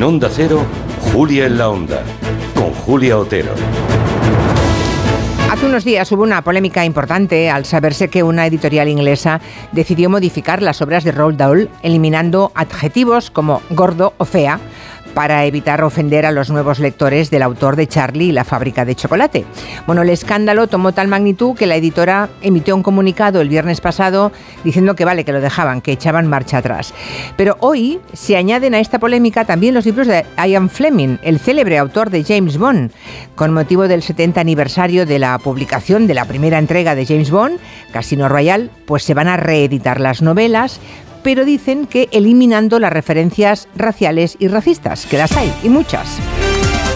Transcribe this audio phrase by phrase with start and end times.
[0.00, 0.64] En Onda Cero,
[1.12, 2.02] Julia en la Onda,
[2.54, 3.52] con Julia Otero.
[5.50, 9.42] Hace unos días hubo una polémica importante al saberse que una editorial inglesa
[9.72, 14.58] decidió modificar las obras de Roald Dahl, eliminando adjetivos como gordo o fea
[15.14, 18.94] para evitar ofender a los nuevos lectores del autor de Charlie y la fábrica de
[18.94, 19.44] chocolate.
[19.86, 24.32] Bueno, el escándalo tomó tal magnitud que la editora emitió un comunicado el viernes pasado
[24.64, 26.94] diciendo que vale, que lo dejaban, que echaban marcha atrás.
[27.36, 31.78] Pero hoy se añaden a esta polémica también los libros de Ian Fleming, el célebre
[31.78, 32.92] autor de James Bond.
[33.34, 37.58] Con motivo del 70 aniversario de la publicación de la primera entrega de James Bond,
[37.92, 40.80] Casino Royale, pues se van a reeditar las novelas,
[41.22, 46.18] pero dicen que eliminando las referencias raciales y racistas, que las hay, y muchas.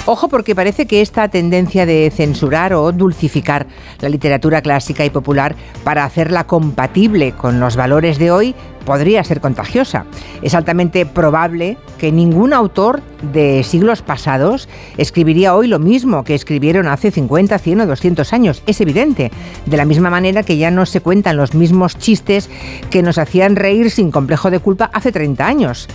[0.06, 3.66] Ojo porque parece que esta tendencia de censurar o dulcificar
[4.00, 8.54] la literatura clásica y popular para hacerla compatible con los valores de hoy
[8.84, 10.04] podría ser contagiosa.
[10.42, 13.00] Es altamente probable que ningún autor
[13.33, 18.62] de siglos pasados escribiría hoy lo mismo que escribieron hace 50, 100 o 200 años.
[18.66, 19.30] Es evidente.
[19.64, 22.50] De la misma manera que ya no se cuentan los mismos chistes
[22.91, 25.89] que nos hacían reír sin complejo de culpa hace 30 años.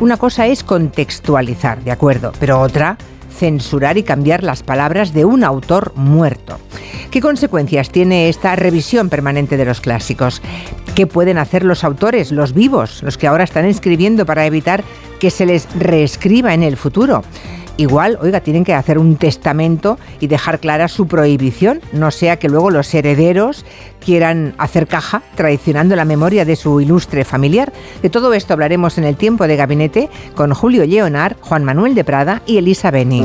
[0.00, 2.32] Una cosa es contextualizar, ¿de acuerdo?
[2.38, 2.98] Pero otra
[3.34, 6.58] censurar y cambiar las palabras de un autor muerto.
[7.10, 10.42] ¿Qué consecuencias tiene esta revisión permanente de los clásicos?
[10.94, 14.84] ¿Qué pueden hacer los autores, los vivos, los que ahora están escribiendo para evitar
[15.20, 17.22] que se les reescriba en el futuro?
[17.76, 22.48] Igual, oiga, tienen que hacer un testamento y dejar clara su prohibición, no sea que
[22.48, 23.64] luego los herederos
[24.04, 27.72] quieran hacer caja traicionando la memoria de su ilustre familiar.
[28.02, 32.04] De todo esto hablaremos en el tiempo de gabinete con Julio Leonard, Juan Manuel de
[32.04, 33.24] Prada y Elisa Beni.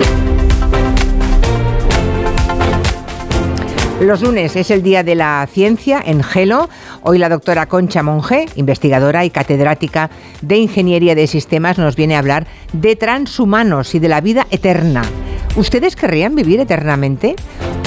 [3.99, 6.69] Los lunes es el Día de la Ciencia en Gelo.
[7.03, 10.09] Hoy la doctora Concha Monge, investigadora y catedrática
[10.41, 15.01] de Ingeniería de Sistemas, nos viene a hablar de transhumanos y de la vida eterna.
[15.57, 17.35] ¿Ustedes querrían vivir eternamente?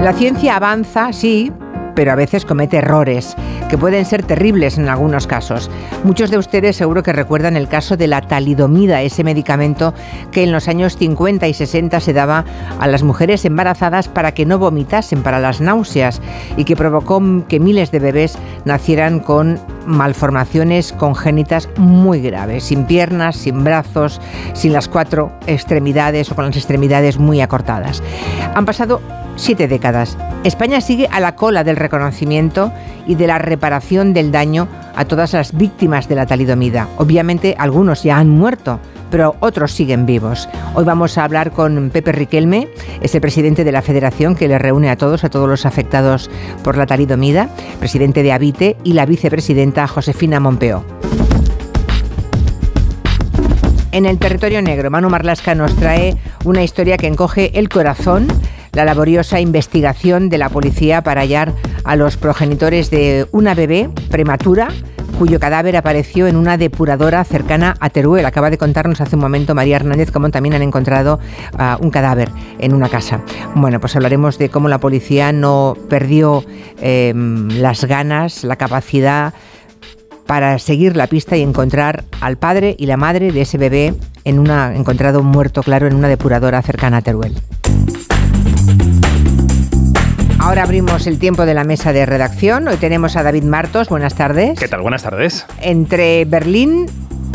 [0.00, 1.50] La ciencia avanza, sí,
[1.94, 3.36] pero a veces comete errores
[3.68, 5.70] que pueden ser terribles en algunos casos.
[6.04, 9.94] Muchos de ustedes seguro que recuerdan el caso de la talidomida, ese medicamento
[10.30, 12.44] que en los años 50 y 60 se daba
[12.78, 16.20] a las mujeres embarazadas para que no vomitasen para las náuseas
[16.56, 23.36] y que provocó que miles de bebés nacieran con malformaciones congénitas muy graves, sin piernas,
[23.36, 24.20] sin brazos,
[24.52, 28.02] sin las cuatro extremidades o con las extremidades muy acortadas.
[28.54, 29.00] Han pasado
[29.36, 30.16] siete décadas.
[30.44, 32.72] España sigue a la cola del reconocimiento
[33.06, 36.88] y de la reparación del daño a todas las víctimas de la talidomida.
[36.98, 38.80] Obviamente algunos ya han muerto,
[39.10, 40.48] pero otros siguen vivos.
[40.74, 42.68] Hoy vamos a hablar con Pepe Riquelme,
[43.00, 46.30] es el presidente de la federación que le reúne a todos, a todos los afectados
[46.62, 50.84] por la talidomida, presidente de Habite y la vicepresidenta Josefina Mompeo.
[53.92, 58.26] En el territorio negro, Manu Marlasca nos trae una historia que encoge el corazón
[58.74, 61.52] la laboriosa investigación de la policía para hallar
[61.84, 64.68] a los progenitores de una bebé prematura
[65.18, 68.26] cuyo cadáver apareció en una depuradora cercana a Teruel.
[68.26, 71.20] Acaba de contarnos hace un momento María Hernández cómo también han encontrado
[71.56, 73.20] ah, un cadáver en una casa.
[73.54, 76.44] Bueno, pues hablaremos de cómo la policía no perdió
[76.80, 79.34] em, las ganas, la capacidad
[80.26, 84.38] para seguir la pista y encontrar al padre y la madre de ese bebé en
[84.38, 87.34] una encontrado muerto claro en una depuradora cercana a Teruel.
[90.44, 92.68] Ahora abrimos el tiempo de la mesa de redacción.
[92.68, 93.88] Hoy tenemos a David Martos.
[93.88, 94.58] Buenas tardes.
[94.58, 94.82] ¿Qué tal?
[94.82, 95.46] Buenas tardes.
[95.62, 96.84] Entre Berlín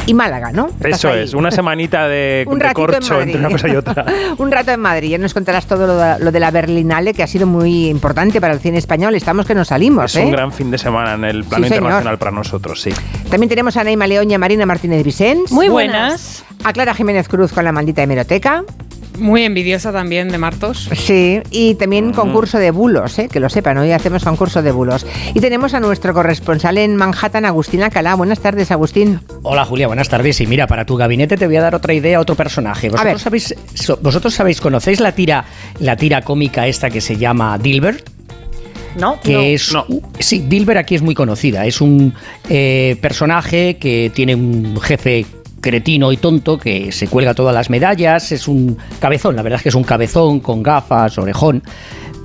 [0.05, 0.69] y Málaga, ¿no?
[0.83, 4.05] Eso es, una semanita de, Un de ratito en corcho entre una cosa y otra.
[4.37, 5.09] Un rato en Madrid.
[5.09, 8.39] Ya nos contarás todo lo de, lo de la Berlinale, que ha sido muy importante
[8.39, 9.15] para el cine español.
[9.15, 10.25] Estamos que nos salimos, Es ¿eh?
[10.25, 11.85] un gran fin de semana en el plano Sí, señor.
[11.85, 12.91] internacional para nosotros, sí.
[13.31, 15.51] También tenemos a Neima León y a Marina Martínez Vicens.
[15.51, 16.45] Muy buenas.
[16.63, 18.63] A Clara Jiménez Cruz con la maldita hemeroteca.
[19.19, 20.89] Muy envidiosa también de Martos.
[20.95, 23.27] Sí, y también concurso de bulos, ¿eh?
[23.31, 25.05] que lo sepan, hoy hacemos concurso de bulos.
[25.33, 28.15] Y tenemos a nuestro corresponsal en Manhattan, Agustín Alcalá.
[28.15, 29.19] Buenas tardes, Agustín.
[29.43, 30.39] Hola Julia, buenas tardes.
[30.41, 32.89] Y mira, para tu gabinete te voy a dar otra idea, otro personaje.
[32.89, 32.97] ver.
[32.99, 35.45] Vosotros sabéis, so- vosotros sabéis, conocéis la tira,
[35.79, 38.07] la tira cómica esta que se llama Dilbert,
[38.97, 39.19] ¿No?
[39.21, 39.85] que es No.
[40.19, 41.65] sí, Dilbert aquí es muy conocida.
[41.65, 42.13] Es un
[42.49, 45.25] eh, personaje que tiene un jefe
[45.61, 48.31] cretino y tonto que se cuelga todas las medallas.
[48.31, 51.63] Es un cabezón, la verdad es que es un cabezón con gafas, orejón.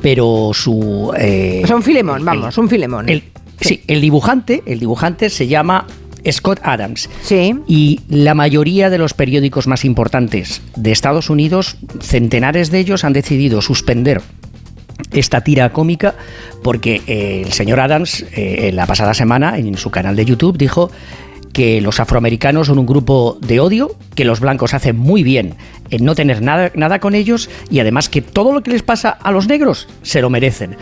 [0.02, 1.12] pero su...
[1.18, 3.08] eh, O sea, un filemón, el- vamos, un filemón.
[3.08, 3.24] el-
[3.60, 5.86] sí, el dibujante, el dibujante se llama
[6.30, 7.08] Scott Adams.
[7.22, 7.54] Sí.
[7.66, 13.12] Y la mayoría de los periódicos más importantes de Estados Unidos, centenares de ellos han
[13.12, 14.20] decidido suspender
[15.12, 16.14] esta tira cómica
[16.62, 20.56] porque eh, el señor Adams eh, en la pasada semana en su canal de YouTube
[20.56, 20.90] dijo
[21.54, 25.54] que los afroamericanos son un grupo de odio, que los blancos hacen muy bien
[25.88, 29.10] en no tener nada, nada con ellos y además que todo lo que les pasa
[29.10, 30.76] a los negros se lo merecen.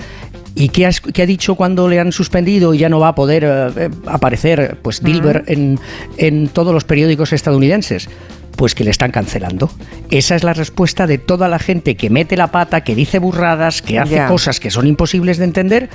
[0.55, 3.15] ¿Y qué ha, qué ha dicho cuando le han suspendido y ya no va a
[3.15, 5.79] poder eh, aparecer pues Dilber en,
[6.17, 8.09] en todos los periódicos estadounidenses?
[8.57, 9.71] Pues que le están cancelando.
[10.11, 13.81] Esa es la respuesta de toda la gente que mete la pata, que dice burradas,
[13.81, 15.89] que hace cosas que son imposibles de entender.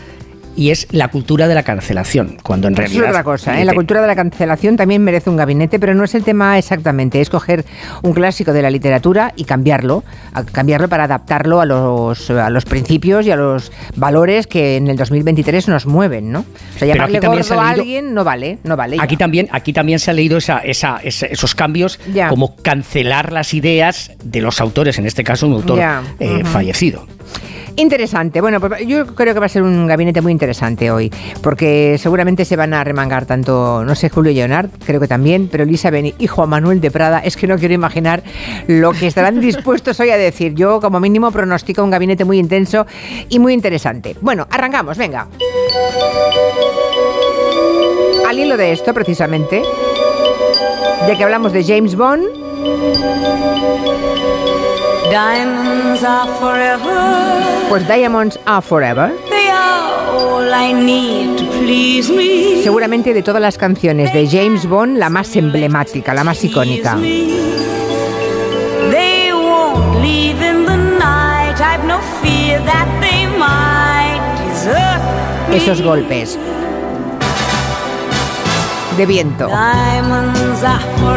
[0.58, 3.04] Y es la cultura de la cancelación, cuando en Eso realidad...
[3.06, 3.64] es otra cosa, ¿eh?
[3.64, 7.22] la cultura de la cancelación también merece un gabinete, pero no es el tema exactamente,
[7.22, 7.64] es coger
[8.02, 10.04] un clásico de la literatura y cambiarlo,
[10.52, 14.98] cambiarlo para adaptarlo a los, a los principios y a los valores que en el
[14.98, 16.40] 2023 nos mueven, ¿no?
[16.76, 18.98] O sea, llamarle se gordo ha a alguien no vale, no vale.
[19.00, 19.20] Aquí ya.
[19.20, 22.30] también, aquí también se ha leído esa, esa- esa- esos cambios Ya.
[22.30, 25.80] como cancelar las ideas de los autores, en este caso un autor
[26.20, 27.06] eh, fallecido.
[27.76, 28.42] Interesante.
[28.42, 31.12] Bueno, pues yo creo que va a ser un gabinete muy interesante hoy,
[31.44, 35.64] porque seguramente se van a remangar tanto, no sé, Julio Leonard, creo que también, pero
[35.64, 38.24] Elisa Beni y Juan Manuel de Prada, es que no quiero imaginar
[38.68, 40.56] lo que estarán dispuestos hoy a decir.
[40.56, 42.88] Yo, como mínimo, pronostico un gabinete muy intenso
[43.30, 44.16] y muy interesante.
[44.22, 45.28] Bueno, arrancamos, venga.
[48.28, 49.62] Al hilo de esto, precisamente,
[51.08, 52.26] ya que hablamos de James Bond,
[55.12, 57.70] Diamonds are forever.
[57.70, 59.12] pues Diamonds Are Forever.
[59.30, 62.62] They are all I need to please me.
[62.64, 66.96] Seguramente de todas las canciones de James Bond, la más emblemática, la más icónica.
[66.96, 68.92] Please me.
[68.92, 71.60] They won't leave in the night.
[71.62, 74.20] I've no fear that they might
[74.54, 75.56] desert me.
[75.58, 76.38] Esos golpes
[78.98, 79.48] de viento.
[79.48, 81.17] Diamonds are forever.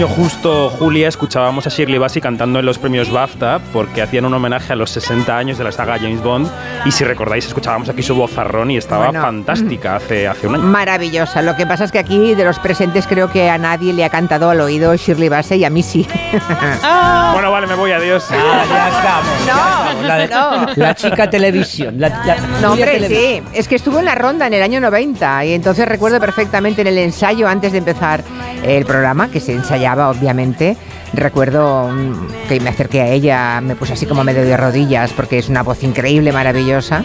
[0.00, 4.32] Año justo, Julia, escuchábamos a Shirley Bassey cantando en los premios BAFTA porque hacían un
[4.32, 6.48] homenaje a los 60 años de la saga James Bond
[6.86, 9.20] y si recordáis escuchábamos aquí su vozarrón y estaba Bueno.
[9.20, 10.64] fantástica hace, hace un año.
[10.64, 11.42] Maravillosa.
[11.42, 14.08] Lo que pasa es que aquí de los presentes creo que a nadie le ha
[14.08, 16.06] cantado al oído Shirley Bassey y a mí sí.
[17.32, 18.26] Bueno, vale, me voy, adiós.
[18.30, 19.46] Ah, ya estamos.
[19.46, 20.04] ya estamos.
[20.06, 20.66] La, de- no.
[20.82, 21.94] la chica televisión.
[21.98, 23.44] La, la- No, hombre, Televisión.
[23.52, 23.58] sí.
[23.58, 26.88] Es que estuvo en la ronda en el año 90 y entonces recuerdo perfectamente en
[26.88, 28.22] el ensayo antes de empezar
[28.64, 30.76] el programa, que se ensayaba obviamente.
[31.12, 35.38] Recuerdo mm, que me acerqué a ella, me puse así como medio de rodillas porque
[35.38, 37.02] es una voz increíble, maravillosa.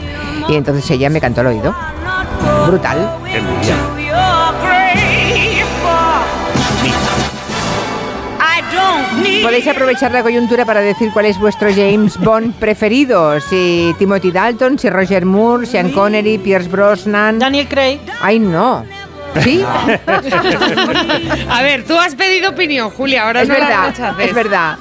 [0.47, 1.75] Y entonces ella me cantó al oído.
[2.67, 3.09] Brutal.
[9.41, 13.39] Podéis aprovechar la coyuntura para decir cuál es vuestro James Bond preferido.
[13.39, 17.39] Si Timothy Dalton, si Roger Moore, Sean Connery, Pierce Brosnan.
[17.39, 17.99] Daniel Craig.
[18.21, 18.83] Ay, no.
[19.41, 19.63] ¿Sí?
[21.49, 24.27] A ver, tú has pedido opinión, Julia, ahora es no la verdad, rechaces.
[24.27, 24.77] es verdad.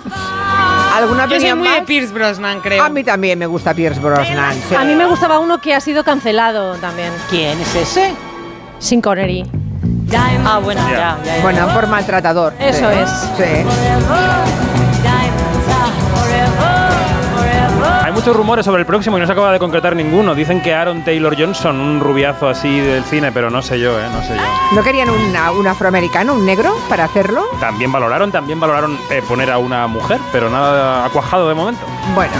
[0.94, 1.80] ¿Alguna Yo soy muy más?
[1.80, 2.82] de Pierce Brosnan, creo.
[2.82, 4.54] A mí también me gusta Pierce Brosnan.
[4.68, 4.74] sí.
[4.74, 7.12] A mí me gustaba uno que ha sido cancelado también.
[7.30, 8.14] ¿Quién es ese?
[8.78, 9.44] Sin Connery.
[10.46, 11.42] Ah, bueno, ya, ya, ya.
[11.42, 12.52] Bueno, por maltratador.
[12.60, 12.96] Eso Sí.
[13.00, 13.10] es.
[13.36, 14.93] Sí.
[18.14, 20.34] Muchos rumores sobre el próximo y no se acaba de concretar ninguno.
[20.34, 24.04] Dicen que Aaron Taylor Johnson, un rubiazo así del cine, pero no sé yo, ¿eh?
[24.12, 24.42] No sé yo.
[24.76, 27.42] ¿No querían una- un afroamericano, un negro, para hacerlo?
[27.60, 31.80] También valoraron, también valoraron eh, poner a una mujer, pero nada ha cuajado de momento.
[32.14, 32.32] Bueno.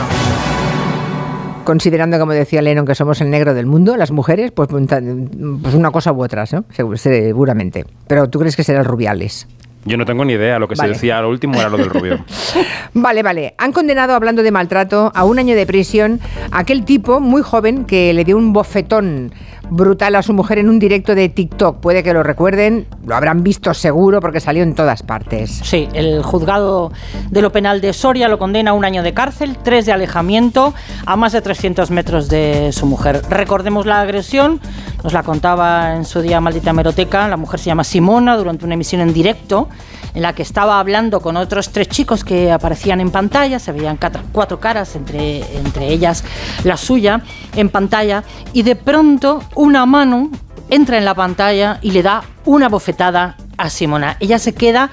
[1.64, 5.90] Considerando, como decía Lennon, que somos el negro del mundo, las mujeres, pues, pues una
[5.90, 7.86] cosa u otra, Seguramente.
[8.06, 9.48] Pero tú crees que será el Rubiales.
[9.84, 10.90] Yo no tengo ni idea, lo que Vale.
[10.90, 12.24] se decía lo último era lo del rubio.
[12.94, 13.54] Vale, vale.
[13.58, 16.20] Han condenado, hablando de maltrato, a un año de prisión
[16.52, 19.32] a aquel tipo muy joven que le dio un bofetón
[19.70, 21.80] brutal a su mujer en un directo de TikTok.
[21.80, 25.60] Puede que lo recuerden, lo habrán visto seguro porque salió en todas partes.
[25.62, 26.92] Sí, el juzgado
[27.30, 30.74] de lo penal de Soria lo condena a un año de cárcel, tres de alejamiento,
[31.06, 33.22] a más de 300 metros de su mujer.
[33.28, 34.60] Recordemos la agresión,
[35.02, 38.74] nos la contaba en su día Maldita Meroteca, la mujer se llama Simona, durante una
[38.74, 39.68] emisión en directo,
[40.14, 43.98] en la que estaba hablando con otros tres chicos que aparecían en pantalla, se veían
[44.32, 46.24] cuatro caras, entre, entre ellas
[46.62, 47.22] la suya,
[47.56, 50.30] en pantalla, y de pronto una mano
[50.70, 54.16] entra en la pantalla y le da una bofetada a Simona.
[54.20, 54.90] Ella se queda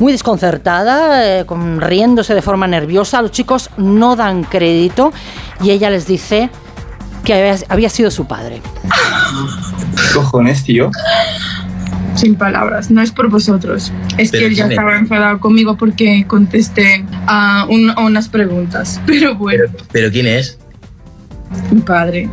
[0.00, 3.20] muy desconcertada, eh, con- riéndose de forma nerviosa.
[3.22, 5.12] Los chicos no dan crédito
[5.62, 6.50] y ella les dice
[7.24, 8.62] que había, había sido su padre.
[10.14, 10.90] cojones, tío?
[12.14, 13.92] Sin palabras, no es por vosotros.
[14.16, 19.00] Es Pero que él ya estaba enfadado conmigo porque contesté a, un- a unas preguntas.
[19.06, 20.58] Pero bueno, ¿Pero quién es?
[21.70, 22.28] mi padre.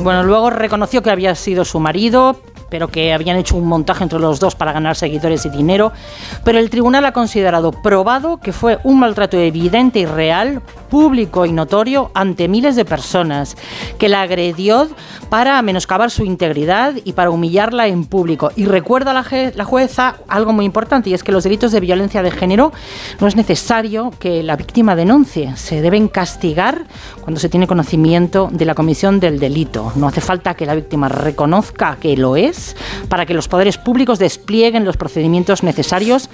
[0.00, 2.36] Bueno, luego reconoció que había sido su marido,
[2.72, 5.92] pero que habían hecho un montaje entre los dos para ganar seguidores y dinero.
[6.42, 11.52] Pero el tribunal ha considerado probado que fue un maltrato evidente y real, público y
[11.52, 13.56] notorio ante miles de personas,
[13.96, 14.88] que la agredió
[15.30, 18.50] para menoscabar su integridad y para humillarla en público.
[18.56, 22.30] Y recuerda la jueza algo muy importante, y es que los delitos de violencia de
[22.30, 22.72] género
[23.20, 26.84] no es necesario que la víctima denuncie, se deben castigar
[27.22, 29.94] cuando se tiene conocimiento de la comisión del delito.
[29.96, 32.76] No hace falta que la víctima reconozca que lo es
[33.08, 36.28] para que los poderes públicos desplieguen los procedimientos necesarios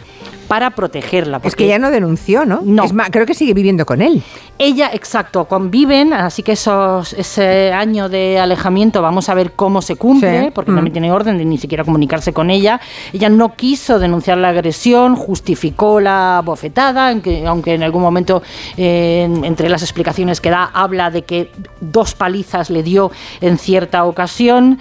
[0.48, 1.36] para protegerla.
[1.36, 2.60] Es porque- que ya no denunció, ¿no?
[2.64, 2.84] No.
[2.84, 4.22] Es más, creo que sigue viviendo con él.
[4.60, 9.94] ella, exacto, conviven, así que esos, ese año de alejamiento vamos a ver cómo se
[9.94, 10.50] cumple, Sí.
[10.52, 10.74] porque Mm.
[10.84, 12.80] no tiene orden de ni siquiera comunicarse con ella.
[13.12, 18.42] Ella no quiso denunciar la agresión, justificó la bofetada, en que- aunque en algún momento,
[18.76, 23.58] eh, en- entre las explicaciones que da, habla de que dos palizas le dio en
[23.58, 24.80] cierta ocasión,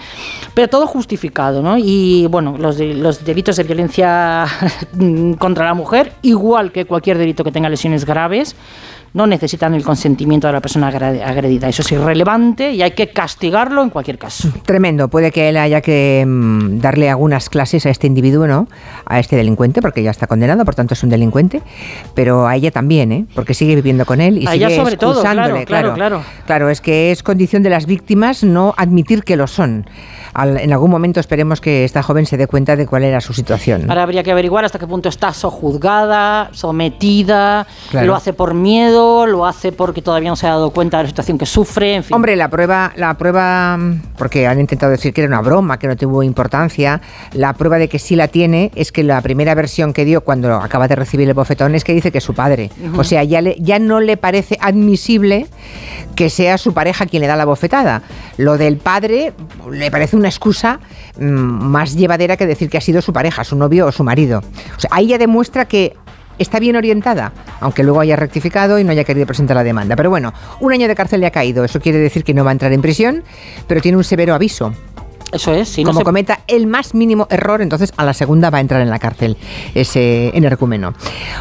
[0.55, 1.77] pero todo justificado, ¿no?
[1.77, 4.45] Y bueno, los, de- los delitos de violencia
[5.37, 8.55] contra la mujer, igual que cualquier delito que tenga lesiones graves,
[9.13, 11.67] no necesitan el consentimiento de la persona agredida.
[11.67, 14.49] Eso es irrelevante y hay que castigarlo en cualquier caso.
[14.63, 15.07] Tremendo.
[15.07, 18.67] Puede que él haya que mm, darle algunas clases a este individuo, ¿no?
[19.05, 21.61] A este delincuente, porque ya está condenado, por tanto es un delincuente.
[22.13, 23.25] Pero a ella también, ¿eh?
[23.33, 26.69] Porque sigue viviendo con él y A ella sigue sobre todo, excusándole, claro, claro, Claro,
[26.69, 29.89] es que es condición de las víctimas no admitir que lo son.
[30.37, 33.33] Al- en algún momento esperemos que esta joven se dé cuenta de cuál era su
[33.33, 33.89] situación.
[33.89, 38.05] Ahora habría que averiguar hasta qué punto está sojuzgada, sometida, Claro.
[38.07, 41.09] lo hace por miedo, lo hace porque todavía no se ha dado cuenta de la
[41.09, 42.13] situación que sufre, en fin.
[42.15, 43.79] Hombre, la prueba, la prueba,
[44.17, 47.01] porque han intentado decir que era una broma, que no tuvo importancia,
[47.33, 50.53] la prueba de que sí la tiene es que la primera versión que dio cuando
[50.55, 52.69] acaba de recibir el bofetón es que dice que es su padre.
[52.91, 53.01] Ujú.
[53.01, 55.47] O sea, ya, le- ya no le parece admisible
[56.15, 58.01] que sea su pareja quien le da la bofetada.
[58.37, 59.33] Lo del padre
[59.71, 60.79] le parece una excusa
[61.19, 64.41] mm, más llevadera que decir que ha sido su pareja, su novio o su marido.
[64.75, 65.95] O sea, ahí ya demuestra que
[66.37, 69.95] está bien orientada, aunque luego haya rectificado y no haya querido presentar la demanda.
[69.95, 71.63] Pero bueno, un año de cárcel le ha caído.
[71.63, 73.23] Eso quiere decir que no va a entrar en prisión,
[73.67, 74.73] pero tiene un severo aviso.
[75.33, 78.49] Eso es, si no Como se- cometa el más mínimo error, entonces a la segunda
[78.49, 79.35] va a entrar en la cárcel
[79.75, 80.93] ese energúmeno.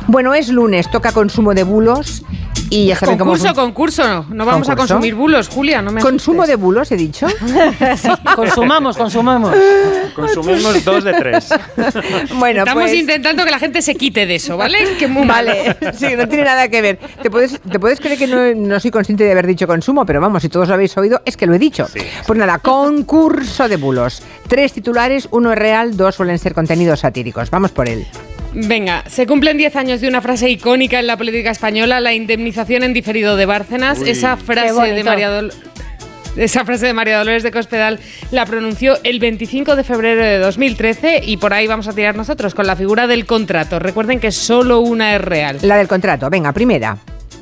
[0.09, 2.25] Bueno, es lunes, toca consumo de bulos
[2.71, 4.27] y ya saben Concurso, concurso, no.
[4.31, 7.27] No vamos a consumir bulos, Julia, no me Consumo de bulos, he dicho.
[8.37, 9.55] consumamos, consumamos.
[10.15, 11.49] Consumimos dos de tres.
[12.39, 14.79] Bueno, Estamos pues- intentando que la gente se quite de eso, ¿vale?
[14.99, 15.51] Que muy malo.
[15.51, 16.99] Vale, sí, no tiene nada que ver.
[17.23, 20.21] Te puedes, te puedes creer que no, no soy consciente de haber dicho consumo, pero
[20.21, 21.87] vamos, si todos lo habéis oído, es que lo he dicho.
[22.27, 24.23] Pues nada, concurso de bulos.
[24.49, 27.51] Tres titulares, uno es real, dos suelen ser contenidos satíricos.
[27.51, 28.07] Vamos por él.
[28.55, 32.83] Venga, se cumplen 10 años de una frase icónica en la política española, la indemnización
[32.85, 33.99] en diferido de Bárcenas.
[33.99, 34.11] Uy.
[34.11, 35.53] Esa frase de María Dol-
[36.37, 37.99] esa frase de María Dolores de Cospedal
[38.31, 42.55] la pronunció el 25 de febrero de 2013 y por ahí vamos a tirar nosotros
[42.55, 43.79] con la figura del contrato.
[43.79, 45.59] Recuerden que solo una es real.
[45.63, 46.99] La del contrato, venga, primera.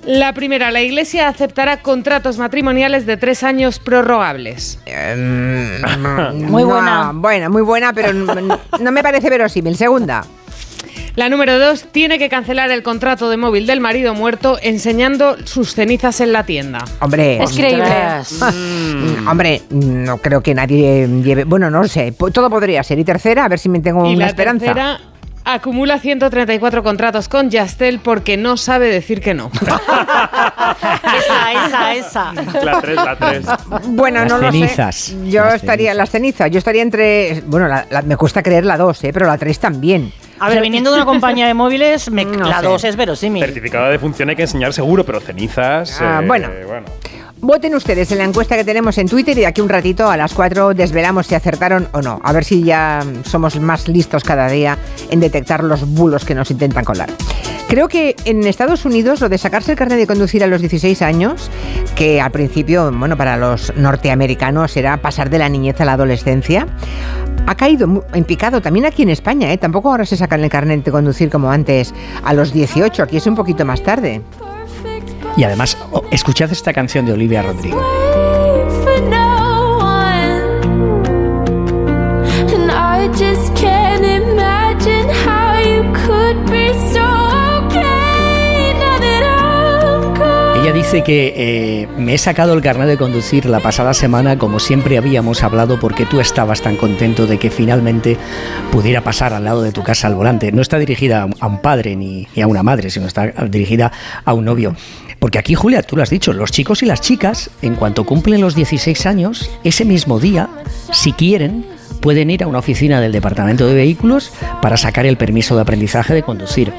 [0.06, 4.78] La primera, la Iglesia aceptará contratos matrimoniales de tres años prorrogables.
[6.34, 7.10] Muy buena.
[7.14, 9.76] Buena, muy buena, pero no, no me parece verosímil.
[9.76, 10.24] Segunda.
[11.16, 15.72] La número dos, tiene que cancelar el contrato de móvil del marido muerto enseñando sus
[15.74, 16.84] cenizas en la tienda.
[17.00, 17.84] Hombre, Es creíble.
[18.52, 21.44] Mm, Hombre, no creo que nadie lleve.
[21.44, 22.10] Bueno, no lo sé.
[22.12, 22.98] Todo podría ser.
[22.98, 24.66] Y tercera, a ver si me tengo y una la esperanza.
[24.66, 25.00] tercera,
[25.44, 29.52] acumula 134 contratos con Yastel porque no sabe decir que no.
[31.16, 32.32] Esa, esa, esa.
[32.64, 33.46] La tres, la tres.
[33.86, 34.96] Bueno, Las no lo cenizas.
[34.96, 35.30] sé.
[35.30, 37.40] Yo Las estaría, las cenizas, yo estaría entre.
[37.46, 39.10] Bueno, la- la- me cuesta creer la 2, ¿eh?
[39.12, 40.12] pero la 3 también.
[40.38, 42.66] A ver, viniendo de una compañía de móviles, me- No la sé.
[42.66, 43.44] 2 es verosímil.
[43.44, 46.00] Certificado de función hay que enseñar seguro, pero cenizas.
[46.00, 46.48] Ah, eh, bueno.
[47.44, 50.16] Voten ustedes en la encuesta que tenemos en Twitter y de aquí un ratito a
[50.16, 52.18] las 4 desvelamos si acertaron o no.
[52.24, 54.78] A ver si ya somos más listos cada día
[55.10, 57.10] en detectar los bulos que nos intentan colar.
[57.68, 61.02] Creo que en Estados Unidos lo de sacarse el carnet de conducir a los 16
[61.02, 61.50] años,
[61.94, 66.66] que al principio, bueno, para los norteamericanos era pasar de la niñez a la adolescencia,
[67.46, 69.58] ha caído en picado también aquí en España, ¿eh?
[69.58, 71.92] Tampoco ahora se sacan el carnet de conducir como antes
[72.24, 74.22] a los 18, aquí es un poquito más tarde.
[75.36, 75.76] Y además,
[76.10, 77.82] escuchad esta canción de Olivia Rodrigo.
[90.72, 94.98] Dice que eh, me he sacado el carnet de conducir la pasada semana como siempre
[94.98, 98.16] habíamos hablado porque tú estabas tan contento de que finalmente
[98.70, 100.52] pudiera pasar al lado de tu casa al volante.
[100.52, 103.92] No está dirigida a un padre ni, ni a una madre, sino está dirigida
[104.24, 104.74] a un novio.
[105.18, 108.40] Porque aquí, Julia, tú lo has dicho, los chicos y las chicas, en cuanto cumplen
[108.40, 110.48] los 16 años, ese mismo día,
[110.92, 111.64] si quieren,
[112.00, 116.12] pueden ir a una oficina del Departamento de Vehículos para sacar el permiso de aprendizaje
[116.12, 116.72] de conducir.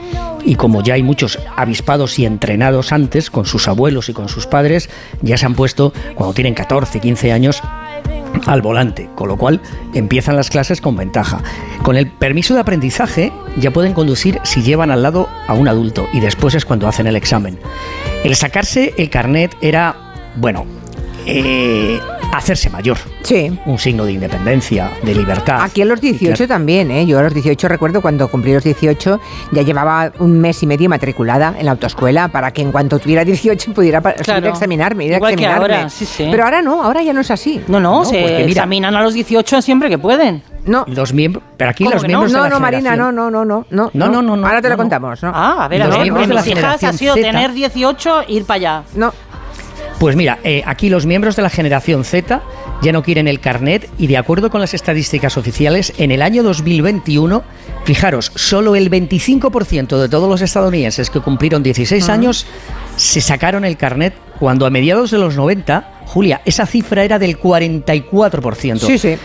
[0.46, 4.46] Y como ya hay muchos avispados y entrenados antes, con sus abuelos y con sus
[4.46, 4.90] padres,
[5.22, 7.62] ya se han puesto, cuando tienen 14, 15 años,
[8.46, 9.62] al volante, con lo cual
[9.94, 11.42] empiezan las clases con ventaja.
[11.84, 16.08] Con el permiso de aprendizaje ya pueden conducir si llevan al lado a un adulto
[16.14, 17.60] y después es cuando hacen el examen.
[18.24, 19.96] El sacarse el carnet era,
[20.36, 20.66] bueno,
[21.26, 22.00] eh,
[22.34, 22.98] hacerse mayor.
[23.24, 23.58] Sí.
[23.66, 25.62] Un signo de independencia, de libertad.
[25.62, 27.06] Aquí a los 18 también, ¿eh?
[27.06, 29.20] Yo a los 18 recuerdo cuando cumplí los 18
[29.52, 33.24] ya llevaba un mes y medio matriculada en la autoescuela para que en cuanto tuviera
[33.26, 35.76] 18 pudiera subir a examinarme, ir a Igual que examinarme.
[35.76, 36.28] ahora, sí, sí.
[36.30, 37.62] Pero ahora no, ahora ya no es así.
[37.68, 40.44] No, no, No, se porque mira- examinan a los 18 siempre que pueden.
[40.66, 40.84] No.
[40.88, 42.20] Los miembros, pero aquí ¿Cómo los que no?
[42.22, 44.48] miembros de No, la no, Marina, generación- no, no, no, no, No, no, no, no,
[44.48, 44.84] Ahora te lo no, no.
[44.84, 45.32] contamos, ¿no?
[45.34, 47.22] Ah, a ver, a ver, miembros pues de la mis hijas ha sido Z.
[47.28, 48.84] tener 18, ir para allá.
[48.96, 49.14] No.
[50.00, 52.42] Pues mira, eh, aquí los miembros de la generación Z
[52.82, 56.44] ya no quieren el carnet y de acuerdo con las estadísticas oficiales, en el año
[56.44, 57.44] 2021,
[57.86, 62.46] fijaros, solo el 25% de todos los estadounidenses que cumplieron 16 años
[62.98, 67.40] se sacaron el carnet cuando a mediados de los 90, Julia, esa cifra era del
[67.40, 68.80] 44%.
[68.80, 69.16] Sí, sí.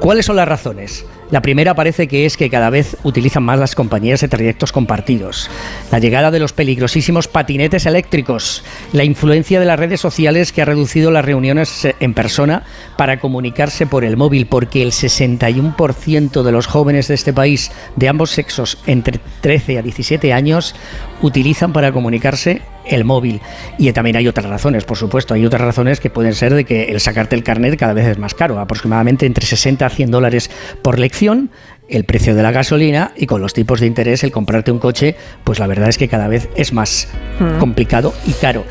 [0.00, 1.04] ¿Cuáles son las razones?
[1.30, 5.50] La primera parece que es que cada vez utilizan más las compañías de trayectos compartidos,
[5.90, 8.62] la llegada de los peligrosísimos patinetes eléctricos,
[8.92, 12.64] la influencia de las redes sociales que ha reducido las reuniones en persona
[12.98, 18.08] para comunicarse por el móvil, porque el 61% de los jóvenes de este país de
[18.08, 20.74] ambos sexos entre 13 a 17 años
[21.22, 23.40] utilizan para comunicarse el móvil.
[23.78, 25.34] Y también hay otras razones, por supuesto.
[25.34, 28.18] Hay otras razones que pueden ser de que el sacarte el carnet cada vez es
[28.18, 30.50] más caro, aproximadamente entre 60 a 100 dólares
[30.82, 31.13] por lección,
[31.88, 35.16] el precio de la gasolina y con los tipos de interés el comprarte un coche,
[35.44, 37.08] pues la verdad es que cada vez es más
[37.40, 37.58] Mm.
[37.58, 38.64] complicado y caro.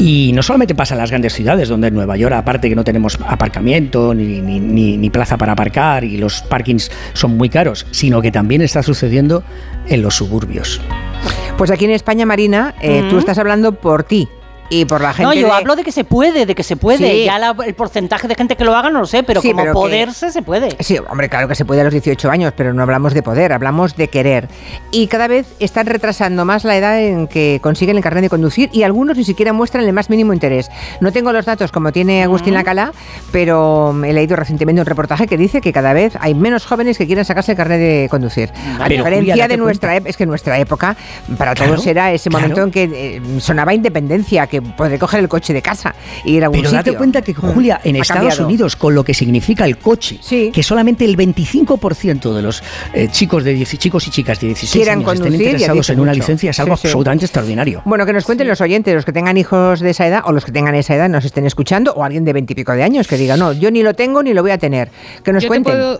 [0.00, 2.84] Y no solamente pasa en las grandes ciudades, donde en Nueva York, aparte que no
[2.84, 7.84] tenemos aparcamiento ni, ni- ni- ni plaza para aparcar y los parkings son muy caros,
[7.90, 9.42] sino que también está sucediendo
[9.88, 10.80] en los suburbios.
[11.56, 13.18] Pues aquí en España, Marina, eh, tú Mm.
[13.18, 14.28] estás hablando por ti
[14.70, 15.22] y por la gente.
[15.24, 17.10] No, yo de- hablo de que se puede, de que se puede.
[17.10, 17.24] Sí.
[17.24, 19.62] Ya la- el porcentaje de gente que lo haga no lo sé, pero Sí, como
[19.62, 20.76] pero que- poderse se puede.
[20.80, 23.52] Sí, hombre, claro que se puede a los 18 años, pero no hablamos de poder,
[23.52, 24.48] hablamos de querer.
[24.90, 28.68] Y cada vez están retrasando más la edad en que consiguen el carnet de conducir
[28.72, 30.70] y algunos ni siquiera muestran el más mínimo interés.
[31.00, 32.92] No tengo los datos como tiene Agustín Lacala,
[33.32, 37.06] pero he leído recientemente un reportaje que dice que cada vez hay menos jóvenes que
[37.06, 38.50] quieren sacarse el carnet de conducir.
[38.78, 40.96] A Pero, diferencia Julia, de nuestra época, es que nuestra época,
[41.36, 42.42] para Claro, todos era ese claro.
[42.48, 42.82] momento en que
[43.16, 45.94] eh, sonaba independencia, que poder coger el coche de casa
[46.24, 46.98] y ir a algún Pero date sitio.
[46.98, 48.46] cuenta que, Julia, en Ha Estados cambiado.
[48.46, 50.18] Unidos, con lo que significa el coche,
[50.52, 54.72] que solamente el 25% de los eh, chicos de 10 chicos y chicas de 16
[54.72, 56.20] Quieran años estén interesados en una mucho.
[56.20, 56.88] licencia es algo Sí, sí.
[56.88, 57.82] absolutamente extraordinario.
[57.84, 60.44] Bueno, que nos cuenten los oyentes, los que tengan hijos de esa edad o los
[60.44, 63.36] que tengan esa edad nos estén escuchando o alguien de veintipico de años que diga,
[63.36, 64.90] no, yo ni lo tengo ni lo voy a tener.
[65.22, 65.98] Que nos Yo cuenten.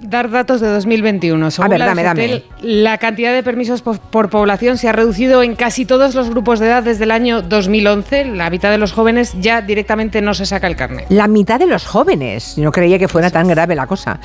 [0.00, 1.50] Dar datos de 2021.
[1.50, 2.42] Según ver, la dame, dame.
[2.60, 6.58] La cantidad de permisos por, por población se ha reducido en casi todos los grupos
[6.60, 8.26] de edad desde el año 2011.
[8.26, 11.06] La mitad de los jóvenes ya directamente no se saca el carnet.
[11.08, 12.58] La mitad de los jóvenes.
[12.58, 14.20] No creía que fuera tan grave la cosa.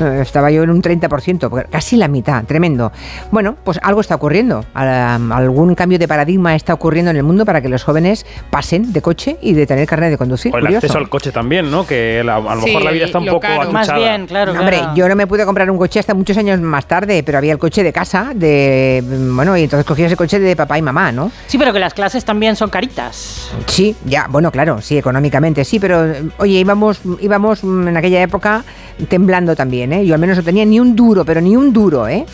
[0.00, 2.44] Eh, Estaba yo en un 30%, porque casi la mitad.
[2.44, 2.92] Tremendo.
[3.30, 4.64] Bueno, pues algo está ocurriendo.
[4.74, 8.92] Al- Algún cambio de paradigma está ocurriendo en el mundo para que los jóvenes pasen
[8.92, 10.52] de coche y de tener carnet de conducir.
[10.54, 10.86] O el Curioso.
[10.86, 11.86] acceso al coche también, ¿no?
[11.86, 13.62] Que la- a lo Sí, mejor la vida está un lo poco caro.
[13.62, 13.72] atuchada.
[13.72, 14.94] Más bien, claro, No, Hombre, claro.
[14.94, 17.58] yo no me pude comprar un coche hasta muchos años más tarde, pero había el
[17.58, 19.02] coche de casa, de
[19.34, 21.32] bueno, y entonces cogías el coche de papá y mamá, ¿no?
[21.48, 23.50] Sí, pero que las clases también son caritas.
[23.66, 26.06] Sí, ya, bueno, claro, sí, económicamente sí, pero
[26.38, 28.62] oye, íbamos, íbamos en aquella época
[29.08, 30.06] temblando también, ¿eh?
[30.06, 32.24] Yo al menos no tenía ni un duro, pero ni un duro, ¿eh?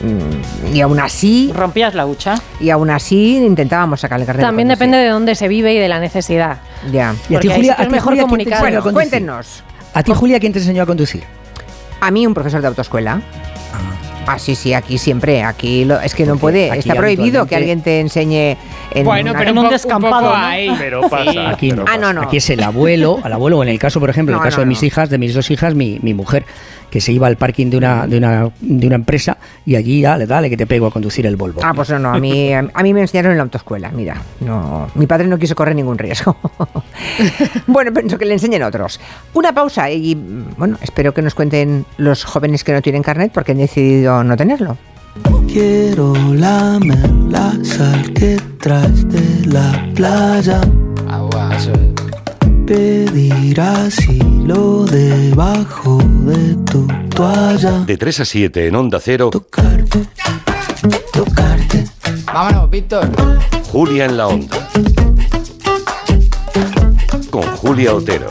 [0.00, 1.52] Mm, Y aún así...
[1.54, 2.36] Rompías la hucha.
[2.60, 4.44] Y aún así intentábamos sacar el carnet.
[4.46, 6.58] También depende de dónde se vive y de la necesidad.
[6.90, 7.14] Ya.
[7.28, 8.60] Y a ti, Julia, es ti, mejor Julia, ¿quién te comunicar.
[8.60, 9.62] Bueno, cuéntenos.
[9.92, 11.24] ¿A ti, Julia, quién te enseñó a conducir?
[12.02, 13.22] A mí un profesor de autoescuela.
[14.26, 17.56] Ah, sí, sí, aquí siempre, aquí lo- es que no puede, aquí está prohibido que
[17.56, 18.56] alguien te enseñe
[18.92, 20.44] en Bueno, una- pero en un, descampado, un poco ¿no?
[20.44, 20.72] ahí.
[20.78, 21.50] Pero pasa.
[21.50, 21.84] Aquí no.
[21.88, 22.22] Ah, no, no.
[22.22, 24.58] Aquí es el abuelo, al abuelo, o en el caso, por ejemplo, en el caso
[24.58, 26.44] no, de mis hijas, de mis dos hijas, mi, mi mujer,
[26.92, 30.26] que se iba al parking de una, de una, de una empresa y allí, dale,
[30.26, 31.62] dale, que te pego a conducir el Volvo.
[31.64, 34.90] Ah, pues no, no, a mí, a mí me enseñaron en la autoescuela, mira, no,
[34.94, 36.36] mi padre no quiso correr ningún riesgo.
[37.66, 39.00] bueno, pienso que le enseñen otros.
[39.32, 40.14] Una pausa y,
[40.58, 44.36] bueno, espero que nos cuenten los jóvenes que no tienen carnet porque han decidido no
[44.36, 44.76] tenerlo.
[45.50, 50.60] Quiero lamer la sal que traes de la playa.
[52.66, 57.80] Pedir asilo debajo de tu toalla.
[57.84, 59.30] De 3 a 7 en Onda Cero.
[62.26, 63.10] Vámonos, Víctor.
[63.70, 64.68] Julia en la Onda.
[67.30, 68.30] Con Julia Otero.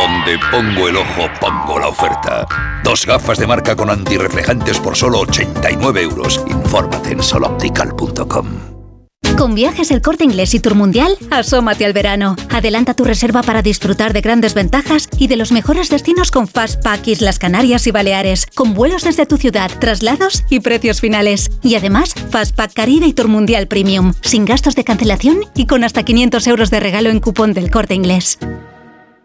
[0.00, 2.46] Donde pongo el ojo, pongo la oferta.
[2.82, 6.42] Dos gafas de marca con antirreflejantes por solo 89 euros.
[6.46, 8.46] Infórmate en soloptical.com.
[9.36, 12.34] Con viajes el corte inglés y Tour Mundial, asómate al verano.
[12.48, 17.06] Adelanta tu reserva para disfrutar de grandes ventajas y de los mejores destinos con Fastpack
[17.06, 21.50] Islas Canarias y Baleares, con vuelos desde tu ciudad, traslados y precios finales.
[21.62, 26.04] Y además, Fastpack Caribe y Tour Mundial Premium, sin gastos de cancelación y con hasta
[26.04, 28.38] 500 euros de regalo en cupón del corte inglés.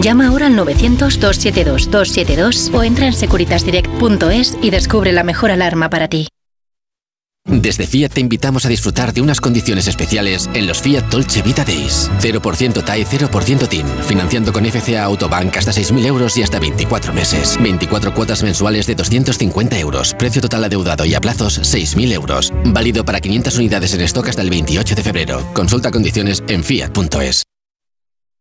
[0.00, 6.28] Llama ahora al 900-272-272 o entra en securitasdirect.es y descubre la mejor alarma para ti.
[7.44, 11.64] Desde Fiat te invitamos a disfrutar de unas condiciones especiales en los Fiat Dolce Vita
[11.64, 12.08] Days.
[12.20, 13.86] 0% TAE, 0% TIN.
[14.06, 17.58] Financiando con FCA Autobank hasta 6.000 euros y hasta 24 meses.
[17.60, 20.14] 24 cuotas mensuales de 250 euros.
[20.14, 22.52] Precio total adeudado y a plazos 6.000 euros.
[22.66, 25.44] Válido para 500 unidades en stock hasta el 28 de febrero.
[25.52, 27.41] Consulta condiciones en fiat.es.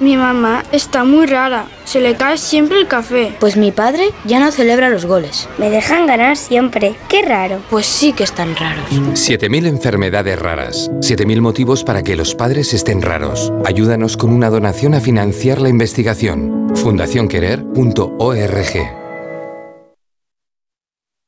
[0.00, 1.66] Mi mamá está muy rara.
[1.84, 3.36] Se le cae siempre el café.
[3.38, 5.46] Pues mi padre ya no celebra los goles.
[5.58, 6.96] Me dejan ganar siempre.
[7.08, 7.60] Qué raro.
[7.68, 8.90] Pues sí que están raros.
[8.90, 10.90] 7.000 enfermedades raras.
[11.00, 13.52] 7.000 motivos para que los padres estén raros.
[13.66, 16.72] Ayúdanos con una donación a financiar la investigación.
[16.76, 19.00] fundacionquerer.org.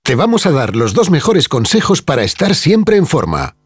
[0.04, 3.54] Te vamos a dar los dos mejores consejos para estar siempre en forma.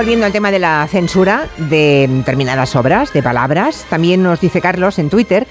[0.00, 4.98] Volviendo al tema de la censura de determinadas obras, de palabras, también nos dice Carlos
[4.98, 5.46] en Twitter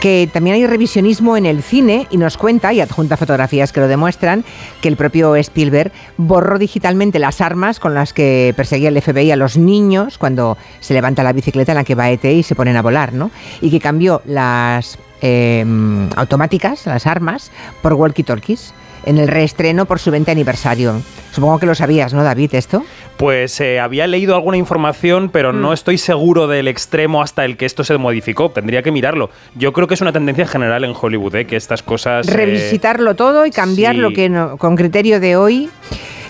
[0.00, 3.88] que también hay revisionismo en el cine y nos cuenta, y adjunta fotografías que lo
[3.88, 4.44] demuestran,
[4.80, 9.36] que el propio Spielberg borró digitalmente las armas con las que perseguía el FBI a
[9.36, 12.76] los niños cuando se levanta la bicicleta en la que va ET y se ponen
[12.76, 13.32] a volar, ¿no?
[13.60, 15.66] Y que cambió las eh,
[16.14, 17.50] automáticas, las armas,
[17.82, 21.00] por walkie-talkies en el reestreno por su 20 aniversario.
[21.32, 22.84] Supongo que lo sabías, ¿no, David, esto?
[23.16, 27.66] Pues eh, había leído alguna información, pero no estoy seguro del extremo hasta el que
[27.66, 28.50] esto se modificó.
[28.50, 29.30] Tendría que mirarlo.
[29.54, 31.46] Yo creo que es una tendencia general en Hollywood, ¿eh?
[31.46, 32.28] que estas cosas...
[32.28, 34.00] eh, Revisitarlo todo y cambiar sí.
[34.00, 35.68] lo que no- con criterio de hoy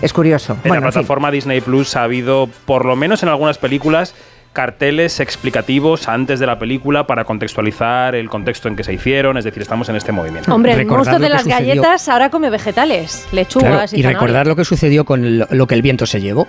[0.01, 0.53] es curioso.
[0.53, 0.99] En Bueno, la en fin.
[0.99, 4.15] plataforma Disney Plus ha habido, por lo menos en algunas películas,
[4.53, 9.37] carteles explicativos antes de la película para contextualizar el contexto en que se hicieron.
[9.37, 10.53] Es decir, estamos en este movimiento.
[10.53, 11.67] Hombre, el monstruo de las sucedió.
[11.81, 15.67] galletas ahora come vegetales, lechugas Claro, y, y recordar lo que sucedió con lo, lo
[15.67, 16.47] que el viento se llevó.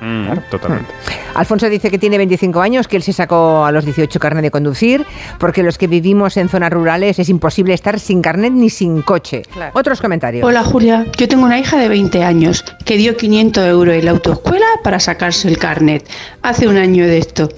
[0.00, 0.90] Mm, Totalmente.
[1.34, 4.50] Alfonso dice que tiene 25 años, que él se sacó a los 18 carnet de
[4.50, 5.06] conducir,
[5.38, 9.42] porque los que vivimos en zonas rurales es imposible estar sin carnet ni sin coche.
[9.72, 10.44] Otros comentarios.
[10.44, 14.10] Hola Julia, yo tengo una hija de 20 años que dio 500 euros en la
[14.10, 16.08] autoescuela para sacarse el carnet.
[16.42, 17.48] Hace un año de esto.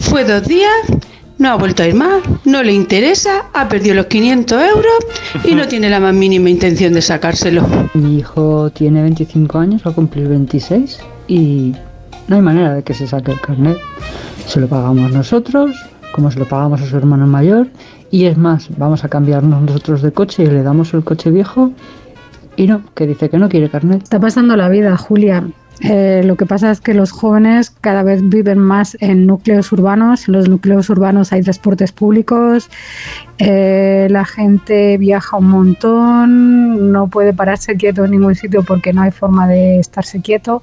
[0.00, 0.72] Fue dos días,
[1.38, 5.54] no ha vuelto a ir más, no le interesa, ha perdido los 500 euros y
[5.54, 7.66] no tiene la más mínima intención de sacárselo.
[7.94, 10.98] Mi hijo tiene 25 años, va a cumplir 26
[11.32, 11.74] y
[12.28, 13.78] no hay manera de que se saque el carnet.
[14.46, 15.74] Se lo pagamos nosotros,
[16.12, 17.68] como se lo pagamos a su hermano mayor,
[18.10, 21.72] y es más, vamos a cambiarnos nosotros de coche y le damos el coche viejo
[22.56, 24.02] Y no, que dice que no quiere carnet.
[24.02, 25.42] Está pasando la vida, Julia.
[25.84, 30.28] Eh, lo que pasa es que los jóvenes cada vez viven más en núcleos urbanos.
[30.28, 32.70] En los núcleos urbanos hay transportes públicos,
[33.38, 39.02] eh, la gente viaja un montón, no puede pararse quieto en ningún sitio porque no
[39.02, 40.62] hay forma de estarse quieto.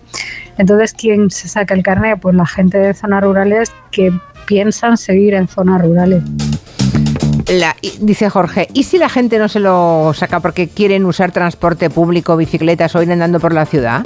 [0.57, 2.19] Entonces, ¿quién se saca el carnet?
[2.21, 4.11] Pues la gente de zonas rurales que
[4.45, 6.23] piensan seguir en zonas rurales.
[7.49, 11.89] La- dice Jorge, ¿y si la gente no se lo saca porque quieren usar transporte
[11.89, 14.05] público, bicicletas o ir andando por la ciudad?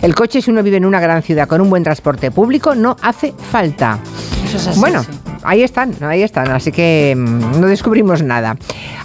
[0.00, 2.96] El coche, si uno vive en una gran ciudad con un buen transporte público, no
[3.02, 3.98] hace falta.
[4.46, 5.08] Eso es así, bueno, sí.
[5.42, 8.56] ahí están, ahí están, así que mm, no descubrimos nada.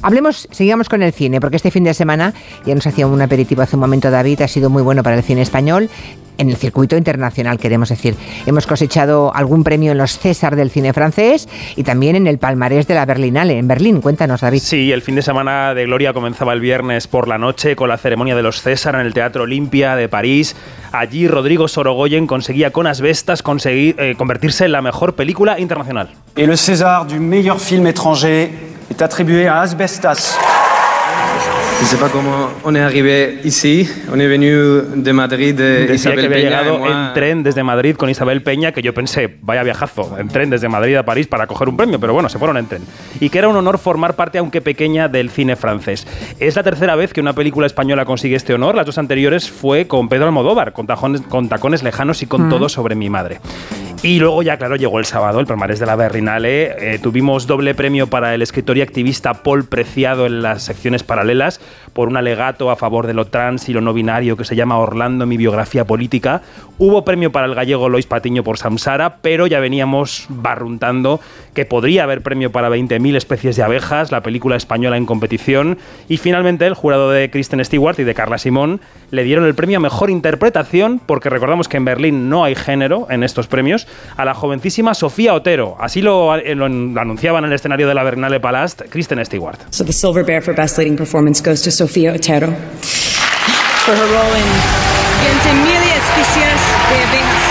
[0.03, 2.33] Hablemos, sigamos con el cine, porque este fin de semana,
[2.65, 5.23] ya nos hacía un aperitivo hace un momento David, ha sido muy bueno para el
[5.23, 5.89] cine español.
[6.39, 8.15] En el circuito internacional, queremos decir.
[8.45, 12.87] Hemos cosechado algún premio en los César del cine francés y también en el palmarés
[12.87, 13.99] de la Berlinale, en Berlín.
[13.99, 14.59] Cuéntanos, David.
[14.59, 17.97] Sí, el fin de semana de Gloria comenzaba el viernes por la noche con la
[17.97, 20.55] ceremonia de los César en el Teatro Olimpia de París.
[20.93, 26.07] Allí Rodrigo Sorogoyen conseguía con Asbestas conseguir, eh, convertirse en la mejor película internacional.
[26.37, 28.49] Et le César du meilleur film étranger
[28.89, 30.37] est attribué à Asbestas.
[31.81, 33.87] Je sais pas comment on est arrivé ici.
[34.13, 34.51] On est venu
[34.95, 36.49] de Madrid, de Decía que Isabel había Peña.
[36.61, 36.89] llegado moi.
[37.07, 40.67] en tren desde Madrid con Isabel Peña, que yo pensé, vaya viajazo, en tren desde
[40.69, 42.81] Madrid a París para coger un premio, pero bueno, se fueron en tren.
[43.19, 46.05] Y que era un honor formar parte, aunque pequeña, del cine francés.
[46.39, 48.75] Es la tercera vez que una película española consigue este honor.
[48.75, 52.49] Las dos anteriores fue con Pedro Almodóvar, con, tajones- con tacones lejanos y con Mm.
[52.49, 53.39] todo sobre mi madre.
[54.01, 56.93] Y luego ya, claro, llegó el sábado, el palmarés de la Berrinale.
[56.93, 61.59] Eh, tuvimos doble premio para el escritor y activista Paul Preciado en las secciones paralelas
[61.93, 64.77] por un alegato a favor de lo trans y lo no binario que se llama
[64.77, 66.41] Orlando, mi biografía política.
[66.77, 71.19] Hubo premio para el gallego Lois Patiño por Samsara, pero ya veníamos barruntando
[71.53, 75.77] que podría haber premio para 20.000 especies de abejas, la película española en competición.
[76.07, 78.79] Y finalmente el jurado de Kristen Stewart y de Carla Simón
[79.11, 83.07] le dieron el premio a mejor interpretación, porque recordamos que en Berlín no hay género
[83.09, 85.75] en estos premios, a la jovencísima Sofía Otero.
[85.79, 86.67] Así lo, eh, lo
[87.37, 89.59] en el escenario de la Berlinale Palast Kristen Stewart.
[89.71, 92.53] So the Silver Bear for Best Leading Performance goes to Sofia Otero.
[93.85, 94.49] For her role in
[95.23, 97.43] 20.000 especies de abejas.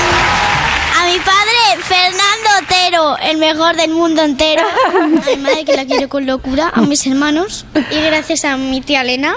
[0.99, 4.65] A mi padre, Fernando Otero, el mejor del mundo entero.
[5.03, 6.71] A mi madre, que la quiero con locura.
[6.75, 7.65] A mis hermanos.
[7.91, 9.37] Y gracias a mi tía Elena,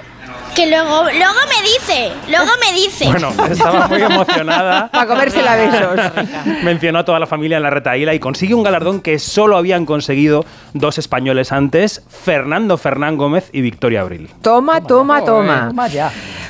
[0.56, 3.06] que luego, luego me dice, luego me dice.
[3.06, 4.90] Bueno, estaba muy emocionada.
[4.92, 6.00] Para comérsela a besos.
[6.64, 9.86] Mencionó a toda la familia en la retaíla y consigue un galardón que solo habían
[9.86, 14.30] conseguido dos españoles antes, Fernando Fernán Gómez y Victoria Abril.
[14.42, 15.72] Toma, toma, toma.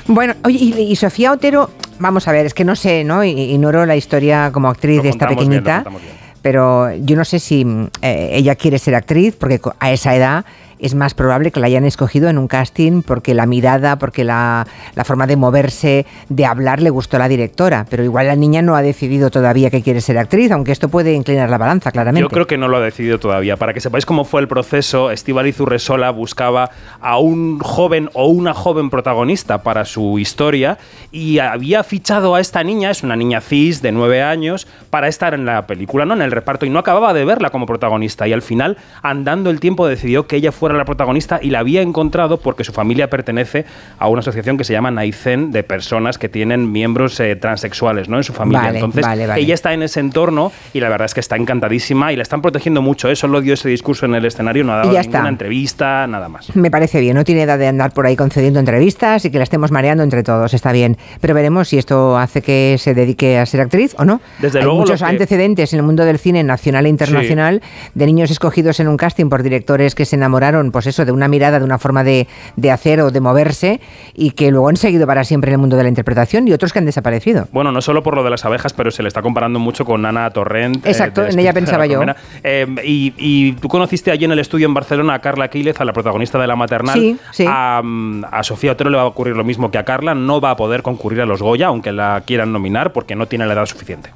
[0.07, 3.23] Bueno, oye, y, y Sofía Otero, vamos a ver, es que no sé, ¿no?
[3.23, 6.13] Ignoro la historia como actriz de esta contamos bien, lo pequeñita, bien.
[6.41, 7.65] pero yo no sé si
[8.01, 10.45] eh, ella quiere ser actriz, porque a esa edad
[10.81, 14.65] es más probable que la hayan escogido en un casting porque la mirada, porque la,
[15.05, 18.75] forma de moverse, de hablar le gustó a la directora, pero igual la niña no
[18.75, 22.23] ha decidido todavía que quiere ser actriz, aunque esto puede inclinar la balanza, claramente.
[22.23, 23.57] Yo creo que no lo ha decidido todavía.
[23.57, 28.53] Para que sepáis cómo fue el proceso, Estíbaliz Urresola buscaba a un joven o una
[28.53, 30.79] joven protagonista para su historia
[31.11, 35.33] y había fichado a esta niña, es una niña cis de nueve años, para estar
[35.35, 38.27] en la película, no en el reparto, y no acababa de verla como protagonista.
[38.27, 41.81] Y al final, andando el tiempo, decidió que ella fuera la protagonista y la había
[41.81, 43.65] encontrado porque su familia pertenece
[43.99, 48.17] a una asociación que se llama Naicen de personas que tienen miembros eh, transexuales ¿no?
[48.17, 48.61] en su familia.
[48.63, 49.41] Vale, Entonces, vale, vale.
[49.41, 52.41] ella está en ese entorno y la verdad es que está encantadísima y la están
[52.41, 53.09] protegiendo mucho.
[53.09, 53.15] ¿eh?
[53.15, 55.29] Solo dio ese discurso en el escenario, no ha dado ya ninguna está.
[55.29, 56.55] entrevista, nada más.
[56.55, 59.43] Me parece bien, no tiene edad de andar por ahí concediendo entrevistas y que la
[59.43, 60.97] estemos mareando entre todos, está bien.
[61.19, 64.21] Pero veremos si esto hace que se dedique a ser actriz o no.
[64.39, 67.61] Desde Hay luego, muchos que- antecedentes en el mundo del cine nacional e internacional
[67.95, 71.27] de niños escogidos en un casting por directores que se enamoraron, pues eso, de una
[71.27, 73.79] mirada, de una forma de, de hacer o de moverse
[74.13, 76.73] y que luego han seguido para siempre en el mundo de la interpretación y otros
[76.73, 77.47] que han desaparecido.
[77.51, 80.05] Bueno, no solo por lo de las abejas, pero se le está comparando mucho con
[80.05, 80.85] Ana Torrent.
[80.85, 82.01] eh, Exacto, de en ella pensaba yo.
[82.43, 85.85] Eh, y, y tú conociste allí en el estudio en Barcelona a Carla Quílez, a
[85.85, 86.99] la protagonista de La Maternal.
[86.99, 87.45] Sí, sí.
[87.47, 90.13] A, mm, a Sofía Otero le va a ocurrir lo mismo que a Carla.
[90.13, 93.45] No va a poder concurrir a los Goya, aunque la quieran nominar, porque no tiene
[93.45, 94.09] la edad suficiente.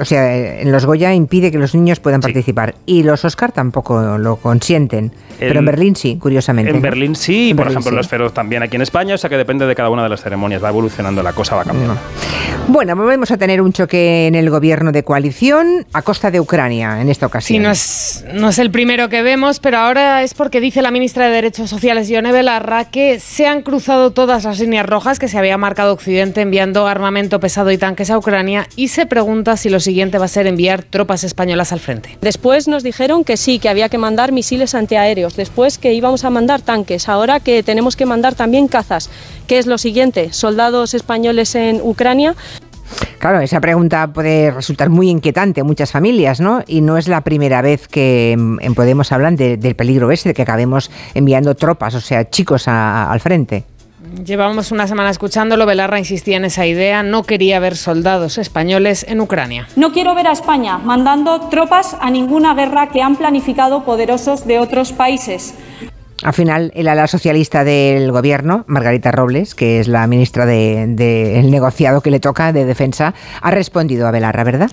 [0.00, 3.52] O sea, eh, en los Goya impide que los niños puedan participar y los Oscar
[3.52, 5.12] tampoco lo consienten.
[5.38, 6.70] Pero en Berlín sí, curiosamente.
[6.70, 6.82] En ¿no?
[6.82, 7.96] Berlín sí, y por Berlín ejemplo sí.
[7.96, 10.22] los Feroz también aquí en España, o sea que depende de cada una de las
[10.22, 11.96] ceremonias, va evolucionando la cosa, va cambiando.
[12.68, 17.00] Bueno, volvemos a tener un choque en el gobierno de coalición a costa de Ucrania
[17.00, 17.62] en esta Sí, ocasión.
[17.62, 21.26] no es, no es el primero que vemos, pero ahora es porque dice la ministra
[21.26, 25.38] de Derechos Sociales, Ione Belarra, que se han cruzado todas las líneas rojas que se
[25.38, 29.80] había marcado Occidente enviando armamento pesado y tanques a Ucrania y se pregunta si lo
[29.80, 32.18] siguiente va a ser enviar tropas españolas al frente.
[32.20, 36.30] Después nos dijeron que sí, que había que mandar misiles antiaéreos, después que íbamos a
[36.30, 39.10] mandar tanques, ahora que tenemos que mandar también cazas,
[39.46, 42.34] que es lo siguiente, soldados españoles en Ucrania.
[43.18, 46.62] Claro, esa pregunta puede resultar muy inquietante a muchas familias, ¿no?
[46.66, 50.42] Y no es la primera vez que en Podemos hablan del peligro ese, de que
[50.42, 53.64] acabemos enviando tropas, o sea, chicos al frente.
[54.24, 59.20] Llevábamos una semana escuchándolo, Belarra insistía en esa idea, no quería ver soldados españoles en
[59.20, 59.68] Ucrania.
[59.76, 64.58] No quiero ver a España mandando tropas a ninguna guerra que han planificado poderosos de
[64.58, 65.54] otros países.
[66.22, 71.42] Al final, el ala socialista del gobierno, Margarita Robles, que es la ministra del de,
[71.44, 74.70] negociado que le toca de defensa, ha respondido a Belarra, ¿verdad?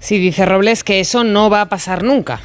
[0.00, 2.40] Sí, dice Robles que eso no va a pasar nunca.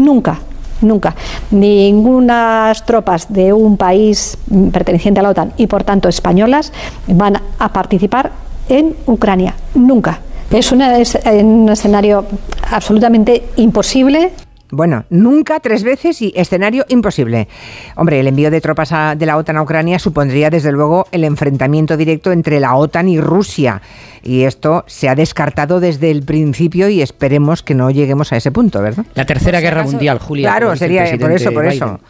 [0.00, 0.38] Nunca,
[0.82, 1.14] nunca.
[1.50, 4.36] Ningunas tropas de un país
[4.72, 6.72] perteneciente a la OTAN y por tanto españolas
[7.06, 8.32] van a participar
[8.68, 9.54] en Ucrania.
[9.74, 10.20] Nunca.
[10.50, 12.26] Es, es un escenario
[12.70, 14.32] absolutamente imposible.
[14.74, 17.46] Bueno, nunca tres veces y escenario imposible.
[17.94, 21.98] Hombre, el envío de tropas de la OTAN a Ucrania supondría desde luego el enfrentamiento
[21.98, 23.82] directo entre la OTAN y Rusia.
[24.22, 28.50] Y esto se ha descartado desde el principio y esperemos que no lleguemos a ese
[28.50, 29.04] punto, ¿verdad?
[29.12, 30.48] La tercera guerra mundial, Julia.
[30.48, 32.00] Claro, sería por eso, por eso.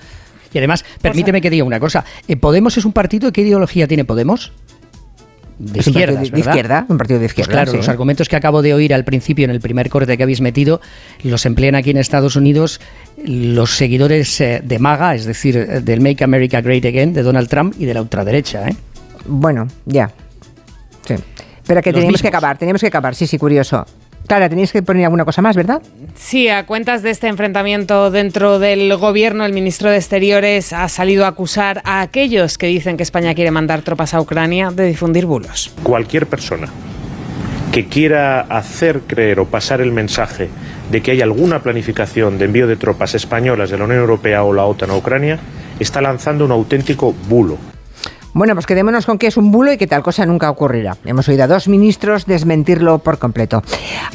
[0.54, 2.04] Y además, permíteme que diga una cosa.
[2.28, 3.26] Eh, ¿Podemos es un partido?
[3.26, 4.52] ¿De qué ideología tiene Podemos?
[5.62, 7.52] De, izquierda, de izquierda, un partido de izquierda.
[7.52, 10.22] Pues claro, los argumentos que acabo de oír al principio en el primer corte que
[10.22, 10.80] habéis metido
[11.22, 12.80] los emplean aquí en Estados Unidos
[13.24, 17.48] los seguidores eh, de MAGA, es decir, eh, del Make America Great Again de Donald
[17.48, 18.68] Trump y de la ultraderecha.
[18.68, 18.76] ¿eh?
[19.26, 20.10] Bueno, ya.
[21.06, 21.14] Sí.
[21.66, 23.86] Pero que teníamos que acabar, teníamos que acabar, sí, sí, curioso.
[24.26, 25.82] Clara, tenéis que poner alguna cosa más, ¿verdad?
[26.14, 31.24] Sí, a cuentas de este enfrentamiento dentro del gobierno, el ministro de Exteriores ha salido
[31.24, 35.26] a acusar a aquellos que dicen que España quiere mandar tropas a Ucrania de difundir
[35.26, 35.72] bulos.
[35.82, 36.68] Cualquier persona
[37.72, 40.50] que quiera hacer creer o pasar el mensaje
[40.90, 44.52] de que hay alguna planificación de envío de tropas españolas de la Unión Europea o
[44.52, 45.38] la OTAN a Ucrania
[45.80, 47.56] está lanzando un auténtico bulo.
[48.34, 50.96] Bueno, pues quedémonos con que es un bulo y que tal cosa nunca ocurrirá.
[51.04, 53.62] Hemos oído a dos ministros desmentirlo por completo.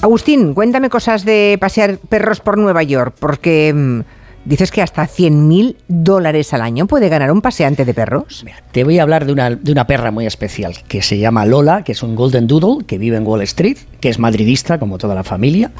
[0.01, 3.99] Agustín, cuéntame cosas de pasear perros por Nueva York, porque mm,
[4.45, 8.43] dices que hasta 100.000 dólares al año puede ganar un paseante de perros.
[8.71, 11.83] te voy a hablar de una, de una perra muy especial, que se llama Lola,
[11.83, 15.13] que es un Golden Doodle, que vive en Wall Street, que es madridista, como toda
[15.13, 15.71] la familia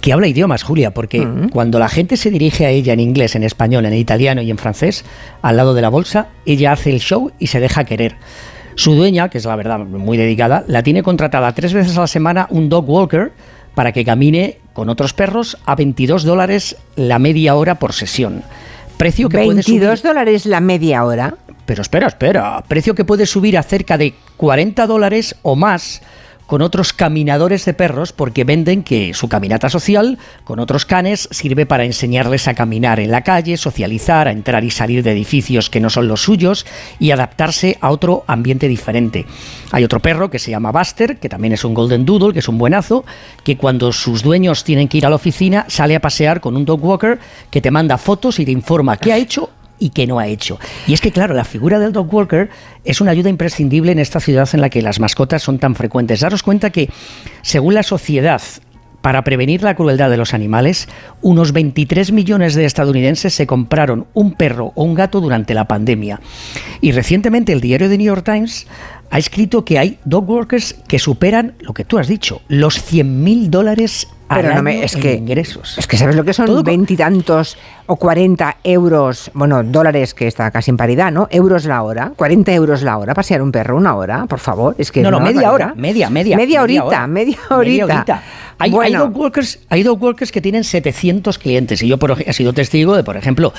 [0.00, 3.42] que habla idiomas, Julia, porque cuando la gente se dirige a ella en inglés, en
[3.42, 5.04] español, en italiano y en francés,
[5.42, 8.16] al lado de la bolsa, ella hace el show y se deja querer.
[8.76, 12.06] Su dueña, que es la verdad muy dedicada, la tiene contratada tres veces a la
[12.06, 13.32] semana un dog walker
[13.74, 18.42] para que camine con otros perros a 22 dólares la media hora por sesión.
[18.96, 21.34] Precio que 22 dólares la media hora.
[21.66, 22.62] Pero espera, espera.
[22.68, 26.02] Precio que puede subir a cerca de 40 dólares o más
[26.46, 31.66] con otros caminadores de perros porque venden que su caminata social con otros canes sirve
[31.66, 35.80] para enseñarles a caminar en la calle, socializar, a entrar y salir de edificios que
[35.80, 36.66] no son los suyos
[36.98, 39.26] y adaptarse a otro ambiente diferente.
[39.72, 42.48] Hay otro perro que se llama Buster, que también es un Golden Doodle, que es
[42.48, 43.04] un buenazo,
[43.42, 46.64] que cuando sus dueños tienen que ir a la oficina sale a pasear con un
[46.64, 47.18] dog walker
[47.50, 50.58] que te manda fotos y te informa qué ha hecho y que no ha hecho.
[50.86, 52.48] Y es que, claro, la figura del dog walker
[52.84, 56.20] es una ayuda imprescindible en esta ciudad en la que las mascotas son tan frecuentes.
[56.20, 56.90] Daros cuenta que,
[57.42, 58.42] según la sociedad,
[59.06, 60.88] para prevenir la crueldad de los animales,
[61.22, 66.20] unos 23 millones de estadounidenses se compraron un perro o un gato durante la pandemia.
[66.80, 68.66] Y recientemente el diario The New York Times
[69.10, 73.48] ha escrito que hay dog workers que superan lo que tú has dicho, los 100.000
[73.48, 75.78] dólares pero no me, es que, ingresos.
[75.78, 80.70] Es que sabes lo que son veintitantos o 40 euros, bueno, dólares que está casi
[80.70, 81.28] en paridad, ¿no?
[81.30, 84.74] Euros la hora, 40 euros la hora, pasear un perro una hora, por favor.
[84.78, 86.36] Es que no, no, media hora, media, media.
[86.36, 88.22] Media horita, media horita.
[88.58, 92.52] Hay, dog workers, hay dog workers que tienen 700 clientes y yo por, he sido
[92.52, 93.52] testigo de, por ejemplo,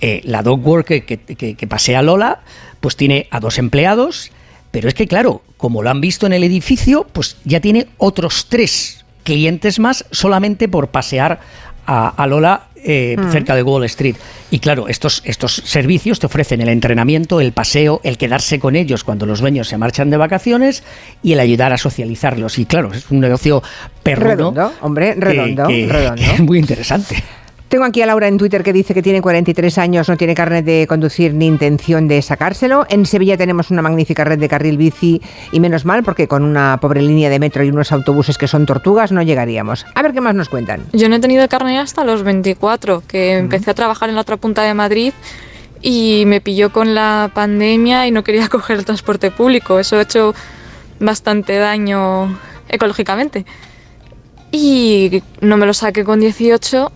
[0.00, 2.40] eh, la dog worker que, que, que pasea Lola,
[2.80, 4.32] pues tiene a dos empleados,
[4.70, 8.46] pero es que claro, como lo han visto en el edificio, pues ya tiene otros
[8.48, 11.38] tres clientes más solamente por pasear
[11.84, 13.30] a, Lola eh, mm.
[13.30, 14.16] cerca de Wall Street.
[14.50, 19.04] Y claro, estos, estos servicios te ofrecen el entrenamiento, el paseo, el quedarse con ellos
[19.04, 20.82] cuando los dueños se marchan de vacaciones
[21.22, 22.58] y el ayudar a socializarlos.
[22.58, 23.62] Y claro, es un negocio
[24.02, 24.30] perruno.
[24.30, 26.22] Redondo, hombre, redondo, redondo.
[26.22, 27.22] es muy interesante.
[27.68, 30.64] Tengo aquí a Laura en Twitter que dice que tiene 43 años, no tiene carnet
[30.64, 32.86] de conducir ni intención de sacárselo.
[32.88, 35.20] En Sevilla tenemos una magnífica red de carril bici
[35.52, 38.64] y menos mal porque con una pobre línea de metro y unos autobuses que son
[38.64, 39.84] tortugas no llegaríamos.
[39.94, 40.86] A ver qué más nos cuentan.
[40.94, 44.38] Yo no he tenido carnet hasta los 24, que empecé a trabajar en la otra
[44.38, 45.12] punta de Madrid
[45.82, 49.78] y me pilló con la pandemia y no quería coger el transporte público.
[49.78, 50.34] Eso ha hecho
[51.00, 52.34] bastante daño
[52.70, 53.44] ecológicamente.
[54.52, 56.92] Y no me lo saqué con 18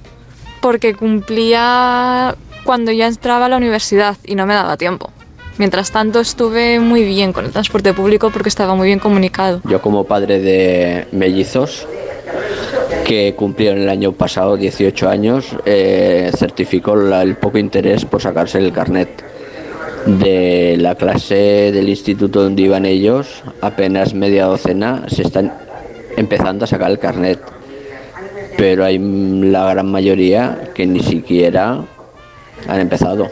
[0.63, 2.35] porque cumplía
[2.65, 5.11] cuando ya entraba a la universidad y no me daba tiempo.
[5.59, 9.61] Mientras tanto estuve muy bien con el transporte público porque estaba muy bien comunicado.
[9.69, 11.87] Yo como padre de mellizos
[13.05, 18.59] que cumplieron el año pasado 18 años, eh, certificó la- el poco interés por sacarse
[18.59, 19.23] el carnet.
[20.07, 25.53] De la clase del instituto donde iban ellos, apenas media docena se están
[26.17, 27.41] empezando a sacar el carnet.
[28.57, 31.79] Pero hay mm, la gran mayoría que ni siquiera
[32.69, 33.31] han empezado.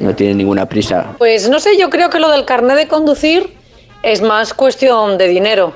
[0.00, 1.14] No tienen ninguna prisa.
[1.18, 3.50] Pues no sé, yo creo que lo del carnet de conducir
[4.02, 5.74] es más cuestión de dinero,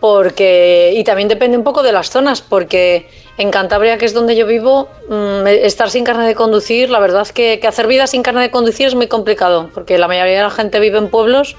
[0.00, 4.34] porque y también depende un poco de las zonas, porque en Cantabria, que es donde
[4.34, 8.06] yo vivo, mm, estar sin carnet de conducir, la verdad es que, que hacer vida
[8.06, 11.08] sin carnet de conducir es muy complicado, porque la mayoría de la gente vive en
[11.08, 11.56] pueblos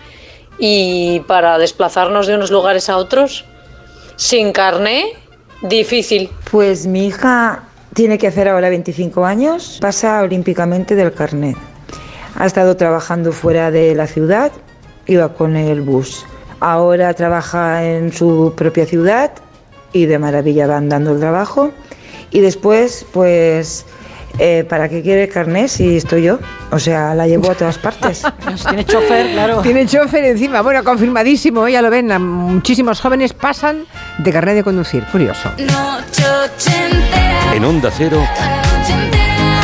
[0.57, 3.45] y para desplazarnos de unos lugares a otros
[4.17, 5.05] sin carnet,
[5.61, 6.29] difícil.
[6.51, 11.57] Pues mi hija tiene que hacer ahora 25 años, pasa olímpicamente del carnet.
[12.35, 14.51] Ha estado trabajando fuera de la ciudad,
[15.07, 16.25] iba con el bus.
[16.59, 19.31] Ahora trabaja en su propia ciudad
[19.93, 21.71] y de maravilla va andando el trabajo.
[22.31, 23.85] Y después, pues,
[24.37, 26.39] eh, ¿para qué quiere el carnet si estoy yo?
[26.71, 28.23] O sea, la llevo a todas partes.
[28.67, 29.61] Tiene chofer, claro.
[29.61, 30.61] Tiene chofer encima.
[30.61, 32.11] Bueno, confirmadísimo, ya lo ven.
[32.11, 33.85] a Muchísimos jóvenes pasan
[34.19, 35.03] de carnet de conducir.
[35.11, 35.49] Curioso.
[37.53, 38.21] En Onda Cero,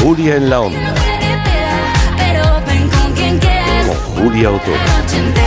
[0.02, 0.94] Julia en la Onda,
[4.16, 5.45] con Julia Otero.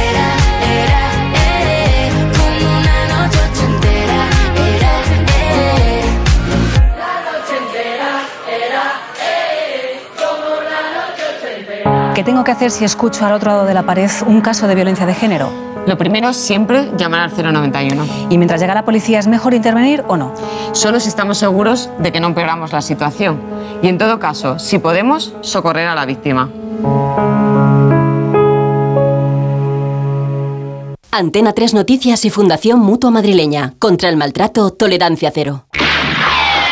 [12.18, 14.74] ¿Qué tengo que hacer si escucho al otro lado de la pared un caso de
[14.74, 15.52] violencia de género?
[15.86, 18.04] Lo primero, siempre llamar al 091.
[18.28, 20.34] ¿Y mientras llega la policía es mejor intervenir o no?
[20.72, 23.40] Solo si estamos seguros de que no empeoramos la situación.
[23.82, 26.50] Y en todo caso, si podemos, socorrer a la víctima.
[31.12, 33.74] Antena 3 Noticias y Fundación Mutua Madrileña.
[33.78, 35.66] Contra el maltrato, tolerancia cero.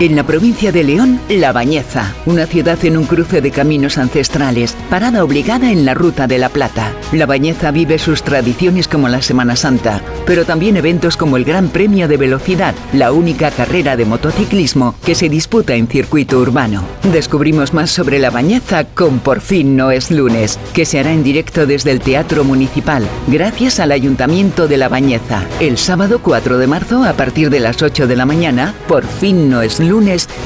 [0.00, 4.74] En la provincia de León, La Bañeza, una ciudad en un cruce de caminos ancestrales,
[4.88, 6.94] parada obligada en la Ruta de la Plata.
[7.12, 11.68] La Bañeza vive sus tradiciones como la Semana Santa, pero también eventos como el Gran
[11.68, 16.82] Premio de Velocidad, la única carrera de motociclismo que se disputa en circuito urbano.
[17.12, 21.22] Descubrimos más sobre La Bañeza con Por fin no es lunes, que se hará en
[21.22, 25.44] directo desde el Teatro Municipal, gracias al Ayuntamiento de La Bañeza.
[25.60, 29.50] El sábado 4 de marzo, a partir de las 8 de la mañana, Por fin
[29.50, 29.89] no es lunes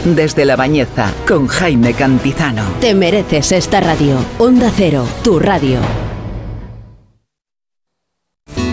[0.04, 2.62] desde La Bañeza, con Jaime Cantizano.
[2.80, 4.16] Te mereces esta radio.
[4.38, 5.80] Onda Cero, tu radio.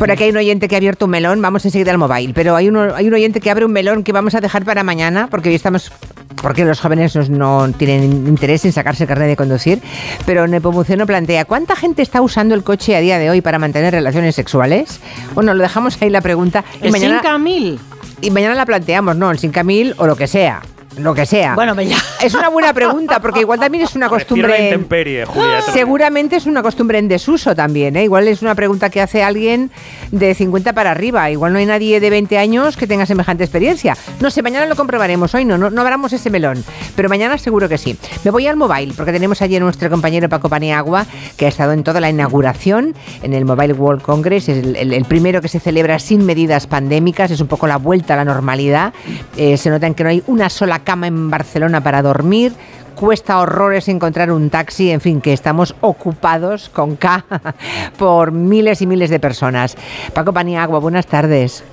[0.00, 2.56] Por aquí hay un oyente que ha abierto un melón, vamos enseguida al móvil, pero
[2.56, 5.28] hay, uno, hay un oyente que abre un melón que vamos a dejar para mañana,
[5.30, 5.92] porque hoy estamos
[6.40, 9.82] porque los jóvenes no tienen interés en sacarse el carnet de conducir,
[10.24, 13.92] pero Nepomuceno plantea, ¿cuánta gente está usando el coche a día de hoy para mantener
[13.92, 15.00] relaciones sexuales?
[15.34, 16.64] Bueno, lo dejamos ahí la pregunta.
[16.80, 17.78] Y ¿El mañana, 5000?
[18.22, 19.30] Y mañana la planteamos, ¿no?
[19.30, 20.62] El 5000 o lo que sea.
[20.98, 21.54] Lo que sea.
[21.54, 21.96] Bueno, me ya.
[22.20, 24.64] Es una buena pregunta, porque igual también es una costumbre.
[24.64, 25.62] intemperie, Julia.
[25.72, 28.04] Seguramente es una costumbre en desuso también, ¿eh?
[28.04, 29.70] Igual es una pregunta que hace alguien
[30.10, 31.30] de 50 para arriba.
[31.30, 33.96] Igual no hay nadie de 20 años que tenga semejante experiencia.
[34.20, 35.32] No sé, mañana lo comprobaremos.
[35.34, 36.62] Hoy no, no, no abramos ese melón.
[36.96, 37.96] Pero mañana seguro que sí.
[38.24, 41.72] Me voy al mobile, porque tenemos allí a nuestro compañero Paco Paniagua, que ha estado
[41.72, 44.48] en toda la inauguración en el Mobile World Congress.
[44.48, 47.30] Es el, el- el primero que se celebra sin medidas pandémicas.
[47.30, 48.92] Es un poco la vuelta a la normalidad.
[49.36, 52.52] Eh, se nota en que no hay una sola cama en Barcelona para dormir
[53.00, 57.24] cuesta horrores encontrar un taxi, en fin, que estamos ocupados con K
[57.98, 59.76] por miles y miles de personas.
[60.12, 61.64] Paco Paniagua, buenas tardes.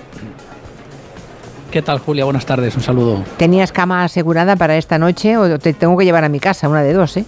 [1.70, 2.24] ¿Qué tal, Julia?
[2.24, 3.24] Buenas tardes, un saludo.
[3.36, 6.70] ¿Tenías cama asegurada para esta noche o te tengo que llevar a mi casa?
[6.70, 7.26] Una de dos, ¿eh?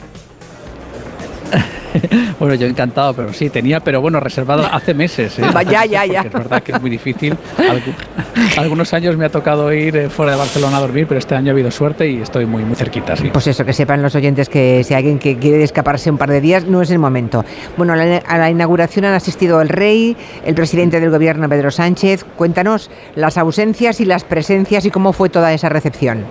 [2.39, 5.38] Bueno, yo encantado, pero sí, tenía, pero bueno, reservado hace meses.
[5.39, 5.43] ¿eh?
[5.70, 6.24] Ya, ya, ya.
[6.24, 7.36] Porque Es verdad que es muy difícil.
[7.58, 11.36] Algu- Algunos años me ha tocado ir eh, fuera de Barcelona a dormir, pero este
[11.36, 13.30] año ha habido suerte y estoy muy, muy cerquita, sí.
[13.34, 16.39] Pues eso, que sepan los oyentes que si alguien que quiere escaparse un par de
[16.39, 17.43] días, no es el momento.
[17.76, 22.24] Bueno, a la inauguración han asistido el rey, el presidente del gobierno, Pedro Sánchez.
[22.38, 26.24] Cuéntanos las ausencias y las presencias y cómo fue toda esa recepción.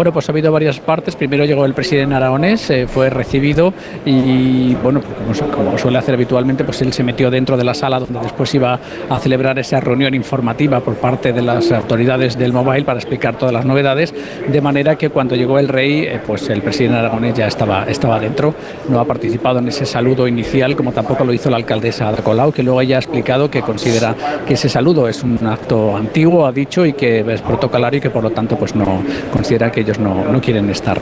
[0.00, 1.14] Bueno, pues ha habido varias partes.
[1.14, 3.74] Primero llegó el presidente aragonés, eh, fue recibido
[4.06, 7.64] y, bueno, pues como, su- como suele hacer habitualmente, pues él se metió dentro de
[7.64, 8.80] la sala donde después iba
[9.10, 13.52] a celebrar esa reunión informativa por parte de las autoridades del mobile para explicar todas
[13.52, 14.14] las novedades,
[14.50, 18.18] de manera que cuando llegó el rey, eh, pues el presidente aragonés ya estaba, estaba
[18.18, 18.54] dentro,
[18.88, 22.52] no ha participado en ese saludo inicial, como tampoco lo hizo la alcaldesa Ada Colau,
[22.52, 24.14] que luego ella ha explicado que considera
[24.48, 28.08] que ese saludo es un acto antiguo, ha dicho, y que es protocolario y que
[28.08, 31.00] por lo tanto pues no considera que ellos no, no quieren estar.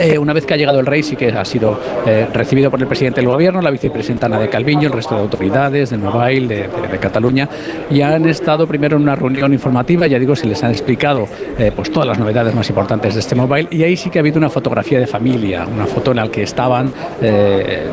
[0.00, 2.80] Eh, una vez que ha llegado el rey, sí que ha sido eh, recibido por
[2.80, 6.48] el presidente del gobierno, la vicepresidenta Ana de Calviño, el resto de autoridades del Mobile,
[6.48, 7.48] de, de- de Cataluña,
[7.90, 11.70] y han estado primero en una reunión informativa, ya digo, se les han explicado eh,
[11.76, 14.38] pues todas las novedades más importantes de este Mobile, y ahí sí que ha habido
[14.38, 16.90] una fotografía de familia, una foto en la que estaban
[17.22, 17.86] eh,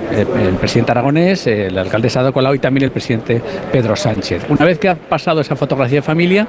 [0.47, 4.45] el, presidente aragonés, el alcalde Ada Colau y también el presidente Pedro Sánchez.
[4.49, 6.47] Una vez que ha pasado esa fotografía de familia,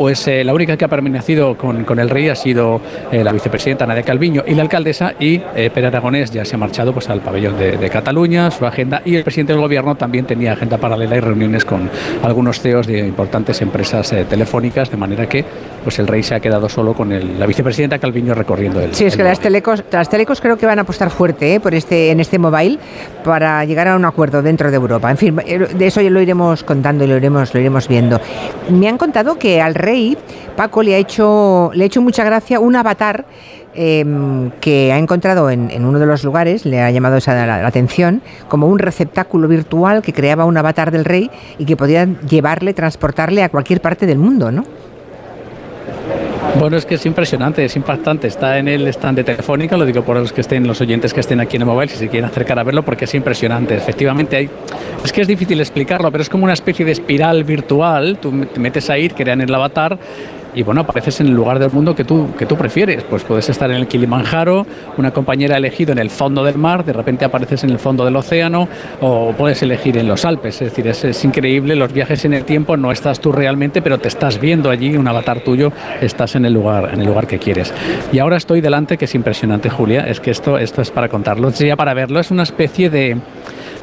[0.00, 2.80] pues eh, la única que ha permanecido con, con el rey ha sido
[3.12, 6.94] eh, la vicepresidenta Nadia Calviño y la alcaldesa y eh, Aragonés ya se ha marchado
[6.94, 10.54] pues al pabellón de, de Cataluña, su agenda y el presidente del gobierno también tenía
[10.54, 11.90] agenda paralela y reuniones con
[12.22, 15.44] algunos CEOs de importantes empresas eh, telefónicas, de manera que
[15.82, 19.04] pues el rey se ha quedado solo con el- la vicepresidenta Calviño recorriendo el, Sí,
[19.06, 21.60] es el que las telecos, las telecos creo que van a apostar fuerte ¿eh?
[21.60, 22.78] por este, en este mobile
[23.24, 25.10] para llegar a un acuerdo dentro de Europa.
[25.10, 28.20] En fin, eh, de eso ya lo iremos contando y lo iremos, lo iremos viendo.
[28.70, 30.16] Me han contado que al rey
[30.56, 33.24] Paco le ha hecho, le ha hecho mucha gracia un avatar
[33.74, 34.04] eh,
[34.60, 37.68] que ha encontrado en, en uno de los lugares, le ha llamado esa la, la
[37.68, 42.74] atención, como un receptáculo virtual que creaba un avatar del rey y que podía llevarle,
[42.74, 44.64] transportarle a cualquier parte del mundo, ¿no?
[46.58, 48.28] Bueno, es que es impresionante, es impactante.
[48.28, 51.20] Está en el stand de Telefónica, lo digo por los que estén, los oyentes que
[51.20, 53.74] estén aquí en el mobile, si se quieren acercar a verlo, porque es impresionante.
[53.76, 54.50] Efectivamente, hay,
[55.04, 58.18] es que es difícil explicarlo, pero es como una especie de espiral virtual.
[58.20, 59.98] Tú te metes ahí, crean el avatar
[60.54, 63.04] y bueno, apareces en el lugar del mundo que tú, que tú prefieres.
[63.04, 66.84] Pues puedes estar en el Kilimanjaro, una compañera ha elegido en el fondo del mar,
[66.84, 68.68] de repente apareces en el fondo del océano,
[69.00, 70.60] o puedes elegir en los Alpes.
[70.62, 73.98] Es decir, es, es increíble los viajes en el tiempo, no estás tú realmente, pero
[73.98, 77.38] te estás viendo allí, un avatar tuyo, estás en el lugar, en el lugar que
[77.38, 77.72] quieres.
[78.12, 81.50] Y ahora estoy delante, que es impresionante, Julia, es que esto, esto es para contarlo,
[81.50, 83.16] sería para verlo, es una especie de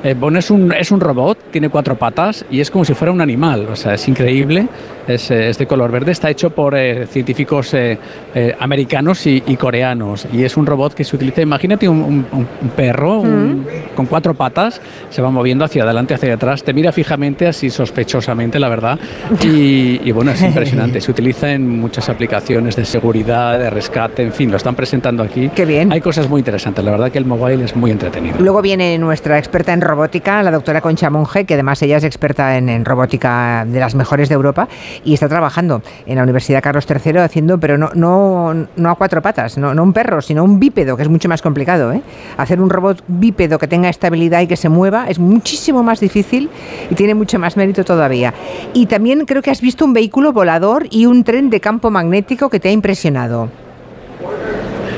[0.04, 3.12] eh, bueno, es un, es un robot, tiene cuatro patas y es como si fuera
[3.12, 4.68] un animal, o sea, es increíble,
[5.08, 7.98] es, eh, es de color verde, está hecho por eh, científicos eh,
[8.36, 12.26] eh, americanos y, y coreanos y es un robot que se utiliza, imagínate un, un-
[12.32, 14.80] un perro un- con cuatro patas,
[15.10, 19.00] se va moviendo hacia adelante, hacia atrás, te mira fijamente, así sospechosamente, la verdad,
[19.44, 24.34] y, y bueno, es impresionante, se utiliza en muchas aplicaciones de seguridad, de rescate, en
[24.34, 25.50] fin, lo están presentando aquí.
[25.56, 25.92] Qué bien.
[25.92, 28.36] Hay cosas muy interesantes, la verdad que el mobile es muy entretenido.
[28.40, 32.58] Luego viene nuestra experta en robótica, la doctora Concha Monge, que además ella es experta
[32.58, 34.68] en, robótica de las mejores de Europa
[35.04, 39.22] y está trabajando en la Universidad Carlos III haciendo, pero no, no, no a cuatro
[39.22, 41.92] patas, no, no un perro, sino un bípedo, que es mucho más complicado.
[41.92, 42.02] ¿eh?
[42.38, 46.50] Hacer un robot bípedo que tenga estabilidad y que se mueva es muchísimo más difícil
[46.90, 48.34] y tiene mucho más mérito todavía.
[48.74, 52.50] Y también creo que has visto un vehículo volador y un tren de campo magnético
[52.50, 53.50] que te ha impresionado.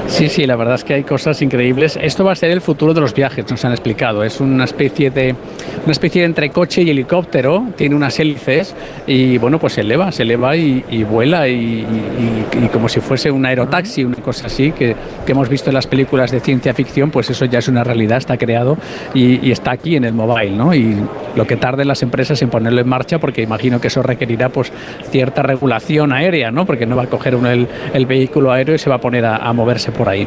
[0.10, 1.98] Sí, sí, la verdad es que hay cosas increíbles.
[2.02, 4.24] Esto va a ser el futuro de los viajes, nos han explicado.
[4.24, 5.36] Es una especie de
[5.84, 10.24] una especie entre coche y helicóptero, tiene unas hélices y bueno, pues se eleva, se
[10.24, 14.96] eleva y, vuela y, y- y- como si fuese un aerotaxi, una cosa así que,
[15.26, 18.18] que hemos visto en las películas de ciencia ficción, pues eso ya es una realidad,
[18.18, 18.78] está creado
[19.14, 20.74] y, está aquí en el mobile, ¿no?
[20.74, 20.96] Y
[21.36, 24.72] lo que tarden las empresas en ponerlo en marcha, porque imagino que eso requerirá pues
[25.12, 26.66] cierta regulación aérea, ¿no?
[26.66, 29.26] Porque no va a coger uno el, el vehículo aéreo y se va a poner
[29.26, 30.26] a, a moverse por ahí.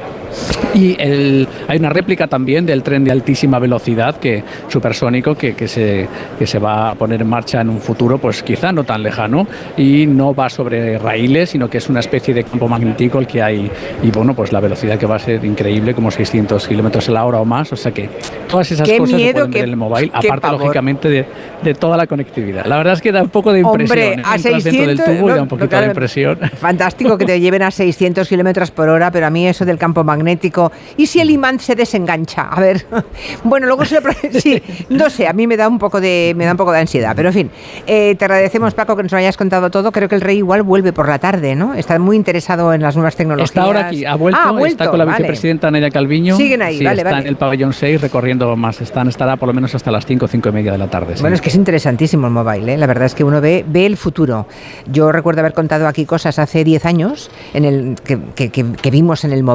[0.74, 5.66] Y el- hay una réplica también del tren de altísima velocidad, que supersónico, que, que
[5.66, 6.06] se,
[6.38, 9.46] que se va a poner en marcha en un futuro, pues quizá no tan lejano,
[9.76, 13.42] y no va sobre raíles, sino que es una especie de campo magnético el que
[13.42, 13.70] hay,
[14.02, 17.24] y bueno, pues la velocidad que va a ser increíble, como 600 kilómetros a la
[17.24, 18.08] hora o más, o sea que
[18.48, 20.60] todas esas Qué cosas se miedo, pueden ver qué- en el mobile, aparte pavor.
[20.60, 21.24] lógicamente de,
[21.62, 22.66] de toda la conectividad.
[22.66, 25.04] La verdad es que da un poco de impresión, Hombre, a Entras dentro 600, del
[25.18, 26.38] tubo y no, da un poquito claro, de impresión.
[26.58, 30.04] Fantástico que te lleven a 600 kilómetros por hora, pero a mí eso del campo
[30.04, 30.70] magnético.
[30.96, 32.42] ¿Y si el imán se desengancha?
[32.48, 32.86] A ver.
[33.44, 36.32] Bueno, luego se lo pro- Sí, no sé, a mí me da un poco de,
[36.36, 37.12] me da un poco de ansiedad.
[37.16, 37.50] Pero en fin,
[37.86, 39.90] eh, te agradecemos, Paco, que nos lo hayas contado todo.
[39.92, 41.74] Creo que el rey igual vuelve por la tarde, ¿no?
[41.74, 43.50] Está muy interesado en las nuevas tecnologías.
[43.50, 45.18] Está ahora aquí, ha vuelto, Ah, ha vuelto, está con la vale.
[45.18, 46.36] vicepresidenta Nadia Calviño.
[46.36, 47.22] Siguen ahí, Sí, vale, está vale.
[47.22, 48.80] en el pabellón 6 recorriendo más.
[48.80, 51.16] Están, estará por lo menos hasta las 5 5 y media de la tarde.
[51.16, 51.20] sí.
[51.22, 52.78] Bueno, es que es interesantísimo el mobile, ¿eh?
[52.78, 54.46] la verdad es que uno ve, ve el futuro.
[54.86, 58.90] Yo recuerdo haber contado aquí cosas hace 10 años en el, que, que- que- que
[58.90, 59.51] vimos en el mobile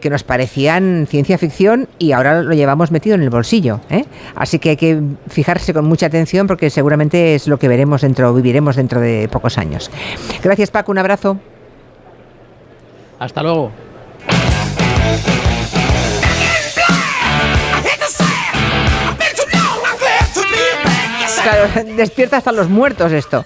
[0.00, 3.80] que nos parecían ciencia ficción y ahora lo llevamos metido en el bolsillo.
[3.90, 4.04] ¿eh?
[4.34, 8.32] Así que hay que fijarse con mucha atención porque seguramente es lo que veremos dentro,
[8.34, 9.90] viviremos dentro de pocos años.
[10.42, 11.38] Gracias Paco, un abrazo.
[13.18, 13.72] Hasta luego.
[21.48, 23.44] Claro, despierta hasta los muertos esto.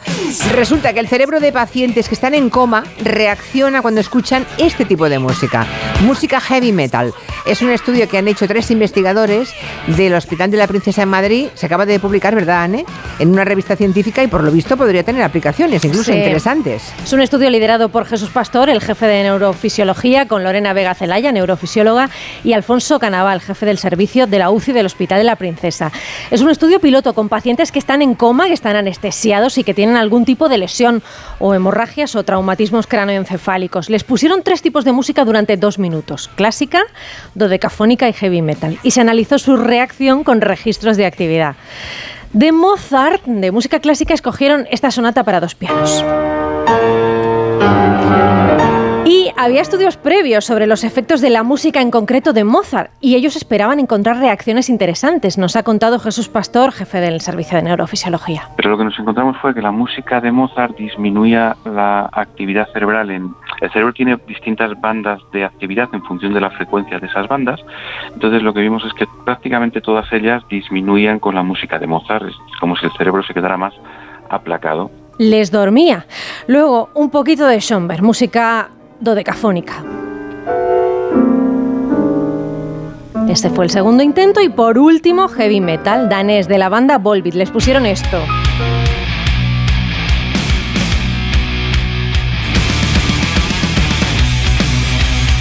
[0.54, 5.08] Resulta que el cerebro de pacientes que están en coma reacciona cuando escuchan este tipo
[5.08, 5.66] de música,
[6.04, 7.14] música heavy metal.
[7.46, 9.52] Es un estudio que han hecho tres investigadores
[9.86, 11.48] del Hospital de la Princesa en Madrid.
[11.54, 12.84] Se acaba de publicar, ¿verdad, Anne?
[13.18, 16.18] En una revista científica y por lo visto podría tener aplicaciones, incluso Sí.
[16.18, 16.82] interesantes.
[17.04, 21.30] Es un estudio liderado por Jesús Pastor, el jefe de neurofisiología, con Lorena Vega Celaya,
[21.30, 22.10] neurofisióloga,
[22.42, 25.92] y Alfonso Canaval, jefe del servicio de la UCI del Hospital de la Princesa.
[26.30, 29.74] Es un estudio piloto con pacientes que están en coma, que están anestesiados y que
[29.74, 31.02] tienen algún tipo de lesión
[31.38, 33.90] o hemorragias o traumatismos cráneoencefálicos.
[33.90, 36.82] Les pusieron tres tipos de música durante dos minutos, clásica,
[37.34, 41.56] dodecafónica y heavy metal, y se analizó su reacción con registros de actividad.
[42.32, 46.02] De Mozart, de música clásica, escogieron esta sonata para dos pianos.
[49.04, 53.16] Y había estudios previos sobre los efectos de la música en concreto de Mozart y
[53.16, 58.48] ellos esperaban encontrar reacciones interesantes, nos ha contado Jesús Pastor, jefe del Servicio de Neurofisiología.
[58.56, 63.10] Pero lo que nos encontramos fue que la música de Mozart disminuía la actividad cerebral.
[63.10, 67.26] En, el cerebro tiene distintas bandas de actividad en función de la frecuencia de esas
[67.26, 67.60] bandas.
[68.14, 72.28] Entonces lo que vimos es que prácticamente todas ellas disminuían con la música de Mozart.
[72.28, 73.74] Es como si el cerebro se quedara más
[74.30, 74.92] aplacado.
[75.18, 76.06] Les dormía.
[76.46, 78.70] Luego, un poquito de Schomberg, música
[79.02, 79.84] dodecafónica.
[83.28, 87.34] Este fue el segundo intento y por último, heavy metal danés de la banda Volbeat.
[87.34, 88.22] Les pusieron esto.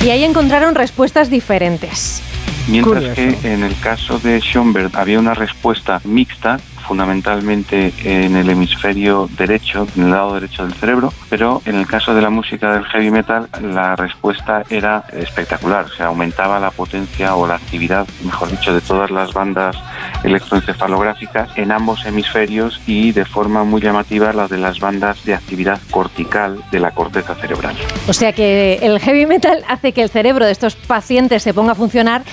[0.03, 2.23] Y ahí encontraron respuestas diferentes.
[2.67, 3.41] Mientras Curioso.
[3.41, 9.87] que en el caso de Schoenberg había una respuesta mixta, fundamentalmente en el hemisferio derecho,
[9.95, 13.11] en el lado derecho del cerebro, pero en el caso de la música del heavy
[13.11, 18.73] metal la respuesta era espectacular, o sea, aumentaba la potencia o la actividad, mejor dicho,
[18.73, 19.77] de todas las bandas
[20.23, 25.79] electroencefalográficas en ambos hemisferios y de forma muy llamativa la de las bandas de actividad
[25.91, 27.75] cortical de la corteza cerebral.
[28.07, 31.73] O sea que el heavy metal hace que el cerebro de estos pacientes se ponga
[31.73, 32.23] a funcionar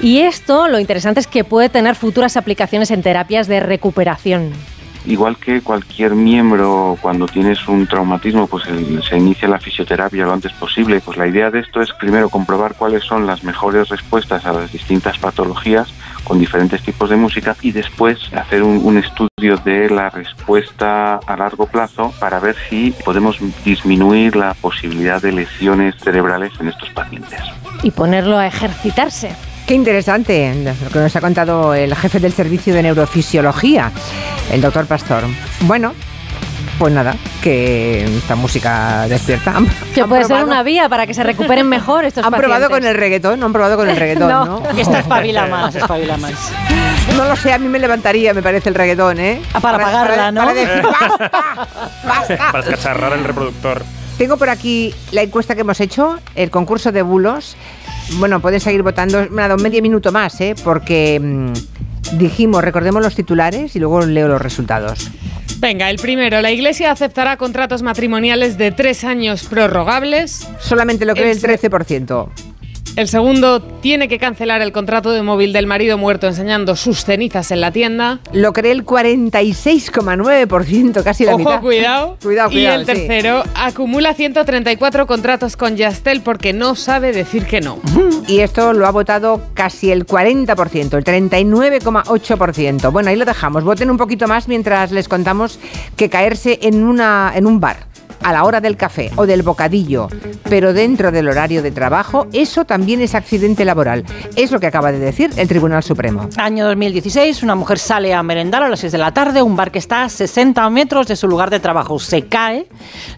[0.00, 3.97] y esto lo interesante es que puede tener futuras aplicaciones en terapias de recuperación
[5.06, 10.32] igual que cualquier miembro cuando tienes un traumatismo pues el- se inicia la fisioterapia lo
[10.32, 14.44] antes posible pues la idea de esto es primero comprobar cuáles son las mejores respuestas
[14.44, 15.88] a las distintas patologías
[16.24, 21.36] con diferentes tipos de música y después hacer un, un estudio de la respuesta a
[21.36, 27.40] largo plazo para ver si podemos disminuir la posibilidad de lesiones cerebrales en estos pacientes.
[27.82, 29.30] y ponerlo a ejercitarse.
[29.68, 33.92] Qué interesante lo que nos ha contado el jefe del servicio de neurofisiología,
[34.50, 35.24] el doctor Pastor.
[35.60, 35.92] Bueno,
[36.78, 39.54] pues nada, que esta música despierta.
[39.54, 42.32] Han- Que han puede ser probado- una vía para que se recuperen mejor estos Han
[42.32, 42.78] probado pacientes.
[42.78, 44.46] con el reggaetón, no han probado con el reggaetón, ¿no?
[44.46, 44.70] No.
[44.78, 46.32] Esta espabila más, espabila más.
[47.14, 49.42] No lo sé, a mí me levantaría, me parece el reggaetón, ¿eh?
[49.52, 50.40] Ah, para apagarla, ¿no?
[50.40, 51.30] Para decir, basta,
[52.06, 52.52] basta.
[52.52, 53.84] Para escacharrar el reproductor.
[54.16, 57.54] Tengo por aquí la encuesta que hemos hecho, el concurso de bulos.
[58.14, 59.26] Bueno, pueden seguir votando.
[59.30, 60.54] Me ha dado medio minuto más, ¿eh?
[60.64, 65.10] Porque mm, dijimos, recordemos los titulares y luego leo los resultados.
[65.58, 70.48] Venga, el primero, la Iglesia aceptará contratos matrimoniales de tres años prorrogables.
[70.60, 72.28] Solamente lo cree el El se- 13%.
[72.98, 77.52] El segundo, tiene que cancelar el contrato de móvil del marido muerto enseñando sus cenizas
[77.52, 78.18] en la tienda.
[78.32, 81.60] Lo cree el 46,9%, casi la Ojo, mitad.
[81.60, 82.16] cuidado.
[82.22, 82.92] Cuidado, y cuidado, el sí.
[82.92, 87.78] tercero, acumula 134 contratos con Yastel porque no sabe decir que no.
[88.26, 92.90] Y esto lo ha votado casi el 40%, el 39,8%.
[92.90, 93.62] Bueno, ahí lo dejamos.
[93.62, 95.60] Voten un poquito más mientras les contamos
[95.94, 97.87] que caerse en, una, en un bar
[98.22, 100.08] a la hora del café o del bocadillo,
[100.48, 104.04] pero dentro del horario de trabajo, eso también es accidente laboral.
[104.36, 106.28] Es lo que acaba de decir el Tribunal Supremo.
[106.36, 109.70] Año 2016, una mujer sale a merendar a las 6 de la tarde, un bar
[109.70, 111.98] que está a 60 metros de su lugar de trabajo.
[111.98, 112.66] Se cae,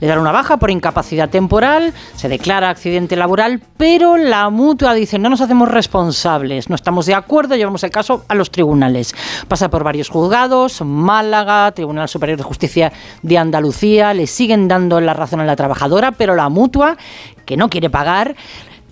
[0.01, 5.19] le dan una baja por incapacidad temporal, se declara accidente laboral, pero la mutua dice
[5.19, 9.15] no nos hacemos responsables, no estamos de acuerdo, llevamos el caso a los tribunales.
[9.49, 12.93] Pasa por varios juzgados, Málaga, Tribunal Superior de Justicia
[13.23, 16.97] de Andalucía, le siguen dando la razón a la trabajadora, pero la mutua,
[17.45, 18.35] que no quiere pagar,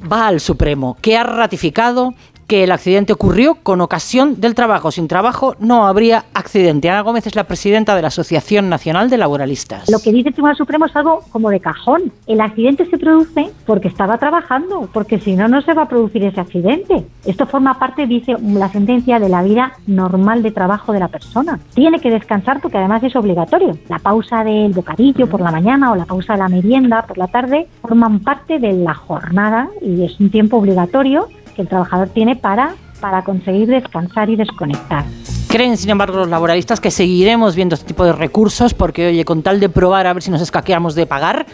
[0.00, 2.14] va al Supremo, que ha ratificado
[2.48, 4.90] que el accidente ocurrió con ocasión del trabajo.
[4.90, 6.88] Sin trabajo no habría accidente.
[6.88, 9.90] Ana Gómez es la presidenta de la Asociación Nacional de Laboralistas.
[9.90, 12.10] Lo que dice el Tribunal Supremo es algo como de cajón.
[12.26, 16.24] El accidente se produce porque estaba trabajando, porque si no, no se va a producir
[16.24, 17.04] ese accidente.
[17.26, 21.60] Esto forma parte, dice la sentencia, de la vida normal de trabajo de la persona.
[21.74, 23.76] Tiene que descansar porque además es obligatorio.
[23.88, 27.26] La pausa del bocadillo por la mañana o la pausa de la merienda por la
[27.26, 31.28] tarde forman parte de la jornada y es un tiempo obligatorio
[31.58, 35.04] que el trabajador tiene para, para conseguir descansar y desconectar.
[35.48, 39.42] Creen, sin embargo, los laboralistas que seguiremos viendo este tipo de recursos porque, oye, con
[39.42, 41.46] tal de probar a ver si nos escaqueamos de pagar,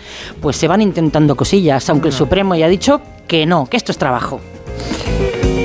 [0.43, 3.93] pues se van intentando cosillas, aunque el Supremo ya ha dicho que no, que esto
[3.93, 4.41] es trabajo.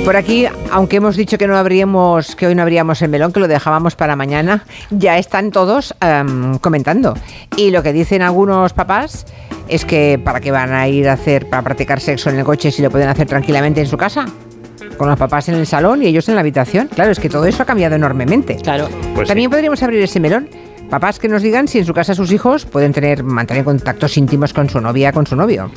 [0.04, 3.38] Por aquí, aunque hemos dicho que no habríamos, que hoy no habríamos el melón, que
[3.38, 7.14] lo dejábamos para mañana, ya están todos em, comentando.
[7.56, 9.26] Y lo que dicen algunos papás
[9.68, 12.72] es que para qué van a ir a hacer, para practicar sexo en el coche
[12.72, 14.26] si lo pueden hacer tranquilamente en su casa.
[14.96, 16.88] Con los papás en el salón y ellos en la habitación.
[16.88, 18.56] Claro, es que todo eso ha cambiado enormemente.
[18.56, 18.88] Claro.
[19.14, 20.48] Pues También podríamos abrir ese melón.
[20.90, 24.52] Papás que nos digan si en su casa sus hijos pueden tener, mantener contactos íntimos
[24.52, 25.70] con su novia, con su novio.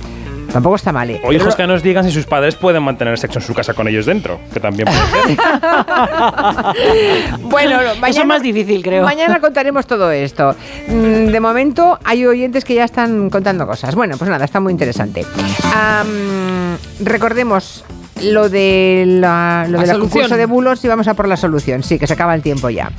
[0.54, 1.10] Tampoco está mal.
[1.10, 1.20] ¿eh?
[1.24, 3.88] O hijos que nos digan si sus padres pueden mantener sexo en su casa con
[3.88, 5.38] ellos dentro, que también puede ser.
[7.42, 9.04] Bueno, mañana, Eso es más difícil, creo.
[9.04, 10.56] Mañana contaremos todo esto.
[10.88, 13.96] Mm, De momento hay oyentes que ya están contando cosas.
[13.96, 15.26] Bueno, pues nada, está muy interesante.
[17.00, 17.84] Recordemos
[18.24, 20.00] lo de la, lo La del solución.
[20.10, 21.84] concurso de bulos y vamos a por la solución.
[21.84, 22.92] Sí, que se acaba el tiempo ya.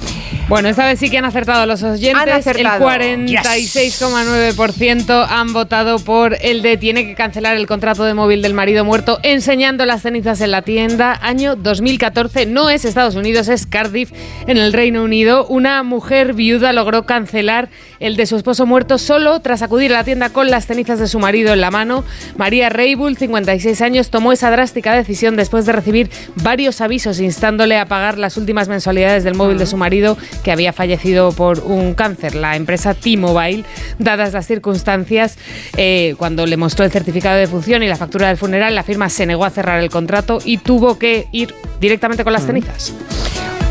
[0.48, 2.22] Bueno, esta vez sí que han acertado los oyentes.
[2.22, 2.90] Han acertado.
[2.90, 8.54] El 46,9% han votado por el de tiene que cancelar el contrato de móvil del
[8.54, 11.18] marido muerto enseñando las cenizas en la tienda.
[11.22, 12.46] Año 2014.
[12.46, 14.10] No es Estados Unidos, es Cardiff,
[14.46, 15.46] en el Reino Unido.
[15.46, 17.68] Una mujer viuda logró cancelar
[18.00, 21.08] el de su esposo muerto solo tras acudir a la tienda con las cenizas de
[21.08, 22.04] su marido en la mano.
[22.36, 27.86] María Reibull, 56 años, tomó esa drástica decisión después de recibir varios avisos instándole a
[27.86, 32.34] pagar las últimas mensualidades del móvil de su marido que había fallecido por un cáncer.
[32.34, 33.64] La empresa T-Mobile,
[33.98, 35.38] dadas las circunstancias,
[35.76, 39.08] eh, cuando le mostró el certificado de función y la factura del funeral, la firma
[39.08, 42.92] se negó a cerrar el contrato y tuvo que ir directamente con las cenizas.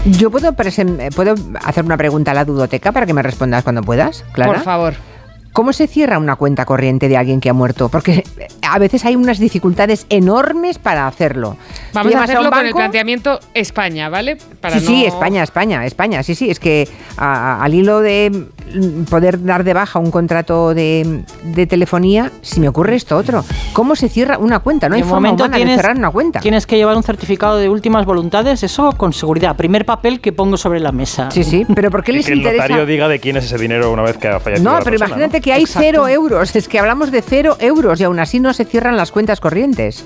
[0.06, 3.82] Yo puedo, eh, puedo hacer una pregunta a la dudoteca para que me respondas cuando
[3.82, 4.54] puedas, Clara.
[4.54, 4.94] Por favor.
[5.54, 7.88] ¿Cómo se cierra una cuenta corriente de alguien que ha muerto?
[7.88, 11.58] Porque eh, a veces hay unas dificultades enormes para hacerlo.
[11.94, 14.38] Vamos a hacerlo un con el planteamiento España, ¿vale?
[14.60, 16.24] Para sí, sí, España, España, España.
[16.24, 18.48] Sí, sí, es que a- a- al hilo de
[19.10, 23.44] poder dar de baja un contrato de, de telefonía, si me ocurre esto otro.
[23.74, 24.90] ¿Cómo se cierra una cuenta?
[24.90, 26.40] No hay de forma momento humana tienes, de cerrar una cuenta.
[26.40, 29.56] tienes que llevar un certificado de últimas voluntades, eso con seguridad.
[29.56, 31.30] Primer papel que pongo sobre la mesa.
[31.32, 32.64] Sí, sí, pero ¿por qué les que el interesa?
[32.64, 34.92] notario diga de quién es ese dinero una vez que ha fallecido No, la pero
[34.98, 35.44] persona, imagínate ¿no?
[35.44, 36.56] que hay cero euros.
[36.56, 40.06] Es que hablamos de cero euros y aún así no se cierran las cuentas corrientes.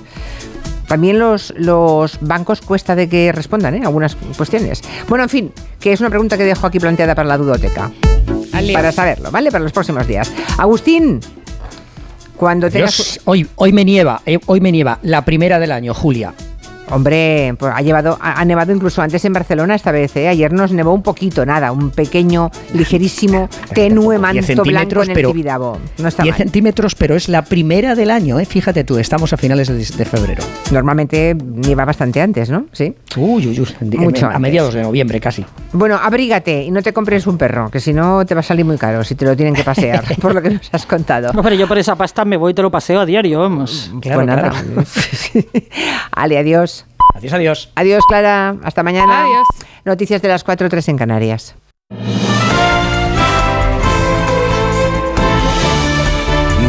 [0.87, 3.81] También los, los bancos cuesta de que respondan ¿eh?
[3.83, 4.81] algunas cuestiones.
[5.09, 5.51] Bueno, en fin,
[5.81, 7.91] que es una pregunta que dejo aquí planteada para la dudoteca.
[8.73, 9.51] Para saberlo, ¿vale?
[9.51, 10.31] Para los próximos días.
[10.57, 11.19] Agustín,
[12.35, 12.95] cuando tengas...
[12.95, 16.33] Dios, hoy, hoy me nieva, eh, hoy me nieva, la primera del año, Julia.
[16.89, 20.15] Hombre, pues ha, llevado, ha ha nevado incluso antes en Barcelona esta vez.
[20.15, 20.27] ¿eh?
[20.27, 25.15] Ayer nos nevó un poquito, nada, un pequeño, ligerísimo, tenue manto 10 blanco en el
[25.15, 25.77] pero Tibidabo.
[25.97, 26.37] No está 10 mal.
[26.37, 28.45] centímetros, pero es la primera del año, ¿eh?
[28.45, 30.43] Fíjate tú, estamos a finales de, de febrero.
[30.71, 32.65] Normalmente nieva bastante antes, ¿no?
[32.71, 32.93] Sí.
[33.15, 33.97] Uy, uy, uy.
[33.97, 34.41] Mucho a antes.
[34.41, 35.45] mediados de noviembre casi.
[35.73, 38.65] Bueno, abrígate y no te compres un perro, que si no te va a salir
[38.65, 41.33] muy caro si te lo tienen que pasear, por lo que nos has contado.
[41.33, 43.91] No, pero yo por esa pasta me voy y te lo paseo a diario, vamos.
[44.01, 44.51] pues nada.
[46.11, 46.76] Ale, adiós.
[47.17, 47.69] Adiós, adiós.
[47.75, 48.55] Adiós, Clara.
[48.63, 49.23] Hasta mañana.
[49.23, 49.47] Adiós.
[49.85, 51.55] Noticias de las 4 3 en Canarias.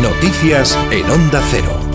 [0.01, 1.88] Noticias en Onda Cero.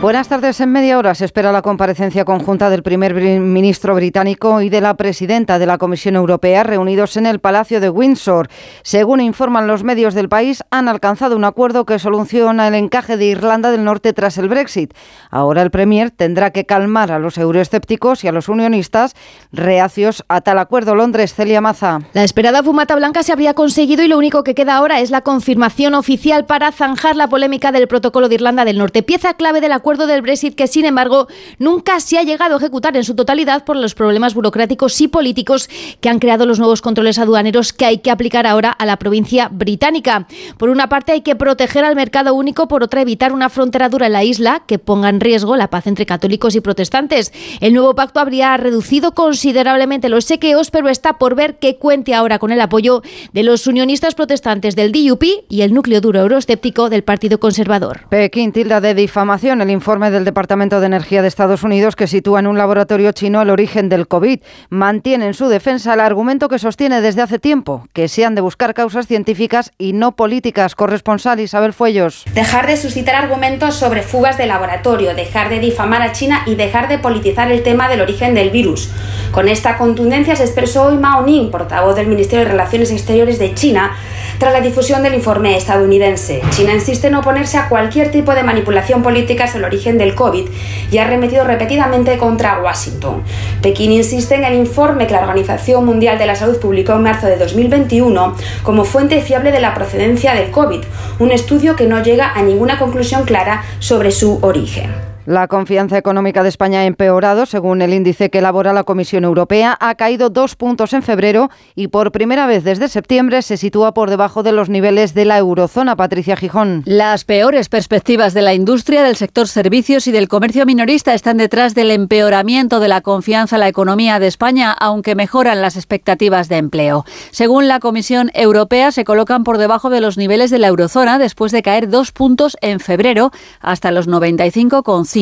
[0.00, 0.60] Buenas tardes.
[0.60, 4.94] En media hora se espera la comparecencia conjunta del primer ministro británico y de la
[4.94, 8.48] presidenta de la Comisión Europea reunidos en el Palacio de Windsor.
[8.82, 13.24] Según informan los medios del país, han alcanzado un acuerdo que soluciona el encaje de
[13.24, 14.92] Irlanda del Norte tras el Brexit.
[15.30, 19.14] Ahora el Premier tendrá que calmar a los euroescépticos y a los unionistas
[19.50, 20.94] reacios a tal acuerdo.
[20.94, 22.00] Londres, Celia Maza.
[22.12, 25.22] La esperada fumata blanca se habría conseguido y lo único que queda ahora es la
[25.22, 29.72] confirmación oficial para zanjar la polémica del protocolo de Irlanda del Norte, pieza clave del
[29.72, 31.28] acuerdo del Brexit que, sin embargo,
[31.58, 35.70] nunca se ha llegado a ejecutar en su totalidad por los problemas burocráticos y políticos
[36.02, 39.48] que han creado los nuevos controles aduaneros que hay que aplicar ahora a la provincia
[39.50, 40.26] británica.
[40.58, 44.06] Por una parte, hay que proteger al mercado único, por otra, evitar una frontera dura
[44.08, 47.32] en la isla que ponga en riesgo la paz entre católicos y protestantes.
[47.60, 52.38] El nuevo pacto habría reducido considerablemente los chequeos, pero está por ver que cuente ahora
[52.38, 57.04] con el apoyo de los unionistas protestantes del DUP y el núcleo duro euroescéptico del
[57.04, 58.06] Partido Conservador.
[58.08, 62.40] Pekín tilda de difamación el informe del Departamento de Energía de Estados Unidos que sitúa
[62.40, 64.40] en un laboratorio chino el origen del COVID.
[64.70, 68.40] Mantiene en su defensa el argumento que sostiene desde hace tiempo, que se han de
[68.40, 70.74] buscar causas científicas y no políticas.
[70.74, 72.24] Corresponsal Isabel Fuellos.
[72.34, 76.88] Dejar de suscitar argumentos sobre fugas de laboratorio, dejar de difamar a China y dejar
[76.88, 78.90] de politizar el tema del origen del virus.
[79.30, 83.54] Con esta contundencia se expresó hoy Mao Ning, portavoz del Ministerio de Relaciones Exteriores de
[83.54, 83.96] China,
[84.38, 86.42] tras la difusión del informe estadounidense.
[86.50, 90.48] China insiste en oponerse a cualquier tipo de manipulación política sobre el origen del COVID
[90.90, 93.22] y ha arremetido repetidamente contra Washington.
[93.62, 97.26] Pekín insiste en el informe que la Organización Mundial de la Salud publicó en marzo
[97.26, 100.80] de 2021 como fuente fiable de la procedencia del COVID,
[101.18, 105.15] un estudio que no llega a ninguna conclusión clara sobre su origen.
[105.26, 109.76] La confianza económica de España ha empeorado, según el índice que elabora la Comisión Europea,
[109.80, 114.08] ha caído dos puntos en febrero y por primera vez desde septiembre se sitúa por
[114.08, 115.96] debajo de los niveles de la eurozona.
[115.96, 116.84] Patricia Gijón.
[116.86, 121.74] Las peores perspectivas de la industria, del sector servicios y del comercio minorista están detrás
[121.74, 126.58] del empeoramiento de la confianza en la economía de España, aunque mejoran las expectativas de
[126.58, 127.04] empleo.
[127.32, 131.50] Según la Comisión Europea, se colocan por debajo de los niveles de la eurozona después
[131.50, 135.15] de caer dos puntos en febrero hasta los 95,5.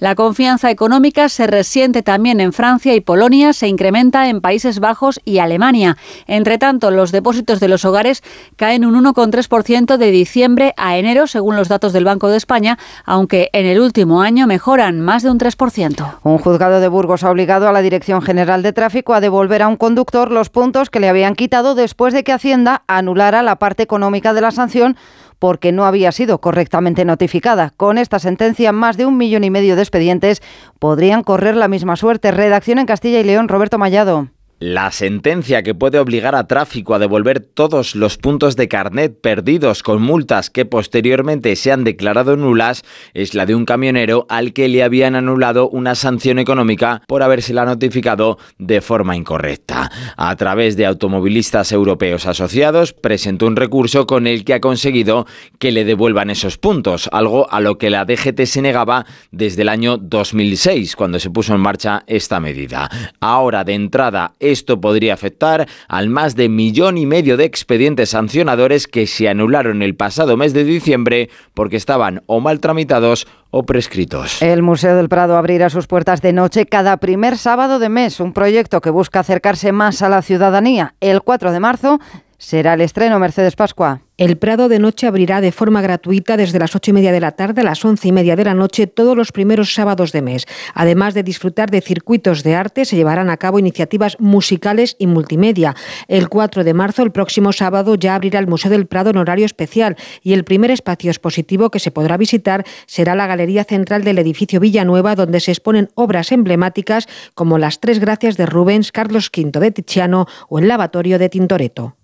[0.00, 5.20] La confianza económica se resiente también en Francia y Polonia, se incrementa en Países Bajos
[5.24, 5.96] y Alemania.
[6.26, 8.24] Entre tanto, los depósitos de los hogares
[8.56, 13.50] caen un 1,3% de diciembre a enero, según los datos del Banco de España, aunque
[13.52, 16.18] en el último año mejoran más de un 3%.
[16.24, 19.68] Un juzgado de Burgos ha obligado a la Dirección General de Tráfico a devolver a
[19.68, 23.84] un conductor los puntos que le habían quitado después de que Hacienda anulara la parte
[23.84, 24.96] económica de la sanción
[25.40, 27.72] porque no había sido correctamente notificada.
[27.76, 30.42] Con esta sentencia, más de un millón y medio de expedientes
[30.78, 32.30] podrían correr la misma suerte.
[32.30, 34.28] Redacción en Castilla y León, Roberto Mallado.
[34.62, 39.82] La sentencia que puede obligar a tráfico a devolver todos los puntos de carnet perdidos
[39.82, 42.82] con multas que posteriormente se han declarado nulas
[43.14, 47.64] es la de un camionero al que le habían anulado una sanción económica por habérsela
[47.64, 49.90] notificado de forma incorrecta.
[50.18, 55.26] A través de automovilistas europeos asociados presentó un recurso con el que ha conseguido
[55.58, 59.70] que le devuelvan esos puntos, algo a lo que la DGT se negaba desde el
[59.70, 62.90] año 2006 cuando se puso en marcha esta medida.
[63.20, 68.86] Ahora de entrada esto podría afectar al más de millón y medio de expedientes sancionadores
[68.86, 74.42] que se anularon el pasado mes de diciembre porque estaban o mal tramitados o prescritos.
[74.42, 78.32] El Museo del Prado abrirá sus puertas de noche cada primer sábado de mes, un
[78.32, 80.94] proyecto que busca acercarse más a la ciudadanía.
[81.00, 82.00] El 4 de marzo
[82.40, 84.00] será el estreno Mercedes Pascua.
[84.16, 87.32] El Prado de Noche abrirá de forma gratuita desde las ocho y media de la
[87.32, 90.46] tarde a las once y media de la noche todos los primeros sábados de mes.
[90.74, 95.74] Además de disfrutar de circuitos de arte, se llevarán a cabo iniciativas musicales y multimedia.
[96.08, 99.46] El 4 de marzo, el próximo sábado, ya abrirá el Museo del Prado en horario
[99.46, 104.18] especial y el primer espacio expositivo que se podrá visitar será la Galería Central del
[104.18, 109.60] edificio Villanueva, donde se exponen obras emblemáticas como las Tres Gracias de Rubens, Carlos V
[109.60, 111.99] de Tiziano o el Lavatorio de Tintoretto.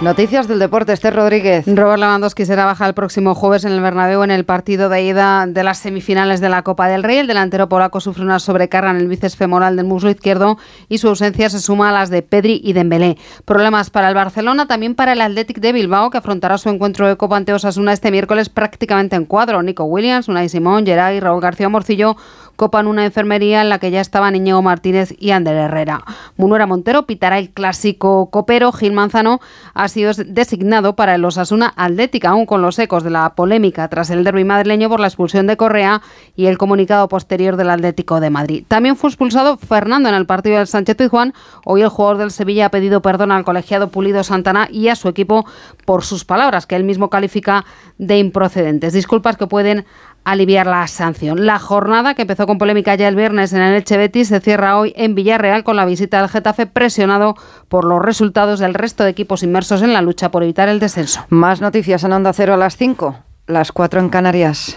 [0.00, 1.64] Noticias del deporte, Esther Rodríguez.
[1.66, 5.44] Robert Lewandowski será baja el próximo jueves en el Bernabéu en el partido de ida
[5.48, 7.18] de las semifinales de la Copa del Rey.
[7.18, 10.56] El delantero polaco sufre una sobrecarga en el bíceps femoral del muslo izquierdo
[10.88, 13.18] y su ausencia se suma a las de Pedri y Dembélé.
[13.44, 17.16] Problemas para el Barcelona, también para el Athletic de Bilbao, que afrontará su encuentro de
[17.16, 19.64] Copa ante Osasuna este miércoles prácticamente en cuadro.
[19.64, 22.16] Nico Williams, Unai Simón, Gerard y Raúl García Morcillo
[22.58, 26.02] copan una enfermería en la que ya estaban Íñigo Martínez y Ander Herrera.
[26.36, 28.72] Munuera Montero pitará el clásico copero.
[28.72, 29.40] Gil Manzano
[29.74, 34.10] ha sido designado para el Osasuna Atlética, aún con los ecos de la polémica tras
[34.10, 36.02] el derby madrileño por la expulsión de Correa
[36.34, 38.64] y el comunicado posterior del Atlético de Madrid.
[38.66, 41.34] También fue expulsado Fernando en el partido del Sánchez Pizjuán.
[41.64, 45.08] Hoy el jugador del Sevilla ha pedido perdón al colegiado Pulido Santana y a su
[45.08, 45.46] equipo
[45.84, 47.64] por sus palabras, que él mismo califica
[47.98, 48.92] de improcedentes.
[48.94, 49.86] Disculpas que pueden
[50.24, 51.46] aliviar la sanción.
[51.46, 54.92] La jornada, que empezó con polémica ya el viernes en el Elche se cierra hoy
[54.96, 57.34] en Villarreal con la visita del Getafe presionado
[57.68, 61.24] por los resultados del resto de equipos inmersos en la lucha por evitar el descenso.
[61.28, 63.16] Más noticias en Onda Cero a las 5,
[63.46, 64.76] las 4 en Canarias.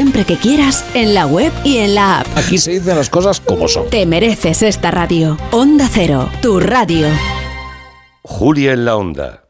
[0.00, 2.26] siempre que quieras en la web y en la app.
[2.34, 3.90] Aquí se dicen las cosas como son.
[3.90, 5.36] Te mereces esta radio.
[5.50, 7.06] Onda Cero, tu radio.
[8.22, 9.49] Julia en la Onda.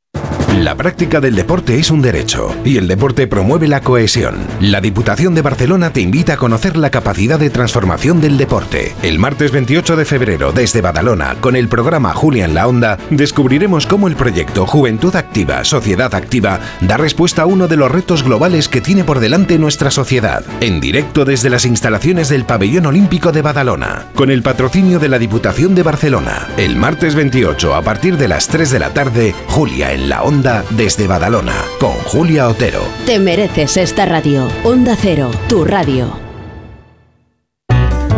[0.59, 4.35] La práctica del deporte es un derecho y el deporte promueve la cohesión.
[4.59, 8.93] La Diputación de Barcelona te invita a conocer la capacidad de transformación del deporte.
[9.01, 13.87] El martes 28 de febrero, desde Badalona, con el programa Julia en la Onda, descubriremos
[13.87, 18.67] cómo el proyecto Juventud Activa, Sociedad Activa da respuesta a uno de los retos globales
[18.67, 20.43] que tiene por delante nuestra sociedad.
[20.59, 25.17] En directo desde las instalaciones del Pabellón Olímpico de Badalona, con el patrocinio de la
[25.17, 26.49] Diputación de Barcelona.
[26.57, 30.40] El martes 28, a partir de las 3 de la tarde, Julia en la Onda
[30.71, 32.81] desde Badalona, con Julia Otero.
[33.05, 34.47] Te mereces esta radio.
[34.63, 36.19] Onda Cero, tu radio.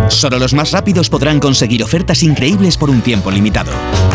[0.07, 3.71] Solo los más rápidos podrán conseguir ofertas increíbles por un tiempo limitado.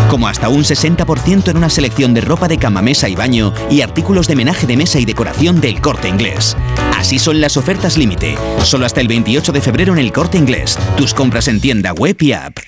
[0.08, 3.82] Como hasta un 60% en una selección de ropa de cama, mesa y baño y
[3.82, 6.56] artículos de menaje de mesa y decoración del corte inglés.
[6.96, 8.36] Así son las ofertas límite.
[8.62, 10.78] Solo hasta el 28 de febrero en el corte inglés.
[10.96, 12.58] Tus compras en tienda web y app.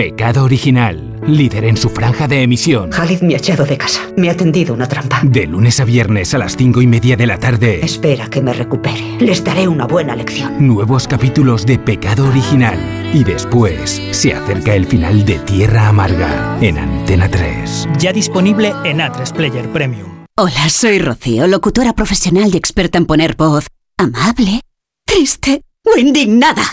[0.00, 2.88] Pecado Original, líder en su franja de emisión.
[2.88, 4.00] Khalid me ha echado de casa.
[4.16, 5.20] Me ha tendido una trampa.
[5.22, 7.84] De lunes a viernes a las cinco y media de la tarde.
[7.84, 9.18] Espera que me recupere.
[9.20, 10.66] Les daré una buena lección.
[10.66, 12.78] Nuevos capítulos de Pecado Original.
[13.12, 17.90] Y después se acerca el final de Tierra Amarga en Antena 3.
[17.98, 20.24] Ya disponible en A3 Player Premium.
[20.38, 23.66] Hola, soy Rocío, locutora profesional y experta en poner voz
[23.98, 24.62] amable,
[25.04, 26.72] triste o indignada.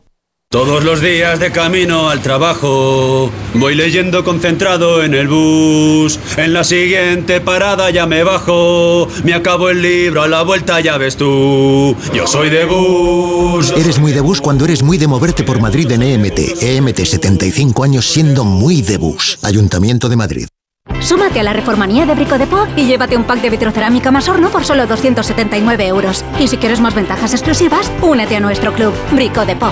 [0.51, 6.19] Todos los días de camino al trabajo, voy leyendo concentrado en el bus.
[6.35, 10.97] En la siguiente parada ya me bajo, me acabo el libro, a la vuelta ya
[10.97, 11.95] ves tú.
[12.13, 13.71] Yo soy de bus.
[13.77, 16.61] Eres muy de bus cuando eres muy de moverte por Madrid en EMT.
[16.61, 19.39] EMT 75 años siendo muy de bus.
[19.43, 20.47] Ayuntamiento de Madrid.
[20.99, 24.27] Súmate a la reformanía de Brico de Po y llévate un pack de vitrocerámica más
[24.27, 26.25] horno por solo 279 euros.
[26.41, 29.71] Y si quieres más ventajas exclusivas, únete a nuestro club, Brico de Po.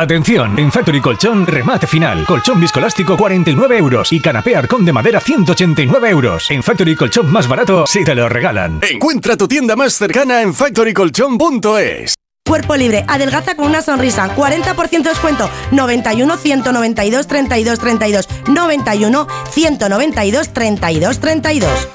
[0.00, 2.24] Atención, en Factory Colchón, remate final.
[2.24, 6.50] Colchón viscolástico 49 euros y canapé arcón de madera 189 euros.
[6.50, 8.80] En Factory Colchón más barato, si te lo regalan.
[8.90, 12.14] Encuentra tu tienda más cercana en factorycolchón.es.
[12.48, 21.20] Cuerpo libre, adelgaza con una sonrisa, 40% descuento, 91 192 32 32, 91 192 32
[21.20, 21.88] 32.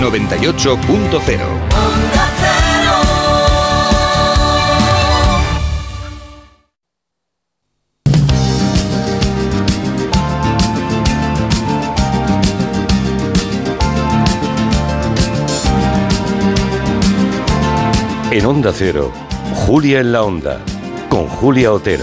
[0.00, 1.73] 98.0
[18.34, 19.12] En Onda Cero,
[19.54, 20.58] Julia en la Onda,
[21.08, 22.02] con Julia Otero.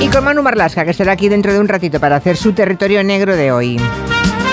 [0.00, 3.04] Y con Manu Marlasca, que estará aquí dentro de un ratito para hacer su territorio
[3.04, 3.78] negro de hoy.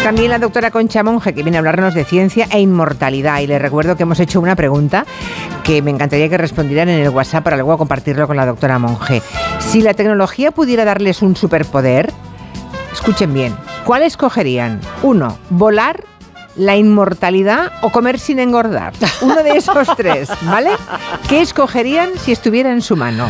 [0.04, 3.39] También la doctora Concha Monge, que viene a hablarnos de ciencia e inmortalidad.
[3.39, 5.06] Y le recuerdo que hemos hecho una pregunta
[5.64, 9.22] que me encantaría que respondieran en el WhatsApp para luego compartirlo con la doctora Monge.
[9.60, 12.12] Si la tecnología pudiera darles un superpoder,
[12.91, 14.82] escuchen bien, ¿cuál escogerían?
[15.01, 16.04] Uno, volar
[16.56, 18.93] la inmortalidad o comer sin engordar.
[19.22, 20.72] Uno de esos tres, ¿vale?
[21.28, 23.30] ¿Qué escogerían si estuviera en su mano?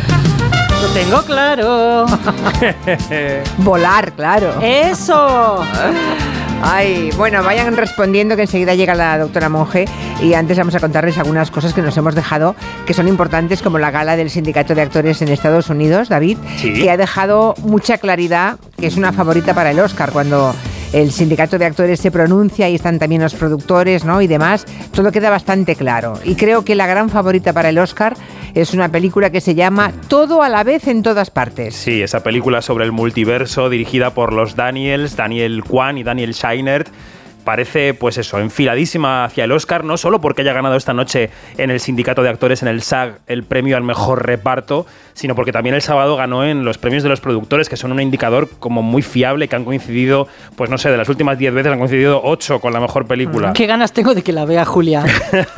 [0.82, 2.06] Lo tengo claro.
[3.60, 4.54] Volar, claro.
[4.62, 5.64] Eso.
[6.66, 9.86] Ay, bueno, vayan respondiendo que enseguida llega la doctora Monge
[10.22, 12.56] y antes vamos a contarles algunas cosas que nos hemos dejado
[12.86, 16.74] que son importantes como la gala del Sindicato de Actores en Estados Unidos, David, Sí.
[16.74, 20.56] que ha dejado mucha claridad, que es una favorita para el Oscar cuando
[20.94, 24.22] el sindicato de actores se pronuncia y están también los productores ¿no?
[24.22, 26.20] y demás, todo queda bastante claro.
[26.24, 28.16] Y creo que la gran favorita para el Oscar
[28.54, 31.76] es una película que se llama Todo a la vez en todas partes.
[31.76, 36.88] Sí, esa película sobre el multiverso dirigida por los Daniels, Daniel Kwan y Daniel Scheinert.
[37.44, 41.72] parece, pues eso, enfiladísima hacia el Oscar, no solo porque haya ganado esta noche en
[41.72, 45.76] el sindicato de actores, en el SAG, el premio al mejor reparto, sino porque también
[45.76, 49.02] el sábado ganó en los premios de los productores, que son un indicador como muy
[49.02, 52.60] fiable, que han coincidido, pues no sé, de las últimas 10 veces han coincidido 8
[52.60, 53.54] con la mejor película.
[53.54, 55.04] Qué ganas tengo de que la vea Julia.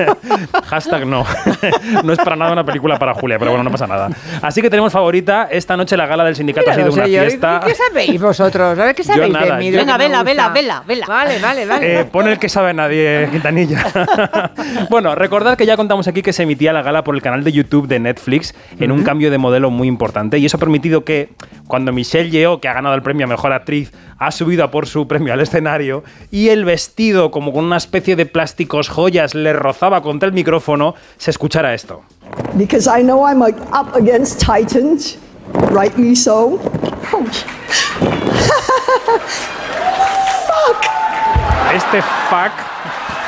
[0.66, 1.26] Hashtag no.
[2.04, 4.10] no es para nada una película para Julia, pero bueno, no pasa nada.
[4.42, 5.48] Así que tenemos favorita.
[5.52, 7.62] Esta noche la gala del sindicato ha sido una fiesta.
[7.66, 8.78] ¿Qué sabéis vosotros?
[8.78, 9.72] A ver, ¿qué Yo sabéis nada, de mí?
[9.72, 11.06] yo- Venga, vela, vela, vela, vela.
[11.08, 12.00] Vale, vale, vale.
[12.02, 13.86] Eh, pon el que sabe nadie, Quintanilla.
[14.90, 17.52] bueno, recordad que ya contamos aquí que se emitía la gala por el canal de
[17.52, 20.38] YouTube de Netflix en un cambio de modelo muy importante.
[20.38, 21.30] Y eso ha permitido que
[21.68, 24.88] cuando Michelle Yeoh, que ha ganado el premio a Mejor Actriz, ha subido a por
[24.88, 29.54] su premio al escenario y el vestido, como con una especie de plásticos joyas, le
[29.54, 32.04] rozaba contra el micrófono, se escuchara esto.
[32.58, 35.18] because I know I'm up against titans,
[35.72, 36.60] rightly so.
[41.74, 42.75] Este fuck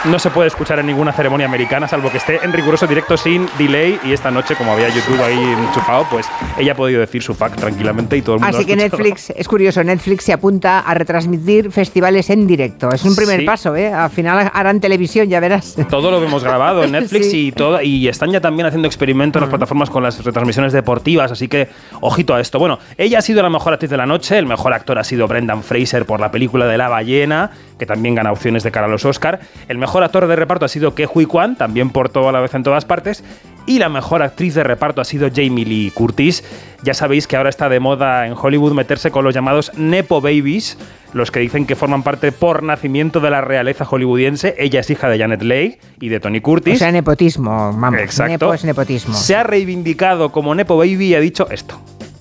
[0.06, 3.48] no se puede escuchar en ninguna ceremonia americana, salvo que esté en riguroso directo sin
[3.58, 4.00] delay.
[4.06, 5.38] Y esta noche, como había YouTube ahí
[5.68, 8.74] enchufado, pues ella ha podido decir su fuck tranquilamente y todo el mundo Así lo
[8.74, 8.84] ha que.
[8.84, 12.90] Netflix, es curioso, Netflix se apunta a retransmitir festivales en directo.
[12.92, 13.46] Es un primer Sí.
[13.46, 13.92] paso, ¿eh?
[13.92, 15.76] Al final harán televisión, ya verás.
[15.90, 17.48] Todo lo hemos grabado en Netflix Sí.
[17.48, 21.32] y todo y están ya también haciendo experimentos en las plataformas con las retransmisiones deportivas,
[21.32, 21.70] así que
[22.02, 22.60] ojito a esto.
[22.60, 25.28] Bueno, ella ha sido la mejor actriz de la noche, el mejor actor ha sido
[25.28, 28.90] Brendan Fraser por la película de La ballena, que también gana opciones de cara a
[28.90, 29.40] los Oscar.
[29.68, 32.54] El mejor actor de reparto ha sido Ke Huy Kwan, también por toda la vez
[32.54, 33.24] en todas partes.
[33.66, 36.44] Y la mejor actriz de reparto ha sido Jamie Lee Curtis.
[36.84, 40.78] Ya sabéis que ahora está de moda en Hollywood meterse con los llamados Nepo Babies,
[41.12, 44.56] los que dicen que forman parte por nacimiento de la realeza hollywoodiense.
[44.58, 46.76] Ella es hija de Janet Leigh y de Tony Curtis.
[46.76, 48.00] O sea, nepotismo, vamos.
[48.00, 48.32] Exacto.
[48.32, 49.14] Nepo es nepotismo.
[49.14, 51.78] Se ha reivindicado como Nepo Baby y ha dicho esto.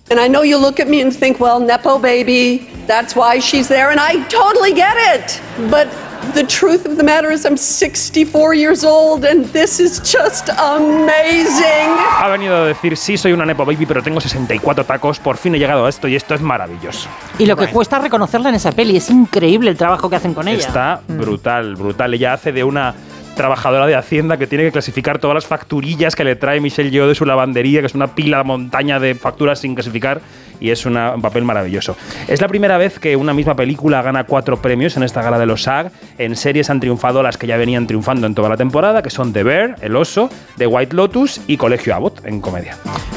[0.08, 3.66] And I know you look at me and think, well, Nepo baby, that's why she's
[3.66, 5.40] there, and I totally get it.
[5.68, 5.88] But
[6.32, 11.90] the truth of the matter is, I'm 64 years old, and this is just amazing.
[12.20, 15.56] Ha venido a decir, sí, soy una Nepo Baby, pero tengo 64 tacos, por fin
[15.56, 17.08] he llegado a esto y esto es maravilloso.
[17.40, 20.46] Y lo que cuesta reconocerla en esa peli, es increíble el trabajo que hacen con
[20.46, 20.58] ella.
[20.58, 22.14] Está brutal, brutal.
[22.14, 22.94] Ella hace de una
[23.36, 27.06] trabajadora de Hacienda que tiene que clasificar todas las facturillas que le trae Michelle Yeoh
[27.06, 30.20] de su lavandería, que es una pila montaña de facturas sin clasificar
[30.58, 31.96] y es un papel maravilloso.
[32.26, 35.46] Es la primera vez que una misma película gana cuatro premios en esta gala de
[35.46, 35.92] los SAG.
[36.18, 39.32] En series han triunfado las que ya venían triunfando en toda la temporada, que son
[39.32, 42.76] The Bear, El Oso, The White Lotus y Colegio Abbott en comedia.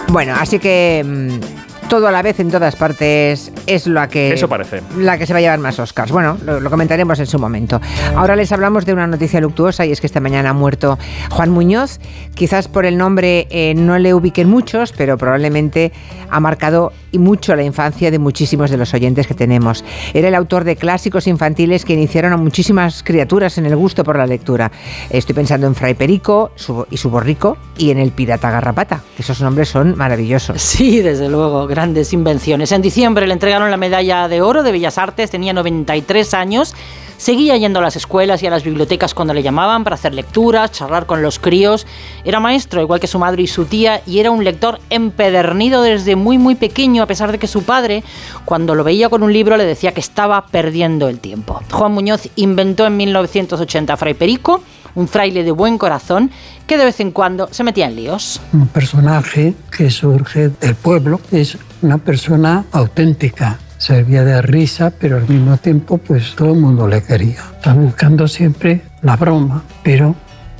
[0.09, 4.47] Bueno, así que mm, todo a la vez en todas partes es la que Eso
[4.47, 4.81] parece.
[4.97, 6.11] la que se va a llevar más Oscars.
[6.11, 7.81] Bueno, lo, lo comentaremos en su momento.
[8.15, 10.97] Ahora les hablamos de una noticia luctuosa y es que esta mañana ha muerto
[11.31, 11.99] Juan Muñoz.
[12.35, 15.91] Quizás por el nombre eh, no le ubiquen muchos, pero probablemente
[16.29, 19.83] ha marcado y mucho la infancia de muchísimos de los oyentes que tenemos.
[20.13, 24.15] Era el autor de clásicos infantiles que iniciaron a muchísimas criaturas en el gusto por
[24.15, 24.71] la lectura.
[25.09, 26.51] Estoy pensando en Fray Perico
[26.91, 29.01] y su borrico y en el pirata Garrapata.
[29.15, 30.61] que Esos nombres son maravillosos.
[30.61, 32.73] Sí, desde luego, grandes invenciones.
[32.73, 36.75] En diciembre le entregaron la medalla de oro de Bellas Artes, tenía 93 años.
[37.15, 40.73] Seguía yendo a las escuelas y a las bibliotecas cuando le llamaban para hacer lecturas,
[40.73, 41.87] charlar con los críos.
[42.25, 46.17] Era maestro, igual que su madre y su tía, y era un lector empedernido desde
[46.17, 48.03] muy muy pequeño, a pesar de que su padre,
[48.43, 51.61] cuando lo veía con un libro, le decía que estaba perdiendo el tiempo.
[51.71, 54.61] Juan Muñoz inventó en 1980 a Fray Perico,
[54.95, 56.29] un fraile de buen corazón,
[56.67, 58.41] que de vez en cuando se metía en líos.
[58.51, 63.57] un personaje que surge del pueblo, es una persona auténtica.
[63.77, 67.41] Servía de risa, pero al mismo tiempo pues todo el mundo le quería.
[67.55, 70.15] Está buscando siempre la broma, pero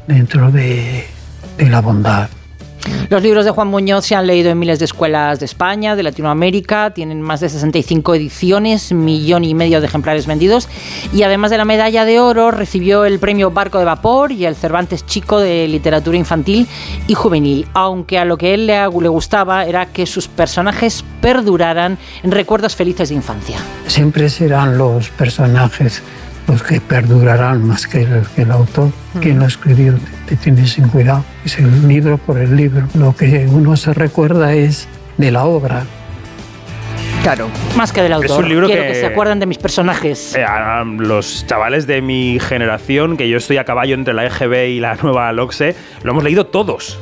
[0.07, 1.05] dentro de,
[1.57, 2.29] de la bondad.
[3.09, 6.03] Los libros de Juan Muñoz se han leído en miles de escuelas de España, de
[6.03, 10.69] Latinoamérica, tienen más de 65 ediciones, millón y medio de ejemplares vendidos
[11.11, 14.55] y además de la medalla de oro recibió el premio Barco de Vapor y el
[14.55, 16.67] Cervantes Chico de Literatura Infantil
[17.07, 22.31] y Juvenil, aunque a lo que él le, gustaba era que sus personajes perduraran en
[22.31, 23.57] recuerdos felices de infancia.
[23.87, 26.03] Siempre serán los personajes
[26.49, 28.89] los que perdurarán más que el, que el autor.
[29.21, 31.23] Quien lo escribió te, te tienes sin cuidado.
[31.45, 32.87] Es el libro por el libro.
[32.95, 35.83] Lo que uno se recuerda es de la obra.
[37.23, 37.49] Claro.
[37.75, 38.31] Más que del autor.
[38.31, 40.35] Es un libro Quiero que- que se acuerden de mis personajes.
[40.35, 44.69] Eh, a los chavales de mi generación, que yo estoy a caballo entre la EGB
[44.69, 46.97] y la nueva LOXE, lo hemos leído todos.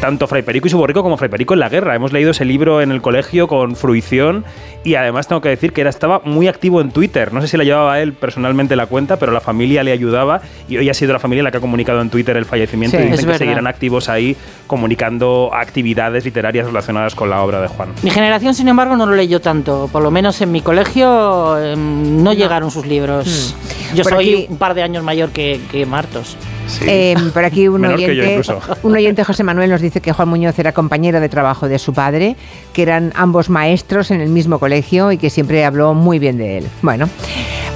[0.00, 1.94] Tanto Fray Perico y su borrico como Fray Perico en la guerra.
[1.94, 4.44] Hemos leído ese libro en el colegio con fruición
[4.84, 7.32] y además tengo que decir que era, estaba muy activo en Twitter.
[7.32, 10.76] No sé si la llevaba él personalmente la cuenta, pero la familia le ayudaba y
[10.76, 13.06] hoy ha sido la familia la que ha comunicado en Twitter el fallecimiento Sí, y
[13.06, 13.38] es dicen que verdad.
[13.38, 17.88] seguirán activos ahí comunicando actividades literarias relacionadas con la obra de Juan.
[18.02, 19.88] Mi generación, sin embargo, no lo leyó tanto.
[19.90, 23.54] Por lo menos en mi colegio em, no, llegaron sus libros.
[23.94, 26.36] Yo Por soy aquí- un par de años mayor que, que Martos.
[26.82, 28.40] Eh, por aquí un Menor oyente,
[28.82, 31.92] un oyente José Manuel nos dice que Juan Muñoz era compañero de trabajo de su
[31.92, 32.36] padre,
[32.72, 36.58] que eran ambos maestros en el mismo colegio y que siempre habló muy bien de
[36.58, 36.66] él.
[36.82, 37.08] Bueno,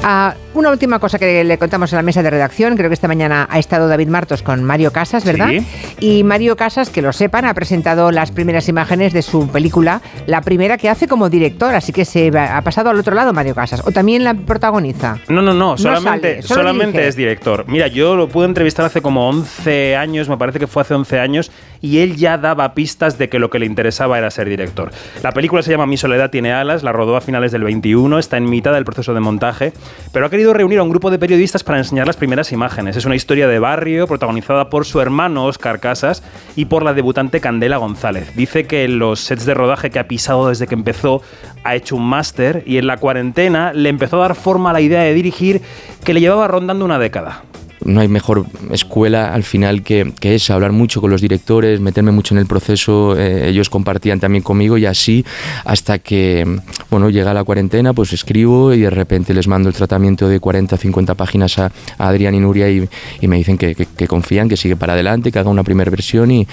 [0.02, 3.06] ah, una última cosa que le contamos en la mesa de redacción, creo que esta
[3.08, 5.48] mañana ha estado David Martos con Mario Casas, ¿verdad?
[5.50, 5.66] Sí.
[6.00, 10.40] Y Mario Casas, que lo sepan, ha presentado las primeras imágenes de su película, la
[10.40, 13.54] primera que hace como director, así que se va- ha pasado al otro lado Mario
[13.54, 15.18] Casas, o también la protagoniza.
[15.28, 17.08] No, no, no, No solamente, sale, solo solamente dirige.
[17.08, 17.64] es director.
[17.68, 21.20] Mira, yo lo pude entrevistar hace como 11 años, me parece que fue hace 11
[21.20, 24.90] años, y él ya daba pistas de que lo que le interesaba era ser director.
[25.22, 28.36] La película se llama Mi soledad tiene alas, la rodó a finales del 21, está
[28.36, 29.72] en mitad del proceso de montaje,
[30.12, 32.96] pero ha querido reunir a un grupo de periodistas para enseñar las primeras imágenes.
[32.96, 36.22] Es una historia de barrio protagonizada por su hermano Oscar Casas
[36.56, 38.34] y por la debutante Candela González.
[38.34, 41.22] Dice que los sets de rodaje que ha pisado desde que empezó
[41.64, 44.80] ha hecho un máster y en la cuarentena le empezó a dar forma a la
[44.80, 45.62] idea de dirigir
[46.04, 47.42] que le llevaba rondando una década.
[47.84, 52.12] No hay mejor escuela al final que, que esa, hablar mucho con los directores, meterme
[52.12, 55.24] mucho en el proceso, eh, ellos compartían también conmigo y así
[55.64, 56.60] hasta que,
[56.90, 60.76] bueno, llega la cuarentena, pues escribo y de repente les mando el tratamiento de 40,
[60.76, 62.88] 50 páginas a, Adrián y Nuria y,
[63.28, 63.74] me dicen que,
[64.06, 66.46] confían, que sigue para adelante, que haga una primera versión y,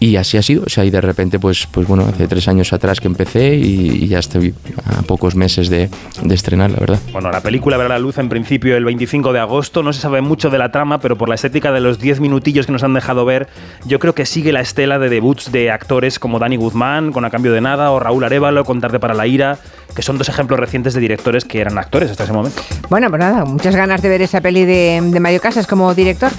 [0.00, 2.72] y así ha sido, o sea, y de repente, pues, pues bueno, hace tres años
[2.72, 5.90] atrás que empecé y, y ya estoy a pocos meses de,
[6.22, 6.98] de estrenar, la verdad.
[7.12, 9.82] Bueno, la película verá la luz en principio el 25 de agosto.
[9.82, 12.66] No se sabe mucho de la trama, pero por la estética de los 10 minutillos
[12.66, 13.48] que nos han dejado ver,
[13.84, 17.30] yo creo que sigue la estela de debuts de actores como Dani Guzmán, con A
[17.30, 19.58] Cambio de Nada, o Raúl Arevalo, con Tarde para la Ira,
[19.94, 22.62] que son dos ejemplos recientes de directores que eran actores hasta ese momento.
[22.88, 26.30] Bueno, pues nada, muchas ganas de ver esa peli de, de Mario Casas como director.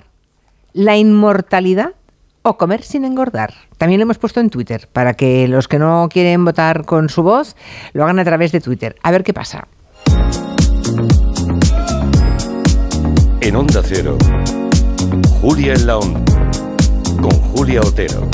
[0.74, 1.92] ¿La inmortalidad?
[2.43, 3.53] ¿O comer sin engordar?
[3.77, 7.22] También lo hemos puesto en Twitter, para que los que no quieren votar con su
[7.22, 7.55] voz
[7.93, 8.95] lo hagan a través de Twitter.
[9.03, 9.68] A ver qué pasa.
[13.41, 14.18] En Onda Cero,
[15.39, 16.22] Julia en la Onda,
[17.22, 18.27] con Julia Otero.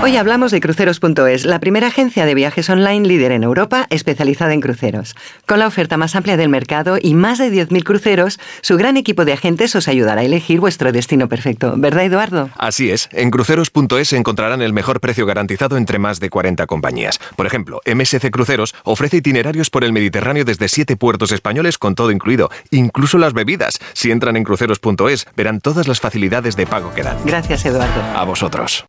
[0.00, 4.60] Hoy hablamos de cruceros.es, la primera agencia de viajes online líder en Europa especializada en
[4.60, 5.16] cruceros.
[5.44, 9.24] Con la oferta más amplia del mercado y más de 10.000 cruceros, su gran equipo
[9.24, 11.74] de agentes os ayudará a elegir vuestro destino perfecto.
[11.76, 12.48] ¿Verdad, Eduardo?
[12.56, 17.18] Así es, en cruceros.es encontrarán el mejor precio garantizado entre más de 40 compañías.
[17.34, 22.12] Por ejemplo, MSC Cruceros ofrece itinerarios por el Mediterráneo desde 7 puertos españoles con todo
[22.12, 23.80] incluido, incluso las bebidas.
[23.94, 27.18] Si entran en cruceros.es, verán todas las facilidades de pago que dan.
[27.24, 28.00] Gracias, Eduardo.
[28.16, 28.88] A vosotros.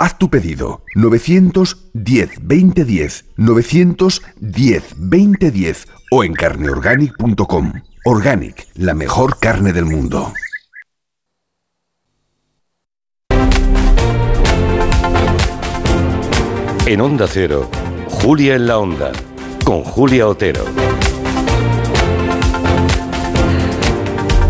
[0.00, 7.72] Haz tu pedido 910 2010 910 2010 o en carneorganic.com.
[8.04, 10.32] Organic, la mejor carne del mundo.
[16.86, 17.68] En Onda Cero,
[18.06, 19.10] Julia en la Onda,
[19.64, 20.64] con Julia Otero.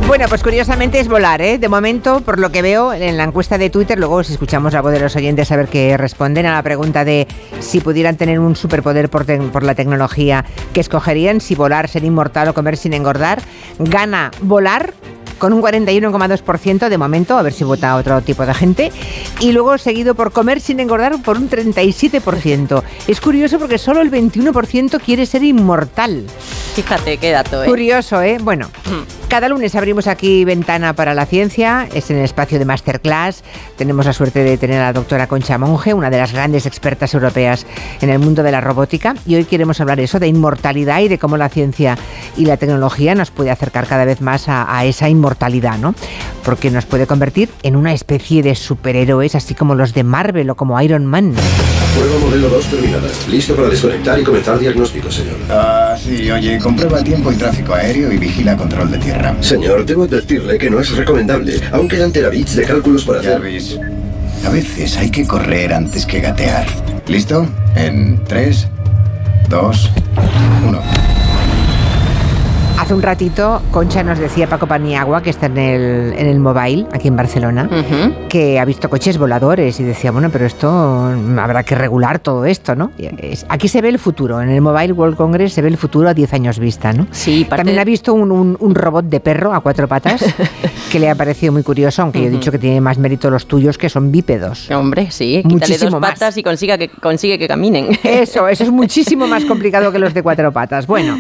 [0.09, 1.59] Bueno, pues curiosamente es volar, ¿eh?
[1.59, 4.89] De momento, por lo que veo en la encuesta de Twitter, luego si escuchamos algo
[4.89, 7.29] de los oyentes a ver qué responden a la pregunta de
[7.61, 11.43] si pudieran tener un superpoder por, la tecnología, ¿qué escogerían?
[11.43, 13.43] Si volar, ser inmortal o comer sin engordar.
[13.79, 14.95] Gana volar
[15.39, 18.93] con un 41,2% de momento, a ver si vota otro tipo de gente,
[19.41, 22.83] y luego seguido por comer sin engordar por un 37%.
[23.07, 26.25] Es curioso porque solo el 21% quiere ser inmortal.
[26.75, 27.67] Fíjate qué dato, ¿eh?
[27.67, 28.39] Curioso, ¿eh?
[28.41, 28.71] Bueno,
[29.29, 33.45] cada lunes abrimos aquí Ventana para la Ciencia, es en el espacio de Masterclass.
[33.77, 37.13] Tenemos la suerte de tener a la doctora Concha Monge, una de las grandes expertas
[37.13, 37.67] europeas
[38.01, 41.19] en el mundo de la robótica, y hoy queremos hablar eso de inmortalidad y de
[41.19, 41.99] cómo la ciencia
[42.39, 45.95] y la tecnología nos puede acercar cada vez más a, a esa inmortalidad, ¿no?
[46.43, 50.55] Porque nos puede convertir en una especie de superhéroes, así como los de Marvel o
[50.55, 51.35] como Iron Man.
[51.95, 53.09] Prueba modelo 2 terminada.
[53.29, 55.37] Listo para desconectar y comenzar diagnóstico, señor.
[55.51, 59.18] Ah, sí, oye, comprueba tiempo y tráfico aéreo y vigila control de tierra.
[59.41, 61.61] Señor, debo advertirle que no es recomendable.
[61.73, 63.41] Aún quedan terabits de cálculos para hacer.
[63.41, 63.79] ves.
[64.45, 66.67] A veces hay que correr antes que gatear.
[67.07, 67.47] ¿Listo?
[67.75, 68.69] En 3,
[69.49, 69.91] 2,
[70.69, 71.08] 1.
[72.89, 76.87] Hace un ratito, Concha nos decía Paco Paniagua, que está en el, en el mobile,
[76.91, 77.69] aquí en Barcelona,
[78.31, 80.71] que ha visto coches voladores y decía, bueno, pero esto
[81.15, 82.91] mm, habrá que regular todo esto, ¿no?
[83.51, 86.15] Aquí se ve el futuro, en el Mobile World Congress se ve el futuro a
[86.15, 87.07] 10 años vista, ¿no?
[87.11, 90.25] Sí, También de- ha visto un, un- un robot de perro a cuatro patas
[90.91, 93.47] que le ha parecido muy curioso, aunque yo he dicho que tiene más mérito los
[93.47, 94.71] tuyos, que son bípedos.
[94.71, 96.13] Hombre, sí, quítale dos más.
[96.13, 97.89] patas y consiga que, consigue que caminen.
[98.03, 100.87] Eso, eso es muchísimo más complicado que los de cuatro patas.
[100.87, 101.19] Bueno,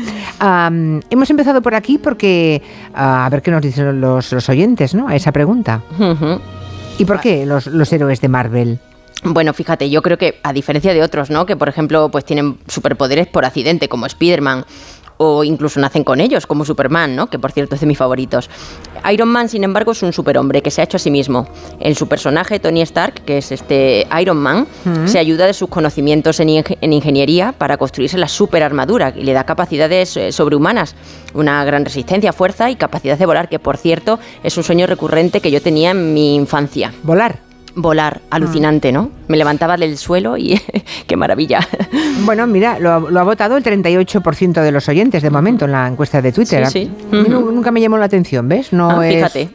[1.11, 2.62] hemos empezado por aquí porque
[2.94, 5.09] ah, a ver qué nos dicen los, los oyentes, ¿no?
[5.09, 5.82] A esa pregunta.
[6.98, 8.78] ¿Y por qué los, los héroes de Marvel?
[9.24, 11.44] Bueno, fíjate, yo creo que a diferencia de otros, ¿no?
[11.44, 14.64] Que por ejemplo, pues tienen superpoderes por accidente, como Spider-Man,
[15.19, 17.28] o incluso nacen con ellos, como Superman, ¿no?
[17.28, 18.49] Que por cierto es de mis favoritos.
[19.12, 21.47] Iron Man, sin embargo, es un superhombre que se ha hecho a sí mismo.
[21.81, 25.07] En su personaje, Tony Stark, que es este Iron Man, Mm.
[25.07, 29.32] se ayuda de sus conocimientos en, ing- en ingeniería para construirse la superarmadura y le
[29.32, 30.95] da capacidades eh, sobrehumanas,
[31.35, 35.40] una gran resistencia, fuerza y capacidad de volar, que por cierto es un sueño recurrente
[35.40, 36.93] que yo tenía en mi infancia.
[37.03, 37.48] ¿Volar?
[37.74, 39.11] Volar, alucinante, ¿no?
[39.28, 40.61] Me levantaba del suelo y
[41.07, 41.61] qué maravilla.
[42.24, 45.73] Bueno, mira, lo, ha- lo ha votado el 38% de los oyentes de momento en
[45.73, 46.66] la encuesta de Twitter.
[46.66, 47.16] Sí, sí.
[47.28, 48.73] Nunca me llamó la atención, ¿ves?
[48.73, 49.51] No Ah, es- fíjate.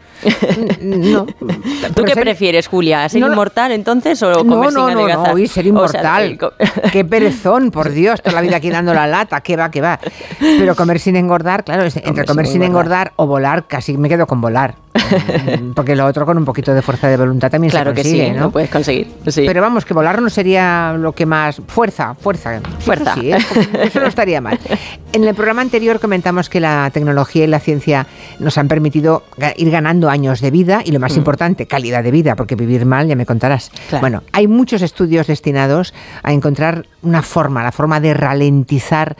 [0.81, 1.25] No.
[1.95, 3.09] ¿Tú qué prefieres, Julia?
[3.09, 5.27] ¿Ser No inmortal entonces o No, comer no, sin no, adelgazar?
[5.29, 6.23] no, uy, ser O sea, inmortal.
[6.23, 9.81] el Qué perezón, por Dios, toda la vida aquí dando la lata, que va, que
[9.81, 9.99] va.
[10.39, 14.39] Pero comer sin engordar, claro, entre comer sin engordar o volar, casi me quedo con
[14.39, 14.75] volar.
[14.93, 18.01] Mm, Porque lo otro con un poquito de fuerza de voluntad también Claro se que
[18.03, 18.39] consigue, sí, ¿no?
[18.41, 19.11] lo puedes conseguir.
[19.27, 19.43] sí.
[19.45, 21.61] Pero vamos, que volar no sería lo que más...
[21.67, 22.61] Fuerza, fuerza.
[22.79, 23.13] Fuerza.
[23.13, 23.37] Eso, sí, ¿eh?
[23.83, 24.59] Eso no estaría mal.
[25.13, 28.07] En el programa anterior comentamos que la tecnología y la ciencia
[28.39, 29.21] nos han permitido
[29.57, 31.17] ir ganando años de vida y lo más Mm.
[31.19, 33.69] importante, calidad de vida, porque vivir mal ya me contarás.
[34.01, 35.93] Bueno, hay muchos estudios destinados
[36.23, 39.15] a encontrar una forma, la forma de ralentizar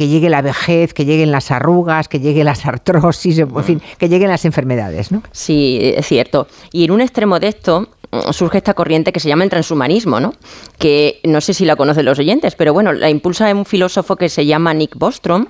[0.00, 4.08] que llegue la vejez, que lleguen las arrugas, que llegue las artrosis, en fin, que
[4.08, 5.22] lleguen las enfermedades, ¿no?
[5.30, 6.48] Sí, es cierto.
[6.72, 10.18] Y en un extremo de esto mm, surge esta corriente que se llama el transhumanismo,
[10.18, 10.32] ¿no?
[10.78, 14.30] Que no sé si la conocen los oyentes, pero bueno, la impulsa un filósofo que
[14.30, 15.44] se llama Nick Bostrom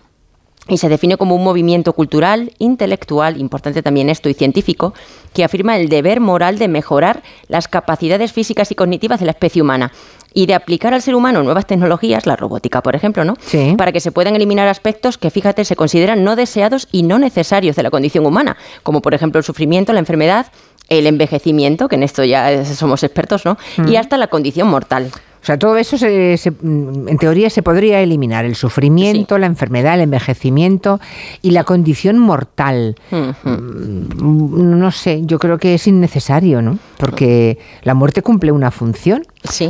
[0.67, 4.95] y se define como un movimiento cultural, intelectual, importante también esto, y científico,
[5.33, 9.63] que afirma el deber moral de mejorar las capacidades físicas y cognitivas de la especie
[9.63, 9.93] humana
[10.35, 13.35] y de aplicar al ser humano nuevas tecnologías, la robótica, por ejemplo, ¿no?
[13.41, 13.75] Sí.
[13.77, 17.77] Para que se puedan eliminar aspectos que, fíjate, se consideran no deseados y no necesarios
[17.77, 20.47] de la condición humana, como por ejemplo el sufrimiento, la enfermedad,
[20.89, 23.57] el envejecimiento, que en esto ya somos expertos, ¿no?
[23.89, 25.11] Y hasta la condición mortal.
[25.43, 29.47] O sea, todo eso se- se- mm, en teoría se podría eliminar, el sufrimiento, la
[29.47, 31.01] enfermedad, el envejecimiento
[31.41, 32.97] y la condición mortal.
[33.11, 36.79] Mm, No sé, yo creo que es innecesario, ¿no?
[36.99, 39.23] Porque la muerte cumple una función.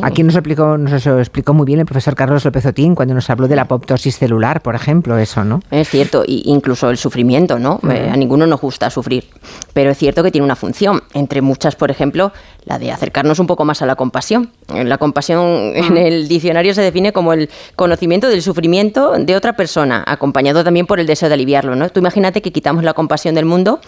[0.02, 3.30] Aquí nos explicó, nos lo explicó muy bien el profesor Carlos López Otín cuando nos
[3.30, 5.60] habló de la apoptosis celular, por ejemplo, eso, ¿no?
[5.70, 7.80] Es cierto, y incluso el sufrimiento, ¿no?
[7.88, 9.28] Eh, a ninguno nos gusta sufrir,
[9.72, 12.32] pero es cierto que tiene una función, entre muchas, por ejemplo,
[12.64, 14.50] la de acercarnos un poco más a la compasión.
[14.74, 19.54] Eh, La compasión en el diccionario se define como el conocimiento del sufrimiento de otra
[19.54, 21.88] persona, acompañado también por el deseo de aliviarlo, ¿no?
[21.90, 23.80] Tú imagínate que quitamos la compasión del mundo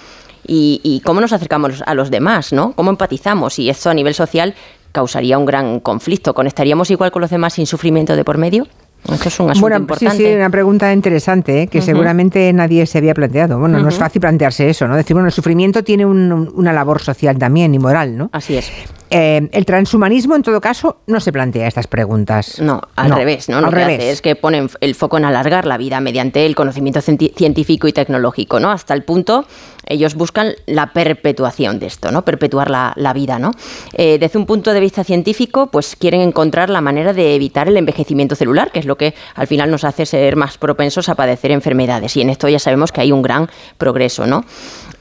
[0.46, 2.72] y, y cómo nos acercamos a los demás, ¿no?
[2.72, 4.54] Cómo empatizamos y esto a nivel social
[4.92, 6.34] causaría un gran conflicto.
[6.34, 8.66] ¿Conectaríamos igual con los demás sin sufrimiento de por medio?
[9.10, 10.16] Esto es un asunto Bueno, importante.
[10.16, 11.66] sí, sí, una pregunta interesante ¿eh?
[11.66, 13.58] que seguramente nadie se había planteado.
[13.58, 14.94] Bueno, no es fácil plantearse eso, ¿no?
[14.96, 18.30] Decir, bueno, el sufrimiento tiene un- una labor social también y moral, ¿no?
[18.32, 18.70] Así es.
[19.14, 22.58] Eh, el transhumanismo, en todo caso, no se plantea estas preguntas.
[22.60, 23.60] No, al revés, ¿no?
[23.60, 23.98] Lo al que revés.
[23.98, 27.92] hace es que ponen el foco en alargar la vida mediante el conocimiento científico y
[27.92, 28.70] tecnológico, ¿no?
[28.70, 29.44] Hasta el punto,
[29.86, 32.24] ellos buscan la perpetuación de esto, ¿no?
[32.24, 33.50] Perpetuar la, la vida, ¿no?
[33.92, 37.76] Eh, desde un punto de vista científico, pues quieren encontrar la manera de evitar el
[37.76, 41.50] envejecimiento celular, que es lo que al final nos hace ser más propensos a padecer
[41.50, 42.16] enfermedades.
[42.16, 44.46] Y en esto ya sabemos que hay un gran progreso, ¿no?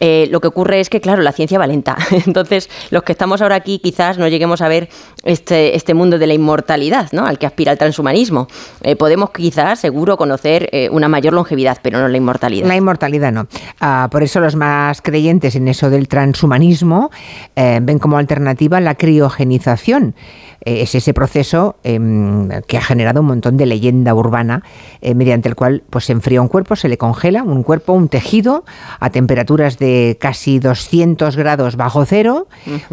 [0.02, 1.96] Eh, lo que ocurre es que, claro, la ciencia va lenta.
[2.26, 4.90] Entonces, los que estamos ahora aquí quizás no lleguemos a ver
[5.24, 7.26] este, este mundo de la inmortalidad, ¿no?
[7.26, 8.48] Al que aspira el transhumanismo.
[8.82, 12.68] Eh, podemos quizás, seguro, conocer eh, una mayor longevidad, pero no la inmortalidad.
[12.68, 13.48] La inmortalidad no.
[13.80, 17.12] Ah, por eso los más creyentes en eso del transhumanismo
[17.56, 20.16] eh, ven como alternativa la criogenización.
[20.64, 24.64] Eh, es ese proceso em, que ha generado un montón de leyenda urbana
[25.02, 28.10] eh, mediante el cual pues, se enfría un cuerpo, se le congela un cuerpo, un
[28.10, 28.64] tejido
[29.00, 32.48] a temperaturas de casi 200 grados bajo cero,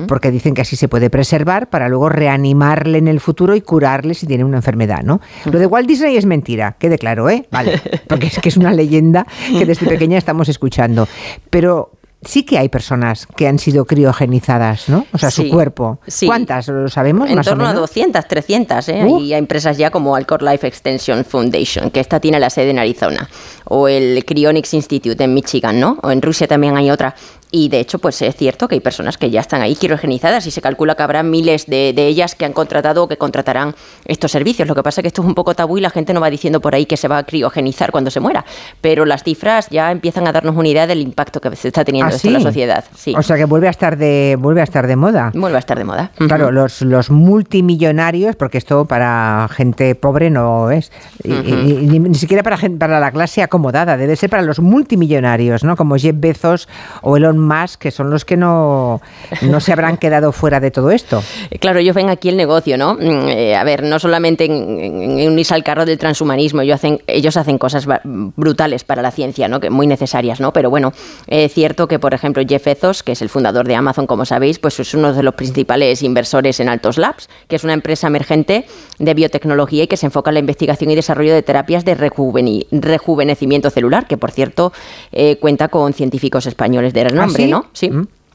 [0.07, 4.15] porque dicen que así se puede preservar para luego reanimarle en el futuro y curarle
[4.15, 5.21] si tiene una enfermedad, ¿no?
[5.45, 7.47] Lo de Walt Disney es mentira, quede claro, ¿eh?
[7.51, 11.07] Vale, porque es que es una leyenda que desde pequeña estamos escuchando.
[11.51, 15.07] Pero sí que hay personas que han sido criogenizadas, ¿no?
[15.13, 16.01] O sea, Sí, su cuerpo.
[16.07, 16.27] sí.
[16.27, 16.69] ¿Cuántas?
[16.69, 17.83] ¿Lo sabemos En más o torno a menos?
[17.83, 19.05] 200, 300, ¿eh?
[19.05, 19.19] Uh.
[19.19, 23.29] Hay empresas ya como Alcor Life Extension Foundation, que esta tiene la sede en Arizona,
[23.65, 25.99] o el Cryonics Institute en Michigan, ¿no?
[26.03, 27.15] O en Rusia también hay otra.
[27.51, 30.51] Y de hecho, pues es cierto que hay personas que ya están ahí criogenizadas y
[30.51, 34.31] se calcula que habrá miles de, de ellas que han contratado o que contratarán estos
[34.33, 34.69] servicios.
[34.69, 36.29] Lo que pasa es que esto es un poco tabú y la gente no va
[36.29, 38.45] diciendo por ahí que se va a criogenizar cuando se muera.
[38.83, 42.13] Pero las cifras ya empiezan a darnos una idea del impacto que se está teniendo
[42.13, 42.85] ¿Ah, esto en la sociedad.
[42.95, 43.15] Sí.
[43.17, 45.31] O sea que vuelve a estar de vuelve a estar de moda.
[45.35, 46.11] Vuelve a estar de moda.
[46.19, 50.93] Claro, los, los multimillonarios, porque esto para gente pobre no es,
[51.25, 54.61] y- y- y ni, ni siquiera para, para la clase acomodada, debe ser para los
[54.61, 55.77] multimillonarios, ¿no?
[55.77, 56.69] Como Jeff Bezos
[57.03, 59.01] o Elon Musk, que son los que no,
[59.43, 61.23] no se habrán quedado fuera de todo esto.
[61.61, 62.95] Claro, ellos ven aquí el negocio, ¿no?
[62.95, 66.77] Mm, eh, a ver, no solamente en, en- en unirse al carro del transhumanismo, ellos
[66.77, 69.61] hacen, ellos hacen cosas brutales para la ciencia, ¿no?
[69.61, 70.53] Que muy necesarias, ¿no?
[70.53, 70.93] Pero bueno,
[71.27, 74.59] es cierto que, por ejemplo, Jeff Bezos, que es el fundador de Amazon, como sabéis,
[74.59, 78.67] pues es uno de los principales inversores en Altos Labs, que es una empresa emergente
[78.99, 83.71] de biotecnología y que se enfoca en la investigación y desarrollo de terapias de rejuvenecimiento
[83.71, 84.73] celular, que por cierto
[85.13, 87.47] eh, cuenta con científicos españoles de renombre, ¿Ah, sí?
[87.47, 87.67] ¿no?
[87.73, 87.91] Sí.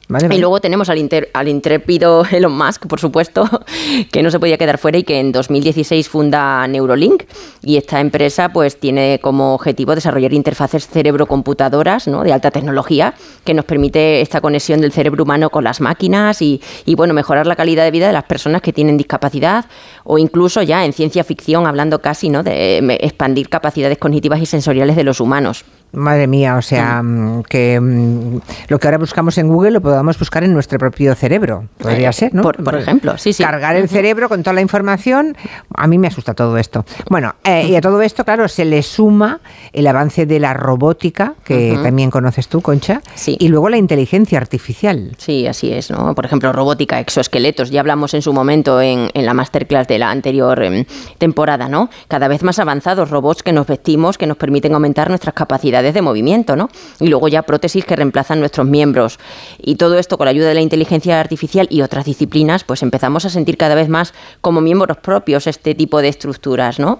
[0.06, 3.48] Vale, Y luego tenemos al, inter- al intrépido Elon Musk, por supuesto,
[4.12, 7.22] que no se podía quedar fuera y que en 2016 funda Neurolink.
[7.62, 12.22] Y esta empresa pues tiene como objetivo desarrollar interfaces cerebro-computadoras ¿no?
[12.22, 13.14] de alta tecnología
[13.44, 17.46] que nos permite esta conexión del cerebro humano con las máquinas y, y, bueno, mejorar
[17.46, 19.64] la calidad de vida de las personas que tienen discapacidad
[20.04, 22.42] o incluso ya en ciencia ficción hablando casi ¿no?
[22.42, 25.64] de expandir capacidades cognitivas y sensoriales de los humanos.
[25.94, 28.38] Madre mía, o sea, mm, que mm,
[28.68, 31.68] lo que ahora buscamos en Google lo podamos buscar en nuestro propio cerebro.
[31.78, 32.42] Podría Eh, ser, ¿no?
[32.42, 33.42] por- por ejemplo, sí, sí.
[33.42, 35.36] Cargar el cerebro con toda la información.
[35.74, 36.84] A mí me asusta todo esto.
[37.08, 39.40] Bueno, eh, y a todo esto, claro, se le suma
[39.72, 43.36] el avance de la robótica, que también conoces tú, Concha, Sí.
[43.38, 45.12] y luego la inteligencia artificial.
[45.18, 46.14] Sí, así es, ¿no?
[46.14, 50.10] Por ejemplo, robótica, exoesqueletos, ya hablamos en su momento en, en la masterclass de la
[50.10, 50.84] anterior em,
[51.18, 51.90] temporada, ¿no?
[52.08, 56.00] Cada vez más avanzados robots que nos vestimos, que nos permiten aumentar nuestras capacidades de
[56.00, 56.70] movimiento, ¿no?
[57.00, 59.18] Y luego ya prótesis que reemplazan nuestros miembros.
[59.58, 63.24] Y todo esto con la ayuda de la inteligencia artificial y otras disciplinas, pues empezamos
[63.24, 66.98] a sentir cada vez más como miembros propios este tipo de estructuras, ¿no?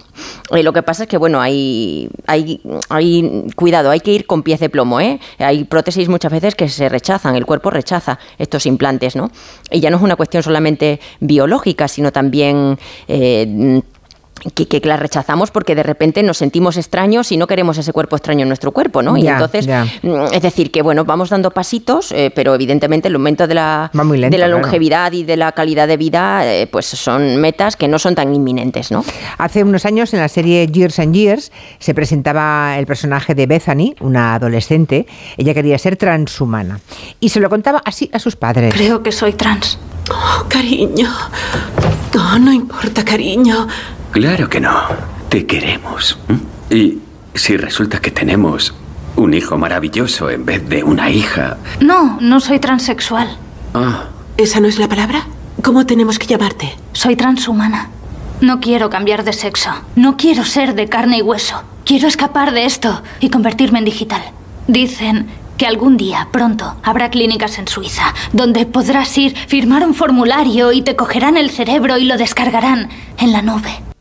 [0.51, 4.43] Y lo que pasa es que, bueno, hay, hay, hay cuidado, hay que ir con
[4.43, 5.21] pies de plomo, ¿eh?
[5.39, 9.31] Hay prótesis muchas veces que se rechazan, el cuerpo rechaza estos implantes, ¿no?
[9.71, 12.79] Y ya no es una cuestión solamente biológica, sino también
[13.09, 13.83] eh,
[14.55, 18.17] que, que las rechazamos porque de repente nos sentimos extraños y no queremos ese cuerpo
[18.17, 19.17] extraño en nuestro cuerpo, ¿no?
[19.17, 19.85] y Ya, entonces, ya.
[20.03, 23.91] mm, es decir, que bueno, vamos dando pasitos, eh, pero evidentemente el aumento de la,
[23.93, 24.59] lento, de la claro.
[24.61, 28.35] longevidad y de la calidad de vida, eh, pues son metas que no son tan
[28.35, 29.05] inminentes, ¿no?
[29.39, 33.95] Hace unos años en la serie Years and Years se presentaba el personaje de Bethany,
[34.01, 35.07] una adolescente.
[35.37, 36.81] Ella quería ser transhumana
[37.21, 38.75] y se lo contaba así a sus padres.
[38.75, 39.79] Creo que soy trans.
[40.11, 41.09] Oh, cariño.
[42.15, 43.67] No, no importa, cariño.
[44.13, 44.73] Claro que no.
[45.29, 46.17] Te queremos.
[46.71, 46.99] Y
[47.35, 48.75] si resulta que tenemos
[49.17, 51.57] un hijo maravilloso en vez de una hija.
[51.81, 53.37] No, no soy transexual.
[53.75, 54.05] Ah,
[54.37, 55.27] ¿Esa no es la palabra?
[55.63, 56.77] ¿Cómo tenemos que llamarte?
[56.93, 57.89] Soy transhumana.
[58.41, 59.71] No quiero cambiar de sexo.
[59.97, 61.63] No quiero ser de carne y hueso.
[61.85, 64.23] Quiero escapar de esto y convertirme en digital.
[64.67, 70.73] Dicen que algún día, pronto, habrá clínicas en Suiza donde podrás ir, firmar un formulario
[70.73, 73.94] y te cogerán el cerebro y lo descargarán en la nube.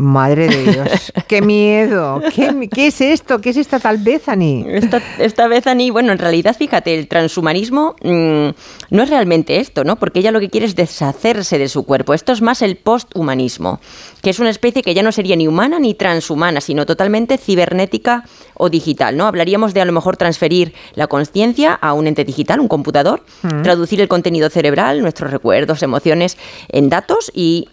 [0.00, 2.22] Madre de Dios, qué miedo.
[2.34, 3.40] ¿Qué, es esto?
[3.40, 4.64] ¿Qué es esta tal Bethany?
[4.66, 8.48] Esta, esta Bethany, bueno, en realidad, fíjate, el transhumanismo mm,
[8.90, 9.96] no es realmente esto, ¿no?
[9.96, 12.14] Porque ella lo que quiere es deshacerse de su cuerpo.
[12.14, 13.80] Esto es más el posthumanismo,
[14.22, 18.24] que es una especie que ya no sería ni humana ni transhumana, sino totalmente cibernética
[18.54, 19.26] o digital, ¿no?
[19.26, 23.62] Hablaríamos de a lo mejor transferir la conciencia a un ente digital, un computador, Mm.
[23.62, 26.36] traducir el contenido cerebral, nuestros recuerdos, emociones,
[26.68, 27.68] en datos y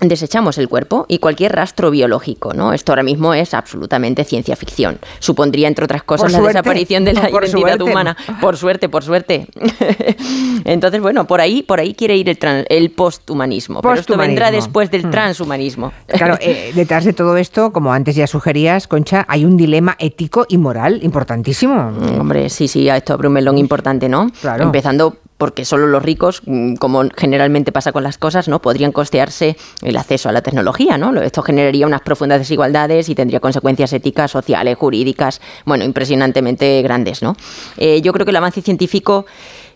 [0.00, 2.72] desechamos el cuerpo y cualquier rastro biológico, ¿no?
[2.72, 4.98] Esto ahora mismo es absolutamente ciencia ficción.
[5.18, 7.82] Supondría, entre otras cosas, la desaparición de la identidad suerte.
[7.84, 8.16] humana.
[8.40, 9.46] Por suerte, por suerte.
[10.64, 12.28] Entonces, bueno, por ahí, por ahí quiere ir
[12.68, 13.80] el, posthumanismo.
[13.82, 15.10] Pero esto vendrá después del Mm.
[15.10, 15.92] transhumanismo.
[16.06, 20.46] Claro, eh, detrás de todo esto, como antes ya sugerías, Concha, hay un dilema ético
[20.48, 21.92] y moral importantísimo.
[22.18, 24.28] Hombre, sí, sí, esto abre un melón importante, ¿no?
[24.40, 24.64] Claro.
[24.64, 28.60] Empezando porque solo los ricos, mm, como generalmente pasa con las cosas, ¿no?
[28.60, 31.18] Podrían costearse el acceso a la tecnología, ¿no?
[31.22, 37.36] Esto generaría unas profundas desigualdades y tendría consecuencias éticas, sociales, jurídicas, bueno, impresionantemente grandes, ¿no?
[37.78, 39.24] Eh, yo creo que el avance científico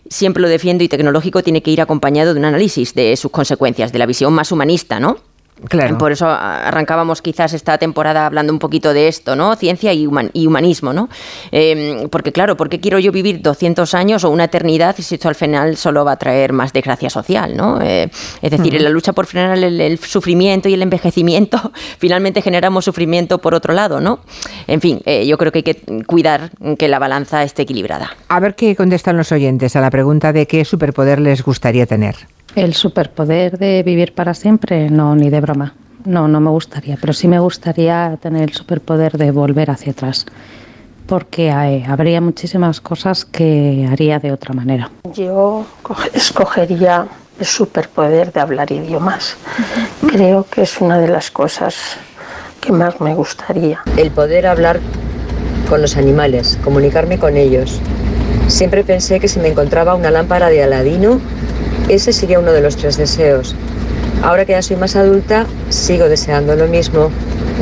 [0.07, 3.91] siempre lo defiendo y tecnológico tiene que ir acompañado de un análisis de sus consecuencias,
[3.91, 5.17] de la visión más humanista, ¿no?
[5.69, 5.97] Claro.
[5.97, 9.55] Por eso arrancábamos quizás esta temporada hablando un poquito de esto, ¿no?
[9.55, 11.07] Ciencia y, human- y humanismo, ¿no?
[11.51, 15.29] Eh, porque claro, ¿por qué quiero yo vivir 200 años o una eternidad si esto
[15.29, 17.79] al final solo va a traer más desgracia social, ¿no?
[17.81, 18.09] Eh,
[18.41, 22.83] es decir, en la lucha por frenar el, el sufrimiento y el envejecimiento, finalmente generamos
[22.85, 24.19] sufrimiento por otro lado, ¿no?
[24.67, 28.11] En fin, eh, yo creo que hay que cuidar que la balanza esté equilibrada.
[28.27, 32.15] A ver qué contestan los oyentes a la pregunta de qué superpoder les gustaría tener.
[32.55, 35.73] El superpoder de vivir para siempre, no, ni de broma.
[36.05, 40.25] No, no me gustaría, pero sí me gustaría tener el superpoder de volver hacia atrás,
[41.07, 44.89] porque eh, habría muchísimas cosas que haría de otra manera.
[45.13, 47.07] Yo co- escogería
[47.39, 49.35] el superpoder de hablar idiomas.
[50.07, 51.97] Creo que es una de las cosas
[52.61, 53.81] que más me gustaría.
[53.97, 54.79] El poder hablar
[55.67, 57.81] con los animales, comunicarme con ellos.
[58.47, 61.19] Siempre pensé que si me encontraba una lámpara de Aladino,
[61.89, 63.55] ese sería uno de los tres deseos.
[64.23, 67.11] Ahora que ya soy más adulta, sigo deseando lo mismo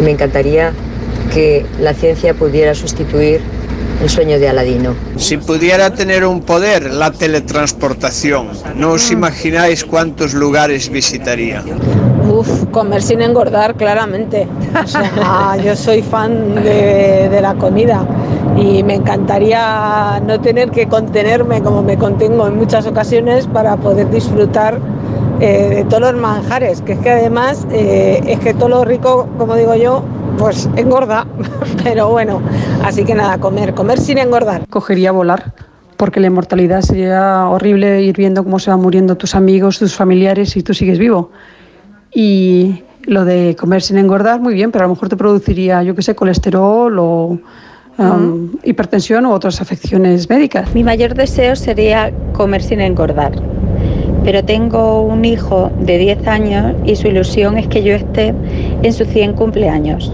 [0.01, 0.73] me encantaría
[1.33, 3.41] que la ciencia pudiera sustituir
[4.01, 4.93] el sueño de Aladino.
[5.17, 8.47] Si pudiera tener un poder, la teletransportación.
[8.75, 11.63] No os imagináis cuántos lugares visitaría.
[12.29, 14.47] Uf, comer sin engordar, claramente.
[14.83, 18.05] O sea, yo soy fan de, de la comida
[18.57, 24.09] y me encantaría no tener que contenerme como me contengo en muchas ocasiones para poder
[24.09, 24.79] disfrutar
[25.39, 29.27] eh, de todos los manjares, que es que además eh, es que todo lo rico,
[29.37, 30.03] como digo yo,
[30.37, 31.27] pues engorda,
[31.83, 32.41] pero bueno,
[32.83, 34.67] así que nada, comer, comer sin engordar.
[34.69, 35.53] Cogería volar,
[35.97, 40.55] porque la inmortalidad sería horrible ir viendo cómo se van muriendo tus amigos, tus familiares
[40.55, 41.31] y tú sigues vivo.
[42.13, 45.95] Y lo de comer sin engordar, muy bien, pero a lo mejor te produciría, yo
[45.95, 47.39] qué sé, colesterol o
[47.97, 50.73] um, hipertensión u otras afecciones médicas.
[50.73, 53.33] Mi mayor deseo sería comer sin engordar,
[54.23, 58.33] pero tengo un hijo de 10 años y su ilusión es que yo esté
[58.81, 60.13] en su 100 cumpleaños.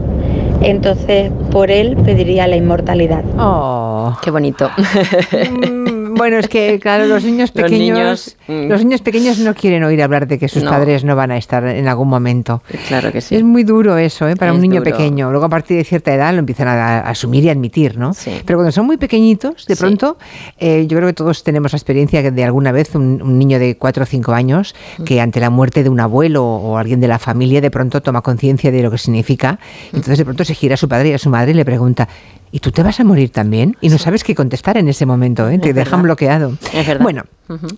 [0.62, 3.24] Entonces, por él pediría la inmortalidad.
[3.38, 4.70] Oh, qué bonito.
[6.20, 8.70] Bueno, es que, claro, los niños Los pequeños, niños, mm.
[8.70, 10.70] los niños pequeños no quieren oír hablar de que sus No.
[10.70, 12.62] padres no van a estar en algún momento.
[12.88, 13.36] Claro que sí.
[13.36, 14.36] Es muy duro eso, ¿eh?
[14.36, 14.92] para un niño duro.
[14.92, 15.32] pequeño.
[15.32, 18.12] Luego, a partir de cierta edad, lo empiezan a, a asumir y admitir, ¿no?
[18.46, 20.18] Pero cuando son muy pequeñitos, de pronto,
[20.60, 23.78] eh, yo creo que todos tenemos la experiencia de alguna vez un, un niño de
[23.78, 25.04] 4 o 5 años Mm.
[25.06, 28.22] que ante la muerte de un abuelo o alguien de la familia, de pronto toma
[28.22, 29.54] conciencia de lo que significa.
[29.54, 29.96] Mm.
[29.96, 32.08] Entonces, de pronto se gira a su padre y a su madre y le pregunta.
[32.52, 33.78] ¿Y tú te vas a morir también?
[33.82, 35.60] Y no sabes qué contestar en ese momento, ¿eh?
[35.60, 36.04] te Es dejan verdad.
[36.04, 36.54] bloqueado.
[36.74, 37.00] Es.
[37.00, 37.24] Bueno,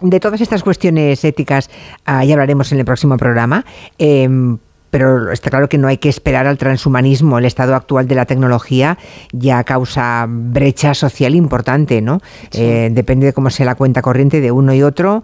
[0.01, 1.69] de todas estas cuestiones éticas
[2.05, 3.65] ah, ya hablaremos en el próximo programa.
[3.97, 4.57] em,
[4.89, 7.37] pero está claro que no hay que esperar al transhumanismo.
[7.39, 8.97] El estado actual de la tecnología
[9.31, 12.19] ya causa brecha social importante, ¿no?
[12.51, 15.23] Eh, depende de cómo sea la cuenta corriente de uno y otro.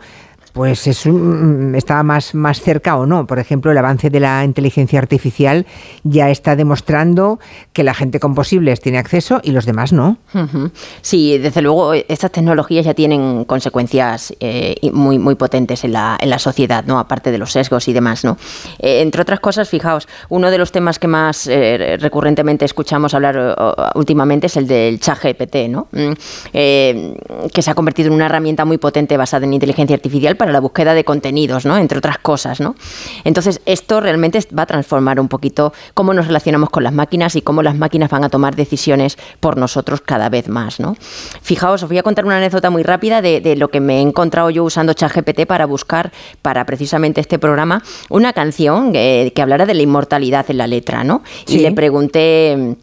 [0.57, 3.27] Pues es un- está más, más cerca o no.
[3.27, 5.67] Por ejemplo, el avance de la inteligencia artificial
[6.03, 7.39] ya está demostrando
[7.73, 10.17] que la gente con posibles tiene acceso y los demás no.
[11.03, 16.31] Sí, desde luego estas tecnologías ya tienen consecuencias eh, muy muy potentes en la, en
[16.31, 16.97] la sociedad, ¿no?
[16.97, 18.37] Aparte de los sesgos y demás, ¿no?
[18.79, 23.35] Eh, entre otras cosas, fijaos, uno de los temas que más eh, recurrentemente escuchamos hablar
[23.37, 25.87] eh, últimamente es el del chat GPT, ¿no?
[25.91, 26.11] Mm,
[26.53, 27.15] eh,
[27.53, 30.59] que se ha convertido en una herramienta muy potente basada en inteligencia artificial para la
[30.59, 31.77] búsqueda de contenidos, ¿no?
[31.77, 32.75] Entre otras cosas, ¿no?
[33.23, 37.41] Entonces, esto realmente va a transformar un poquito cómo nos relacionamos con las máquinas y
[37.41, 40.95] cómo las máquinas van a tomar decisiones por nosotros cada vez más, ¿no?
[41.41, 44.01] Fijaos, os voy a contar una anécdota muy rápida de, de lo que me he
[44.01, 46.11] encontrado yo usando ChatGPT para buscar
[46.41, 51.03] para precisamente este programa una canción eh, que hablara de la inmortalidad en la letra,
[51.03, 51.23] ¿no?
[51.47, 52.77] Y le pregunté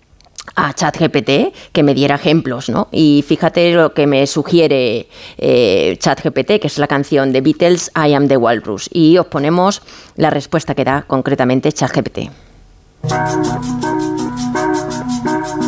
[0.56, 2.88] a ChatGPT que me diera ejemplos, ¿no?
[2.92, 5.08] Y fíjate lo que me sugiere
[5.38, 8.88] eh, ChatGPT, que es la canción de Beatles I Am the Walrus.
[8.92, 9.82] Y os ponemos
[10.16, 12.30] la respuesta que da concretamente ChatGPT.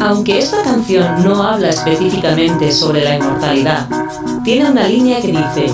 [0.00, 3.88] Aunque esta canción no habla específicamente sobre la inmortalidad,
[4.44, 5.66] tiene una línea que dice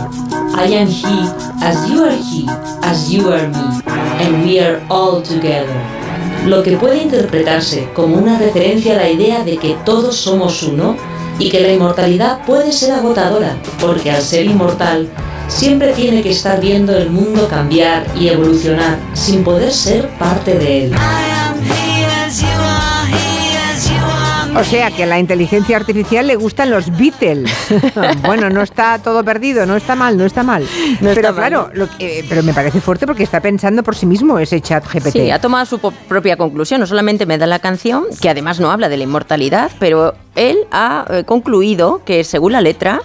[0.54, 2.46] I am he, as you are he,
[2.82, 3.82] as you are me,
[4.20, 6.01] and we are all together.
[6.46, 10.96] Lo que puede interpretarse como una referencia a la idea de que todos somos uno
[11.38, 15.08] y que la inmortalidad puede ser agotadora, porque al ser inmortal
[15.46, 20.86] siempre tiene que estar viendo el mundo cambiar y evolucionar sin poder ser parte de
[20.86, 20.92] él.
[24.54, 27.50] O sea que a la inteligencia artificial le gustan los Beatles.
[28.26, 30.66] bueno, no está todo perdido, no está mal, no está mal.
[31.00, 31.34] No está pero mal.
[31.36, 34.60] claro, lo que- eh, pero me parece fuerte porque está pensando por sí mismo ese
[34.60, 35.10] chat GPT.
[35.12, 36.80] Sí, ha tomado su propia conclusión.
[36.80, 40.58] No solamente me da la canción, que además no habla de la inmortalidad, pero él
[40.70, 43.00] ha eh, concluido que según la letra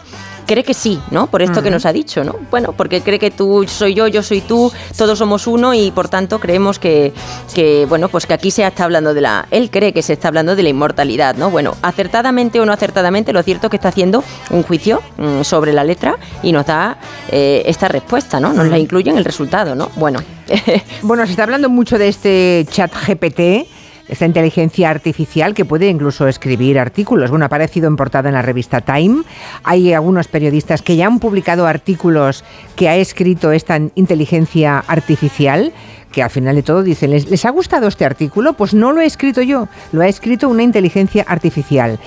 [0.48, 1.28] cree que sí, ¿no?
[1.28, 2.36] Por esto que nos ha dicho, ¿no?
[2.50, 6.10] Bueno, porque cree que tú soy yo, yo soy tú, todos somos uno y por
[6.10, 7.14] tanto creemos que,
[7.54, 9.48] que bueno, pues que aquí se está hablando de la...
[9.52, 11.52] Él cree que se está hablando de la inmortalidad, ¿no?
[11.52, 15.74] Bueno, acertadamente o no acertadamente, lo cierto es que está haciendo un juicio mm, sobre
[15.74, 16.98] la letra y nos da
[17.30, 18.54] eh, esta respuesta, ¿no?
[18.54, 19.92] Nos la incluye en el resultado, ¿no?
[19.96, 20.20] Bueno,
[21.02, 23.68] Bueno, se está hablando mucho de este chat GPT,
[24.10, 27.30] esta inteligencia artificial que puede incluso escribir artículos.
[27.30, 29.24] Bueno, ha aparecido en portada en la revista Time.
[29.64, 32.44] Hay algunos periodistas que ya han publicado artículos
[32.76, 35.74] que ha escrito esta inteligencia artificial
[36.12, 38.54] que al final de todo dicen, ¿les, les ha gustado este artículo?
[38.54, 42.00] Pues no lo he escrito yo, lo ha escrito una inteligencia artificial.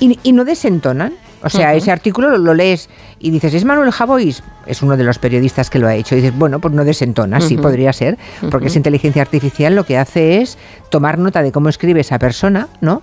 [0.00, 1.12] Y, y no desentonan.
[1.46, 4.42] O sea, ese artículo lo, lo lees y dices, ¿es Manuel Javois?
[4.66, 6.14] Es uno de los periodistas que lo ha hecho.
[6.14, 8.18] Y dices, bueno, pues no desentona, sí podría ser,
[8.50, 10.58] porque esa inteligencia artificial lo que hace es
[10.90, 13.02] tomar nota de cómo escribe esa persona, ¿no?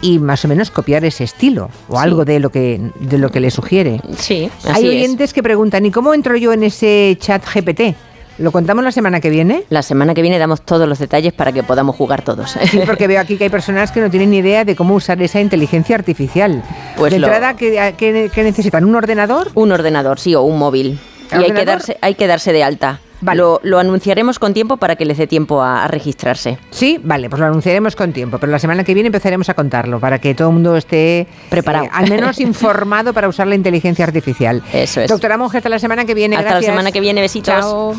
[0.00, 2.02] Y más o menos copiar ese estilo o Sí.
[2.02, 4.00] algo de lo que de lo que le sugiere.
[4.16, 4.94] sí, Hay así es.
[4.94, 7.94] oyentes que preguntan, ¿y cómo entro yo en ese chat GPT?
[8.38, 9.64] ¿Lo contamos la semana que viene?
[9.68, 12.56] La semana que viene damos todos los detalles para que podamos jugar todos.
[12.70, 15.20] Sí, porque veo aquí que hay personas que no tienen ni idea de cómo usar
[15.22, 16.62] esa inteligencia artificial.
[16.96, 18.84] Pues de lo- entrada, ¿qué, qué- qué necesitan?
[18.84, 19.50] ¿Un ordenador?
[19.54, 20.98] Un ordenador, sí, o un móvil.
[21.30, 21.66] Y hay que, ¿Ordenador?
[21.66, 23.00] darse, hay que darse de alta.
[23.34, 26.58] Lo, lo anunciaremos con tiempo para que les dé tiempo a, a registrarse.
[26.70, 30.00] Sí, vale, pues lo anunciaremos con tiempo, pero la semana que viene empezaremos a contarlo
[30.00, 31.84] para que todo el mundo esté Preparado.
[31.84, 34.60] eh, al menos informado para usar la inteligencia artificial.
[34.72, 35.08] Eso es.
[35.08, 36.34] Doctora Monge, hasta la semana que viene.
[36.34, 36.66] Hasta gracias.
[36.70, 37.54] la semana que viene, besitos.
[37.54, 37.94] Chao.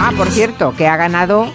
[0.00, 1.46] Ah, por cierto, que ha ganado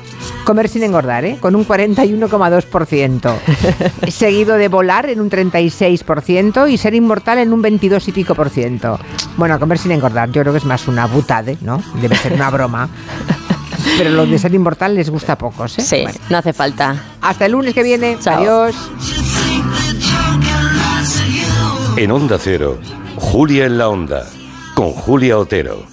[0.44, 1.38] comer sin engordar, ¿eh?
[1.40, 3.34] con un 41,2%.
[4.10, 8.49] seguido de volar en un 36% y ser inmortal en un 22 y pico por
[8.49, 8.99] ciento.
[9.38, 11.82] Bueno, comer sin engordar, yo creo que es más una butade, ¿no?
[12.02, 12.90] Debe ser una broma.
[13.98, 15.82] Pero lo de ser inmortal les gusta a pocos, ¿eh?
[15.82, 16.18] Sí, Bueno.
[16.30, 16.95] no hace falta.
[17.22, 18.18] Hasta el lunes que viene.
[18.20, 18.40] Chao.
[18.41, 18.76] Adiós.
[21.98, 22.80] En Onda Cero,
[23.18, 24.26] Julia en la Onda,
[24.74, 25.93] con Julia Otero.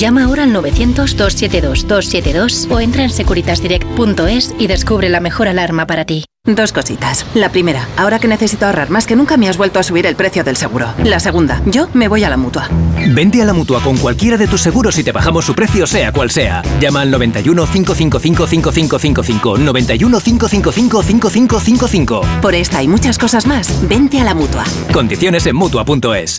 [0.00, 6.24] Llama ahora al 900-272-272 o entra en securitasdirect.es y descubre la mejor alarma para ti.
[6.46, 7.26] Dos cositas.
[7.34, 10.16] La primera, ahora que necesito ahorrar más que nunca me has vuelto a subir el
[10.16, 10.94] precio del seguro.
[11.04, 12.70] La segunda, yo me voy a la mutua.
[13.10, 16.12] Vente a la mutua con cualquiera de tus seguros y te bajamos su precio, sea
[16.12, 16.62] cual sea.
[16.80, 19.58] Llama al 91 555 5555.
[19.58, 22.22] 91 555 5555.
[22.40, 24.64] Por esta y muchas cosas más, vente a la mutua.
[24.94, 26.38] Condiciones en mutua.es.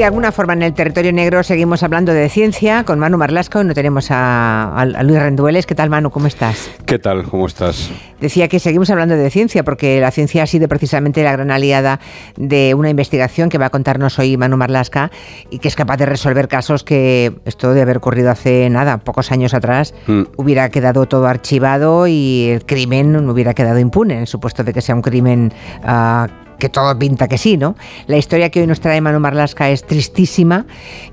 [0.00, 3.62] De alguna forma en el territorio negro seguimos hablando de ciencia con Manu Marlasco.
[3.62, 5.66] No tenemos a, Luis Rendueles.
[5.66, 6.10] ¿Qué tal, Manu?
[6.10, 6.70] ¿Cómo estás?
[6.86, 7.24] ¿Qué tal?
[7.24, 7.90] ¿Cómo estás?
[8.18, 12.00] Decía que seguimos hablando de ciencia porque la ciencia ha sido precisamente la gran aliada
[12.38, 15.10] de una investigación que va a contarnos hoy Manu Marlasca
[15.50, 19.30] y que es capaz de resolver casos que esto de haber ocurrido hace nada, pocos
[19.32, 20.22] años atrás, Mm.
[20.36, 24.80] hubiera quedado todo archivado y el crimen no hubiera quedado impune, en supuesto de que
[24.80, 25.52] sea un crimen
[25.84, 26.26] ah,
[26.60, 27.74] que todo pinta que sí, ¿no?
[28.06, 30.66] La historia que hoy nos trae Manu Marlasca es tristísima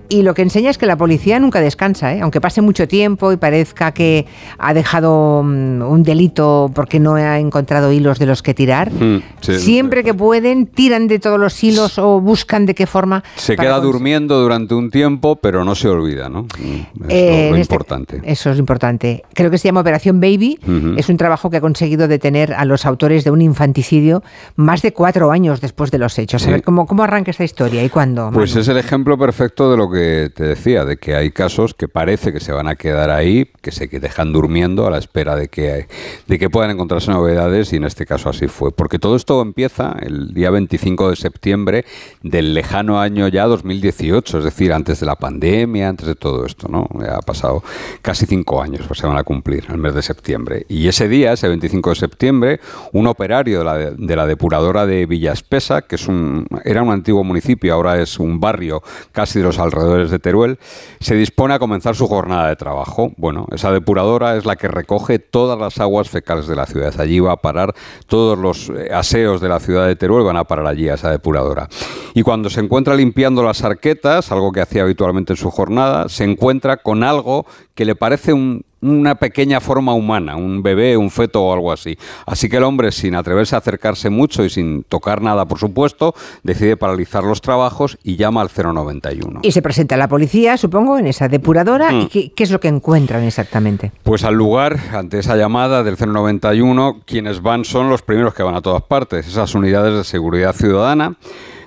[0.10, 2.22] y lo que enseña es que la policía nunca descansa, ¿eh?
[2.22, 4.26] aunque pase mucho tiempo y parezca que
[4.58, 8.92] ha dejado mm, un delito porque no ha encontrado hilos de los que tirar.
[8.92, 9.60] Mm, sí.
[9.60, 13.24] Siempre que pueden, tiran de todos los hilos o buscan de qué forma.
[13.36, 16.44] Se queda durmiendo durante un tiempo, pero no se olvida, ¿no?
[16.44, 18.22] Mm, Es Eh, lo, lo en este- importante.
[18.24, 19.24] Eso es importante.
[19.34, 20.60] Creo que se llama Operación Baby.
[20.98, 24.24] Es un trabajo que ha conseguido detener a los autores de un infanticidio
[24.56, 26.42] más de cuatro años después de los hechos.
[26.44, 26.52] A Sí.
[26.52, 28.30] ver, ¿cómo, ¿cómo arranca esta historia y cuándo?
[28.34, 28.62] Pues Manu?
[28.62, 29.97] es el ejemplo perfecto de lo que
[30.34, 33.72] te decía, de que hay casos que parece que se van a quedar ahí, que
[33.72, 35.88] se que dejan durmiendo a la espera de que,
[36.28, 38.72] de que puedan encontrarse novedades y en este caso así fue.
[38.72, 41.86] Porque todo esto empieza el día 25 de septiembre
[42.22, 46.68] del lejano año ya 2018, es decir, antes de la pandemia, antes de todo esto,
[46.68, 46.88] ¿no?
[47.02, 47.64] Ya ha pasado
[48.02, 50.66] casi cinco años, pues se van a cumplir el mes de septiembre.
[50.70, 52.60] Y ese día, ese 25 de septiembre,
[52.94, 57.24] un operario de la, de la depuradora de Villaspesa, que es un, era un antiguo
[57.24, 60.60] municipio, ahora es un barrio casi de los alrededores de Teruel,
[61.00, 63.12] se dispone a comenzar su jornada de trabajo.
[63.18, 66.94] Bueno, esa depuradora es la que recoge todas las aguas fecales de la ciudad.
[67.00, 67.74] Allí va a parar
[68.08, 71.10] todos los eh, aseos de la ciudad de Teruel, van a parar allí a esa
[71.12, 71.68] depuradora.
[72.14, 76.24] Y cuando se encuentra limpiando las arquetas, algo que hacía habitualmente en su jornada, se
[76.24, 77.46] encuentra con algo
[77.76, 81.98] que le parece un- una pequeña forma humana, un bebé, un feto o algo así.
[82.26, 86.14] Así que el hombre, sin atreverse a acercarse mucho y sin tocar nada, por supuesto,
[86.44, 89.40] decide paralizar los trabajos y llama al 091.
[89.44, 91.92] Y se presenta a la policía, supongo, en esa depuradora.
[91.92, 92.02] Mm.
[92.02, 93.92] ¿Y qué, qué es lo que encuentran exactamente?
[94.04, 98.56] Pues al lugar, ante esa llamada del 091, quienes van son los primeros que van
[98.56, 101.18] a todas partes, esas unidades de seguridad ciudadana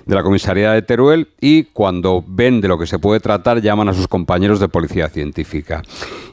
[0.05, 3.89] de la comisaría de Teruel y cuando ven de lo que se puede tratar llaman
[3.89, 5.81] a sus compañeros de policía científica.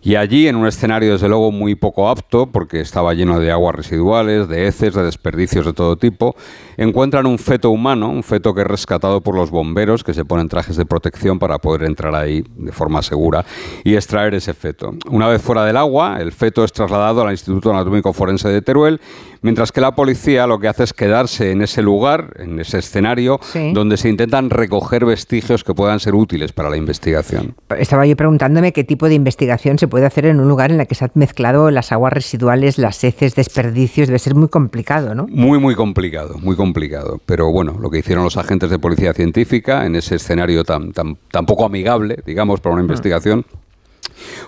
[0.02, 3.74] Y allí, en un escenario desde luego muy poco apto, porque estaba lleno de aguas
[3.74, 6.36] residuales, de heces, de desperdicios de todo tipo,
[6.76, 10.48] encuentran un feto humano, un feto que es rescatado por los bomberos que se ponen
[10.48, 13.44] trajes de protección para poder entrar ahí de forma segura
[13.84, 14.94] y extraer ese feto.
[15.10, 19.00] Una vez fuera del agua, el feto es trasladado al Instituto Anatómico Forense de Teruel,
[19.42, 23.38] mientras que la policía lo que hace es quedarse en ese lugar, en ese escenario,
[23.42, 23.72] Sí.
[23.72, 27.54] donde se intentan recoger vestigios que puedan ser útiles para la investigación.
[27.78, 30.86] Estaba yo preguntándome qué tipo de investigación se puede hacer en un lugar en el
[30.86, 34.08] que se han mezclado las aguas residuales, las heces, desperdicios.
[34.08, 35.26] Debe ser muy complicado, ¿no?
[35.28, 37.20] Muy, muy complicado, muy complicado.
[37.26, 41.16] Pero bueno, lo que hicieron los agentes de policía científica en ese escenario tan, tan,
[41.30, 43.44] tan poco amigable, digamos, para una investigación,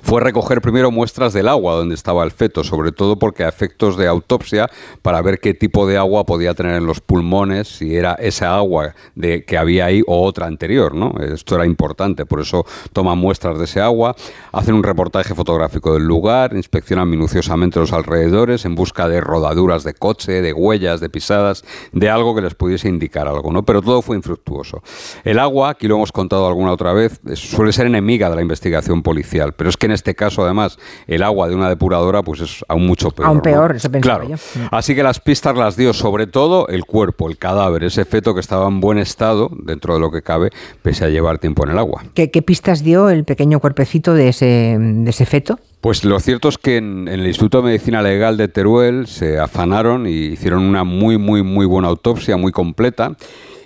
[0.03, 3.97] fue recoger primero muestras del agua donde estaba el feto, sobre todo porque a efectos
[3.97, 4.69] de autopsia,
[5.03, 8.95] para ver qué tipo de agua podía tener en los pulmones, si era esa agua
[9.15, 11.15] de, que había ahí o otra anterior, ¿no?
[11.21, 14.15] Esto era importante, por eso toman muestras de ese agua,
[14.53, 19.95] hacen un reportaje fotográfico del lugar, inspeccionan minuciosamente los alrededores en busca de rodaduras de
[19.95, 23.65] coche, de huellas, de pisadas, de algo que les pudiese indicar algo, ¿no?
[23.65, 24.83] Pero todo fue infructuoso.
[25.25, 29.03] El agua, aquí lo hemos contado alguna otra vez, suele ser enemiga de la investigación
[29.03, 32.65] policial, Pero es que en este caso, además, el agua de una depuradora pues es
[32.67, 33.29] aún mucho peor.
[33.29, 33.43] Aún ¿no?
[33.43, 34.31] peor, eso pensaba Claro.
[34.31, 34.69] yo.
[34.71, 38.41] Así que las pistas las dio sobre todo el cuerpo, el cadáver, ese feto que
[38.41, 40.49] estaba en buen estado, dentro de lo que cabe,
[40.81, 42.05] pese a llevar tiempo en el agua.
[42.15, 45.59] ¿Qué, qué pistas dio el pequeño cuerpecito de ese, de ese feto?
[45.83, 49.39] Pues lo cierto es que en, en el Instituto de Medicina Legal de Teruel se
[49.39, 53.15] afanaron y hicieron una muy, muy, muy buena autopsia, muy completa.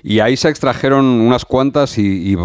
[0.06, 2.36] Y ahí se extrajeron unas cuantas y,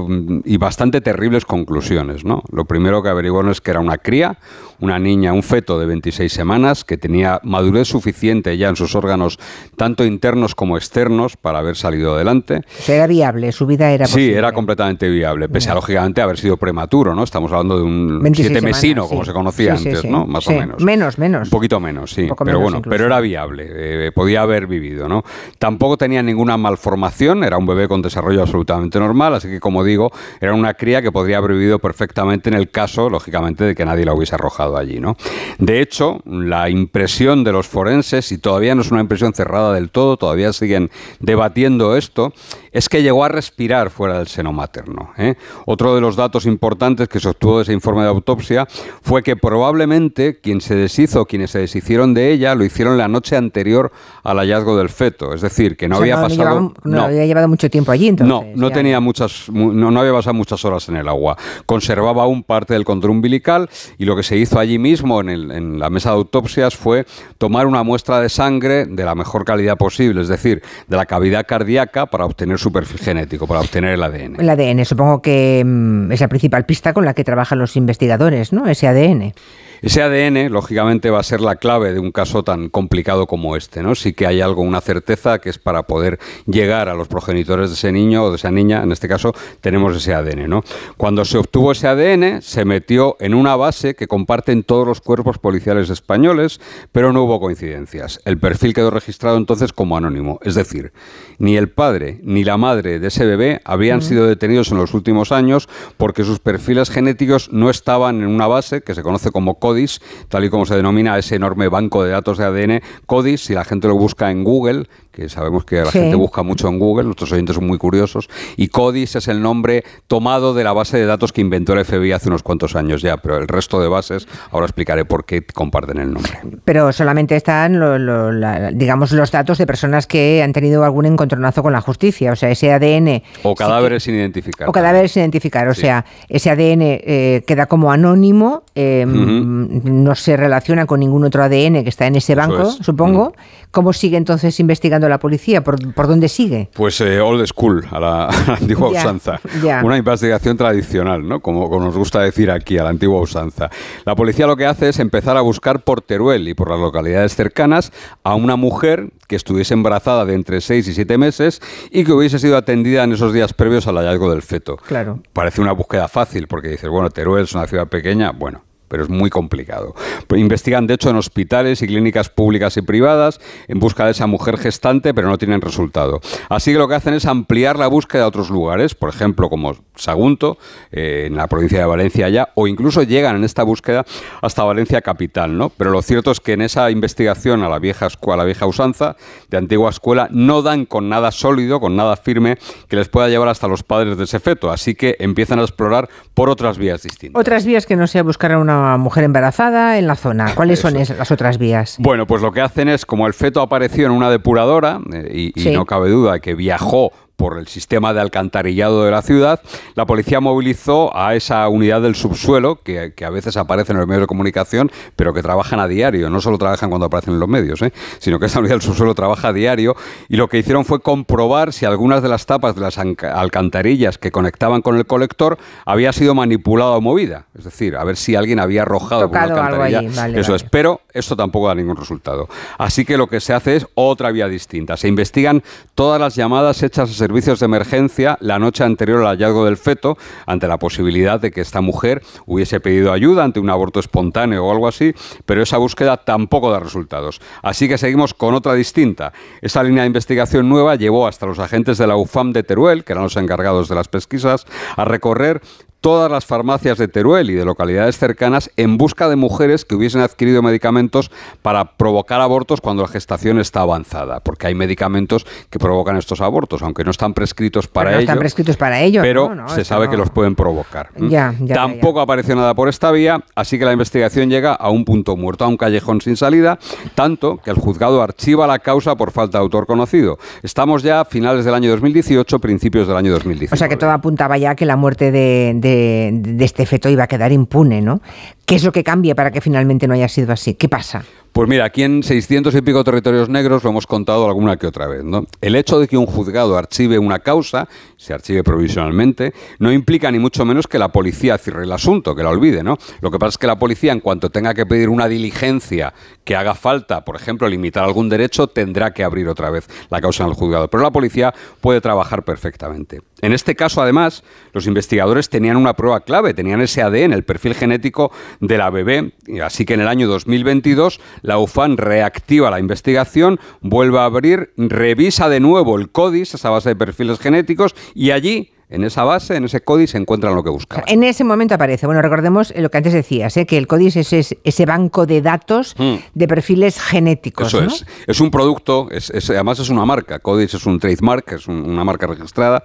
[0.58, 2.24] bastante terribles conclusiones.
[2.24, 2.42] ¿no?
[2.54, 4.38] Lo primero que averiguaron es que era una cría,
[4.82, 9.40] una niña, un feto de 26 semanas, que tenía madurez suficiente ya en sus órganos,
[9.78, 12.62] tanto internos como externos, para haber salido adelante.
[12.80, 14.38] O sea, era viable, su vida era Sí, posible.
[14.38, 17.24] era completamente viable, pese a lógicamente haber sido prematuro, ¿no?
[17.24, 19.28] Estamos hablando de un 26 siete mesino, como sí.
[19.28, 20.08] se conocía Sí, sí, antes, sí.
[20.10, 20.26] ¿no?
[20.26, 20.84] Más Sí, o menos.
[20.84, 21.48] Menos, menos.
[21.48, 22.24] Un poquito menos, sí.
[22.28, 22.92] poco Pero menos bueno, incluso.
[22.92, 25.24] pero era viable, eh, podía haber vivido, ¿no?
[25.58, 30.12] Tampoco tenía ninguna malformación, era un bebé con desarrollo absolutamente normal, así que como digo,
[30.40, 34.06] era una cría que podría haber vivido perfectamente en el caso, lógicamente, de que nadie
[34.06, 35.18] la hubiese arrojado allí, ¿no?
[35.58, 39.90] De hecho, la impresión de los forenses, y todavía no es una impresión cerrada del
[39.90, 40.90] todo, todavía siguen
[41.20, 42.34] debatiendo esto,
[42.72, 45.12] es que llegó a respirar fuera del seno materno.
[45.18, 45.36] ¿eh?
[45.66, 48.68] Otro de los datos importantes que se obtuvo de ese informe de autopsia
[49.02, 53.36] fue que probablemente quien se deshizo, quienes se deshicieron de ella, lo hicieron la noche
[53.36, 53.92] anterior
[54.24, 55.34] al hallazgo del feto.
[55.34, 56.38] Es decir, que no O sea, había pasado.
[56.60, 58.30] llevaba- no había llevado mucho tiempo allí, entonces.
[58.30, 58.74] No, no ya.
[58.74, 61.38] tenía muchas, mu- no, no había pasado muchas horas en el agua.
[61.66, 65.52] Conservaba aún parte del control umbilical y lo que se hizo allí mismo en, el-
[65.52, 67.06] en la mesa de autopsias fue
[67.38, 71.46] tomar una muestra de sangre de la mejor calidad posible, es decir, de la cavidad
[71.48, 74.40] cardíaca para obtener perfil genético, para obtener el ADN.
[74.40, 78.54] El ADN, supongo que mm, es la principal pista con la que trabajan los investigadores,
[78.54, 78.68] ¿no?
[78.68, 79.34] Ese ADN.
[79.82, 83.82] Ese ADN, lógicamente, va a ser la clave de un caso tan complicado como este,
[83.82, 83.96] ¿no?
[83.96, 87.76] Sí que hay algo, una certeza, que es para poder llegar a los progenitores de
[87.76, 90.64] ese niño o de esa niña, en este caso, tenemos ese ADN, ¿no?
[90.98, 95.38] Cuando se obtuvo ese ADN, se metió en una base que comparten todos los cuerpos
[95.38, 96.60] policiales españoles,
[96.92, 98.20] pero no hubo coincidencias.
[98.26, 100.92] El perfil quedó registrado entonces como anónimo, es decir,
[101.38, 105.32] ni el padre ni la madre de ese bebé habrían sido detenidos en los últimos
[105.32, 105.68] años
[105.98, 110.46] porque sus perfiles genéticos no estaban en una base que se conoce como CODIS, tal
[110.46, 112.82] y como se denomina ese enorme banco de datos de ADN.
[113.06, 114.88] CODIS, si la gente lo busca en Google,
[115.20, 116.00] que sabemos que la Sí.
[116.00, 119.84] gente busca mucho en Google, nuestros oyentes son muy curiosos, y CODIS es el nombre
[120.08, 123.18] tomado de la base de datos que inventó el FBI hace unos cuantos años ya,
[123.18, 126.32] pero el resto de bases, ahora explicaré por qué comparten el nombre.
[126.66, 131.06] Pero solamente están, lo- lo- la- digamos, los datos de personas que han tenido algún
[131.06, 132.32] encontronazo con la justicia.
[132.32, 134.70] O sea, ese ADN O cadáveres sin identificar.
[134.70, 135.68] o cadáveres sin identificar.
[135.68, 135.82] O Sí.
[135.82, 139.82] sea, ese ADN eh, queda como anónimo, eh, Ujú.
[139.92, 142.76] no se relaciona con ningún otro ADN que está en ese banco, es.
[142.82, 143.34] supongo.
[143.72, 145.64] ¿Cómo sigue entonces investigando la policía?
[145.64, 146.70] ¿Por, por dónde sigue?
[146.74, 149.40] Pues eh, old school, a la, a la antigua usanza.
[149.84, 151.40] Una investigación tradicional, ¿no?
[151.40, 153.70] Como, como nos gusta decir aquí, a la antigua usanza.
[154.06, 157.36] La policía lo que hace es empezar a buscar por Teruel y por las localidades
[157.36, 157.92] cercanas
[158.24, 162.40] a una mujer que estuviese embarazada de entre 6 y 7 meses y que hubiese
[162.40, 164.78] sido atendida en esos días previos al hallazgo del feto.
[164.78, 165.20] Claro.
[165.34, 168.64] Parece una búsqueda fácil porque dices, bueno, Teruel es una ciudad pequeña, bueno.
[168.90, 169.96] Pero es muy complicado.
[170.28, 174.28] Pues investigan, de hecho, en hospitales y clínicas públicas y privadas en busca de esa
[174.28, 176.20] mujer gestante, pero no tienen resultado.
[176.50, 179.76] Así que lo que hacen es ampliar la búsqueda a otros lugares, por ejemplo, como
[179.96, 180.58] Sagunto,
[180.92, 184.06] eh, en la provincia de Valencia ya, o incluso llegan en esta búsqueda
[184.42, 185.70] hasta Valencia capital, ¿no?
[185.70, 188.66] Pero lo cierto es que en esa investigación a la vieja escuela, a la vieja
[188.66, 189.16] usanza,
[189.50, 192.58] de antigua escuela, no dan con nada sólido, con nada firme
[192.88, 194.72] que les pueda llevar hasta los padres de ese feto.
[194.72, 197.40] Así que empiezan a explorar por otras vías distintas.
[197.40, 200.54] Otras vías que no sea buscar a una mujer embarazada en la zona.
[200.56, 201.98] ¿Cuáles son las otras vías?
[202.00, 205.70] Bueno, pues lo que hacen es, como el feto apareció en una depuradora, eh, y,
[205.70, 209.62] no cabe duda que viajó por el sistema de alcantarillado de la ciudad,
[209.96, 214.08] la policía movilizó a esa unidad del subsuelo, que, que a veces aparece en los
[214.08, 217.48] medios de comunicación, pero que trabajan a diario, no solo trabajan cuando aparecen en los
[217.48, 217.94] medios, ¿eh?
[218.20, 219.96] sino que esa unidad del subsuelo trabaja a diario,
[220.28, 224.32] y lo que hicieron fue comprobar si algunas de las tapas de las alcantarillas que
[224.32, 228.60] conectaban con el colector había sido manipulada o movida, es decir, a ver si alguien
[228.60, 230.00] había arrojado por una alcantarilla.
[230.00, 230.64] allí, vale, Eso vale.
[230.66, 232.50] es, pero esto tampoco da ningún resultado.
[232.78, 234.98] Así que lo que se hace es otra vía distinta.
[234.98, 235.64] Se investigan
[235.96, 240.18] todas las llamadas hechas a servicios de emergencia la noche anterior al hallazgo del feto,
[240.48, 244.72] ante la posibilidad de que esta mujer hubiese pedido ayuda ante un aborto espontáneo o
[244.72, 245.14] algo así,
[245.46, 247.40] pero esa búsqueda tampoco da resultados.
[247.62, 249.32] Así que seguimos con otra distinta.
[249.62, 253.14] Esa línea de investigación nueva llevó hasta los agentes de la UFAM de Teruel, que
[253.14, 254.66] eran los encargados de las pesquisas,
[254.98, 255.62] a recorrer
[256.02, 260.22] todas las farmacias de Teruel y de localidades cercanas en busca de mujeres que hubiesen
[260.22, 261.30] adquirido medicamentos
[261.62, 266.82] para provocar abortos cuando la gestación está avanzada, porque hay medicamentos que provocan estos abortos,
[266.84, 268.30] aunque no están prescritos para Pero no ello.
[268.32, 269.22] están prescritos para ello.
[269.22, 269.64] pero ¿no?
[269.64, 271.10] No, se sabe que los pueden provocar.
[271.16, 271.30] ¿m?
[271.30, 275.36] Ya, Tampoco apareció nada por esta vía, así que la investigación llega a un punto
[275.36, 276.80] muerto, a un callejón sin salida,
[277.16, 280.38] tanto que el juzgado archiva la causa por falta de autor conocido.
[280.64, 283.74] Estamos ya a finales del año 2018, principios del año 2019.
[283.76, 287.24] O sea que todo apuntaba ya que la muerte de, de- de este feto iba
[287.24, 288.22] a quedar impune, ¿no?
[288.70, 290.76] ¿Qué es lo que cambia para que finalmente no haya sido así?
[290.76, 291.26] ¿Qué pasa?
[291.52, 295.08] Pues mira, aquí en 600 y pico territorios negros lo hemos contado alguna que otra
[295.08, 295.24] vez.
[295.24, 295.48] ¿no?
[295.62, 300.38] El hecho de que un juzgado archive una causa, se archive provisionalmente, no implica ni
[300.38, 302.84] mucho menos que la policía cierre el asunto, que la olvide.
[302.84, 302.98] ¿no?
[303.22, 306.14] Lo que pasa es que la policía, en cuanto tenga que pedir una diligencia
[306.44, 310.44] que haga falta, por ejemplo, limitar algún derecho, tendrá que abrir otra vez la causa
[310.44, 310.88] en el juzgado.
[310.88, 313.22] Pero la policía puede trabajar perfectamente.
[313.42, 314.44] En este caso, además,
[314.74, 319.34] los investigadores tenían una prueba clave, tenían ese ADN, el perfil genético de la bebé.
[319.64, 325.50] Así que en el año 2022 la UFAN reactiva la investigación, vuelve a abrir, revisa
[325.50, 329.66] de nuevo el CODIS, esa base de perfiles genéticos, y allí, en esa base, en
[329.66, 331.06] ese CODIS, se encuentran lo que buscaban.
[331.08, 333.66] En ese momento aparece, bueno, recordemos lo que antes decías, ¿eh?
[333.66, 336.16] que el CODIS es ese, ese banco de datos Mm.
[336.34, 337.68] de perfiles genéticos.
[337.68, 337.88] Eso ¿no?
[337.88, 338.06] es.
[338.28, 340.40] Es un producto, es, es- además es una marca.
[340.40, 342.84] Codis es un trademark, es un- una marca registrada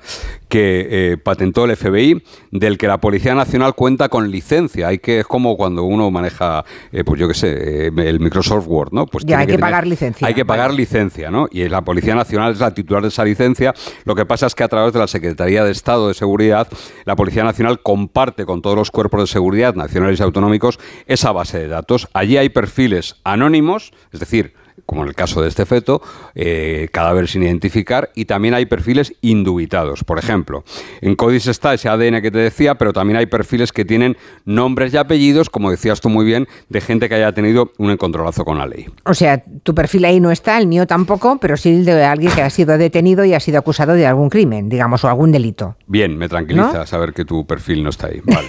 [0.49, 4.89] que eh, patentó el FBI, del que la Policía Nacional cuenta con licencia.
[4.89, 8.67] Hay que, es como cuando uno maneja, eh, pues yo qué sé, eh, el Microsoft
[8.67, 9.07] Word, ¿no?
[9.07, 10.27] Pues Ya, tiene hay que tener- pagar licencia.
[10.27, 11.49] Hay que pagar licencia, ¿no?
[11.51, 13.73] Y la Policía Nacional es la titular de esa licencia.
[14.05, 16.69] Lo que pasa es que a través de la Secretaría de Estado de Seguridad,
[17.05, 21.59] la Policía Nacional comparte con todos los cuerpos de seguridad nacionales y autonómicos esa base
[21.59, 22.09] de datos.
[22.13, 24.55] Allí hay perfiles anónimos, es decir,
[24.87, 26.03] como en el caso de este feto,
[26.35, 30.05] eh, cadáver sin identificar, y también hay perfiles indubitados.
[30.05, 30.65] Por ejemplo,
[31.01, 34.93] en CODIS está ese ADN que te decía, pero también hay perfiles que tienen nombres
[34.95, 38.59] y apellidos, como decías tú muy bien, de gente que haya tenido un encontronazo con
[38.59, 38.87] la ley.
[39.05, 42.33] O sea, tu perfil ahí no está, el mío tampoco, pero sí el de alguien
[42.33, 45.77] que ha sido detenido y ha sido acusado de algún crimen, digamos, o algún delito.
[45.87, 46.87] Bien, me tranquiliza ¿No?
[46.87, 48.21] saber que tu perfil no está ahí.
[48.25, 48.49] Vale.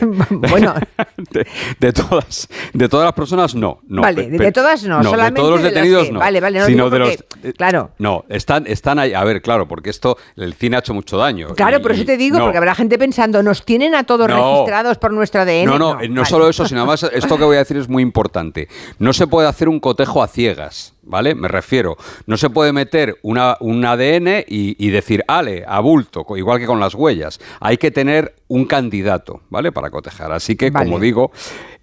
[0.50, 0.74] bueno,
[1.32, 1.48] de,
[1.80, 3.80] de todas, de todas las personas, no.
[3.88, 6.20] no vale, de, todas no, solamente de todos los de detenidos, que- no.
[6.26, 7.92] Vale, vale, no sino digo de los, porque- claro.
[8.00, 9.14] No, están, están ahí.
[9.14, 11.50] A ver, claro, porque esto, el cine ha hecho mucho daño.
[11.56, 12.46] Claro, y- por eso te digo, no.
[12.46, 14.36] porque habrá gente pensando, nos tienen a todos No.
[14.54, 15.66] registrados por nuestro ADN.
[15.66, 18.02] No, no, eh, no, solo eso, sino además esto que voy a decir es muy
[18.02, 18.68] importante.
[18.98, 21.36] No se puede hacer un cotejo a ciegas, ¿vale?
[21.36, 21.96] Me refiero,
[22.28, 26.66] no se puede meter una, un ADN y, y decir, ale, a bulto, igual que
[26.66, 27.40] con las huellas.
[27.60, 29.72] Hay que tener un candidato, ¿vale?
[29.72, 30.32] Para cotejar.
[30.32, 30.86] Así que, Vale.
[30.86, 31.32] como digo,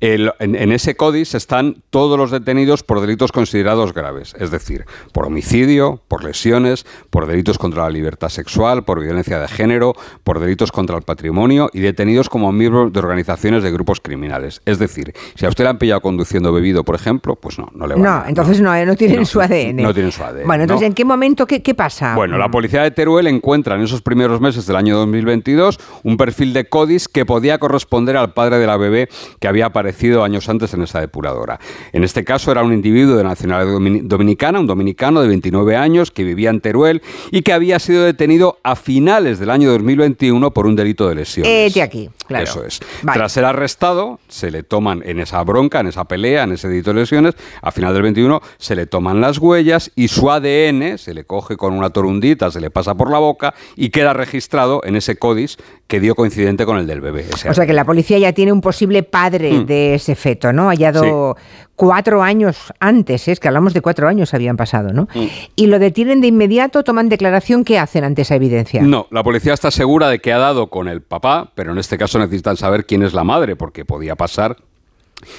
[0.00, 4.84] el- en, en ese CODIS están todos los detenidos por delitos considerados graves, es decir,
[5.12, 9.94] por homicidio, por lesiones, por delitos contra la libertad sexual, por violencia de género,
[10.24, 14.60] por delitos contra el patrimonio y detenidos como miembros de organizaciones de grupos criminales.
[14.64, 17.86] Es decir, si a usted le han pillado conduciendo bebido, por ejemplo, pues no, no
[17.86, 19.76] le van No, a- entonces no, eh, no tienen su ADN.
[19.82, 20.86] no tienen su ADN, Bueno, entonces, ¿no?
[20.88, 22.14] ¿en qué momento, qué, qué pasa?
[22.14, 26.52] Bueno, la policía de Teruel encuentra en esos primeros meses del año 2022 un perfil
[26.52, 29.08] de CODIS que podía corresponder al padre de la bebé
[29.40, 31.58] que había aparecido años antes en esa depuradora.
[31.92, 36.10] En este caso era un individuo de nacionalidad domini- dominicana, un dominicano de 29 años
[36.10, 40.66] que vivía en Teruel y que había sido detenido a finales del año 2021 por
[40.66, 41.52] un delito de lesiones.
[41.72, 42.44] Hete aquí, claro.
[42.44, 42.80] Eso es.
[43.02, 43.18] Vale.
[43.18, 46.92] Tras ser arrestado, se le toman en esa bronca, en esa pelea, en ese delito
[46.92, 51.14] de lesiones, a final del 21 se le toman las huellas y su ADN se
[51.14, 54.96] le coge con una torundita, se le pasa por la boca y queda registrado en
[54.96, 57.26] ese CODIS que dio coincidente con el del bebé.
[57.48, 59.66] O sea que la policía ya tiene un posible padre Mm.
[59.66, 60.68] de ese feto, ¿no?
[60.68, 61.36] Hallado
[61.74, 63.32] cuatro años antes, ¿eh?
[63.32, 65.08] es que hablamos de cuatro años habían pasado, ¿no?
[65.14, 65.26] Mm.
[65.56, 68.82] Y lo detienen de inmediato, toman declaración, ¿qué hacen ante esa evidencia?
[68.82, 71.98] No, la policía está segura de que ha dado con el papá, pero en este
[71.98, 74.56] caso necesitan saber quién es la madre, porque podía pasar.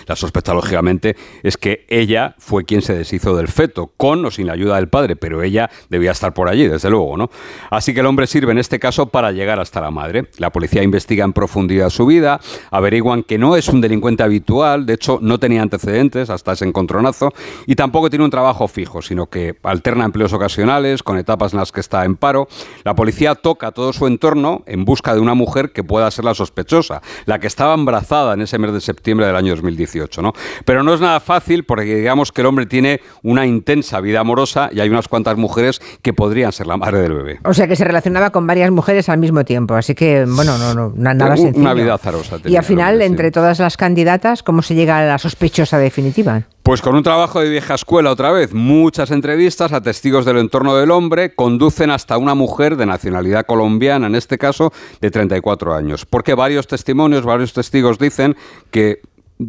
[0.08, 4.48] La sospecha, lógicamente, es que ella fue quien se deshizo del feto, con o sin
[4.48, 7.30] la ayuda del padre, pero ella debía estar por allí, desde luego, ¿no?
[7.70, 10.30] Así que el hombre sirve en este caso para llegar hasta la madre.
[10.38, 12.40] La policía investiga en profundidad su vida,
[12.72, 17.34] averiguan que no es un delincuente habitual, de hecho, no tenía antecedentes hasta ese encontronazo,
[17.66, 21.72] y tampoco tiene un trabajo fijo, sino que alterna empleos ocasionales, con etapas en las
[21.72, 22.48] que está en paro.
[22.84, 26.34] La policía toca todo su entorno en busca de una mujer que pueda ser la
[26.34, 29.73] sospechosa, la que estaba embarazada en ese mes de septiembre del año 2022.
[29.78, 30.34] 2018, ¿no?
[30.66, 34.70] Pero no es nada fácil porque digamos que el hombre tiene una intensa vida amorosa
[34.72, 37.40] y hay unas cuantas mujeres que podrían ser la madre del bebé.
[37.44, 40.74] O sea que se relacionaba con varias mujeres al mismo tiempo, así que, bueno, no,
[40.74, 41.60] no na- nada sencillo.
[41.60, 42.38] Una vida azarosa.
[42.46, 43.12] Y al final, hombre, sí.
[43.12, 46.44] entre todas las candidatas, ¿cómo se llega a la sospechosa definitiva?
[46.64, 50.76] Pues con un trabajo de vieja escuela otra vez, muchas entrevistas a testigos del entorno
[50.78, 54.72] del hombre conducen hasta una mujer de nacionalidad colombiana, en este caso
[55.02, 58.38] de 34 años, porque varios testimonios, varios testigos dicen
[58.72, 59.02] que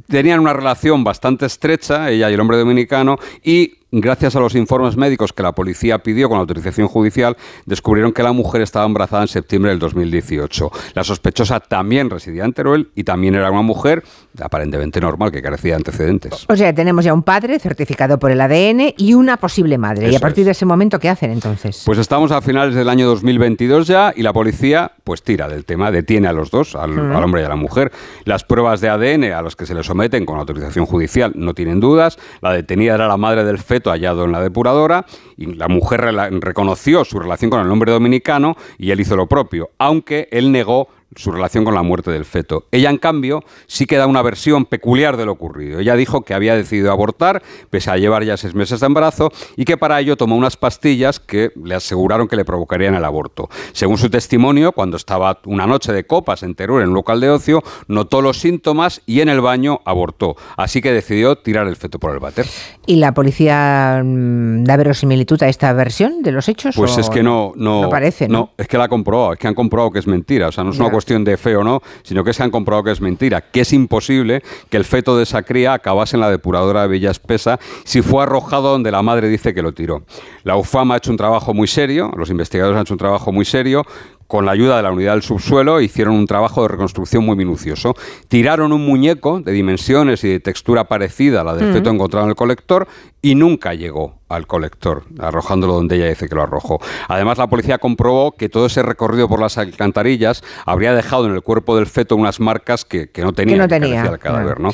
[0.07, 4.97] tenían una relación bastante estrecha, ella y el hombre dominicano, y gracias a los informes
[4.97, 9.29] médicos que la policía pidió con autorización judicial, descubrieron que la mujer estaba embarazada en
[9.29, 10.71] septiembre del 2018.
[10.95, 14.03] La sospechosa también residía en Teruel y también era una mujer
[14.41, 16.45] aparentemente normal que carecía de antecedentes.
[16.49, 20.11] O sea, tenemos ya un padre certificado por el ADN y una posible madre.
[20.11, 21.83] y a partir de ese momento, ¿qué hacen entonces?
[21.87, 25.91] Pues estamos a finales del año 2022 ya y la policía pues tira del tema,
[25.91, 27.17] detiene a los dos, al, Mm.
[27.17, 27.93] al hombre y a la mujer.
[28.25, 31.81] Las pruebas de ADN a las que se le someten con autorización judicial no tienen
[31.81, 32.19] dudas.
[32.41, 35.07] La detenida era la madre del feto hallado en la depuradora
[35.37, 36.01] y la mujer
[36.41, 40.89] reconoció su relación con el hombre dominicano y él hizo lo propio, aunque él negó
[41.17, 42.67] su relación con la muerte del feto.
[42.71, 45.81] Ella, en cambio, sí que da una versión peculiar de lo ocurrido.
[45.81, 49.65] Ella dijo que había decidido abortar, pese a llevar ya seis meses de embarazo, y
[49.65, 53.49] que para ello tomó unas pastillas que le aseguraron que le provocarían el aborto.
[53.73, 57.31] Según su testimonio, cuando estaba una noche de copas en Teruel, en un local de
[57.31, 60.37] ocio, notó los síntomas y en el baño abortó.
[60.57, 62.47] Así que decidió tirar el feto por el váter.
[62.87, 66.75] ¿Y la policía mm, da verosimilitud a esta versión de los hechos?
[66.77, 68.51] Pues es que no, no, No parece, ¿no?
[68.57, 70.49] es que la ha comprobado, es que han comprobado que es mentira.
[70.49, 70.91] O sea, no es una.
[71.05, 73.75] Cuestión de fe o no, sino que se han comprobado que es mentira, que es
[73.75, 78.01] imposible que el feto de esa cría acabase en la depuradora de Villa Espesa si
[78.01, 80.05] fue arrojado donde la madre dice que lo tiró.
[80.45, 83.45] La UFAM ha hecho un trabajo muy serio, los investigadores han hecho un trabajo muy
[83.45, 83.85] serio.
[84.27, 87.95] Con la ayuda de la unidad del subsuelo hicieron un trabajo de reconstrucción muy minucioso.
[88.29, 92.31] Tiraron un muñeco de dimensiones y de textura parecida a la del feto encontrado en
[92.31, 92.89] el colector
[93.21, 96.81] y nunca llegó al colector, arrojándolo donde ella dice que lo arrojó.
[97.09, 101.43] Además, la policía comprobó que todo ese recorrido por las alcantarillas habría dejado en el
[101.43, 104.61] cuerpo del feto unas marcas que, que no tenía, no que tenía, carecía el cadáver,
[104.61, 104.71] ¿no?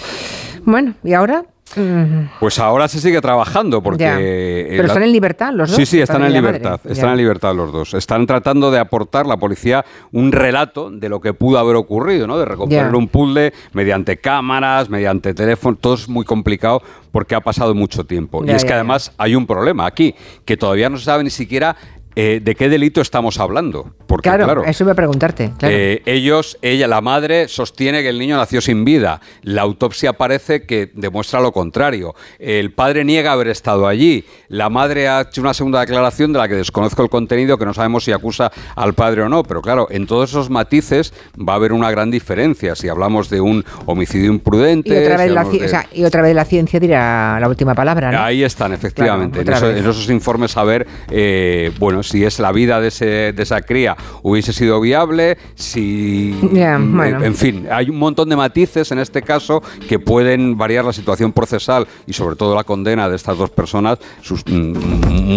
[0.64, 1.44] Bueno, ¿y ahora?
[1.76, 4.04] Mm, Pues ahora se sigue trabajando porque...
[4.04, 4.16] ya.
[4.16, 5.76] Pero la- están en libertad los dos.
[5.76, 6.34] Sí, sí, están en madre.
[6.40, 6.80] libertad.
[6.84, 7.10] Están Ya.
[7.12, 7.94] en libertad los dos.
[7.94, 12.38] Están tratando de aportar la policía un relato de lo que pudo haber ocurrido, ¿no?
[12.38, 12.96] De recomponer Ya.
[12.96, 15.76] un puzzle mediante cámaras, mediante teléfono.
[15.80, 16.82] Todo es muy complicado
[17.12, 18.44] porque ha pasado mucho tiempo.
[18.44, 20.14] Ya, y es que además hay un problema aquí,
[20.44, 21.76] que todavía no se sabe ni siquiera
[22.22, 23.92] eh, de qué delito estamos hablando.
[24.06, 25.52] Porque, Claro, claro, eso iba a preguntarte.
[25.58, 25.74] Claro.
[25.74, 29.20] eh, ellos, ella, la madre, sostiene que el niño nació sin vida.
[29.42, 32.14] La autopsia parece que demuestra lo contrario.
[32.38, 34.24] El padre niega haber estado allí.
[34.48, 37.72] La madre ha hecho una segunda declaración de la que desconozco el contenido, que no
[37.72, 39.42] sabemos si acusa al padre o no.
[39.44, 42.74] Pero claro, en todos esos matices va a haber una gran diferencia.
[42.74, 44.90] Si hablamos de un homicidio imprudente.
[44.90, 47.48] y, otra si vez la, de- o sea, y otra vez la ciencia dirá la
[47.48, 48.18] última palabra, ¿no?
[48.20, 49.42] Ahí están, efectivamente.
[49.44, 49.84] Claro, en, otra eso- vez.
[49.84, 53.60] en esos informes a ver, eh, bueno, si es la vida de, ese- de esa
[53.62, 56.36] cría hubiese sido viable, si...
[56.42, 57.22] Bueno.
[57.24, 61.32] En fin, hay un montón de matices en este caso que pueden variar la situación
[61.32, 64.72] procesal y sobre todo la condena de estas dos personas sus- mm,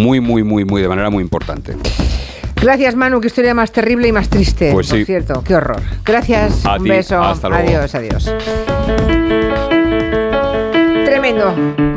[0.02, 1.76] muy, muy, muy, muy, de manera muy importante.
[2.60, 3.20] Gracias, Manu.
[3.20, 4.72] Qué historia más terrible y más triste.
[4.72, 5.04] Pues por sí.
[5.04, 5.82] cierto, qué horror.
[6.04, 6.64] Gracias.
[6.64, 7.20] A un ti, beso.
[7.22, 7.68] hasta luego.
[7.68, 8.73] Adiós, adiós.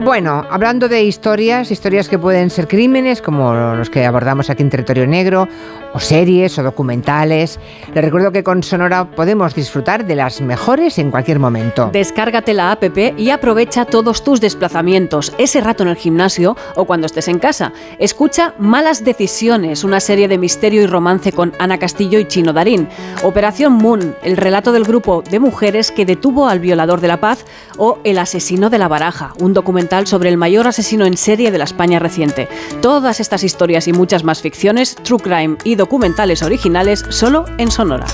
[0.06, 4.70] Bueno, hablando de historias, historias que pueden ser crímenes, como los que abordamos aquí en
[4.70, 5.50] Territorio Negro,
[5.94, 7.60] o series o documentales,
[7.94, 11.90] les recuerdo que con Sonora podemos disfrutar de las mejores en cualquier momento.
[11.92, 12.84] Descárgate la app
[13.18, 17.74] y aprovecha todos tus desplazamientos, ese rato en el gimnasio o cuando estés en casa.
[18.00, 22.88] Escucha Malas Decisiones, una serie de misterio y romance con Ana Castillo y Chino Darín.
[23.24, 27.44] Operación Moon, el relato del grupo de mujeres que detuvo al violador de la paz
[27.78, 31.58] o El asesino de la baraja, un documental sobre el mayor asesino en serie de
[31.58, 32.48] la España reciente.
[32.82, 38.06] Todas estas historias y muchas más ficciones, true crime y documentales originales solo en Sonora.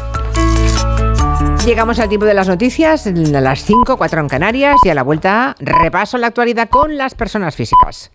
[1.65, 5.03] Llegamos al tiempo de las noticias, a las 5, 4 en Canarias, y a la
[5.03, 8.11] vuelta repaso la actualidad con las personas físicas.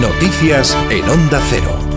[0.00, 1.87] Noticias en Onda Cero.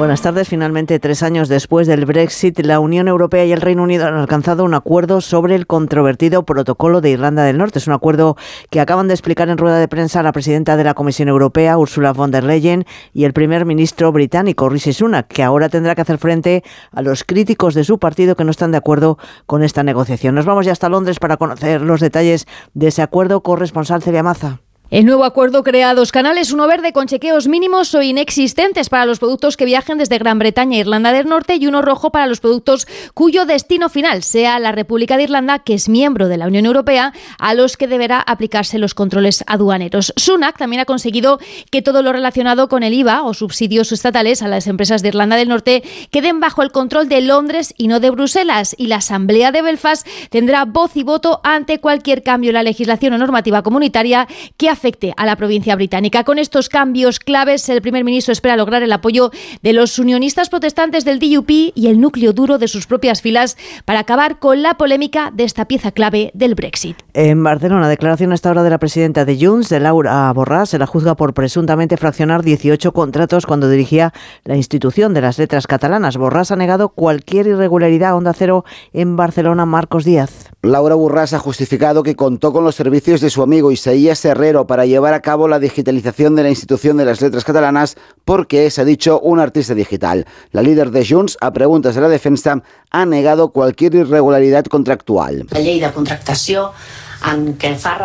[0.00, 0.48] Buenas tardes.
[0.48, 4.64] Finalmente, tres años después del Brexit, la Unión Europea y el Reino Unido han alcanzado
[4.64, 7.80] un acuerdo sobre el controvertido protocolo de Irlanda del Norte.
[7.80, 8.34] Es un acuerdo
[8.70, 12.14] que acaban de explicar en rueda de prensa la presidenta de la Comisión Europea, Ursula
[12.14, 16.16] von der Leyen, y el primer ministro británico, Rishi Sunak, que ahora tendrá que hacer
[16.16, 20.34] frente a los críticos de su partido que no están de acuerdo con esta negociación.
[20.34, 23.42] Nos vamos ya hasta Londres para conocer los detalles de ese acuerdo.
[23.42, 24.60] Corresponsal Celia Maza.
[24.90, 29.20] El nuevo acuerdo crea dos canales, uno verde con chequeos mínimos o inexistentes para los
[29.20, 32.40] productos que viajen desde Gran Bretaña e Irlanda del Norte y uno rojo para los
[32.40, 36.66] productos cuyo destino final sea la República de Irlanda, que es miembro de la Unión
[36.66, 40.12] Europea, a los que deberá aplicarse los controles aduaneros.
[40.16, 41.38] Sunak también ha conseguido
[41.70, 45.36] que todo lo relacionado con el IVA o subsidios estatales a las empresas de Irlanda
[45.36, 49.52] del Norte queden bajo el control de Londres y no de Bruselas y la Asamblea
[49.52, 54.26] de Belfast tendrá voz y voto ante cualquier cambio en la legislación o normativa comunitaria
[54.56, 56.24] que afecte a la provincia británica.
[56.24, 59.30] Con estos cambios claves, el primer ministro espera lograr el apoyo
[59.62, 64.00] de los unionistas protestantes del DUP y el núcleo duro de sus propias filas para
[64.00, 66.96] acabar con la polémica de esta pieza clave del Brexit.
[67.12, 70.78] En Barcelona, declaración a esta hora de la presidenta de Junts, de Laura Borràs, se
[70.78, 76.18] la juzga por presuntamente fraccionar 18 contratos cuando dirigía la institución de las letras catalanas.
[76.18, 80.48] Borràs ha negado cualquier irregularidad a Onda Cero en Barcelona, Marcos Díaz.
[80.62, 84.86] Laura Borràs ha justificado que contó con los servicios de su amigo Isaías Herrero para
[84.86, 88.84] llevar a cabo la digitalización de la institución de las letras catalanas porque es, ha
[88.84, 90.26] dicho, un artista digital.
[90.52, 95.44] La líder de Junts, a preguntas de la defensa, ha negado cualquier irregularidad contractual.
[95.50, 96.70] La ley de contractación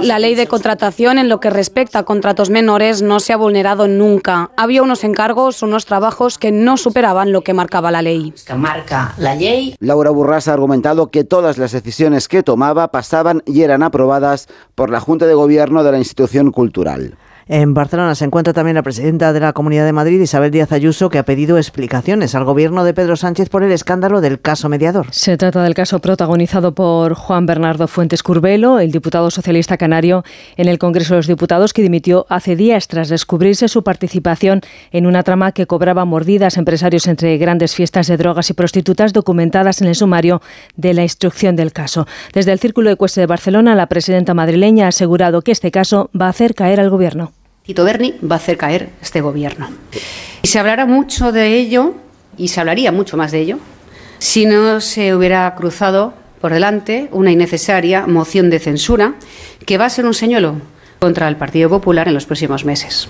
[0.02, 3.88] la ley de contratación en lo que respecta a contratos menores no se ha vulnerado
[3.88, 4.52] nunca.
[4.58, 8.34] Había unos encargos, unos trabajos que no superaban lo que marcaba la ley.
[8.46, 9.76] Que marca la ley.
[9.80, 14.90] Laura Burras ha argumentado que todas las decisiones que tomaba pasaban y eran aprobadas por
[14.90, 17.18] la Junta de Gobierno de la institución cultural.
[17.48, 21.10] En Barcelona se encuentra también la presidenta de la Comunidad de Madrid, Isabel Díaz Ayuso,
[21.10, 25.06] que ha pedido explicaciones al gobierno de Pedro Sánchez por el escándalo del caso mediador.
[25.12, 30.24] Se trata del caso protagonizado por Juan Bernardo Fuentes Curbelo, el diputado socialista canario
[30.58, 34.62] en el Congreso de los Diputados, que dimitió hace días tras descubrirse su participación
[34.92, 39.14] en una trama que cobraba mordidas a empresarios entre grandes fiestas de drogas y prostitutas
[39.14, 40.42] documentadas en el sumario
[40.78, 42.08] de la instrucción del caso.
[42.34, 46.10] Desde el Círculo de Cueste de Barcelona, la presidenta madrileña ha asegurado que este caso
[46.20, 47.35] va a hacer caer al gobierno.
[47.66, 49.70] Tito Berni va a hacer caer este gobierno.
[50.44, 51.96] Y se hablará mucho de ello,
[52.38, 53.58] y se hablaría mucho más de ello,
[54.20, 59.16] si no se hubiera cruzado por delante una innecesaria moción de censura
[59.66, 60.62] que va a ser un señuelo
[61.00, 63.10] contra el Partido Popular en los próximos meses.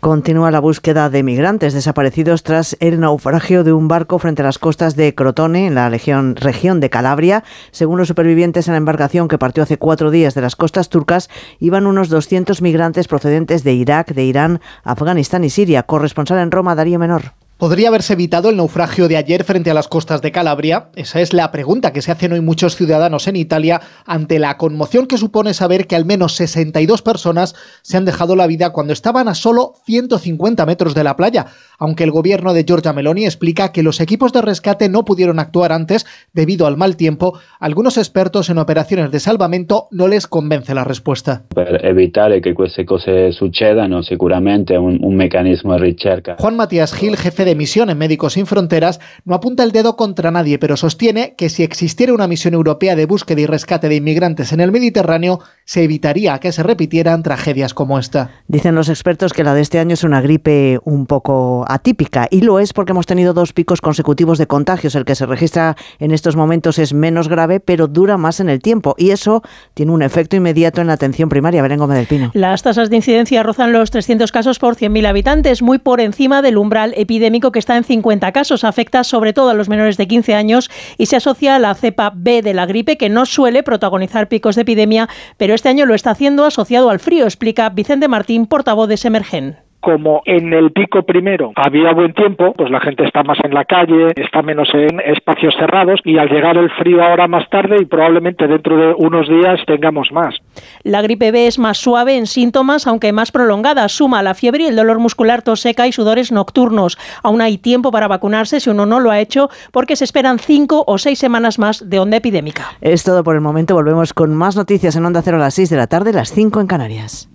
[0.00, 4.60] Continúa la búsqueda de migrantes desaparecidos tras el naufragio de un barco frente a las
[4.60, 7.42] costas de Crotone, en la región, de Calabria.
[7.72, 11.28] Según los supervivientes en la embarcación que partió hace cuatro días de las costas turcas,
[11.58, 15.82] iban unos 200 migrantes procedentes de Irak, de Irán, Afganistán y Siria.
[15.82, 17.32] Corresponsal en Roma, Darío Menor.
[17.58, 20.90] ¿Podría haberse evitado el naufragio de ayer frente a las costas de Calabria?
[20.94, 25.08] Esa es la pregunta que se hacen hoy muchos ciudadanos en Italia ante la conmoción
[25.08, 29.26] que supone saber que al menos 62 personas se han dejado la vida cuando estaban
[29.26, 31.46] a solo 150 metros de la playa,
[31.80, 35.72] aunque el gobierno de Giorgia Meloni explica que los equipos de rescate no pudieron actuar
[35.72, 40.84] antes debido al mal tiempo, algunos expertos en operaciones de salvamento no les convence la
[40.84, 41.42] respuesta.
[41.52, 46.36] Para evitar que queste cose succedano, sicuramente un, un mecanismo de ricerca.
[46.38, 50.30] Juan Matías Gil, jefe de misión en Médicos Sin Fronteras, no apunta el dedo contra
[50.30, 54.52] nadie, pero sostiene que si existiera una misión europea de búsqueda y rescate de inmigrantes
[54.52, 58.30] en el Mediterráneo, se evitaría que se repitieran tragedias como esta.
[58.48, 62.40] Dicen los expertos que la de este año es una gripe un poco atípica y
[62.40, 64.94] lo es porque hemos tenido dos picos consecutivos de contagios.
[64.94, 68.60] El que se registra en estos momentos es menos grave, pero dura más en el
[68.60, 69.42] tiempo y eso
[69.74, 71.62] tiene un efecto inmediato en la atención primaria.
[71.62, 72.30] Belén Gómez del Pino.
[72.34, 76.58] Las tasas de incidencia rozan los 300 casos por 100.000 habitantes, muy por encima del
[76.58, 78.64] umbral epidémico que está en 50 casos.
[78.64, 82.12] Afecta sobre todo a los menores de 15 años y se asocia a la cepa
[82.14, 85.94] B de la gripe, que no suele protagonizar picos de epidemia, pero este año lo
[85.94, 91.02] está haciendo asociado al frío, explica Vicente Martín, portavoz de Semergen como en el pico
[91.02, 95.00] primero había buen tiempo, pues la gente está más en la calle, está menos en
[95.00, 99.28] espacios cerrados y al llegar el frío ahora más tarde y probablemente dentro de unos
[99.28, 100.34] días tengamos más.
[100.82, 103.88] La gripe B es más suave en síntomas, aunque más prolongada.
[103.88, 106.98] Suma la fiebre y el dolor muscular, tos seca y sudores nocturnos.
[107.22, 110.84] Aún hay tiempo para vacunarse si uno no lo ha hecho porque se esperan cinco
[110.86, 112.66] o seis semanas más de onda epidémica.
[112.80, 113.74] Es todo por el momento.
[113.74, 116.60] Volvemos con más noticias en Onda Cero a las 6 de la tarde, las 5
[116.60, 117.28] en Canarias.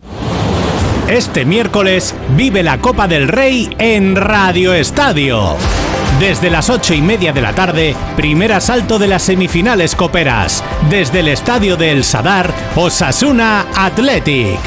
[1.08, 5.58] Este miércoles vive la Copa del Rey en Radio Estadio.
[6.20, 10.64] Desde las ocho y media de la tarde, primer asalto de las semifinales coperas.
[10.90, 14.60] Desde el estadio de El Sadar, Osasuna Athletic.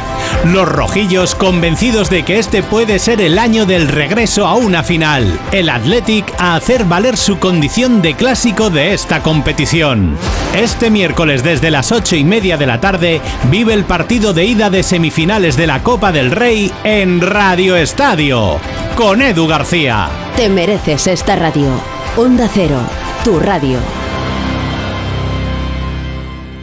[0.44, 5.38] Los rojillos convencidos de que este puede ser el año del regreso a una final.
[5.52, 10.18] El Athletic a hacer valer su condición de clásico de esta competición.
[10.54, 13.20] Este miércoles desde las ocho y media de la tarde
[13.50, 18.58] vive el partido de ida de semifinales de la Copa del Rey en Radio Estadio.
[18.96, 20.08] Con Edu García.
[20.36, 21.06] Te mereces
[21.36, 21.68] radio.
[22.16, 22.80] Onda Cero,
[23.22, 23.78] tu radio.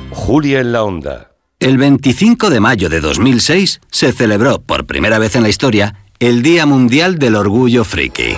[0.10, 5.36] Julia en la Onda El 25 de mayo de 2006 se celebró por primera vez
[5.36, 8.36] en la historia el Día Mundial del Orgullo Friki.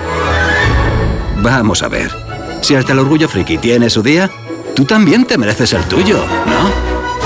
[1.42, 2.12] Vamos a ver,
[2.62, 4.30] si hasta el Orgullo Friki tiene su día,
[4.76, 6.18] tú también te mereces el tuyo,
[6.48, 6.75] ¿no?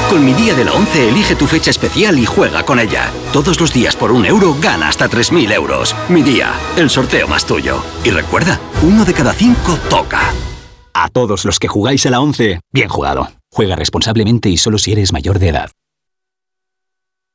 [0.09, 3.11] Con mi día de la 11 elige tu fecha especial y juega con ella.
[3.31, 5.95] Todos los días por un euro gana hasta 3.000 euros.
[6.09, 7.83] Mi día, el sorteo más tuyo.
[8.03, 10.33] Y recuerda, uno de cada cinco toca.
[10.95, 13.29] A todos los que jugáis a la 11, bien jugado.
[13.51, 15.69] Juega responsablemente y solo si eres mayor de edad.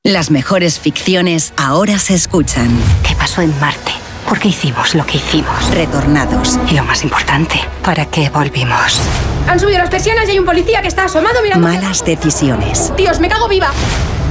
[0.03, 2.77] Las mejores ficciones ahora se escuchan.
[3.07, 3.93] ¿Qué pasó en Marte?
[4.29, 5.71] ¿Por qué hicimos lo que hicimos?
[5.71, 6.59] Retornados.
[6.69, 9.01] Y lo más importante, ¿para qué volvimos?
[9.49, 11.67] Han subido las persianas y hay un policía que está asomado mirando.
[11.67, 12.93] Malas decisiones.
[12.97, 13.71] Dios, me cago viva.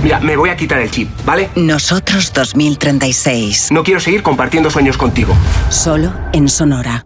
[0.02, 1.50] Mira, me voy a quitar el chip, ¿vale?
[1.56, 3.72] Nosotros 2036.
[3.72, 5.34] No quiero seguir compartiendo sueños contigo.
[5.70, 7.06] Solo en Sonora.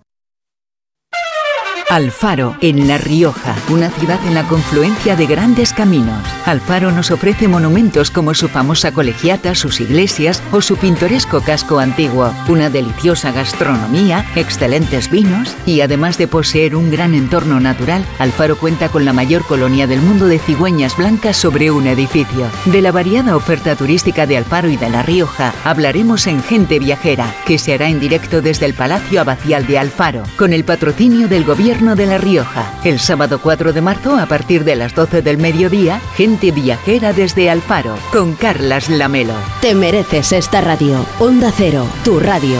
[1.91, 6.25] Alfaro, en La Rioja, una ciudad en la confluencia de grandes caminos.
[6.45, 12.33] Alfaro nos ofrece monumentos como su famosa colegiata, sus iglesias o su pintoresco casco antiguo,
[12.47, 18.87] una deliciosa gastronomía, excelentes vinos y además de poseer un gran entorno natural, Alfaro cuenta
[18.87, 22.47] con la mayor colonia del mundo de cigüeñas blancas sobre un edificio.
[22.67, 27.35] De la variada oferta turística de Alfaro y de La Rioja hablaremos en Gente Viajera,
[27.45, 31.43] que se hará en directo desde el Palacio Abacial de Alfaro, con el patrocinio del
[31.43, 32.71] Gobierno de La Rioja.
[32.83, 37.49] El sábado 4 de marzo, a partir de las 12 del mediodía, gente viajera desde
[37.49, 39.33] Alfaro, con Carlas Lamelo.
[39.61, 41.03] Te mereces esta radio.
[41.19, 42.59] Onda Cero, tu radio.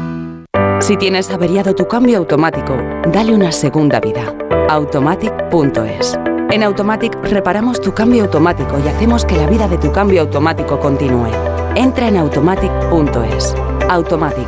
[0.81, 2.75] Si tienes averiado tu cambio automático,
[3.13, 4.33] dale una segunda vida.
[4.67, 6.17] Automatic.es.
[6.49, 10.79] En Automatic reparamos tu cambio automático y hacemos que la vida de tu cambio automático
[10.79, 11.29] continúe.
[11.75, 13.53] Entra en automatic.es.
[13.89, 14.47] Automatic.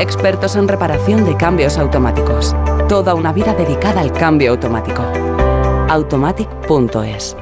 [0.00, 2.56] Expertos en reparación de cambios automáticos.
[2.88, 5.02] Toda una vida dedicada al cambio automático.
[5.88, 7.36] Automatic.es.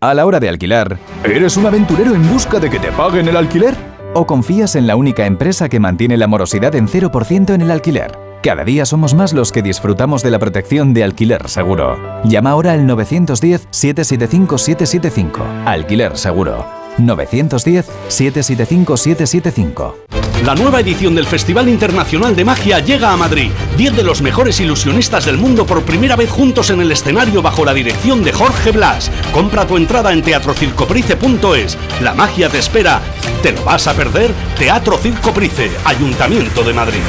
[0.00, 3.36] A la hora de alquilar, ¿eres un aventurero en busca de que te paguen el
[3.36, 3.89] alquiler?
[4.12, 8.18] ¿O confías en la única empresa que mantiene la morosidad en 0% en el alquiler?
[8.42, 12.22] Cada día somos más los que disfrutamos de la protección de Alquiler Seguro.
[12.24, 15.64] Llama ahora al 910-775-775.
[15.66, 16.79] Alquiler Seguro.
[16.98, 19.94] 910-775-775.
[20.44, 23.50] La nueva edición del Festival Internacional de Magia llega a Madrid.
[23.76, 27.64] Diez de los mejores ilusionistas del mundo por primera vez juntos en el escenario bajo
[27.64, 29.10] la dirección de Jorge Blas.
[29.34, 31.76] Compra tu entrada en teatrocircoprice.es.
[32.00, 33.02] La magia te espera.
[33.42, 34.32] ¿Te lo vas a perder?
[34.58, 37.00] Teatro Circoprice, Ayuntamiento de Madrid.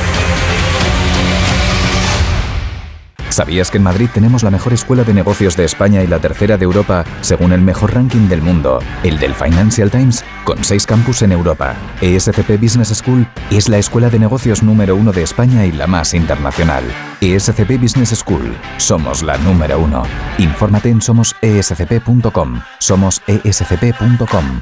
[3.32, 6.58] ¿Sabías que en Madrid tenemos la mejor escuela de negocios de España y la tercera
[6.58, 11.22] de Europa, según el mejor ranking del mundo, el del Financial Times, con seis campus
[11.22, 11.76] en Europa?
[12.02, 16.14] ESCP Business School es la escuela de negocios número uno de España y la más
[16.14, 16.84] internacional.
[17.22, 20.04] ESCP Business School, somos la número uno.
[20.38, 22.62] Infórmate en somosescp.com.
[22.80, 24.62] Somos escp.com.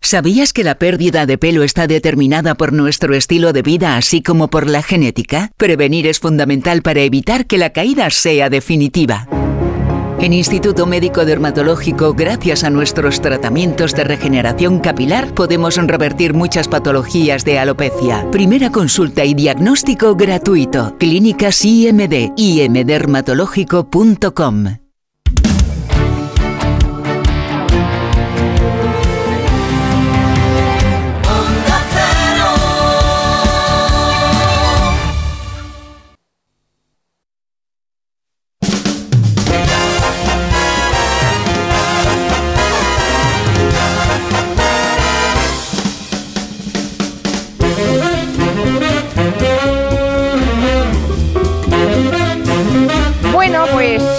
[0.00, 4.48] ¿Sabías que la pérdida de pelo está determinada por nuestro estilo de vida así como
[4.48, 5.52] por la genética?
[5.58, 9.28] Prevenir es fundamental para evitar que la caída sea definitiva.
[10.18, 17.44] En Instituto Médico Dermatológico, gracias a nuestros tratamientos de regeneración capilar, podemos revertir muchas patologías
[17.44, 18.26] de alopecia.
[18.32, 20.96] Primera consulta y diagnóstico gratuito.
[20.98, 24.87] Clínicas IMD, imdermatológico.com.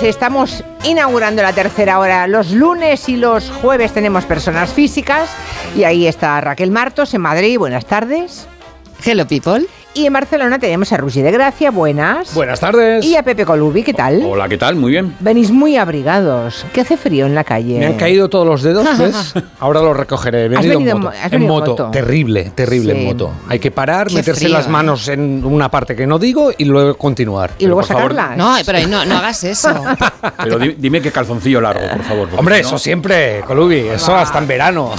[0.10, 2.28] estamos inaugurando la tercera hora.
[2.28, 5.30] Los lunes y los jueves tenemos personas físicas
[5.76, 7.58] y ahí está Raquel Martos en Madrid.
[7.58, 8.48] Buenas tardes.
[9.06, 9.66] Hello people.
[9.96, 12.34] Y en Barcelona tenemos a Rugi de Gracia, buenas.
[12.36, 13.04] Buenas tardes.
[13.04, 14.22] Y a Pepe Colubi, ¿qué tal?
[14.24, 14.76] Hola, ¿qué tal?
[14.76, 15.16] Muy bien.
[15.20, 16.64] Venís muy abrigados.
[16.72, 17.80] ¿Qué hace frío en la calle?
[17.80, 19.34] Me han caído todos los dedos, ¿ves?
[19.60, 20.44] Ahora los recogeré.
[20.44, 21.16] He Has venido venido en moto.
[21.24, 21.72] En venido en moto.
[21.72, 21.92] moto.
[21.92, 23.00] Terrible, terrible Sí.
[23.00, 23.32] en moto.
[23.50, 24.70] Hay que parar, Qué meterse frío, las ¿eh?
[24.70, 27.52] manos en una parte que no digo y luego continuar.
[27.58, 28.38] Y luego Pero, por favor, sacarlas.
[28.38, 29.70] No, pero ahí no, no hagas eso.
[30.44, 32.30] Pero di- dime qué calzoncillo largo, por favor.
[32.38, 33.80] Hombre, eso siempre, Colubi.
[33.80, 34.92] Eso hasta en verano.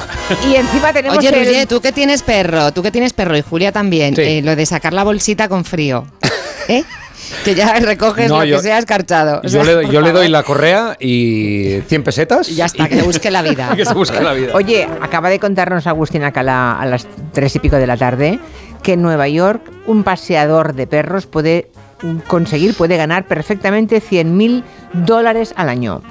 [0.50, 3.42] Y encima tenemos Oye, el- Roger, tú que tienes perro, tú que tienes perro y
[3.42, 4.22] Julia también, Sí.
[4.22, 6.06] eh, lo de sacar la bolsita con frío,
[6.68, 6.84] ¿eh?
[7.44, 9.40] Que ya recoges No, lo yo- que sea escarchado.
[9.44, 10.30] O Yo le, doy- por yo le doy favor.
[10.30, 12.48] la correa y 100 pesetas.
[12.48, 13.72] Y ya está, que se busque la vida.
[13.76, 14.52] que se busque la vida.
[14.54, 18.40] Oye, acaba de contarnos Agustín Acala a las tres y pico de la tarde
[18.82, 21.70] que en Nueva York un paseador de perros puede
[22.26, 26.02] conseguir, puede ganar perfectamente 100 mil dólares al año.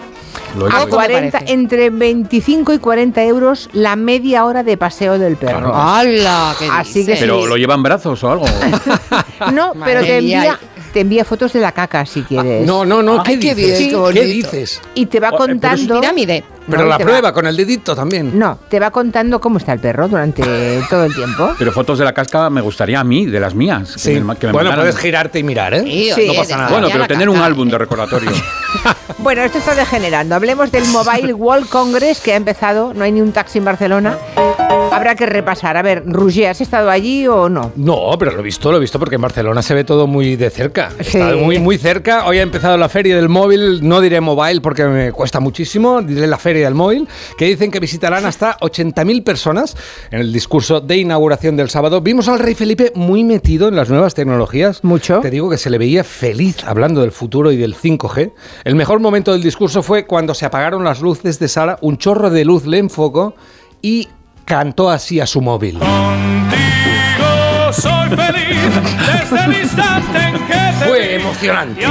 [0.71, 0.89] A oído.
[0.89, 5.73] 40, entre 25 y 40 euros la media hora de paseo del perro.
[5.75, 6.55] ¡Hala!
[6.57, 7.19] ¿qué Así que dices?
[7.19, 8.45] ¿Pero lo llevan brazos o algo?
[9.53, 10.59] No, Madre pero te envía,
[10.93, 12.65] te envía fotos de la caca si quieres.
[12.65, 13.23] No, no, no.
[13.23, 13.77] ¿Qué Ay, qué dices?
[13.77, 14.25] bien, qué ¿Qué bonito.
[14.25, 14.81] dices?
[14.95, 15.99] Y te va Oh, eh, pero es contando.
[16.01, 16.43] Pirámide.
[16.69, 18.37] Pero No, la va- prueba con el dedito también.
[18.37, 20.41] No, te va contando cómo está el perro durante
[20.89, 21.53] todo el tiempo.
[21.57, 23.93] Pero fotos de la casca me gustaría a mí, de las mías.
[23.93, 24.19] que Sí.
[24.19, 24.79] me- que me bueno, mandaran.
[24.79, 25.83] puedes girarte y mirar, ¿eh?
[25.83, 26.27] Sí, Sí.
[26.27, 26.69] no pasa nada.
[26.69, 28.31] Bueno, pero tener un álbum de recordatorio.
[29.17, 30.35] Bueno, esto está degenerando.
[30.35, 32.93] Hablemos del Mobile World Congress que ha empezado.
[32.93, 34.17] No hay ni un taxi en Barcelona.
[34.91, 35.75] Habrá que repasar.
[35.77, 37.71] A ver, Roger, ¿has estado allí o no?
[37.75, 40.35] No, pero lo he visto, lo he visto porque en Barcelona se ve todo muy
[40.35, 40.89] de cerca.
[41.01, 41.17] Sí.
[41.19, 42.25] Está muy, muy cerca.
[42.25, 43.79] Hoy ha empezado la feria del móvil.
[43.87, 46.01] No diré mobile porque me cuesta muchísimo.
[46.01, 47.07] Diré la feria del móvil,
[47.37, 49.75] que dicen que visitarán hasta 80.000 personas.
[50.11, 53.89] En el discurso de inauguración del sábado vimos al rey Felipe muy metido en las
[53.89, 54.83] nuevas tecnologías.
[54.83, 55.19] Mucho.
[55.19, 58.33] Te digo que se le veía feliz hablando del futuro y del 5G.
[58.63, 62.29] El mejor momento del discurso fue cuando se apagaron las luces de sala, un chorro
[62.29, 63.35] de luz le enfocó
[63.81, 64.07] y
[64.45, 65.79] cantó así a su móvil.
[67.71, 68.57] soy feliz
[69.29, 71.85] desde el instante en que te Fue emocionante.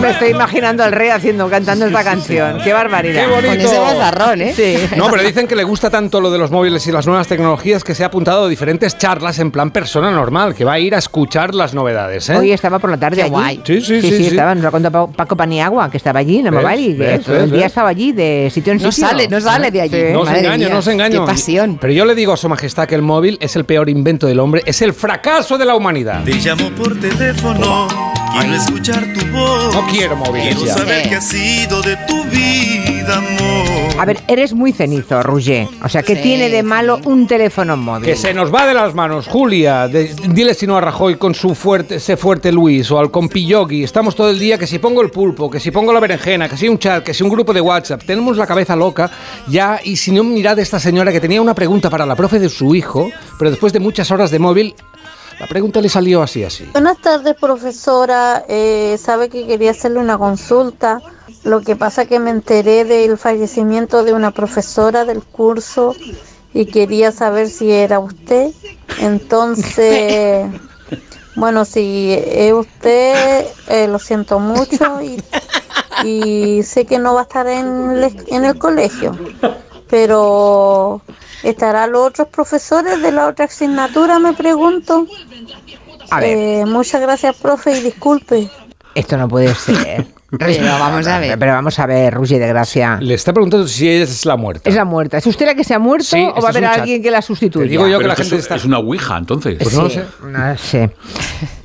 [0.00, 2.58] Me estoy imaginando al rey haciendo, cantando esta canción.
[2.62, 3.24] Qué barbaridad.
[3.26, 3.48] Qué bonito.
[3.52, 4.52] Con ese bozarrón, ¿eh?
[4.54, 4.76] Sí.
[4.96, 7.84] No, pero dicen que le gusta tanto lo de los móviles y las nuevas tecnologías
[7.84, 10.94] que se ha apuntado a diferentes charlas en plan persona normal, que va a ir
[10.94, 12.28] a escuchar las novedades.
[12.30, 12.36] ¿eh?
[12.36, 13.30] Hoy estaba por la tarde Qué allí.
[13.30, 13.60] guay.
[13.64, 14.26] Sí, sí, sí, sí, sí.
[14.28, 16.96] estaba, nos lo ha contado Pa- Paco Paniagua, que estaba allí en el mobile y
[16.96, 17.22] que ¿Ves?
[17.24, 17.66] todo el día ¿Ves?
[17.66, 19.08] estaba allí de sitio en No sitio.
[19.08, 19.96] sale, no sale de allí.
[19.96, 20.12] Sí.
[20.12, 21.20] No se engaño, mía, no se engaño.
[21.24, 21.78] Qué pasión.
[21.80, 24.40] Pero yo le digo a su majestad que el móvil es el peor invento del
[24.40, 26.22] hombre, es el fracaso de la humanidad.
[26.24, 27.88] Te llamo por teléfono,
[28.38, 29.74] quiero escuchar tu voz.
[29.74, 30.74] No quiero Quiero ya.
[30.74, 33.72] saber qué ha sido de tu vida, amor.
[33.98, 35.66] A ver, eres muy cenizo, Roger.
[35.84, 38.06] O sea, ¿qué Sí, tiene de malo un teléfono móvil?
[38.06, 39.86] Que se nos va de las manos, Julia.
[39.88, 43.44] de- dile si no a Rajoy con su fuerte, ese fuerte Luis o al compi
[43.46, 43.82] Yogi.
[43.84, 46.56] Estamos todo el día que si pongo el pulpo, que si pongo la berenjena, que
[46.56, 48.02] si un chat, que si un grupo de WhatsApp.
[48.04, 49.10] Tenemos la cabeza loca
[49.48, 49.80] ya.
[49.84, 52.74] Y si no, mirad esta señora que tenía una pregunta para la profe de su
[52.74, 54.74] hijo, pero después de muchas horas de móvil,
[55.38, 56.64] la pregunta le salió así, así.
[56.72, 58.44] Buenas tardes, profesora.
[58.48, 61.00] Eh, sabe que quería hacerle una consulta.
[61.44, 65.94] Lo que pasa que me enteré del fallecimiento de una profesora del curso
[66.54, 68.52] y quería saber si era usted.
[69.00, 70.46] Entonces,
[71.34, 75.22] bueno, si es usted, eh, lo siento mucho y,
[76.06, 79.16] y sé que no va a estar en el colegio.
[79.88, 81.02] Pero,
[81.42, 84.18] ¿estarán los otros profesores de la otra asignatura?
[84.18, 85.06] Me pregunto.
[86.10, 86.36] A ver.
[86.36, 88.48] Eh, muchas gracias, profe, y disculpe.
[88.94, 90.06] Esto no puede ser.
[90.38, 91.38] Pero vamos a ver.
[91.38, 92.98] Pero vamos a ver, Roger de Gracia.
[93.00, 94.68] Le está preguntando si es la muerta.
[94.68, 95.18] ¿Es la muerta?
[95.18, 97.20] ¿Es usted la que se ha muerto Sí, o va a haber alguien que la
[97.20, 97.66] sustituya?
[97.66, 98.54] Te digo yo que la gente es, está...
[98.54, 99.58] es una ouija, entonces.
[99.62, 100.04] Pues no lo sé.
[100.22, 100.90] no sé.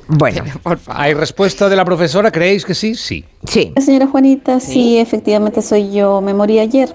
[0.08, 0.42] Bueno,
[0.86, 2.30] ¿Hay respuesta de la profesora?
[2.30, 2.94] ¿Creéis que sí?
[2.94, 3.24] Sí.
[3.44, 3.72] sí.
[3.78, 6.20] Señora Juanita, sí, efectivamente soy yo.
[6.20, 6.94] Me morí ayer,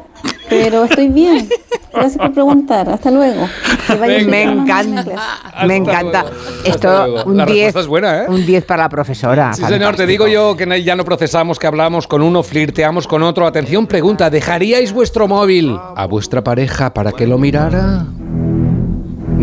[0.49, 1.47] pero estoy bien.
[1.93, 2.89] Gracias por preguntar.
[2.89, 3.47] Hasta luego.
[4.01, 4.31] Venga.
[4.31, 5.05] Me encanta.
[5.67, 6.25] Me encanta.
[6.65, 7.65] Esto, un La 10.
[7.65, 8.25] respuesta es buena, ¿eh?
[8.29, 9.53] Un 10 para la profesora.
[9.53, 10.07] Sí, señor, te Fantástico.
[10.07, 13.45] digo yo que ya no procesamos, que hablamos con uno, flirteamos con otro.
[13.45, 18.07] Atención, pregunta, ¿dejaríais vuestro móvil a vuestra pareja para que lo mirara?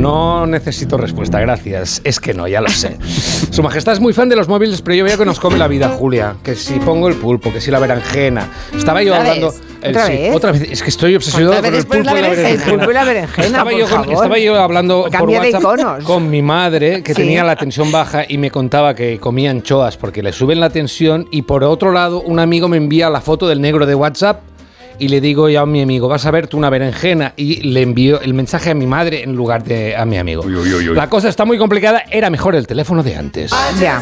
[0.00, 2.00] No necesito respuesta, gracias.
[2.04, 2.96] Es que no, ya lo sé.
[3.50, 5.68] Su Majestad es muy fan de los móviles, pero yo veo que nos come la
[5.68, 6.36] vida, Julia.
[6.42, 8.48] Que si pongo el pulpo, que si la berenjena.
[8.76, 9.50] Estaba yo ¿Otra hablando.
[9.50, 9.60] vez?
[9.82, 10.34] el- ¿Otra sí, vez?
[10.36, 10.62] otra vez.
[10.70, 12.64] Es que estoy obsesionado ¿Cuántas con el pulpo y la la berenjena?
[12.64, 16.30] El pulpo y la berenjena, Estaba, por yo, con- estaba yo hablando por WhatsApp con
[16.30, 17.22] mi madre, que Sí.
[17.22, 21.26] tenía la tensión baja, y me contaba que comía anchoas porque le suben la tensión.
[21.30, 24.40] Y por otro lado, un amigo me envía la foto del negro de WhatsApp
[25.00, 28.20] y le digo yo a mi amigo, vas a verte una berenjena y le envío
[28.20, 30.44] el mensaje a mi madre en lugar de a mi amigo.
[30.94, 33.50] La cosa está muy complicada, era mejor el teléfono de antes.
[33.80, 34.00] Ya.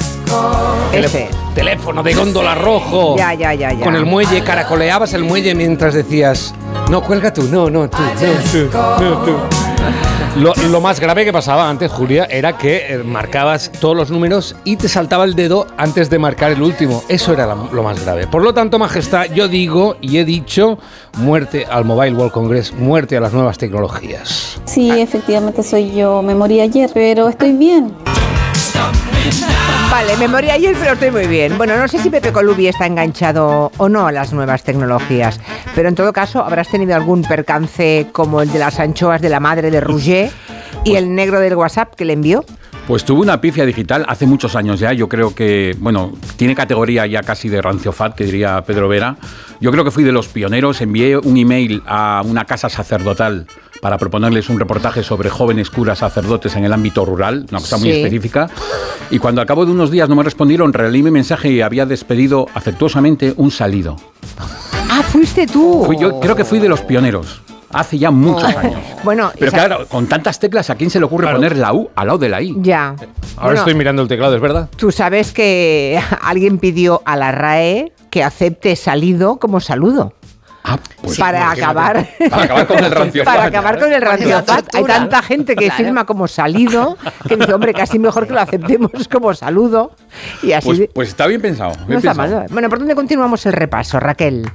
[0.92, 1.28] Ese.
[1.54, 3.16] teléfono de góndola rojo.
[3.16, 3.84] Ya, ya, ya, ya.
[3.84, 6.52] Con el muelle, caracoleabas el muelle mientras decías,
[6.90, 9.57] no, cuelga tú, no, no, tú, no, tú, no, tú.
[10.38, 14.76] Lo, más grave que pasaba antes, Julia, era que eh, marcabas todos los números y
[14.76, 17.02] te saltaba el dedo antes de marcar el último.
[17.08, 18.28] Eso era lo más grave.
[18.28, 20.78] Por lo tanto, Majestad, yo digo y he dicho
[21.16, 24.60] muerte al Mobile World Congress, muerte a las nuevas tecnologías.
[24.64, 26.22] Sí, efectivamente soy yo.
[26.22, 27.92] Me morí ayer, pero estoy bien.
[29.90, 31.56] Vale, me morí ayer, pero estoy muy bien.
[31.56, 35.40] Bueno, no sé si Pepe Colubi está enganchado o no a las nuevas tecnologías,
[35.74, 39.40] pero en todo caso, habrás tenido algún percance como el de las anchoas de la
[39.40, 40.30] madre de Rouget
[40.84, 42.44] y el negro del WhatsApp que le envió.
[42.88, 44.94] Pues tuve una pifia digital hace muchos años ya.
[44.94, 49.16] Yo creo que, bueno, tiene categoría ya casi de ranciofat, que diría Pedro Vera.
[49.60, 50.80] Yo creo que fui de los pioneros.
[50.80, 53.46] Envié un email a una casa sacerdotal
[53.82, 57.90] para proponerles un reportaje sobre jóvenes curas sacerdotes en el ámbito rural, una cosa muy
[57.90, 58.48] específica.
[59.10, 61.84] Y cuando al cabo de unos días no me respondieron, releí mi mensaje y había
[61.84, 63.96] despedido afectuosamente un salido.
[64.90, 65.82] Ah, fuiste tú.
[65.84, 67.42] Fui- yo creo que fui de los pioneros.
[67.72, 68.80] Hace ya muchos años.
[69.04, 71.90] Bueno, Pero esa- claro, con tantas teclas, ¿a quién se le ocurre poner la U
[71.94, 72.54] al lado de la I?
[72.60, 72.88] ya.
[72.88, 73.06] Ahora
[73.42, 74.68] Bueno, estoy mirando el teclado, ¿es verdad?
[74.76, 80.14] Tú sabes que alguien pidió a la RAE que acepte salido como saludo.
[81.02, 81.62] pues para imagínate.
[81.62, 83.34] acabar Para acabar con el ranciofat.
[83.34, 84.74] para acabar con el ranciofat.
[84.74, 85.76] Hay tanta gente que Claro.
[85.84, 89.92] firma como salido que dice hombre casi mejor que lo aceptemos como saludo
[90.42, 91.72] y así Pues, pues está bien pensado.
[91.72, 92.40] bien no está pensado.
[92.40, 92.46] mal.
[92.50, 94.50] bueno por dónde continuamos el repaso Raquel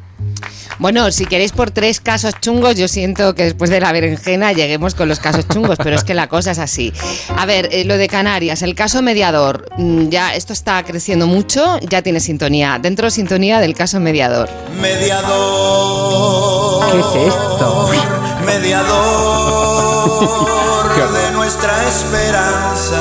[0.79, 4.95] Bueno, si queréis por tres casos chungos, yo siento que después de la berenjena lleguemos
[4.95, 6.93] con los casos chungos, pero es que la cosa es así.
[7.37, 11.79] A ver, eh, lo de Canarias, el caso mediador, mm, ya esto está creciendo mucho,
[11.81, 12.79] ya tiene sintonía.
[12.81, 14.49] Dentro sintonía del caso mediador.
[14.81, 16.91] Mediador.
[16.91, 17.89] ¿Qué es esto?
[18.45, 20.13] Mediador
[21.13, 22.99] de nuestra esperanza.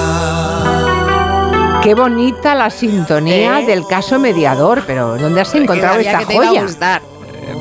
[1.82, 6.44] qué bonita la sintonía del caso mediador pero dónde has encontrado esta que te iba
[6.44, 7.02] a joya gustar.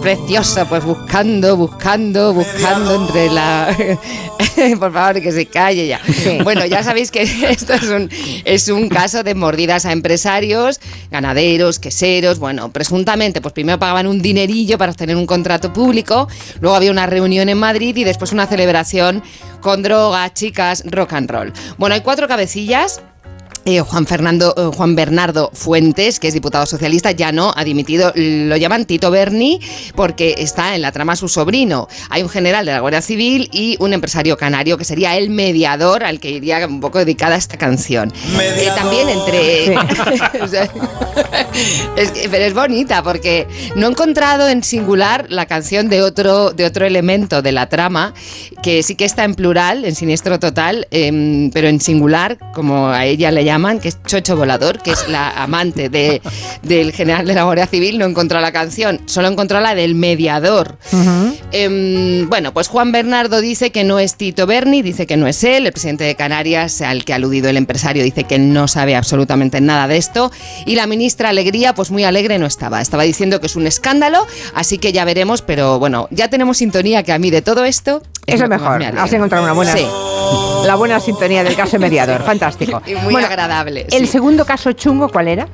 [0.02, 3.76] Preciosa, pues buscando, buscando, buscando entre la...
[4.80, 6.02] Por favor, que se calle ya.
[6.44, 8.10] Bueno, ya sabéis que esto es un,
[8.46, 10.80] es un caso de mordidas a empresarios,
[11.12, 12.40] ganaderos, queseros.
[12.40, 16.28] Bueno, presuntamente, pues primero pagaban un dinerillo para obtener un contrato público,
[16.60, 19.24] luego había una reunión en Madrid y después una celebración
[19.62, 21.54] con droga, chicas, rock and roll.
[21.78, 23.02] Bueno, hay cuatro cabecillas
[23.66, 28.12] eh, Juan Fernando eh, Juan Bernardo Fuentes, que es diputado socialista, ya no ha dimitido.
[28.16, 29.60] Lo llaman Tito Berni
[29.96, 31.88] porque está en la trama su sobrino.
[32.10, 36.04] Hay un general de la Guardia Civil y un empresario canario que sería el mediador
[36.04, 38.12] al que iría un poco dedicada esta canción.
[38.40, 39.76] Eh, también entre.
[40.48, 40.70] Sea,
[41.98, 46.52] es que- pero es bonita porque no he encontrado en singular la canción de otro,
[46.52, 48.14] de otro elemento de la trama
[48.64, 53.06] que sí que está en plural, en siniestro total, em, pero en singular, como a
[53.06, 53.51] ella le llaman,
[53.82, 56.22] que es Chocho Volador, que es la amante de,
[56.64, 58.00] del general de la Guardia Civil.
[58.00, 60.78] No encontró la canción, solo encontró la del mediador.
[61.52, 65.44] Em, bueno, pues Juan Bernardo dice que no es Tito Berni, dice que no es
[65.44, 68.96] él, el presidente de Canarias, al que ha aludido el empresario, dice que no sabe
[68.96, 70.32] absolutamente nada de esto,
[70.66, 74.26] y la ministra Alegría, pues muy alegre no estaba, estaba diciendo que es un escándalo,
[74.56, 78.02] así que ya veremos, pero bueno, ya tenemos sintonía que a mí de todo esto...
[78.36, 79.88] eso lo es mejor me has encontrado una buena Sí.
[80.66, 84.12] la buena sintonía del caso mediador fantástico Y muy agradable, el sí.
[84.14, 85.48] segundo caso chungo ¿cuál era?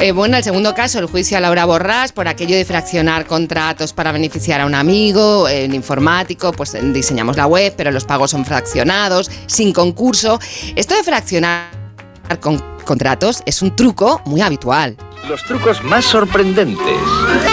[0.00, 3.92] Eh, bueno, el segundo caso, el juicio a Laura Borrás por aquello de fraccionar contratos
[3.92, 8.06] para beneficiar a un amigo, eh, en informático, pues eh, diseñamos la web, pero los
[8.06, 10.40] pagos son fraccionados, sin concurso.
[10.74, 11.66] Esto de fraccionar
[12.40, 14.96] con contratos es un truco muy habitual.
[15.28, 16.96] Los trucos más sorprendentes,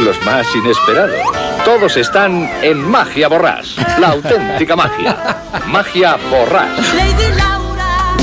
[0.04, 1.16] los más inesperados,
[1.64, 5.38] todos están en Magia Borrás, la auténtica magia.
[5.68, 6.72] Magia Borrás.
[6.96, 8.16] Lady Laura,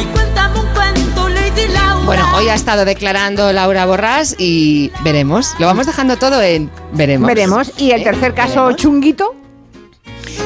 [0.00, 2.04] y cuéntame un cuento, Lady Laura.
[2.04, 5.54] Bueno, hoy ha estado declarando Laura Borrás y veremos.
[5.58, 7.26] Lo vamos dejando todo en veremos.
[7.26, 8.76] veremos y el tercer caso Veremos.
[8.76, 9.34] chunguito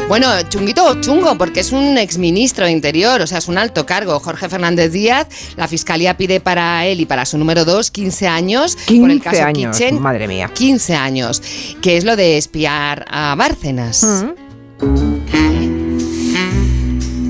[0.08, 4.18] Bueno, chunguito chungo, porque es un exministro de Interior, o sea, es un alto cargo.
[4.20, 8.76] Jorge Fernández Díaz, la fiscalía pide para él y para su número dos 15 años
[8.86, 10.00] por el 15 caso años, Kitchen.
[10.00, 11.42] madre mía 15 años,
[11.82, 14.06] que es lo de espiar a Bárcenas.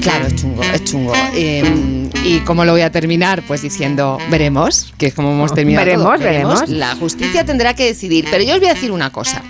[0.03, 1.13] Claro, es chungo, es chungo.
[1.35, 3.43] Eh, ¿Y cómo lo voy a terminar?
[3.47, 5.85] Pues diciendo, veremos, que es como hemos terminado.
[5.85, 6.19] Veremos, todo.
[6.25, 6.69] veremos.
[6.69, 8.27] La justicia tendrá que decidir.
[8.31, 9.43] Pero yo os voy a decir una cosa.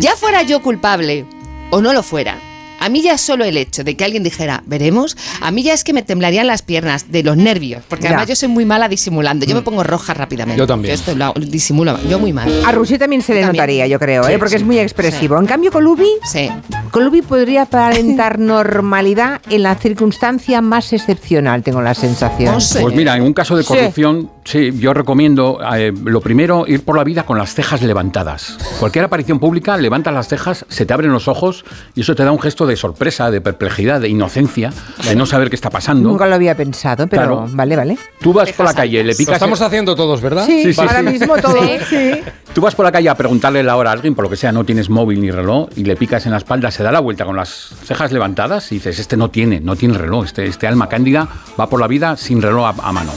[0.00, 1.24] Ya fuera yo culpable
[1.70, 2.38] o no lo fuera,
[2.80, 5.84] A mí ya solo el hecho de que alguien dijera, veremos, a mí ya es
[5.84, 8.10] que me temblarían las piernas de los nervios, porque Ya.
[8.10, 10.58] además yo soy muy mala disimulando, yo me pongo roja rápidamente.
[10.58, 10.94] Yo también.
[10.94, 12.50] Yo esto lo disimulo, yo muy mal.
[12.64, 13.56] A Roger también se le También.
[13.62, 14.38] notaría, yo creo, Sí, ¿eh?
[14.38, 15.38] porque sí, es muy expresivo.
[15.38, 16.48] En cambio, Colubi, Sí.
[16.90, 18.38] Colubi podría aparentar
[18.74, 22.54] normalidad en la circunstancia más excepcional, tengo la sensación.
[22.54, 23.68] Pues mira, en un caso de Sí.
[23.68, 28.58] corrupción, sí, yo recomiendo eh, lo primero ir por la vida con las cejas levantadas.
[28.78, 31.64] Cualquier aparición pública, levantas las cejas, se te abren los ojos
[31.94, 34.72] y eso te da un gesto de sorpresa, de perplejidad, de inocencia,
[35.04, 36.08] de no saber qué está pasando.
[36.08, 37.46] Nunca lo había pensado, pero Claro.
[37.52, 37.98] vale, vale.
[38.20, 39.34] Tú vas por la calle, le Lo picas.
[39.34, 40.46] estamos haciendo todos, ¿verdad?
[40.46, 41.06] Sí, Sí, sí, ahora sí.
[41.06, 41.56] mismo todo.
[41.88, 42.20] Sí.
[42.54, 44.52] Tú vas por la calle a preguntarle la hora a alguien, por lo que sea,
[44.52, 47.24] no tienes móvil ni reloj, y le picas en la espalda, se da la vuelta
[47.24, 50.88] con las cejas levantadas y dices, este no tiene, no tiene reloj, este, este alma
[50.88, 53.10] cándida va por la vida sin reloj a, a mano.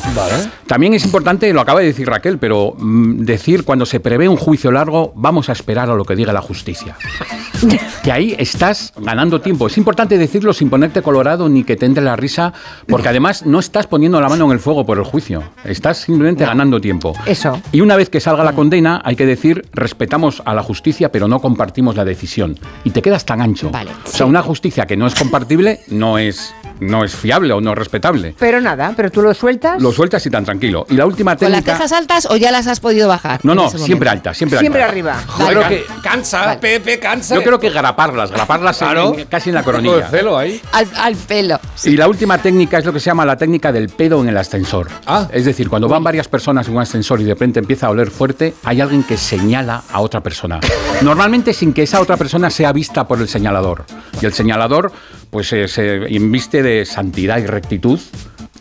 [0.66, 1.17] También es importante,
[1.54, 5.50] lo acaba de decir Raquel, pero mm, decir cuando se prevé un juicio largo, vamos
[5.50, 6.96] a esperar a lo que diga la justicia.
[8.04, 9.68] que ahí estás ganando tiempo.
[9.68, 12.54] Es importante decirlo sin ponerte colorado ni que te entre la risa,
[12.88, 16.46] porque además no estás poniendo la mano en el fuego por el juicio, estás simplemente
[16.46, 17.14] ganando tiempo.
[17.26, 17.60] Eso.
[17.72, 21.28] Y una vez que salga la condena, hay que decir, respetamos a la justicia, pero
[21.28, 22.58] no compartimos la decisión.
[22.84, 23.72] Y te quedas tan ancho.
[23.72, 27.72] o sea, una justicia que no es compartible no es, no es fiable o no
[27.72, 28.36] es respetable.
[28.38, 29.82] Pero nada, pero tú lo sueltas.
[29.82, 30.86] Lo sueltas y tan tranquilo.
[30.90, 31.78] Y la última ¿Con las técnica...
[31.78, 33.40] cejas altas o ya las has podido bajar?
[33.44, 34.10] No, no, siempre momento?
[34.12, 34.92] alta, siempre, Siempre alta.
[34.92, 35.16] arriba.
[35.40, 37.36] Yo creo que, Cansa, Pepe, cansa.
[37.36, 39.16] yo creo que graparlas, graparlas en- Claro.
[39.18, 40.08] en- casi en la coronilla.
[40.10, 40.62] celo ahí.
[40.72, 41.60] Al, al pelo.
[41.84, 44.38] Y la última técnica es lo que se llama la técnica del pedo en el
[44.38, 44.88] ascensor.
[45.06, 45.28] Ah.
[45.32, 48.10] Es decir, cuando van varias personas en un ascensor y de repente empieza a oler
[48.12, 50.60] fuerte, hay alguien que señala a otra persona.
[51.02, 53.86] Normalmente sin que esa otra persona sea vista por el señalador.
[54.22, 54.92] Y el señalador
[55.30, 58.00] pues eh, se inviste de santidad y rectitud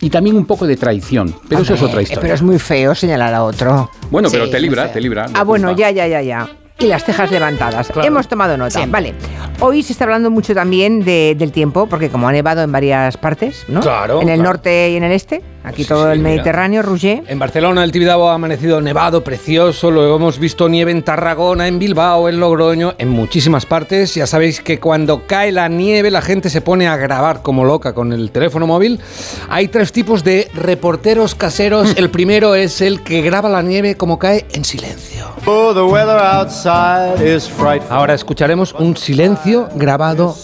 [0.01, 1.35] y también un poco de traición.
[1.49, 2.21] Pero eso es otra historia.
[2.23, 3.91] Pero es muy feo señalar a otro.
[4.11, 5.27] Bueno, Sí, pero te libra, te libra.
[5.35, 6.49] Ah, bueno, ya, ya, ya, ya.
[6.79, 7.91] Y las cejas levantadas.
[8.05, 8.71] Hemos tomado nota.
[8.71, 8.91] Siempre.
[8.93, 9.15] Vale.
[9.61, 13.17] Hoy se está hablando mucho también de- del tiempo, porque como ha nevado en varias
[13.17, 13.81] partes, ¿no?
[13.81, 14.51] Claro, En el claro.
[14.53, 15.43] norte y en el este.
[15.67, 16.21] Aquí Sí, todo sí, el.
[16.21, 17.25] Mediterráneo, Roger.
[17.27, 21.81] En Barcelona el Tibidabo ha amanecido nevado, precioso, luego hemos visto nieve en Tarragona, en
[21.81, 24.15] Bilbao, en Logroño, en muchísimas partes.
[24.15, 27.93] Ya sabéis que cuando cae la nieve la gente se pone a grabar como loca
[27.95, 29.01] con el teléfono móvil.
[29.49, 31.95] Hay tres tipos de reporteros caseros.
[31.97, 35.27] El primero es el que graba la nieve como cae en silencio.
[35.47, 37.91] Oh, the weather outside is frightful.
[37.91, 40.35] Ahora escucharemos un silencio grabado.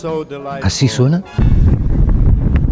[0.63, 1.23] Así suena.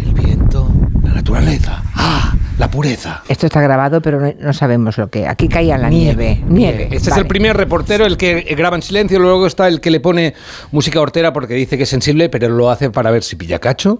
[0.01, 0.67] El viento,
[1.03, 1.81] la naturaleza.
[1.95, 3.23] Ah, la pureza.
[3.27, 5.27] Esto está grabado, pero no, sabemos lo que.
[5.27, 6.43] Aquí caía la nieve.
[6.47, 6.89] Nieve.
[6.91, 9.99] Este es el primer reportero, el que graba en silencio, luego está el que le
[9.99, 10.35] pone
[10.71, 13.99] música hortera porque dice que es sensible, pero lo hace para ver si pilla cacho.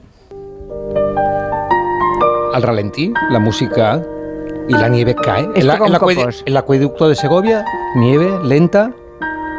[2.53, 3.99] Al ralentí, la música
[4.69, 5.49] y la nieve cae.
[5.63, 6.43] La- copos.
[6.45, 7.65] el acueducto de Segovia,
[7.95, 8.91] nieve, lenta.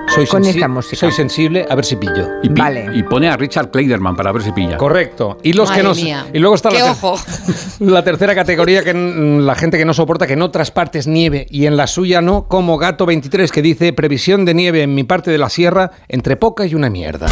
[0.08, 0.97] Soy, Con sensi- esta música.
[1.00, 2.28] soy sensible, a ver si pillo.
[2.42, 2.90] Y, pi- Vale.
[2.94, 4.76] y pone a Richard Kleiderman para ver si pilla.
[4.76, 5.39] Correcto.
[5.42, 6.26] Y los que no mía.
[6.34, 7.18] y luego está ¡Qué la, ter- ojo!
[7.81, 11.64] la tercera categoría que la gente que no soporta que en otras partes nieve y
[11.66, 15.31] en la suya no, como Gato 23 que dice previsión de nieve en mi parte
[15.31, 17.28] de la sierra entre poca y una mierda.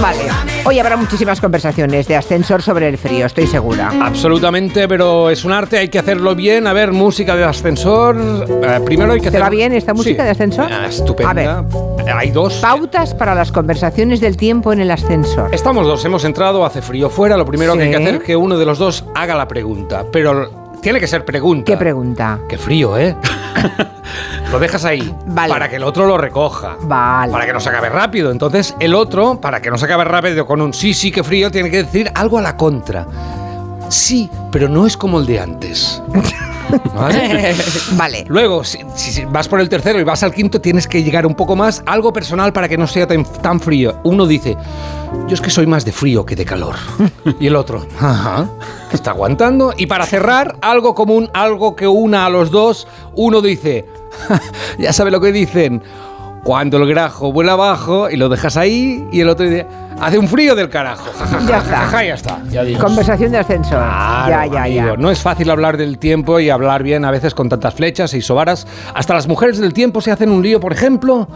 [0.00, 0.20] Vale.
[0.64, 3.90] Hoy habrá muchísimas conversaciones de ascensor sobre el frío, estoy segura.
[4.00, 6.66] Absolutamente, pero es un arte, hay que hacerlo bien.
[6.66, 8.16] A ver, música de ascensor.
[8.16, 9.42] eh, primero hay que ¿Te hacer.
[9.42, 10.24] va bien esta música Sí.
[10.26, 10.68] de ascensor?
[10.72, 11.64] Ah, estupenda.
[12.16, 12.54] Hay dos.
[12.54, 15.52] Pautas para las conversaciones del tiempo en el ascensor.
[15.54, 17.36] Estamos dos, hemos entrado, hace frío fuera.
[17.36, 18.02] Lo primero que hay que Sí.
[18.02, 20.04] hacer es que uno de los dos haga la pregunta.
[20.12, 21.64] Pero tiene que ser pregunta.
[21.72, 22.38] ¿Qué pregunta?
[22.48, 23.16] Qué frío, ¿eh?
[24.50, 25.14] lo dejas ahí.
[25.26, 25.52] Vale.
[25.52, 26.76] Para que el otro lo recoja.
[26.82, 27.32] Vale.
[27.32, 28.30] Para que no se acabe rápido.
[28.30, 31.50] Entonces, el otro, para que no se acabe rápido con un sí, sí, que frío,
[31.50, 33.06] tiene que decir algo a la contra.
[33.88, 36.02] Sí, pero no es como el de antes.
[36.94, 37.54] ¿Vale?
[37.92, 38.24] Vale.
[38.28, 41.56] Luego, si vas por el tercero y vas al quinto, tienes que llegar un poco
[41.56, 43.98] más, algo personal para que no sea tan, tan frío.
[44.04, 44.56] Uno dice,
[45.26, 46.76] yo es que soy más de frío que de calor.
[47.40, 48.48] Y el otro, ajá,
[48.92, 49.72] está aguantando.
[49.76, 53.86] Y para cerrar, algo común, algo que una a los dos, uno dice,
[54.78, 55.82] ya sabe lo que dicen,
[56.44, 59.66] cuando el grajo vuela abajo y lo dejas ahí, y el otro dice,
[60.00, 61.04] hace un frío del carajo.
[61.46, 62.04] Ya está.
[62.04, 62.42] ya está.
[62.50, 62.80] Ya digo.
[62.80, 63.78] Conversación de ascensor.
[63.78, 64.96] Claro, ya, ya, ya.
[64.96, 68.22] No es fácil hablar del tiempo y hablar bien a veces con tantas flechas y
[68.22, 68.66] sobaras.
[68.94, 71.28] Hasta las mujeres del tiempo se hacen un lío, por ejemplo,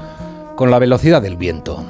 [0.56, 1.84] con la velocidad del viento.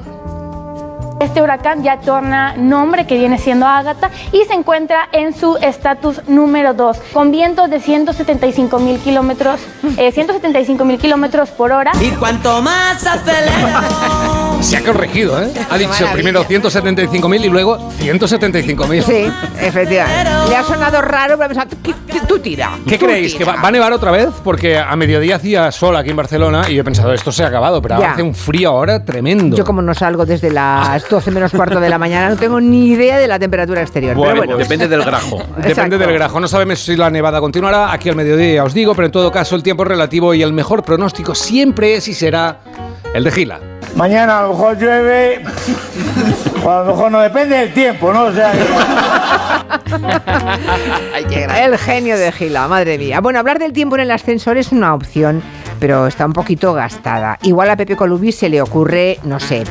[1.22, 6.20] Este huracán ya torna nombre que viene siendo Ágata y se encuentra en su estatus
[6.26, 9.60] número 2 con vientos de 175 mil kilómetros,
[9.96, 11.92] eh, 175 mil kilómetros por hora.
[12.00, 13.80] Y cuanto más acelero,
[14.60, 15.50] Se ha corregido, ¿eh?
[15.70, 19.02] Ha dicho primero 175.000 y luego 175.000.
[19.02, 19.28] Sí,
[19.60, 20.30] efectivamente.
[20.48, 22.70] Le ha sonado raro, pero ha pensado, "¿Qué- qué- tú tira.
[22.86, 23.32] ¿Qué tú creéis?
[23.32, 23.56] ¿Que tira".
[23.56, 24.28] va, va a nevar otra vez?
[24.44, 27.48] Porque a mediodía hacía sol aquí en Barcelona y yo he pensado, esto se ha
[27.48, 28.12] acabado, pero Ya.
[28.12, 29.56] hace un frío ahora tremendo.
[29.56, 32.86] Yo como no salgo desde las 12 menos cuarto de la mañana, no tengo ni
[32.86, 34.16] idea de la temperatura exterior.
[34.16, 34.56] Bueno, pero bueno.
[34.56, 35.36] depende del grajo.
[35.38, 35.98] Depende Exacto.
[35.98, 36.40] del grajo.
[36.40, 39.30] No sabemos si la nevada continuará aquí al mediodía, ya os digo, pero en todo
[39.30, 42.60] caso el tiempo es relativo y el mejor pronóstico siempre es y será
[43.12, 43.60] el de Gila.
[43.94, 45.44] Mañana a lo mejor llueve,
[46.64, 48.24] o a lo mejor no depende del tiempo, ¿no?
[48.24, 48.52] O sea,
[51.62, 53.20] El genio de Gila, madre mía.
[53.20, 55.42] Bueno, hablar del tiempo en el ascensor es una opción,
[55.78, 57.38] pero está un poquito gastada.
[57.42, 59.64] Igual a Pepe Colubi se le ocurre, no sé,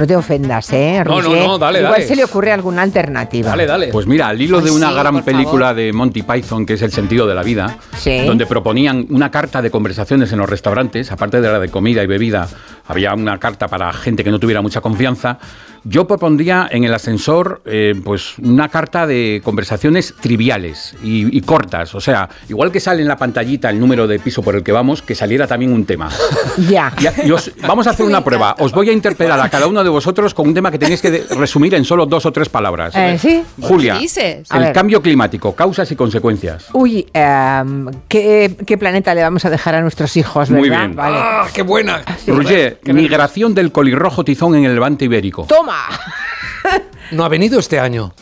[0.00, 1.02] no te ofendas, ¿eh?
[1.04, 2.06] No, no, no, dale, Igual dale.
[2.06, 3.54] se le ocurre alguna alternativa.
[3.92, 6.82] Pues mira, al hilo de Pues una sí, gran película de Monty Python, que es
[6.82, 8.24] El sentido de la vida, Sí.
[8.26, 12.06] donde proponían una carta de conversaciones en los restaurantes, aparte de la de comida y
[12.06, 12.48] bebida,
[12.88, 15.38] había una carta para gente que no tuviera mucha confianza.
[15.84, 21.94] Yo propondría en el ascensor eh, pues una carta de conversaciones triviales y, y cortas.
[21.94, 24.72] O sea, igual que sale en la pantallita el número de piso por el que
[24.72, 26.10] vamos, que saliera también un tema.
[26.68, 26.92] Ya.
[27.24, 28.54] Y- y os- vamos a hacer una prueba.
[28.58, 31.24] Os voy a interpelar a cada uno de vosotros con un tema que tenéis que
[31.36, 32.92] resumir en solo dos o tres palabras.
[32.96, 33.42] Eh, ¿sí?
[33.60, 34.48] Julia, ¿Qué dices?
[34.52, 36.66] El cambio climático, causas y consecuencias.
[36.72, 40.86] Uy, em, ¿qué, qué planeta le vamos a dejar a nuestros hijos, Muy verdad?
[40.86, 40.96] bien.
[40.96, 41.16] Vale.
[41.18, 42.02] ¡Ah, qué buena!
[42.26, 45.44] Roger, migración del colirrojo tizón en el levante ibérico.
[45.48, 45.69] ¡Toma!
[47.10, 48.12] No ha venido este año.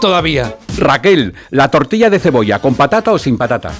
[0.00, 0.56] Todavía.
[0.76, 3.72] Raquel, la tortilla de cebolla, ¿con patata o sin patata?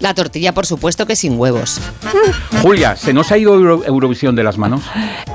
[0.00, 1.78] La tortilla, por supuesto que sin huevos.
[2.62, 4.82] Julia, ¿se nos ha ido Euro- Eurovisión de las manos?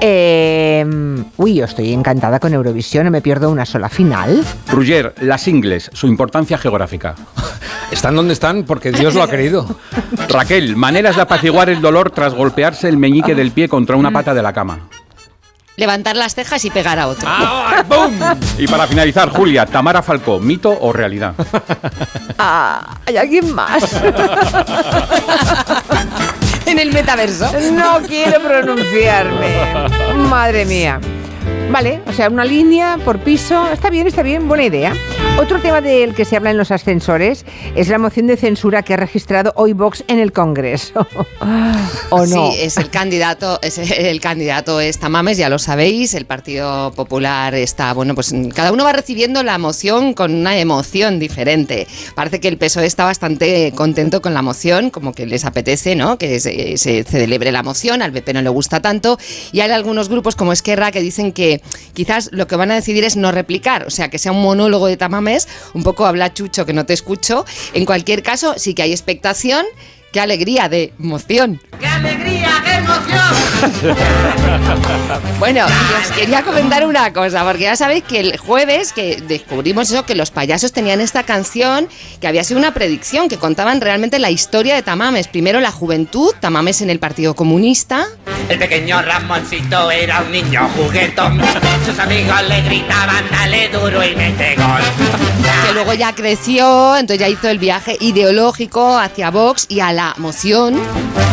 [0.01, 4.43] Em, uy, yo estoy encantada con Eurovisión, no me pierdo una sola final.
[4.71, 7.15] Roger, las ingles, su importancia geográfica.
[7.91, 9.65] Están donde están porque Dios lo ha querido.
[10.27, 14.33] Raquel, maneras de apaciguar el dolor tras golpearse el meñique del pie contra una pata
[14.35, 14.79] de la cama.
[15.79, 17.25] Levantar las cejas y pegar a otro.
[18.57, 21.33] Y para finalizar, Julia, Tamara Falcó, ¿mito o realidad?
[22.37, 23.83] Ah, ¿Hay alguien más?
[26.65, 27.49] en el metaverso.
[27.71, 29.55] No quiero pronunciarme.
[30.17, 30.99] Madre mía.
[31.71, 33.65] Vale, o sea, una línea por piso.
[33.71, 34.93] Está bien, está bien, buena idea.
[35.39, 38.95] Otro tema del que se habla en los ascensores es la moción de censura que
[38.95, 41.07] ha registrado hoy Vox en el Congreso.
[42.09, 42.51] ¿O no?
[42.51, 46.13] Sí, es el candidato, es el candidato es Tamames, ya lo sabéis.
[46.13, 51.19] El Partido Popular está, bueno, pues cada uno va recibiendo la moción con una emoción
[51.19, 51.87] diferente.
[52.15, 56.17] Parece que el PSOE está bastante contento con la moción, como que les apetece, ¿no?
[56.17, 59.17] Que se, se celebre la moción, al PP no le gusta tanto.
[59.53, 61.61] Y hay algunos grupos como Esquerra que dicen que
[61.93, 64.87] quizás lo que van a decidir es no replicar, o sea, que sea un monólogo
[64.87, 65.28] de Tamames,
[65.73, 67.45] un poco habla Chucho que no te escucho.
[67.73, 69.65] En cualquier caso, sí que hay expectación.
[70.11, 71.61] Qué alegría de emoción.
[71.79, 73.99] ¡Qué alegría, qué emoción!
[75.39, 79.89] Bueno, y os quería comentar una cosa, porque ya sabéis que el jueves que descubrimos
[79.89, 81.87] eso, que los payasos tenían esta canción,
[82.19, 85.27] que había sido una predicción, que contaban realmente la historia de Tamames.
[85.27, 88.07] Primero la juventud, Tamames en el Partido Comunista.
[88.49, 91.39] El pequeño Ramoncito era un niño juguetón.
[91.85, 94.81] Sus amigos le gritaban, dale duro y mete gol.
[95.65, 99.98] Que luego ya creció, entonces ya hizo el viaje ideológico hacia Vox y a la
[100.17, 100.75] moción.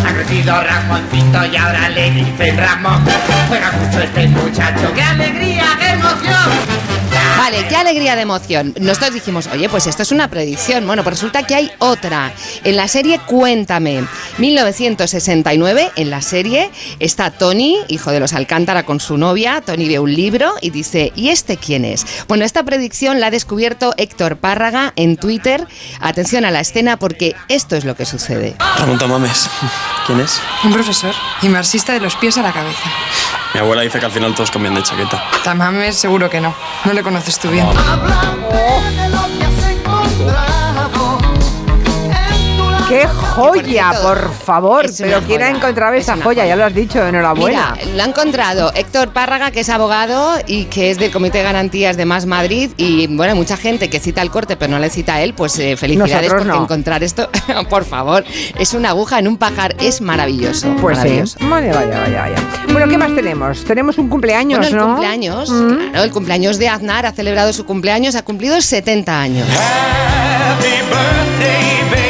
[0.04, 3.04] Ha crecido Ramoncito y ahora le dicen Ramón.
[3.48, 4.92] Juega mucho este muchacho.
[4.94, 7.05] ¡Qué alegría, qué emoción!
[7.38, 8.74] Vale, qué alegría de emoción.
[8.80, 10.86] Nosotros dijimos, oye, pues esto es una predicción.
[10.86, 12.32] Bueno, pues resulta que hay otra.
[12.64, 14.04] En la serie Cuéntame,
[14.38, 19.60] 1969, en la serie está Tony, hijo de los Alcántara, con su novia.
[19.60, 22.06] Tony ve un libro y dice, ¿y este quién es?
[22.28, 25.66] Bueno, esta predicción la ha descubierto Héctor Párraga en Twitter.
[26.00, 28.56] Atención a la escena porque esto es lo que sucede.
[28.78, 29.48] Ramón Tamames.
[30.06, 30.40] ¿Quién es?
[30.64, 32.90] Un profesor y marxista de los pies a la cabeza.
[33.54, 35.22] Mi abuela dice que al final todos cambian de chaqueta.
[35.42, 36.54] Tamames seguro que no.
[36.84, 37.66] No le conoces tú bien.
[42.88, 44.84] ¡Qué joya, por favor!
[44.84, 46.24] es Pero ¿quién ha joya, encontrado es esa joya?
[46.24, 46.46] joya.
[46.46, 47.74] Ya lo has dicho, enhorabuena.
[47.76, 51.44] Mira, lo ha encontrado Héctor Párraga, que es abogado y que es del Comité de
[51.44, 52.70] Garantías de Más Madrid.
[52.76, 55.34] Y bueno, hay mucha gente que cita el corte, pero no le cita a él.
[55.34, 56.62] Pues eh, felicidades no.
[56.62, 57.28] encontrar esto,
[57.68, 58.24] por favor,
[58.58, 60.68] es una aguja en un pajar, es maravilloso.
[60.80, 61.04] Pues sí.
[61.04, 61.38] maravilloso.
[61.42, 62.36] Vaya, vaya, vaya, vaya.
[62.72, 63.64] Bueno, ¿qué más tenemos?
[63.64, 64.86] Tenemos un cumpleaños, Bueno, el ¿no?
[64.92, 65.90] cumpleaños, Mm.
[65.90, 69.48] claro, el cumpleaños de Aznar ha celebrado su cumpleaños, ha cumplido 70 años.
[69.48, 72.05] Ya ha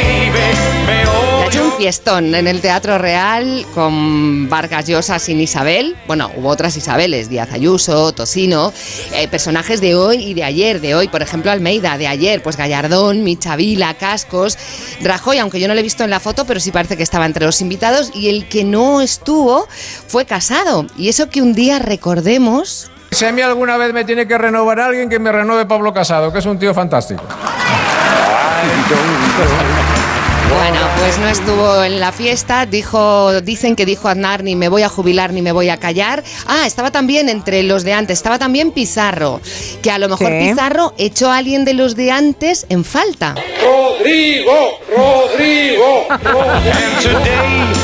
[1.47, 5.95] hecho un fiestón en el Teatro Real con Vargas Llosa sin Isabel.
[6.05, 8.73] Bueno, hubo otras Isabeles, Díaz Ayuso, Tocino,
[9.13, 10.81] eh, personajes de hoy y de ayer.
[10.81, 14.57] De hoy, por ejemplo, Almeida, de ayer, pues Gallardón, Michavila, Cascos,
[15.01, 17.25] Rajoy, aunque yo no lo he visto en la foto, pero sí parece que estaba
[17.25, 18.11] entre los invitados.
[18.13, 19.67] Y el que no estuvo
[20.07, 20.85] fue Casado.
[20.97, 24.81] Y eso que un día recordemos Si a mí alguna vez me tiene que renovar
[24.81, 27.23] alguien, que me renueve Pablo Casado, que es un tío fantástico.
[30.55, 34.81] Bueno, pues no estuvo en la fiesta, dijo, dicen que dijo Aznar ni me voy
[34.83, 36.23] a jubilar ni me voy a callar.
[36.47, 39.39] Ah, estaba también entre los de antes, estaba también Pizarro,
[39.81, 40.49] que a lo mejor Sí.
[40.49, 43.35] Pizarro echó a alguien de los de antes en falta.
[43.63, 46.07] Rodrigo, Rodrigo,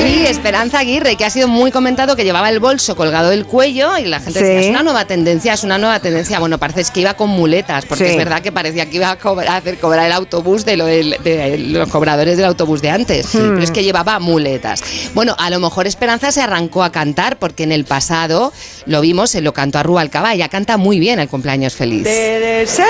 [0.00, 3.96] Y Esperanza Aguirre, que ha sido muy comentado que llevaba el bolso colgado del cuello
[3.98, 4.44] y la gente Sí.
[4.44, 6.38] decía, es una nueva tendencia, es una nueva tendencia.
[6.38, 8.10] Bueno, parece es que iba con muletas, porque Sí.
[8.12, 10.86] es verdad que parecía que iba a, cobrar- a hacer cobrar el autobús de, lo
[10.86, 13.38] del- de los cobradores del autobús de antes, Hmm.
[13.54, 14.82] pero es que llevaba muletas.
[15.14, 18.52] Bueno, a lo mejor Esperanza se arrancó a cantar, porque en el pasado
[18.86, 22.02] lo vimos, se lo cantó a Rubalcaba, ella canta muy bien el cumpleaños feliz.
[22.04, 22.86] Te deseamos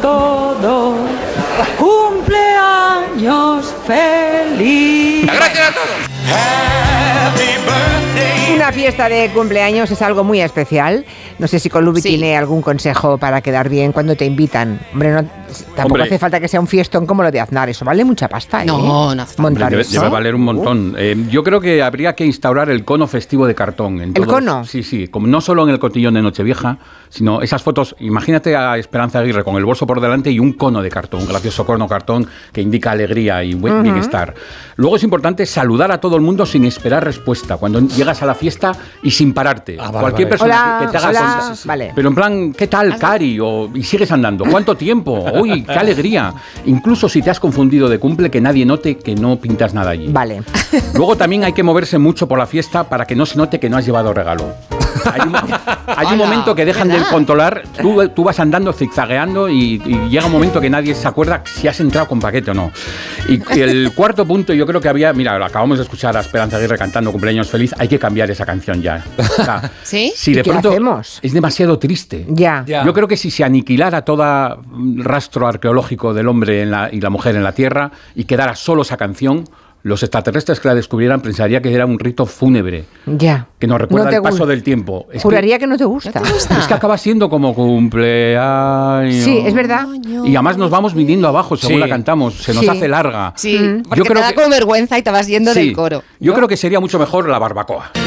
[0.00, 0.96] todos
[1.78, 4.25] cumpleaños feliz.
[5.26, 6.15] Gracias a todos.
[8.54, 11.04] Una fiesta de cumpleaños es algo muy especial.
[11.38, 14.80] No sé si Colubi tiene algún consejo para quedar bien cuando te invitan.
[14.92, 15.22] Hombre, no,
[15.76, 16.02] tampoco Hombre.
[16.04, 17.68] hace falta que sea un fiestón como lo de Aznar.
[17.68, 18.66] Eso vale mucha pasta, ¿eh?
[18.66, 20.00] No, no hace Montar Debe, eso.
[20.00, 20.94] debe valer un montón.
[20.98, 24.00] Eh, yo creo que habría que instaurar el cono festivo de cartón.
[24.00, 24.64] en ¿El todos- cono?
[24.64, 25.06] Sí, sí.
[25.08, 26.78] Como no solo en el cotillón de Nochevieja,
[27.10, 27.94] sino esas fotos.
[28.00, 31.28] Imagínate a Esperanza Aguirre con el bolso por delante y un cono de cartón, un
[31.28, 33.82] gracioso cono cartón que indica alegría y buen Ujú.
[33.82, 34.34] bienestar.
[34.76, 37.56] Luego es importante saludar a todo el mundo sin esperar respuesta.
[37.56, 38.72] Cuando llegas a la fiesta
[39.02, 39.76] y sin pararte.
[39.76, 40.38] vale, Cualquier vale.
[40.38, 41.54] persona Hola, que te haga hola.
[41.64, 41.92] Vale.
[41.94, 43.38] Pero en plan, ¿qué tal, Cari?
[43.40, 44.44] O, y sigues andando.
[44.44, 45.24] ¿Cuánto tiempo?
[45.40, 46.32] Uy, qué alegría.
[46.66, 50.08] Incluso si te has confundido de cumple, que nadie note que no pintas nada allí.
[50.08, 50.42] Vale.
[50.94, 53.68] Luego también hay que moverse mucho por la fiesta para que no se note que
[53.70, 54.44] no has llevado regalo.
[55.12, 59.48] Hay un, hay un Hola, momento que dejan de controlar, tú, tú vas andando zigzagueando
[59.48, 62.54] y, y llega un momento que nadie se acuerda si has entrado con paquete o
[62.54, 62.70] no.
[63.28, 66.56] Y, y el cuarto punto yo creo que había, mira, acabamos de escuchar a Esperanza
[66.56, 69.04] Aguirre cantando Cumpleaños Feliz, hay que cambiar esa canción ya.
[69.18, 70.12] O sea, ¿Sí?
[70.16, 71.18] Si ¿Y de qué pronto hacemos?
[71.22, 72.24] es demasiado triste.
[72.28, 72.64] Ya.
[72.66, 72.84] Ya.
[72.84, 74.16] Yo creo que si se aniquilara todo
[74.98, 78.82] rastro arqueológico del hombre en la- y la mujer en la Tierra y quedara solo
[78.82, 79.44] esa canción,
[79.86, 83.46] los extraterrestres que la descubrieran pensaría que era un rito fúnebre, Ya.
[83.56, 85.06] que nos recuerda No el paso del tiempo.
[85.12, 86.20] Es Juraría que no te gusta.
[86.58, 89.14] es que acaba siendo como cumpleaños.
[89.24, 89.86] Sí, es verdad.
[90.24, 91.80] Y además nos vamos viniendo abajo según Sí.
[91.80, 92.68] la cantamos, se nos Sí.
[92.68, 93.32] hace larga.
[93.36, 93.82] Sí, Mm.
[93.88, 95.60] porque Yo te da que- como vergüenza y te vas yendo Sí.
[95.66, 96.02] del coro.
[96.18, 97.90] Yo creo que sería mucho mejor la barbacoa.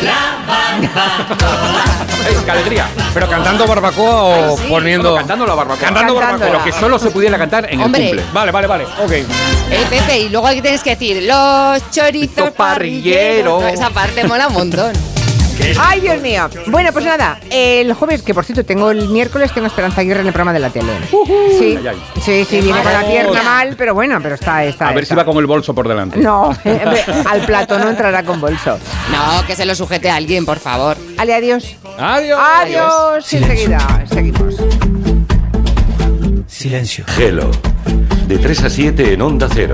[2.29, 2.87] ¡Es qué alegría!
[3.13, 5.11] Pero cantando barbacoa o poniendo.
[5.11, 5.85] No, cantando la barbacoa.
[5.85, 6.47] Cantando barbacoa.
[6.47, 8.03] Pero que solo se pudiera cantar en Hombre.
[8.09, 8.25] el cumple.
[8.33, 8.85] Vale, vale, vale.
[9.03, 9.11] Ok.
[9.11, 9.25] Eh,
[9.89, 13.59] Pepe, y luego aquí tienes que decir, los chorizos parrillero.
[13.59, 13.63] parrilleros.
[13.73, 14.91] Esa parte mola un montón.
[15.79, 16.49] Ay, Dios mío.
[16.67, 20.27] Bueno, pues nada, el jueves, que por cierto tengo el miércoles, tengo Esperanza Aguirre en
[20.27, 20.91] el programa de la tele.
[21.57, 22.03] Sí, Ay, ay.
[22.21, 24.87] sí, sí, viene con la pierna mal, pero bueno, pero está, está.
[24.89, 25.15] A ver está.
[25.15, 26.19] si va con el bolso por delante.
[26.19, 26.55] No,
[27.29, 28.77] al plato no entrará con bolso.
[29.11, 30.97] No, que se lo sujete a alguien, por favor.
[31.17, 31.75] Ale, adiós.
[31.97, 32.39] Adiós.
[32.41, 33.33] Adiós.
[33.33, 34.55] Enseguida, seguimos.
[36.47, 37.05] Silencio.
[37.07, 37.49] Gelo.
[38.27, 39.73] De 3 a 7 en Onda Cero.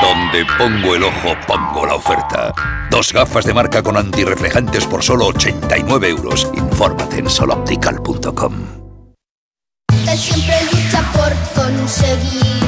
[0.00, 2.54] Donde pongo el ojo, pongo la oferta.
[2.90, 6.48] Dos gafas de marca con antirreflejantes por solo 89 euros.
[6.54, 8.54] Infórmate en soloptical.com.
[10.08, 12.62] Él siempre lucha por conseguir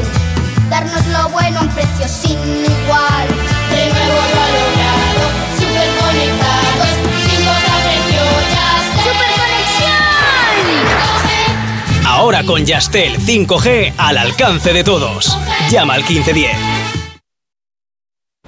[0.69, 3.29] darnos lo bueno a un precio sin igual.
[3.71, 5.23] De nuevo lo ha logrado,
[5.57, 6.91] super conectados,
[7.27, 7.55] sin ya
[9.03, 9.95] ¡Super conexión!
[12.07, 15.37] Ahora con Yastel 5G al alcance de todos.
[15.71, 16.90] Llama al 1510.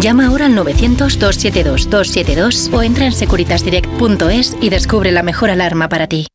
[0.00, 6.26] Llama ahora al 900-272-272 o entra en securitasdirect.es y descubre la mejor alarma para ti.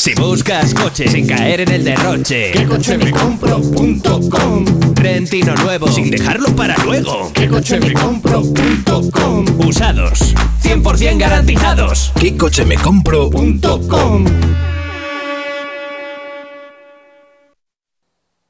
[0.00, 4.64] Si buscas coche sin caer en el derroche, ¿Qué coche me compro.com?
[4.94, 7.30] Rentino nuevo sin dejarlo para luego.
[7.34, 9.44] ¿Qué coche me compro.com?
[9.58, 12.12] Usados, 100% garantizados.
[12.18, 13.28] ¿Qué coche me compro?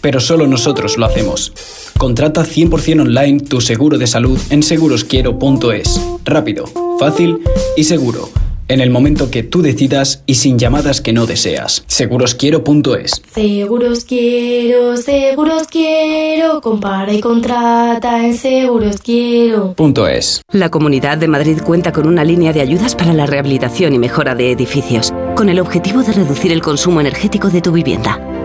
[0.00, 1.52] pero solo nosotros lo hacemos.
[1.98, 6.00] Contrata 100% online tu seguro de salud en segurosquiero.es.
[6.24, 6.66] Rápido,
[6.98, 7.40] fácil
[7.76, 8.28] y seguro.
[8.68, 11.84] En el momento que tú decidas y sin llamadas que no deseas.
[11.86, 13.22] Segurosquiero.es.
[13.32, 19.72] Seguros quiero, seguros quiero, compara y contrata en seguros quiero.
[19.72, 20.42] Punto es.
[20.52, 24.34] La Comunidad de Madrid cuenta con una línea de ayudas para la rehabilitación y mejora
[24.34, 28.37] de edificios, con el objetivo de reducir el consumo energético de tu vivienda.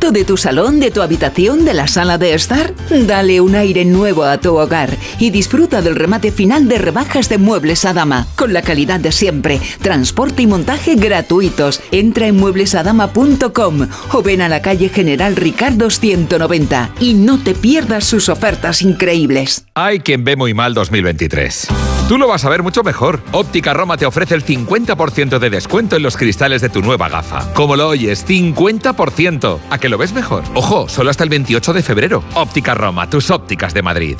[0.00, 2.72] ¿Harto de tu salón, de tu habitación, de la sala de estar?
[2.88, 7.36] Dale un aire nuevo a tu hogar y disfruta del remate final de rebajas de
[7.36, 11.82] muebles a dama, con la calidad de siempre, transporte y montaje gratuitos.
[11.92, 18.04] Entra en mueblesadama.com o ven a la calle General Ricardo 190 y no te pierdas
[18.04, 19.66] sus ofertas increíbles.
[19.74, 21.68] Hay quien ve muy mal 2023.
[22.10, 23.20] Tú lo vas a ver mucho mejor.
[23.30, 27.52] Óptica Roma te ofrece el 50% de descuento en los cristales de tu nueva gafa.
[27.52, 29.60] Como lo oyes, 50%.
[29.70, 30.44] ¿A lo ves mejor?
[30.54, 32.24] Ojo, solo hasta el 28 de febrero.
[32.34, 34.16] Óptica Roma, tus ópticas de Madrid.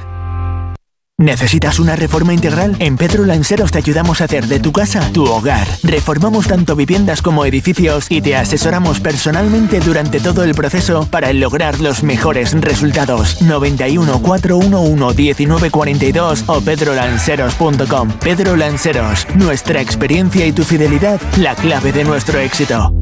[1.20, 2.76] ¿Necesitas una reforma integral?
[2.78, 5.68] En Pedro Lanceros te ayudamos a hacer de tu casa tu hogar.
[5.82, 11.78] Reformamos tanto viviendas como edificios y te asesoramos personalmente durante todo el proceso para lograr
[11.80, 13.42] los mejores resultados.
[13.42, 18.12] 91 411 1942 o pedrolanceros.com.
[18.18, 22.94] Pedro Lanceros, nuestra experiencia y tu fidelidad, la clave de nuestro éxito.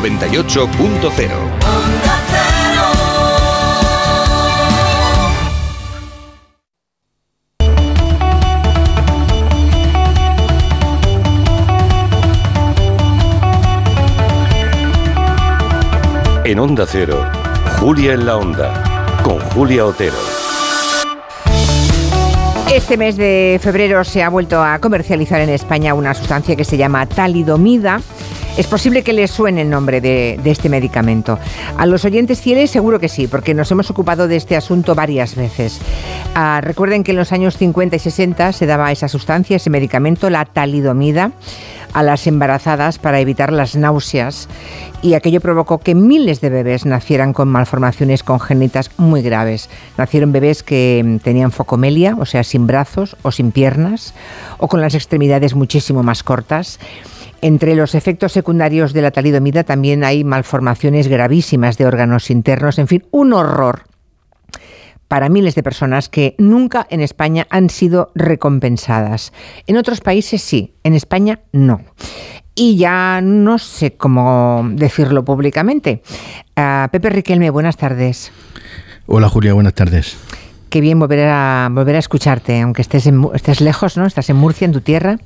[0.00, 1.60] 98.0
[16.44, 17.30] En Onda Cero,
[17.78, 20.16] Julia en la Onda, con Julia Otero.
[22.72, 26.76] Este mes de febrero se ha vuelto a comercializar en España una sustancia que se
[26.76, 28.00] llama talidomida.
[28.60, 31.38] Es posible que les suene el nombre de, este medicamento.
[31.78, 35.34] A los oyentes fieles seguro que sí, porque nos hemos ocupado de este asunto varias
[35.34, 35.80] veces.
[36.34, 40.28] Ah, recuerden que en los años 50 y 60 se daba esa sustancia, ese medicamento,
[40.28, 41.32] la talidomida,
[41.94, 44.46] a las embarazadas para evitar las náuseas
[45.02, 49.70] y aquello provocó que miles de bebés nacieran con malformaciones congénitas muy graves.
[49.96, 54.12] Nacieron bebés que mm, tenían focomelia, o sea, sin brazos o sin piernas,
[54.58, 56.78] o con las extremidades muchísimo más cortas.
[57.42, 62.86] Entre los efectos secundarios de la talidomida también hay malformaciones gravísimas de órganos internos, en
[62.86, 63.84] fin, un horror
[65.08, 69.32] para miles de personas que nunca en España han sido recompensadas.
[69.66, 71.80] En otros países sí, en España no.
[72.54, 76.02] y ya no sé cómo decirlo públicamente.
[76.54, 78.30] Ah, Pepe Riquelme, buenas tardes.
[79.06, 80.16] Hola Julia, buenas tardes.
[80.70, 84.06] Qué bien volver a, volver a escucharte, aunque estés, en, estés lejos, ¿no?
[84.06, 85.18] Estás en Murcia, en tu tierra.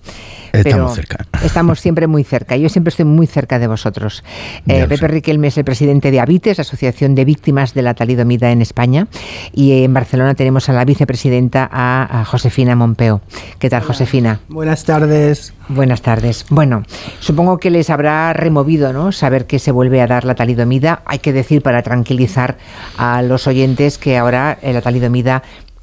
[0.55, 1.27] Estamos cerca.
[1.45, 2.57] Estamos siempre muy cerca.
[2.57, 4.25] Yo siempre estoy muy cerca de vosotros.
[4.67, 8.63] Eh, Pepe Riquelme es el presidente de Avites, Asociación de Víctimas de la Talidomida en
[8.63, 9.07] España.
[9.53, 13.21] Y en Barcelona tenemos a la vicepresidenta, a, Josefina Mompeo.
[13.59, 14.41] ¿Qué tal, Josefina?
[14.49, 15.53] Buenas tardes.
[15.69, 16.47] Buenas tardes.
[16.51, 16.85] Bueno,
[17.21, 19.13] supongo que les habrá removido, ¿no?
[19.13, 21.03] Saber que se vuelve a dar la talidomida.
[21.05, 22.57] Hay que decir para tranquilizar
[22.97, 25.34] a los oyentes que ahora eh, la talidomida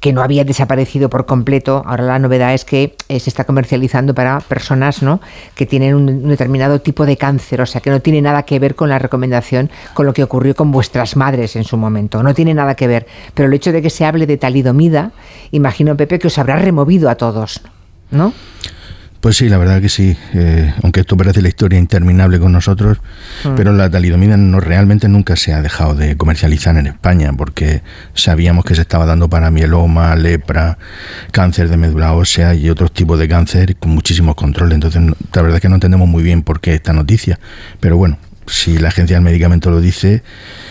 [0.02, 1.84] que no había desaparecido por completo.
[1.86, 5.20] Ahora la novedad es que eh, se está comercializando para personas ¿no?
[5.54, 8.74] que tienen un, determinado tipo de cáncer, o sea que no tiene nada que ver
[8.74, 12.20] con la recomendación, con lo que ocurrió con vuestras madres en su momento.
[12.24, 13.06] No tiene nada que ver.
[13.34, 15.12] Pero el hecho de que se hable de talidomida,
[15.52, 17.60] imagino, Pepe, que os habrá removido a todos,
[18.10, 18.32] ¿no?
[19.22, 22.98] Pues sí, la verdad que sí, eh, aunque esto parece la historia interminable con nosotros,
[23.44, 23.54] mm.
[23.54, 27.82] pero la talidomida no realmente nunca se ha dejado de comercializar en España, porque
[28.14, 30.76] sabíamos que se estaba dando para mieloma, lepra,
[31.30, 34.74] cáncer de médula ósea y otros tipos de cáncer con muchísimos controles.
[34.74, 37.38] Entonces, la verdad es que no entendemos muy bien por qué esta noticia,
[37.78, 40.22] pero bueno, si la agencia del medicamento lo dice.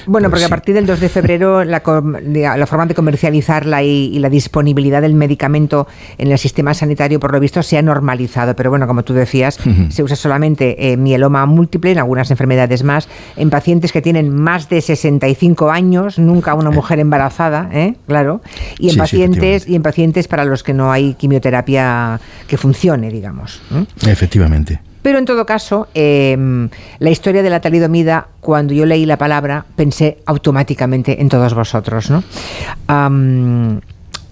[0.06, 4.30] Bueno, pues porque a partir del 2 de febrero la, forma de comercializarla y, la
[4.30, 8.56] disponibilidad del medicamento en el sistema sanitario, por lo visto, se ha normalizado.
[8.56, 9.58] Pero bueno, como tú decías,
[9.90, 14.70] se usa solamente en mieloma múltiple, en algunas enfermedades más, en pacientes que tienen más
[14.70, 17.96] de 65 años, nunca una mujer embarazada, ¿eh?
[18.08, 18.42] claro,
[18.80, 23.62] y en pacientes y en pacientes para los que no hay quimioterapia que funcione, digamos.
[24.06, 24.91] Efectivamente.
[25.02, 29.66] Pero en todo caso, em, la historia de la talidomida, cuando yo leí la palabra,
[29.76, 32.10] pensé automáticamente en todos vosotros.
[32.10, 32.24] ¿no?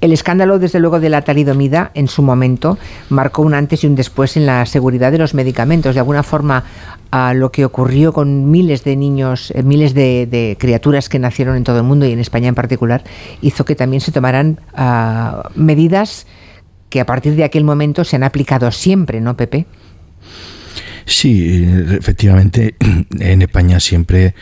[0.01, 2.77] el escándalo, desde luego, de la talidomida en su momento
[3.09, 5.93] marcó un antes y un después en la seguridad de los medicamentos.
[5.93, 6.63] De alguna forma,
[7.33, 11.77] lo que ocurrió con miles de niños, eh, miles de, criaturas que nacieron en todo
[11.77, 13.03] el mundo y en España en particular,
[13.41, 16.27] hizo que también se tomaran ah, medidas
[16.89, 19.65] que a partir de aquel momento se han aplicado siempre, ¿no, Pepe?
[21.19, 21.67] Sí,
[21.99, 22.75] efectivamente,
[23.19, 24.35] en España siempre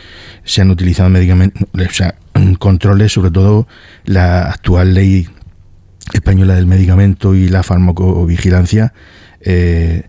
[0.44, 2.14] se han utilizado medicamentos, o sea,
[2.60, 3.68] controles, sobre todo
[4.06, 5.28] la actual ley
[6.14, 8.94] española del medicamento y la farmacovigilancia.
[9.42, 10.04] Eh,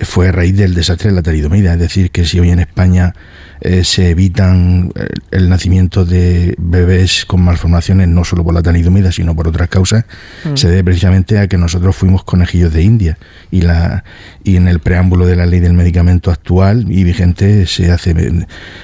[0.00, 1.74] fue a raíz del desastre de la talidomida.
[1.74, 3.14] Es decir, que si hoy en España
[3.60, 9.12] eh, se evitan eh, el nacimiento de bebés con malformaciones, no solo por la talidomida,
[9.12, 10.04] sino por otras causas,
[10.44, 10.56] mm.
[10.56, 13.18] se debe precisamente a que nosotros fuimos conejillos de India.
[13.50, 14.04] Y, la,
[14.44, 18.14] y en el preámbulo de la ley del medicamento actual y vigente se hace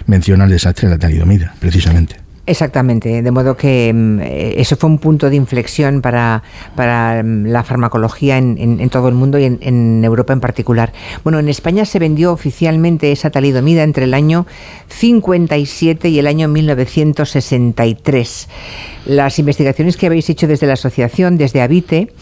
[0.07, 2.26] mención al desastre de la talidomida, precisamente.
[2.49, 6.45] Exactamente, de modo que mm, eh, eso fue un punto de inflexión para,
[6.77, 10.93] para mm, la farmacología en, todo el mundo y en, Europa en particular.
[11.25, 14.47] Bueno, en España se vendió oficialmente esa talidomida entre el año
[14.89, 18.49] 57 y el año 1963.
[19.07, 22.13] Las investigaciones que habéis hecho desde la asociación, desde Avite,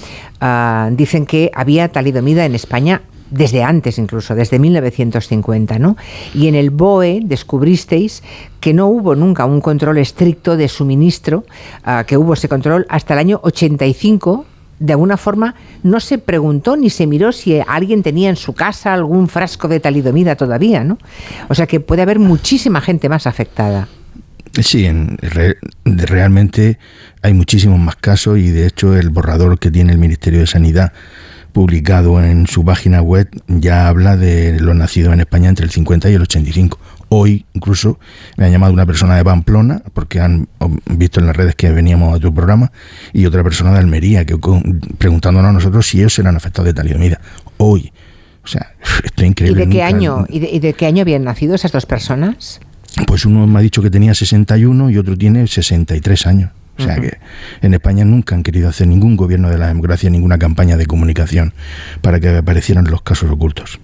[0.40, 5.96] ah, dicen que había talidomida en España desde antes incluso, desde 1950, ¿no?
[6.34, 8.22] Y en el BOE descubristeis
[8.60, 11.44] que no hubo nunca un control estricto de suministro,
[11.84, 14.46] ah, que hubo ese control hasta el año 85
[14.78, 18.92] de alguna forma no se preguntó ni se miró si alguien tenía en su casa
[18.92, 20.98] algún frasco de talidomida todavía, ¿no?
[21.48, 23.88] O sea que puede haber muchísima gente más afectada.
[24.60, 24.88] Sí,
[25.84, 26.78] realmente
[27.22, 30.92] hay muchísimos más casos y de hecho el borrador que tiene el Ministerio de Sanidad
[31.54, 36.10] publicado en su página web ya habla de los nacidos en España entre el 50
[36.10, 36.78] y el 85.
[37.10, 38.00] Hoy incluso
[38.36, 40.48] me ha llamado una persona de Pamplona, porque han
[40.90, 42.72] visto en las redes que veníamos a tu programa,
[43.12, 44.36] y otra persona de Almería, que
[44.98, 47.20] preguntándonos a nosotros si ellos eran afectados de talidomida.
[47.56, 47.92] Hoy.
[48.42, 48.72] O sea,
[49.04, 49.62] esto es increíble.
[49.62, 52.60] ¿Y de qué año, ¿y de, qué año habían nacido esas dos personas?
[53.06, 56.50] Pues uno me ha dicho que tenía 61 y otro tiene 63 años.
[56.78, 57.18] O sea que
[57.62, 61.54] en España nunca han querido hacer ningún gobierno de la democracia, ninguna campaña de comunicación
[62.00, 63.80] para que aparecieran los casos ocultos.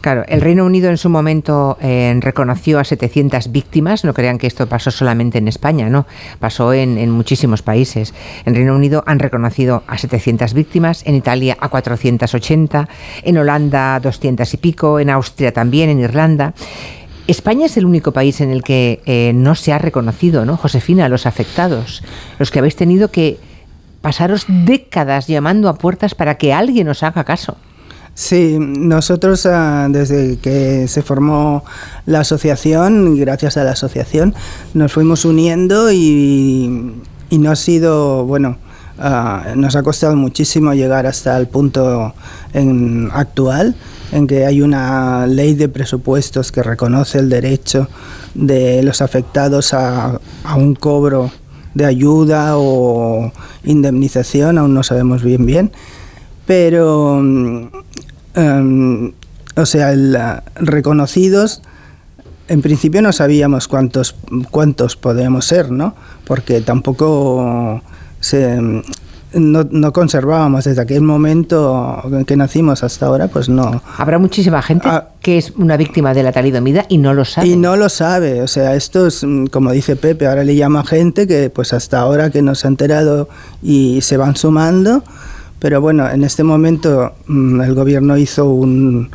[0.00, 4.46] Claro, el Reino Unido en su momento eh, reconoció a 700 víctimas, no crean que
[4.46, 6.06] esto pasó solamente en España, no,
[6.38, 8.14] pasó en, en, muchísimos países.
[8.46, 12.88] En Reino Unido han reconocido a 700 víctimas, en Italia a 480,
[13.24, 16.54] en Holanda 200 y pico, en Austria también, en Irlanda.
[17.26, 21.04] España es el único país en el que eh, no se ha reconocido, ¿no, Josefina,
[21.04, 22.02] a los afectados,
[22.38, 23.38] los que habéis tenido que
[24.00, 27.56] pasaros décadas llamando a puertas para que alguien os haga caso.
[28.14, 31.64] Sí, nosotros ah, desde que se formó
[32.06, 34.34] la asociación, gracias a la asociación,
[34.74, 36.92] nos fuimos uniendo y,
[37.30, 38.58] y no ha sido, bueno,
[38.98, 42.14] ah, nos ha costado muchísimo llegar hasta el punto
[42.52, 43.74] en- actual
[44.12, 47.88] en que hay una ley de presupuestos que reconoce el derecho
[48.34, 50.20] de los afectados a,
[50.56, 51.30] un cobro
[51.74, 53.32] de ayuda o
[53.64, 55.70] indemnización, aún no sabemos bien bien,
[56.46, 57.68] pero, mm,
[58.34, 59.12] em,
[59.56, 61.62] o sea, reconocidos,
[62.48, 64.16] en principio no sabíamos cuántos,
[64.50, 65.94] cuántos podíamos ser, ¿no?
[66.24, 67.80] Porque tampoco
[68.18, 68.58] se,
[69.34, 73.80] no, no conservábamos desde aquel momento en que nacimos hasta ahora, pues no.
[73.96, 74.88] Habrá muchísima gente
[75.22, 77.48] que es una víctima de la talidomida y no lo sabe.
[77.48, 80.84] Y no lo sabe, o sea, esto es, mm, como dice Pepe, ahora le llama
[80.84, 83.28] gente que pues hasta ahora que no se ha enterado
[83.62, 85.02] y se van sumando,
[85.58, 89.10] pero bueno, en este momento mm, el gobierno hizo un-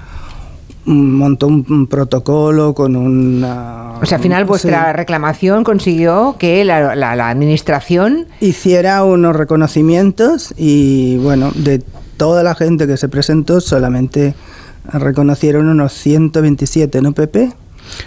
[0.86, 3.94] montó un, un protocolo con una...
[4.02, 9.36] O sea, al final vuestra sí, reclamación consiguió que la, la- la administración hiciera unos
[9.36, 11.82] reconocimientos y bueno, de
[12.18, 14.36] toda la gente que se presentó solamente
[14.94, 17.52] reconocieron unos 127, ¿no, Pepe?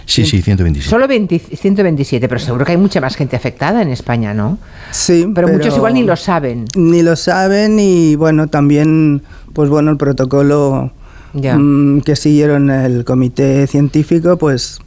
[0.05, 0.89] Sí, sí, 127.
[0.89, 4.57] Solo 20 127, pero seguro que hay mucha más gente afectada en España, ¿no?
[4.91, 6.65] Sí, Pero, muchos igual ni lo saben.
[6.75, 9.21] Ni lo saben y bueno, también,
[9.53, 10.91] pues bueno, el protocolo
[11.33, 14.79] Mm, que siguieron el comité científico, pues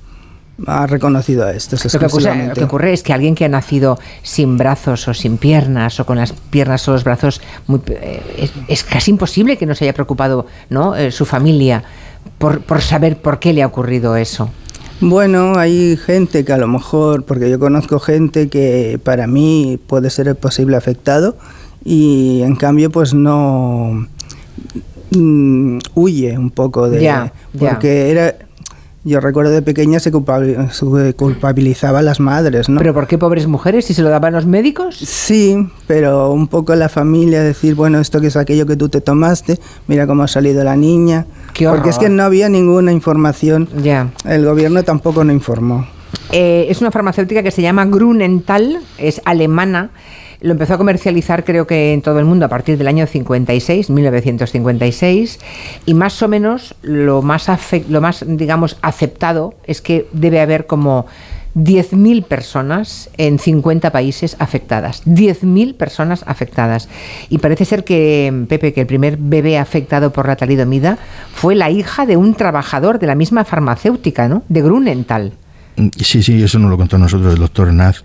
[0.66, 3.48] ha reconocido a estos Lo que, ocurre, lo que ocurre es que alguien que ha
[3.48, 8.22] nacido sin brazos o sin piernas o con las piernas o los brazos, muy, eh,
[8.38, 10.94] es, es casi imposible que no se haya preocupado ¿no?
[10.94, 11.82] Eh, su familia
[12.38, 14.50] por, por saber por qué le ha ocurrido eso.
[15.00, 20.10] Bueno, hay gente que a lo mejor, porque yo conozco gente que para mí puede
[20.10, 21.36] ser el posible afectado
[21.84, 24.06] y en cambio pues no
[25.16, 27.00] mm, huye un poco de...
[27.02, 27.32] Ya.
[27.58, 28.34] porque era...
[29.04, 32.78] Yo recuerdo de pequeña se, culpabil- se culpabilizaba a las madres, ¿no?
[32.78, 34.94] ¿Pero por qué pobres mujeres si se lo daban los médicos?
[34.96, 35.56] Sí,
[35.88, 39.58] pero un poco la familia decir, bueno, esto que es aquello que tú te tomaste,
[39.88, 41.26] mira cómo ha salido la niña.
[41.52, 43.68] Qué Porque es que no había ninguna información.
[43.82, 44.12] Ya.
[44.24, 45.84] El gobierno tampoco no informó.
[46.30, 49.90] Eh, es una farmacéutica que se llama Grunenthal, es alemana.
[50.42, 53.90] Lo empezó a comercializar creo que en todo el mundo a partir del año 56,
[53.90, 55.38] 1956,
[55.86, 57.48] y más o menos lo más,
[57.88, 61.06] lo más digamos, aceptado es que debe haber como
[61.54, 65.04] 10.000 personas en 50 países afectadas.
[65.04, 66.88] 10.000 personas afectadas.
[67.28, 70.98] Y parece ser que, Pepe, que el primer bebé afectado por la talidomida
[71.34, 74.42] fue la hija de un trabajador de la misma farmacéutica, ¿no?
[74.48, 75.32] De Grunenthal.
[75.76, 78.04] Mm, Sí, sí, eso nos lo contó nosotros el doctor Naz.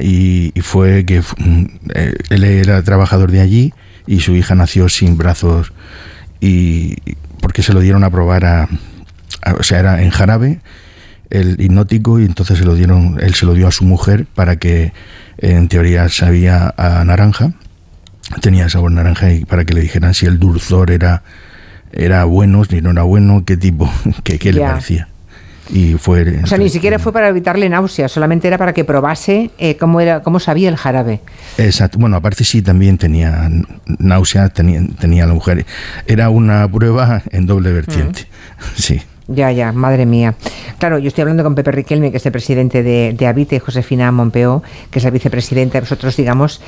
[0.00, 3.72] Y, y fue que mm, eh, él era trabajador de allí
[4.06, 5.72] y su hija nació sin brazos
[6.40, 6.96] y
[7.40, 8.68] porque se lo dieron a probar a,
[9.42, 10.60] a- o sea era en jarabe
[11.30, 14.56] el hipnótico y entonces se lo dieron él se lo dio a su mujer para
[14.56, 14.92] que
[15.38, 17.52] en teoría sabía a naranja
[18.40, 21.22] tenía sabor naranja y para que le dijeran si el dulzor era
[21.92, 23.90] era bueno si no era bueno qué tipo
[24.24, 25.08] qué, qué le parecía
[25.70, 29.50] y fue O sea, ni siquiera fue para evitarle náuseas, solamente era para que probase
[29.58, 31.20] eh, cómo, era, cómo sabía el jarabe.
[31.58, 31.98] Exacto.
[31.98, 33.50] Bueno, aparte sí también tenía
[33.98, 35.66] náuseas, tenía, tenía la mujer.
[36.06, 38.26] Era una prueba en doble vertiente.
[38.74, 39.02] Sí.
[39.28, 40.34] Ya, ya, madre mía.
[40.78, 43.58] Claro, yo estoy hablando con Pepe Riquelme, que es el presidente de, de Habite, y
[43.58, 45.80] Josefina Monpeó, que es la vicepresidenta.
[45.80, 46.60] Vosotros, digamos,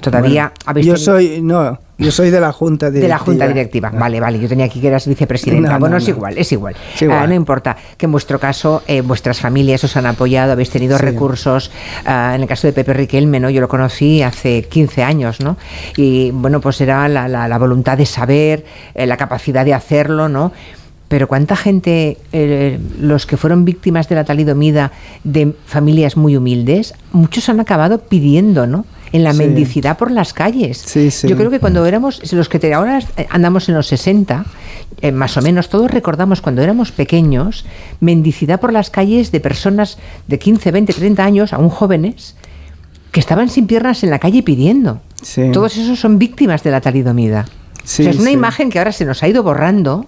[0.00, 3.02] todavía Bueno, habéis yo tenido- soy, no, yo soy de la Junta Directiva.
[3.02, 3.90] De la Junta Directiva.
[3.90, 4.38] Vale, vale.
[4.38, 5.68] Yo tenía aquí que eras vicepresidenta.
[5.68, 6.74] No, no, bueno, es igual, es igual.
[6.94, 7.18] Es igual.
[7.18, 7.76] Ah, no importa.
[7.98, 11.04] Que en vuestro caso, eh, vuestras familias os han apoyado, habéis tenido Sí.
[11.04, 11.70] recursos.
[12.06, 13.50] Ah, en el caso de Pepe Riquelme, ¿no?
[13.50, 15.58] Yo lo conocí hace 15 años, ¿no?
[15.98, 18.64] Y bueno, pues era la, la- la voluntad de saber,
[18.94, 20.52] eh, la capacidad de hacerlo, ¿no?
[21.08, 24.90] Pero cuánta gente, eh, los que fueron víctimas de la talidomida
[25.22, 28.84] de familias muy humildes, muchos han acabado pidiendo, ¿no?
[29.12, 29.38] En la Sí.
[29.38, 30.78] mendicidad por las calles.
[30.78, 31.28] Sí, sí.
[31.28, 32.98] Yo creo que cuando éramos, los que ahora
[33.30, 34.46] andamos en los 60,
[35.00, 37.64] eh, más o menos, todos recordamos cuando éramos pequeños,
[38.00, 42.34] mendicidad por las calles de personas de 15, 20, 30 años, aún jóvenes,
[43.12, 45.00] que estaban sin piernas en la calle pidiendo.
[45.52, 47.46] Todos esos son víctimas de la talidomida.
[47.84, 50.06] Sí, o sea, es una imagen que ahora se nos ha ido borrando,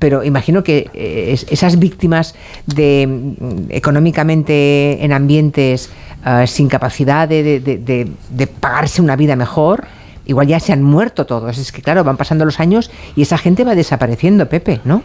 [0.00, 2.34] pero imagino que eh, es- esas víctimas
[2.66, 5.90] de mm, económicamente en ambientes
[6.24, 9.84] ah, sin capacidad de, de- de- pagarse una vida mejor,
[10.26, 11.56] igual ya se han muerto todos.
[11.58, 15.02] Es que claro, van pasando los años y esa gente va desapareciendo, Pepe, ¿no?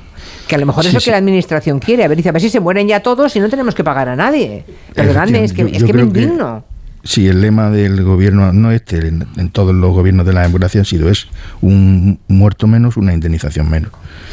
[0.47, 1.05] Que a lo mejor es lo sí.
[1.05, 2.03] que la administración quiere.
[2.03, 4.09] A ver, dice, a ver si se mueren ya todos y no tenemos que pagar
[4.09, 4.63] a nadie.
[4.93, 6.63] Perdonadme, es que, es yo- que me que- indigno.
[7.05, 10.81] Sí, el lema del gobierno, no este, en, en todos los gobiernos de la democracia
[10.81, 11.27] ha sido es
[11.61, 13.91] un muerto menos, una indemnización menos.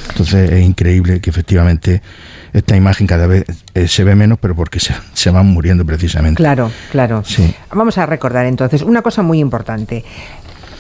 [0.09, 2.01] Entonces es increíble que efectivamente
[2.55, 3.45] esta imagen cada vez
[3.75, 6.39] eh, se ve menos, pero porque se, se van muriendo precisamente.
[6.39, 7.23] Claro, claro.
[7.27, 7.55] Sí.
[7.73, 10.03] Vamos a recordar entonces una cosa muy importante.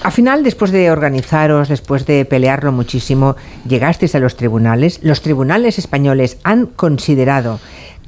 [0.02, 3.36] Al final, después de organizaros, después de pelearlo muchísimo,
[3.68, 4.98] llegasteis a los tribunales.
[5.02, 7.60] Los tribunales españoles han considerado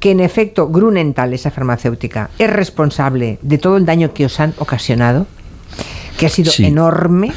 [0.05, 4.53] que en efecto Grunenthal, esa farmacéutica, es responsable de todo el daño que os han
[4.59, 5.27] ocasionado,
[6.19, 6.67] que ha sido Sí.
[6.67, 7.33] enorme.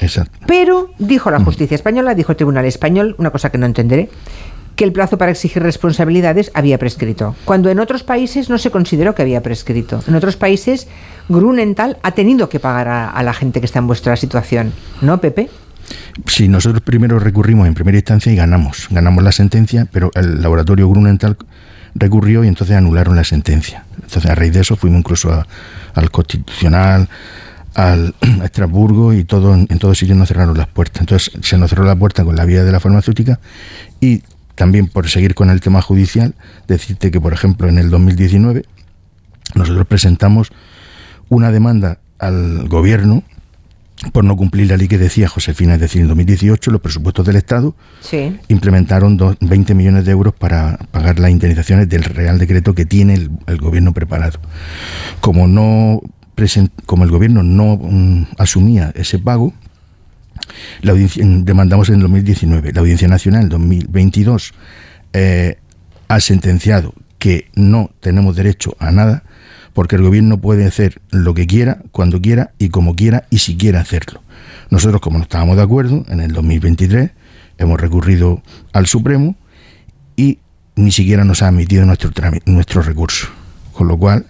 [0.00, 0.36] Exacto.
[0.44, 4.10] Pero dijo la justicia española, dijo el tribunal español, una cosa que no entenderé,
[4.74, 9.14] que el plazo para exigir responsabilidades había prescrito, cuando en otros países no se consideró
[9.14, 10.02] que había prescrito.
[10.08, 10.88] En otros países,
[11.28, 14.72] Grunenthal ha tenido que pagar a, a la gente que está en vuestra situación,
[15.02, 15.50] ¿no, Pepe?
[16.26, 18.88] Sí, nosotros primero recurrimos en primera instancia y ganamos.
[18.90, 21.36] Ganamos la sentencia, pero el laboratorio Grunenthal
[21.98, 23.84] recurrió y entonces anularon la sentencia.
[23.96, 25.46] Entonces, a raíz de eso, fuimos incluso a-
[25.94, 27.08] al Constitucional,
[27.74, 31.00] al a Estrasburgo y todo, en todos sitios nos cerraron las puertas.
[31.00, 33.40] Entonces, se nos cerró la puerta con la vía de la farmacéutica
[34.00, 34.22] y
[34.54, 36.34] también por seguir con el tema judicial,
[36.66, 38.64] decirte que, por ejemplo, en el 2019
[39.54, 40.50] nosotros presentamos
[41.28, 43.22] una demanda al gobierno
[44.12, 47.36] por no cumplir la ley que decía Josefina, es decir, en 2018 los presupuestos del
[47.36, 48.36] Estado Sí.
[48.48, 53.14] implementaron dos- 20 millones de euros para pagar las indemnizaciones del Real Decreto que tiene
[53.14, 54.38] el, el gobierno preparado.
[55.20, 56.00] Como no
[56.86, 59.52] como el gobierno no mm, asumía ese pago,
[60.82, 62.72] la audiencia- demandamos en el 2019.
[62.72, 64.54] La Audiencia Nacional en 2022
[65.14, 65.58] eh,
[66.06, 69.24] ha sentenciado que no tenemos derecho a nada
[69.78, 73.56] porque el gobierno puede hacer lo que quiera, cuando quiera y como quiera y si
[73.56, 74.24] quiere hacerlo.
[74.70, 77.12] Nosotros, como no estábamos de acuerdo, en el 2023
[77.58, 78.42] hemos recurrido
[78.72, 79.36] al Supremo
[80.16, 80.40] y
[80.74, 82.10] ni siquiera nos ha admitido nuestro,
[82.46, 83.28] nuestro recurso.
[83.72, 84.26] Con lo cual,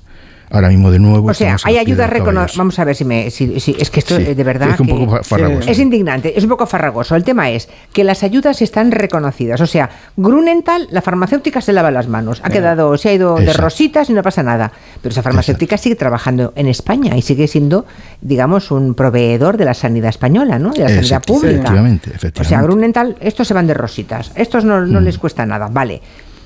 [0.50, 1.28] ahora mismo de nuevo...
[1.30, 2.06] O sea, hay caballo.
[2.06, 2.56] reconocidas.
[2.56, 3.30] Vamos a ver si me.
[3.30, 4.70] si- si- es que esto Sí, de verdad.
[4.70, 5.70] es que un poco que-.
[5.70, 7.14] Es indignante, es un poco farragoso.
[7.16, 9.60] El tema es que las ayudas están reconocidas.
[9.60, 12.40] O sea, Grunenthal, la farmacéutica se lava las manos.
[12.44, 13.62] Ha quedado, se ha ido de Exacto.
[13.62, 14.72] rositas y no pasa nada.
[15.02, 17.86] Pero esa farmacéutica sigue trabajando en España y sigue siendo,
[18.20, 20.70] digamos, un proveedor de la sanidad española, ¿no?
[20.72, 21.54] De la sanidad pública.
[21.58, 22.44] efectivamente, O efectivamente.
[22.48, 24.32] sea, Grunenthal, estos se van de rositas.
[24.34, 26.00] Estos no, no les cuesta nada, vale.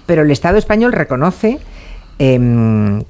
[0.06, 1.58] Pero el Estado español reconoce
[2.18, 3.02] em,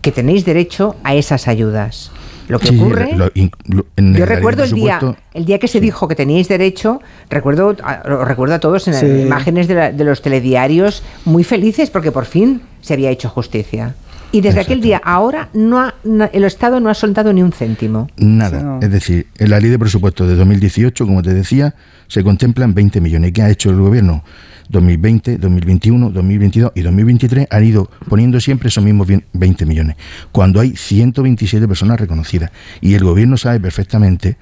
[0.00, 2.10] que tenéis derecho a esas ayudas.
[2.48, 3.10] Lo que Sí, ocurre.
[3.14, 4.98] lo- in- lo- en yo recuerdo el día,
[5.34, 8.94] el día que se dijo que teníais derecho, recuerdo, a- lo recuerdo a todos en
[8.94, 13.28] las imágenes de, la- de los telediarios muy felices porque por fin se había hecho
[13.28, 13.94] justicia.
[14.32, 17.52] Y desde aquel día ahora no ha- no- el Estado no ha soltado ni un
[17.52, 18.08] céntimo.
[18.16, 18.78] Nada.
[18.80, 21.74] Es decir, en la ley de presupuesto de 2018, como te decía,
[22.08, 23.32] se contemplan 20 millones.
[23.32, 24.22] ¿Qué ha hecho el gobierno?
[24.68, 29.96] 2020, 2021, 2022 y 2023 han ido poniendo siempre esos mismos bien- 20 millones,
[30.32, 32.50] cuando hay 127 personas reconocidas.
[32.80, 34.36] Y el gobierno sabe perfectamente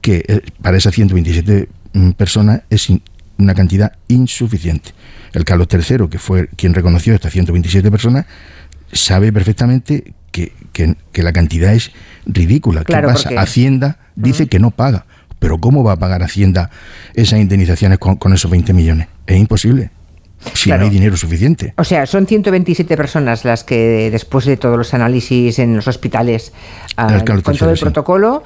[0.00, 2.88] que eh, para esas 127 mm, personas es
[3.38, 4.90] una cantidad insuficiente.
[5.32, 8.24] El Carlos III, que fue quien reconoció estas 127 personas,
[8.92, 11.90] sabe perfectamente que, que- que la cantidad es
[12.24, 12.84] ridícula.
[12.84, 13.28] Claro, ¿Qué pasa?
[13.30, 15.04] porque- Hacienda dice que no paga.
[15.38, 16.70] Pero ¿cómo va a pagar Hacienda
[17.12, 19.08] esas indemnizaciones con, con esos 20 millones?
[19.26, 19.90] Es imposible.
[20.54, 20.80] Si Claro.
[20.82, 21.72] no hay dinero suficiente.
[21.76, 26.52] O sea, son 127 personas las que después de todos los análisis en los hospitales,
[26.96, 27.82] ah, con todo el sí.
[27.82, 28.44] protocolo,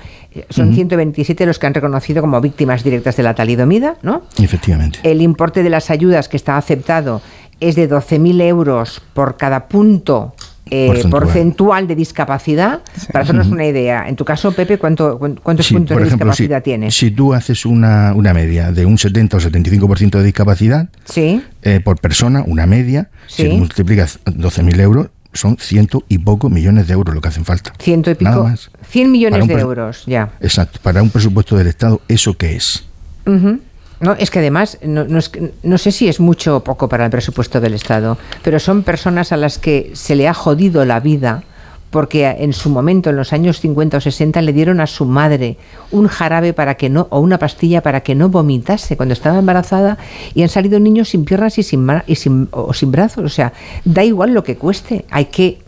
[0.49, 0.77] son Ujú.
[0.77, 4.23] 127 los que han reconocido como víctimas directas de la talidomida, ¿no?
[4.41, 5.01] Efectivamente.
[5.03, 7.21] El importe de las ayudas que está aceptado
[7.59, 10.35] es de 12.000 euros por cada punto
[10.71, 11.23] eh, Porcentual.
[11.23, 12.81] porcentual de discapacidad.
[13.13, 16.33] Para hacernos una idea, en tu caso, Pepe, ¿cuánto, cuán- ¿cuántos Sí, puntos de ejemplo,
[16.33, 16.95] si, discapacidad tienes?
[16.97, 21.43] si tú haces una, una media de un 70 o 75% de discapacidad Sí.
[21.63, 26.95] eh, por persona, una media, si multiplicas 12.000 euros, son ciento y poco millones de
[26.95, 27.73] euros lo que hacen falta.
[27.79, 28.49] Ciento y Nada pico.
[28.49, 28.71] más.
[28.89, 30.33] 100 millones de euros, ya.
[30.41, 30.81] Exacto.
[30.83, 32.85] Para un presupuesto del Estado, ¿eso qué es?
[33.27, 33.61] Ujú.
[34.01, 35.31] No, es que además, no, no es
[35.63, 39.31] no sé si es mucho o poco para el presupuesto del Estado, pero son personas
[39.33, 41.45] a las que se le ha jodido la vida
[41.91, 45.57] porque en su momento, en los años 50 o 60, le dieron a su madre
[45.91, 49.99] un jarabe para que no, o una pastilla para que no vomitase cuando estaba embarazada
[50.35, 53.25] y han salido niños sin piernas y sin, y sin, o sin brazos.
[53.25, 53.53] O sea,
[53.85, 55.59] da igual lo que cueste, hay que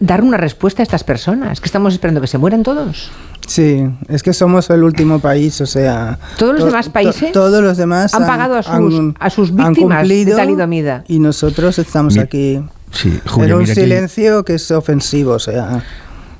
[0.00, 3.10] dar una respuesta a estas personas, que estamos esperando que se mueran todos.
[3.46, 6.18] Sí, es que somos el último país, o sea...
[6.38, 9.50] Todos los to- demás to- países todos los demás han pagado a sus- a sus
[9.50, 9.74] han víctimas
[10.08, 11.04] de cumplido talidomida.
[11.08, 12.60] Y nosotros estamos Mi- aquí
[12.92, 15.82] Sí, Julia, un mira que- silencio que es ofensivo, o sea...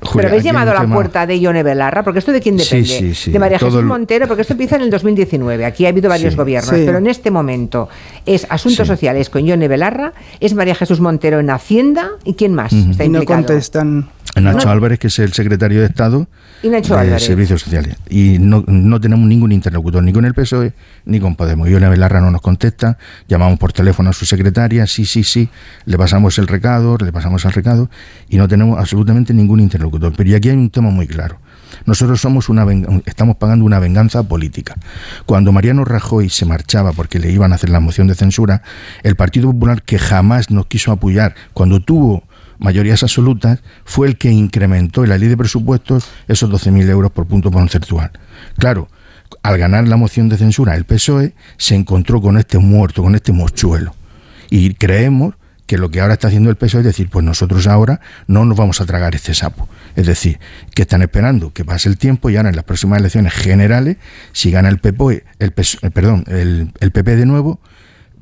[0.01, 2.57] Julia, Pero habéis llamado a la tema- puerta de Ione Belarra, porque esto de quién
[2.57, 2.87] Sí, depende.
[2.87, 3.31] sí, sí.
[3.31, 5.65] De María Todo Jesús el- Montero, porque esto empieza en el 2019.
[5.65, 6.37] Aquí ha habido varios Sí.
[6.37, 6.83] gobiernos, Sí.
[6.85, 7.89] pero en este momento
[8.25, 8.93] es Asuntos Sí.
[8.93, 13.09] Sociales con Ione Belarra, es María Jesús Montero en Hacienda y quién más está Y
[13.09, 13.45] no implicado.
[13.45, 14.07] contestan...
[14.41, 14.71] Nacho No.
[14.71, 16.27] Álvarez, que es el secretario de Estado
[16.63, 17.23] Y Nacho de Álvarez.
[17.23, 17.95] Servicios Sociales.
[18.09, 20.73] Y no, no tenemos ningún interlocutor, ni con el PSOE,
[21.05, 21.69] ni con Podemos.
[21.69, 25.49] Ione Belarra no nos contesta, llamamos por teléfono a su secretaria, sí, sí, sí,
[25.85, 27.89] le pasamos el recado, le pasamos el recado,
[28.29, 30.13] y no tenemos absolutamente ningún interlocutor.
[30.15, 31.39] Pero y aquí hay un tema muy claro.
[31.85, 32.65] Nosotros somos una
[33.05, 34.75] estamos pagando una venganza política.
[35.25, 38.61] Cuando Mariano Rajoy se marchaba porque le iban a hacer la moción de censura,
[39.03, 42.23] el Partido Popular, que jamás nos quiso apoyar, cuando tuvo
[42.59, 47.25] mayorías absolutas, fue el que incrementó en la ley de presupuestos esos 12.000 euros por
[47.25, 48.11] punto porcentual.
[48.57, 48.89] Claro,
[49.41, 53.15] al ganar la moción de censura el PSOE, E, se encontró con este muerto, con
[53.15, 53.95] este mochuelo.
[54.49, 58.01] Y creemos que lo que ahora está haciendo el PSOE es decir, pues nosotros ahora
[58.27, 59.69] no nos vamos a tragar este sapo.
[59.95, 60.39] Es decir,
[60.73, 63.97] que están esperando que pase el tiempo y ahora en las próximas elecciones generales,
[64.31, 67.59] si gana el PP, el, PSOE, eh, el, el PP de nuevo,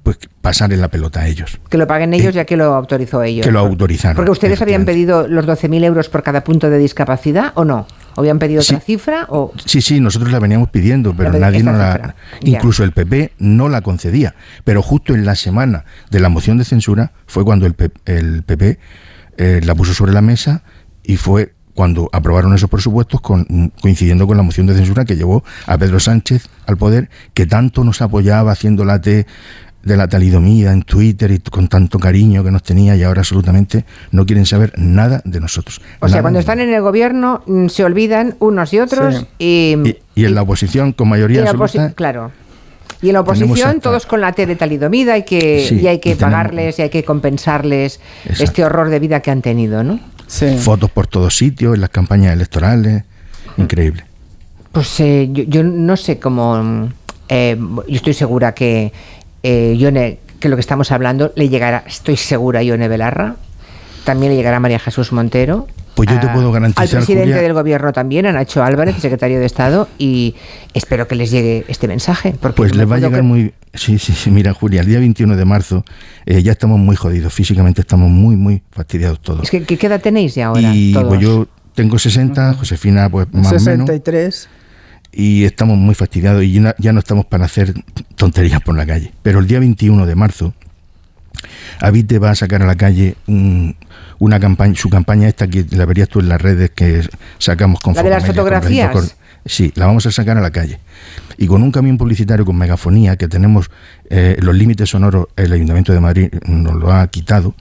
[0.07, 1.59] pues pasarle la pelota a ellos.
[1.67, 3.45] Que lo paguen ellos ya que lo autorizó ellos.
[3.45, 4.15] Que lo autorizaron.
[4.15, 7.85] Porque ustedes habían pedido los 12.000 euros por cada punto de discapacidad o no?
[8.15, 9.25] ¿O habían pedido otra cifra?
[9.27, 9.51] O...
[9.65, 11.91] Sí, sí, nosotros la veníamos pidiendo, pero nadie nos la...
[11.91, 12.49] cifra, ya.
[12.51, 14.33] Incluso el PP no la concedía.
[14.63, 18.43] Pero justo en la semana de la moción de censura fue cuando el, P- el
[18.43, 18.79] PP
[19.35, 20.63] eh, la puso sobre la mesa
[21.03, 25.43] y fue cuando aprobaron esos presupuestos con- coincidiendo con la moción de censura que llevó
[25.67, 29.27] a Pedro Sánchez al poder, que tanto nos apoyaba haciendo la T
[29.87, 33.85] de la talidomida en Twitter y con tanto cariño que nos tenía y ahora absolutamente
[34.11, 35.81] no quieren saber nada de nosotros.
[35.99, 39.25] O sea, cuando están en el gobierno mm, se olvidan unos y otros Sí.
[39.39, 42.31] y, Y, y en la oposición, con mayoría absoluta, claro.
[43.01, 45.87] Y en la oposición hasta- todos con la T de talidomida hay que, Sí, y
[45.87, 48.43] hay que y tenemos- pagarles y hay que compensarles Exacto.
[48.43, 49.99] este horror de vida que han tenido, ¿no?
[50.59, 53.03] fotos por todos sitios, en las campañas electorales,
[53.57, 54.03] increíble.
[54.71, 56.61] Pues eh, yo, yo no sé cómo.
[56.61, 56.93] mm,
[57.29, 57.57] eh,
[57.87, 58.91] yo estoy segura que
[59.47, 63.35] eh, Ione, que lo que estamos hablando le llegará, estoy segura, a Ione Belarra.
[64.03, 65.67] También le llegará a María Jesús Montero.
[65.95, 68.97] Pues yo te a- puedo garantizar, Al presidente Julia- del gobierno también, a Nacho Álvarez,
[68.99, 70.35] secretario de Estado, y
[70.73, 72.35] espero que les llegue este mensaje.
[72.39, 73.53] Porque Pues me les va a llegar que- muy...
[73.73, 75.83] Sí, sí, sí, mira, Julia, el día 21 de marzo
[76.25, 79.43] eh, ya estamos muy jodidos, físicamente estamos muy, muy fastidiados todos.
[79.43, 80.61] Es que, ¿qué edad tenéis ya ahora?
[80.73, 81.07] y todos?
[81.07, 84.49] pues yo tengo 60, Josefina pues más o menos, 63.
[85.19, 87.73] Y estamos muy fastidiados y ya, no estamos para hacer
[88.15, 89.11] tonterías por la calle.
[89.23, 90.53] Pero el día 21 de marzo,
[91.79, 93.75] Avite va a sacar a la calle un-
[94.19, 97.01] una campaña, su campaña esta que la verías tú en las redes que
[97.39, 99.15] sacamos con ¿La de las con fotografías?
[99.45, 100.79] Sí, la vamos a sacar a la calle.
[101.37, 103.71] Y con un camión publicitario con megafonía que tenemos
[104.11, 107.55] eh, los límites sonoros, el Ayuntamiento de Madrid nos lo ha quitado,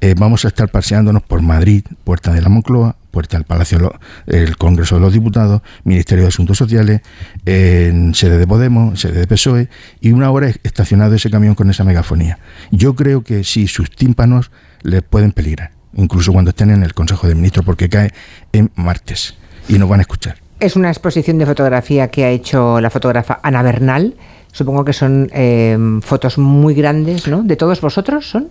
[0.00, 3.92] eh, vamos a estar paseándonos por Madrid, Puerta de la Moncloa, Puerta del Palacio,
[4.26, 7.02] el Congreso de los Diputados, Ministerio de Asuntos Sociales,
[7.44, 9.68] en sede de Podemos, sede de PSOE,
[10.00, 12.38] y una hora estacionado ese camión con esa megafonía.
[12.72, 14.50] Yo creo que sí, sus tímpanos
[14.82, 18.10] les pueden peligrar, incluso cuando estén en el Consejo de Ministros, porque cae
[18.52, 19.36] en martes
[19.68, 20.38] y nos van a escuchar.
[20.58, 24.14] Es una exposición de fotografía que ha hecho la fotógrafa Ana Bernal.
[24.52, 27.42] Supongo que son eh, fotos muy grandes, ¿no?
[27.42, 28.48] ¿De todos vosotros son?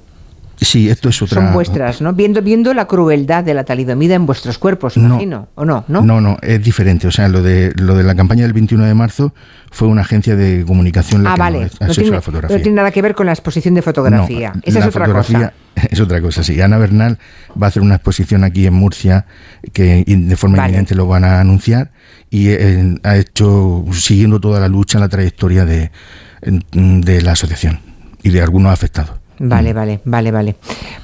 [0.63, 1.41] Sí, esto es otra...
[1.43, 2.13] Son vuestras, ¿no?
[2.13, 5.07] Viendo, viendo la crueldad de la talidomida en vuestros cuerpos, No.
[5.15, 5.47] imagino.
[5.55, 5.83] ¿O no?
[5.87, 6.03] ¿No?
[6.03, 7.07] No, no, es diferente.
[7.07, 9.33] O sea, lo de lo de la campaña del 21 de marzo
[9.71, 11.59] fue una agencia de comunicación la Ah, que vale.
[11.79, 12.57] No hecho tiene, la fotografía.
[12.57, 14.51] no tiene nada que ver con la exposición de fotografía.
[14.53, 15.53] No, Esa la es otra fotografía cosa.
[15.89, 16.61] Es otra cosa, sí.
[16.61, 17.17] Ana Bernal
[17.59, 19.25] va a hacer una exposición aquí en Murcia
[19.73, 20.69] que de forma Vale.
[20.69, 21.89] inminente lo van a anunciar
[22.29, 25.89] y eh, ha hecho, siguiendo toda la lucha, la trayectoria de,
[26.41, 27.79] de la asociación
[28.21, 29.20] y de algunos afectados.
[29.43, 30.55] Vale, vale, vale, vale.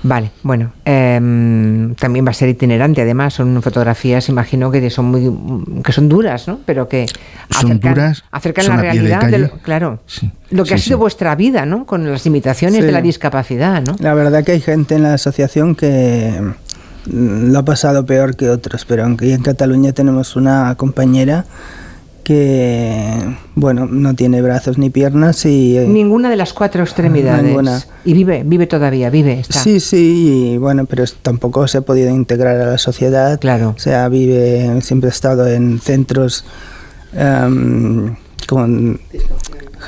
[0.03, 0.71] Vale, bueno.
[0.85, 3.33] em, también va a ser itinerante, además.
[3.33, 6.59] Son fotografías, imagino que son muy que son duras, ¿no?
[6.65, 7.07] Pero que
[7.49, 9.99] Son acercan, duras, acercan son la de realidad de, lo, claro,
[10.51, 11.01] lo que sí, ha sido sí.
[11.01, 11.85] vuestra vida, ¿no?
[11.85, 12.85] Con las limitaciones Sí.
[12.85, 13.95] de la discapacidad, ¿no?
[13.99, 16.39] La verdad que hay gente en la asociación que
[17.07, 21.45] mm, lo ha pasado peor que otros, pero aunque en Cataluña tenemos una compañera
[22.27, 25.77] que, bueno, no tiene brazos ni piernas y...
[25.77, 27.41] eh, Ninguna de las cuatro extremidades.
[27.41, 27.81] Ninguna.
[28.03, 29.61] Y vive, vive todavía, vive, está.
[29.61, 33.39] Sí, sí, y bueno, pero tampoco se ha podido integrar a la sociedad.
[33.39, 33.73] Claro.
[33.77, 36.43] O sea, vive, siempre ha estado en centros
[37.13, 38.13] em,
[38.45, 38.99] con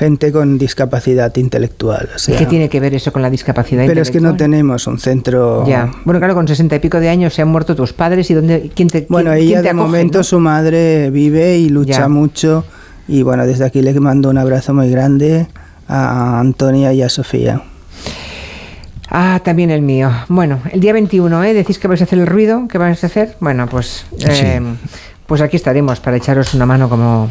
[0.00, 2.08] gente con discapacidad intelectual.
[2.12, 4.30] O ¿Y sea, qué tiene que ver eso con la discapacidad pero es que no
[4.30, 4.50] intelectual?
[4.50, 5.64] tenemos un centro...
[5.68, 5.92] Ya.
[6.04, 8.70] Bueno, claro, con sesenta y pico de años se han muerto tus padres y dónde,
[8.74, 10.24] quién te, Bueno, quién- quién ella te de acoge, momento no?
[10.24, 12.08] su madre vive y lucha Ya.
[12.08, 12.64] mucho
[13.08, 15.46] y bueno, desde aquí le mando un abrazo muy grande
[15.86, 17.62] a Antonia y a Sofía.
[19.10, 20.10] Ah, también el mío.
[20.28, 21.52] Bueno, el día 21, ¿eh?
[21.52, 23.36] Decís que vais a hacer el ruido, ¿qué vais a hacer?
[23.40, 24.60] Bueno, pues, eh,
[25.26, 27.28] pues aquí estaremos para echaros una mano como,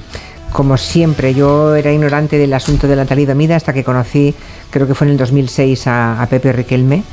[0.52, 1.34] como siempre.
[1.34, 4.34] Yo era ignorante del asunto de la talidomida hasta que conocí,
[4.70, 7.04] creo que fue en el 2006, a, a Pepe Riquelme.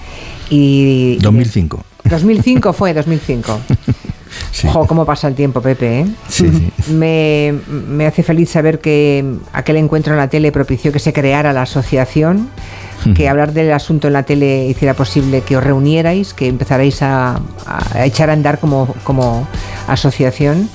[0.51, 1.85] Y, 2005.
[2.05, 3.61] 2005 fue, 2005.
[4.65, 6.01] Ojo, cómo pasa el tiempo, Pepe.
[6.01, 6.07] ¿eh?
[6.91, 11.53] Me, me hace feliz saber que aquel encuentro en la tele propició que se creara
[11.53, 12.49] la asociación
[13.15, 17.41] que hablar del asunto en la tele hiciera posible que os reunierais, que empezarais a,
[17.97, 19.47] echar a andar como, como
[19.87, 20.69] asociación.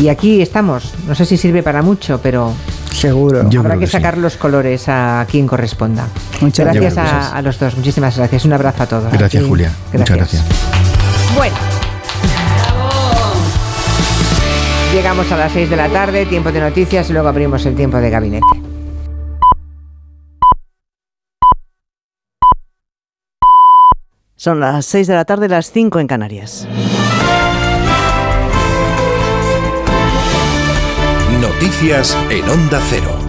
[0.00, 0.94] Y aquí estamos.
[1.06, 2.54] No sé si sirve para mucho, pero
[2.92, 3.48] seguro.
[3.58, 6.08] habrá que, sacar los colores a quien corresponda.
[6.40, 7.76] Muchas gracias a, los dos.
[7.76, 8.44] Muchísimas gracias.
[8.44, 9.12] Un abrazo a todos.
[9.12, 9.72] Gracias, Julia.
[9.92, 10.44] Muchas gracias.
[11.36, 11.75] Bueno.
[14.96, 17.98] Llegamos a las 6 de la tarde, tiempo de noticias y luego abrimos el tiempo
[17.98, 18.46] de gabinete.
[24.36, 26.66] Son las 6 de la tarde, las 5 en Canarias.
[31.42, 33.25] Noticias en Onda Cero.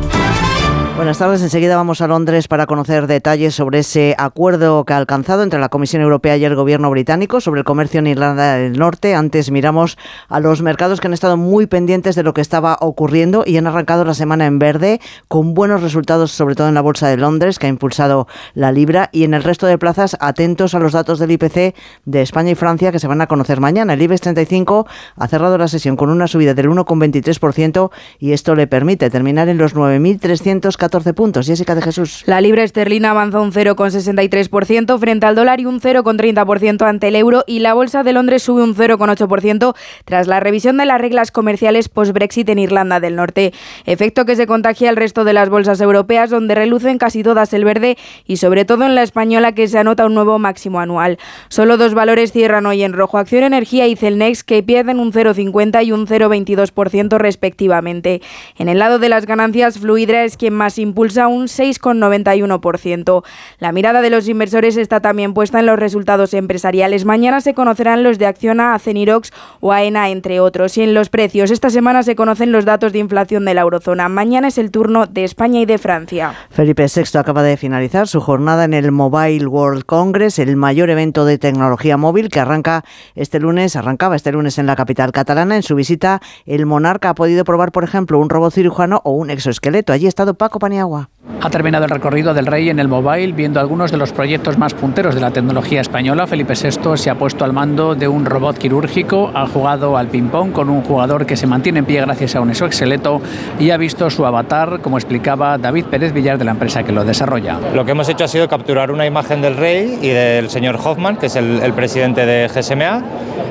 [0.98, 1.44] Buenas tardes.
[1.44, 5.70] Enseguida vamos a Londres para conocer detalles sobre ese acuerdo que ha alcanzado entre la
[5.70, 9.14] Comisión Europea y el gobierno británico sobre el comercio en Irlanda del Norte.
[9.14, 9.96] Antes miramos
[10.28, 13.68] a los mercados que han estado muy pendientes de lo que estaba ocurriendo y han
[13.68, 17.60] arrancado la semana en verde con buenos resultados, sobre todo en la Bolsa de Londres,
[17.60, 21.20] que ha impulsado la libra, y en el resto de plazas atentos a los datos
[21.20, 23.94] del IPC de España y Francia que se van a conocer mañana.
[23.94, 28.66] El IBEX 35 ha cerrado la sesión con una subida del 1,23% y esto le
[28.66, 31.46] permite terminar en los 9.314 14 puntos.
[31.48, 32.24] Jessica de Jesús.
[32.28, 37.44] La libra esterlina avanza un 0,63% frente al dólar y un 0,30% ante el euro
[37.46, 39.76] y la bolsa de Londres sube un 0,8%
[40.06, 43.54] tras la revisión de las reglas comerciales post-Brexit en Irlanda del Norte.
[43.86, 47.66] Efecto que se contagia al resto de las bolsas europeas donde relucen casi todas el
[47.66, 51.18] verde y sobre todo en la española que se anota un nuevo máximo anual.
[51.50, 53.18] Solo dos valores cierran hoy en rojo.
[53.18, 58.22] Acción Energía y Celnex que pierden un 0,50 y un 0,22% respectivamente.
[58.58, 63.24] En el lado de las ganancias, Fluidra es quien más impulsa un 6,91%.
[63.60, 67.06] La mirada de los inversores está también puesta en los resultados empresariales.
[67.06, 70.78] Mañana se conocerán los de Acciona, Acenirox o AENA, entre otros.
[70.78, 74.10] Y en los precios, esta semana se conocen los datos de inflación de la eurozona.
[74.10, 76.34] Mañana es el turno de España y de Francia.
[76.50, 81.26] Felipe VI acaba de finalizar su jornada en el Mobile World Congress, el mayor evento
[81.26, 82.84] de tecnología móvil que arranca
[83.16, 85.56] este lunes, arrancaba este lunes en la capital catalana.
[85.56, 89.30] En su visita, el monarca ha podido probar, por ejemplo, un robot cirujano o un
[89.30, 89.94] exoesqueleto.
[89.94, 91.08] Allí ha estado Paco Paniagua.
[91.42, 94.74] Ha terminado el recorrido del rey en el mobile viendo algunos de los proyectos más
[94.74, 96.26] punteros de la tecnología española.
[96.26, 100.52] Felipe VI se ha puesto al mando de un robot quirúrgico, ha jugado al ping-pong
[100.52, 103.22] con un jugador que se mantiene en pie gracias a un exoesqueleto
[103.60, 107.06] y ha visto su avatar, como explicaba David Pérez Villar de la empresa que lo
[107.06, 107.60] desarrolla.
[107.74, 111.18] Lo que hemos hecho ha sido capturar una imagen del rey y del señor Hoffman,
[111.18, 113.04] que es el, presidente de GSMA,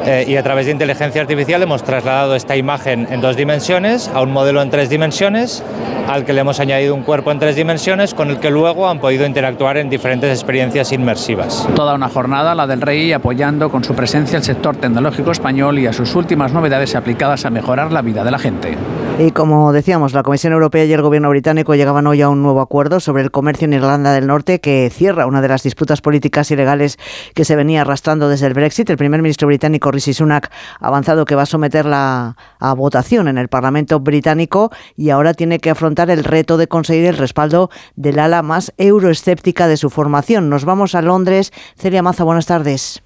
[0.04, 4.22] eh, y a través de inteligencia artificial hemos trasladado esta imagen en dos dimensiones a
[4.22, 5.62] un modelo en tres dimensiones,
[6.08, 9.00] al que le hemos añadido un cuerpo en tres dimensiones con el que luego han
[9.00, 11.66] podido interactuar en diferentes experiencias inmersivas.
[11.74, 15.88] Toda una jornada, la del Rey, apoyando con su presencia el sector tecnológico español y
[15.88, 18.76] a sus últimas novedades aplicadas a mejorar la vida de la gente.
[19.18, 22.60] Y como decíamos, la Comisión Europea y el Gobierno británico llegaban hoy a un nuevo
[22.60, 26.50] acuerdo sobre el comercio en Irlanda del Norte que cierra una de las disputas políticas
[26.50, 26.98] y legales
[27.34, 28.90] que se venía arrastrando desde el Brexit.
[28.90, 33.38] El primer ministro británico Rishi Sunak ha avanzado que va a someterla a votación en
[33.38, 37.45] el Parlamento británico y ahora tiene que afrontar el reto de conseguir el respaldo
[37.94, 40.48] del ala más euroescéptica de su formación.
[40.48, 41.52] Nos vamos a Londres.
[41.76, 43.05] Celia Maza, buenas tardes.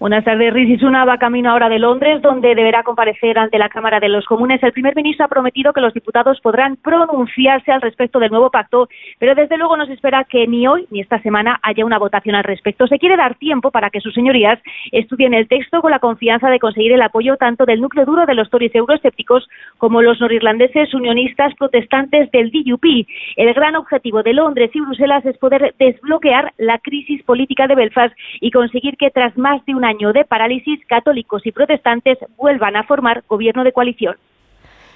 [0.00, 0.52] Buenas tardes.
[0.52, 4.24] Rishi Sunak va camino ahora de Londres, donde deberá comparecer ante la Cámara de los
[4.26, 4.60] Comunes.
[4.60, 8.88] El primer ministro ha prometido que los diputados podrán pronunciarse al respecto del nuevo pacto,
[9.20, 12.34] pero desde luego no se espera que ni hoy ni esta semana haya una votación
[12.34, 12.88] al respecto.
[12.88, 14.58] Se quiere dar tiempo para que sus señorías
[14.90, 18.34] estudien el texto con la confianza de conseguir el apoyo tanto del núcleo duro de
[18.34, 19.48] los Tories euroescépticos
[19.78, 22.84] como los norirlandeses unionistas protestantes del DUP.
[23.36, 28.14] El gran objetivo de Londres y Bruselas es poder desbloquear la crisis política de Belfast
[28.40, 33.24] y conseguir que tras más de año de parálisis, católicos y protestantes vuelvan a formar
[33.28, 34.16] gobierno de coalición.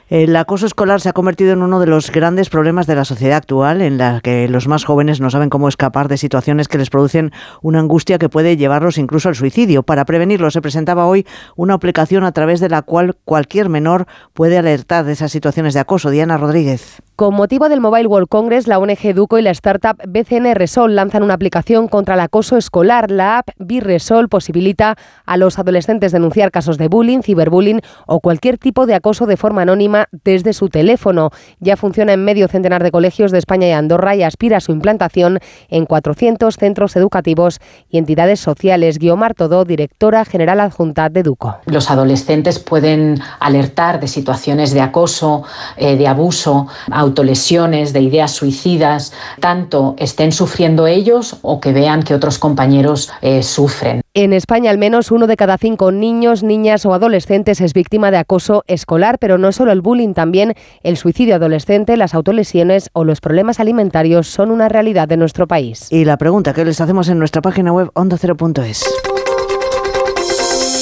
[0.09, 3.37] El acoso escolar se ha convertido en uno de los grandes problemas de la sociedad
[3.37, 6.89] actual, en la que los más jóvenes no saben cómo escapar de situaciones que les
[6.89, 9.83] producen una angustia que puede llevarlos incluso al suicidio.
[9.83, 11.27] Para prevenirlo, se presentaba hoy
[11.57, 15.81] una aplicación a través de la cual cualquier menor puede alertar de esas situaciones de
[15.81, 16.09] acoso.
[16.09, 17.03] Diana Rodríguez.
[17.19, 21.25] Con motivo del Mobile World Congress, la ONG Educo y la startup BCN Resol lanzan
[21.25, 23.11] una aplicación contra el acoso escolar.
[23.11, 28.87] La app Birresol posibilita a los adolescentes denunciar casos de bullying, ciberbullying o cualquier tipo
[28.87, 31.31] de acoso de forma anónima desde su teléfono.
[31.59, 34.71] Ya funciona en medio centenar de colegios de España y Andorra y aspira a su
[34.71, 35.41] implantación
[35.71, 39.01] en 400 centros educativos y entidades sociales.
[39.01, 41.57] Guiomar Todo, directora general adjunta de Educo.
[41.67, 45.43] Los adolescentes pueden alertar de situaciones de acoso,
[45.77, 46.69] eh, de abuso,
[47.09, 53.43] autolesiones, de ideas suicidas, tanto estén sufriendo ellos o que vean que otros compañeros eh,
[53.43, 54.03] sufren.
[54.15, 58.19] En España, al menos uno de cada cinco niños, niñas o adolescentes es víctima de
[58.19, 63.21] acoso escolar, pero no solo el bullying, también el suicidio adolescente, las autolesiones o los
[63.21, 65.87] problemas alimentarios son una realidad de nuestro país.
[65.91, 68.85] Y la pregunta que les hacemos en nuestra página web ondocero.es.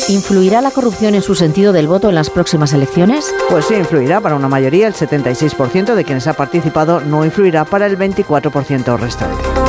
[0.09, 3.35] ¿Influirá la corrupción en su sentido del voto en las próximas elecciones?
[3.51, 7.87] Pues sí, influirá para una mayoría, el 76% de quienes ha participado no influirá para
[7.87, 9.66] el 24% restante.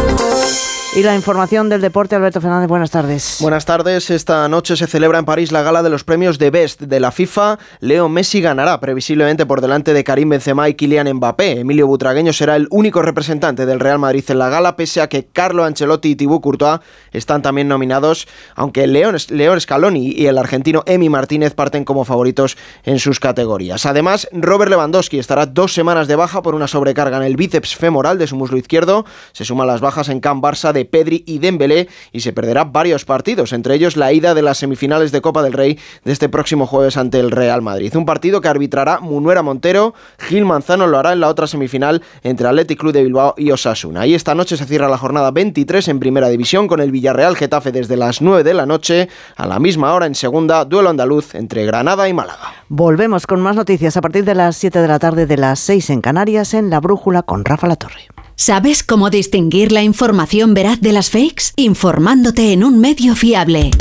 [0.97, 3.37] Y la información del deporte, Alberto Fernández, buenas tardes.
[3.39, 4.09] Buenas tardes.
[4.09, 7.11] Esta noche se celebra en París la gala de los premios de Best de la
[7.11, 7.59] FIFA.
[7.81, 11.59] Leo Messi ganará previsiblemente por delante de Karim Benzema y Kylian Mbappé.
[11.59, 15.27] Emilio Butragueño será el único representante del Real Madrid en la gala, pese a que
[15.27, 16.79] Carlo Ancelotti y Thibaut Courtois
[17.11, 22.57] están también nominados, aunque León, León Scaloni y el argentino Emi Martínez parten como favoritos
[22.83, 23.85] en sus categorías.
[23.85, 28.17] Además, Robert Lewandowski estará dos semanas de baja por una sobrecarga en el bíceps femoral
[28.17, 29.05] de su muslo izquierdo.
[29.31, 33.05] Se suman las bajas en Can Barça de Pedri y Dembélé y se perderá varios
[33.05, 36.65] partidos, entre ellos la ida de las semifinales de Copa del Rey de este próximo
[36.65, 37.95] jueves ante el Real Madrid.
[37.95, 42.47] Un partido que arbitrará Munuera Montero, Gil Manzano lo hará en la otra semifinal entre
[42.47, 44.05] Athletic Club de Bilbao y Osasuna.
[44.07, 47.71] Y esta noche se cierra la jornada 23 en Primera División con el Villarreal Getafe
[47.71, 51.65] desde las 9 de la noche, a la misma hora en Segunda, duelo andaluz entre
[51.65, 52.53] Granada y Málaga.
[52.69, 55.89] Volvemos con más noticias a partir de las 7 de la tarde de las 6
[55.91, 58.07] en Canarias en La Brújula con Rafa La Torre.
[58.39, 61.53] ¿Sabes cómo distinguir la información veraz de las fakes?
[61.55, 63.71] Informándote en un medio fiable.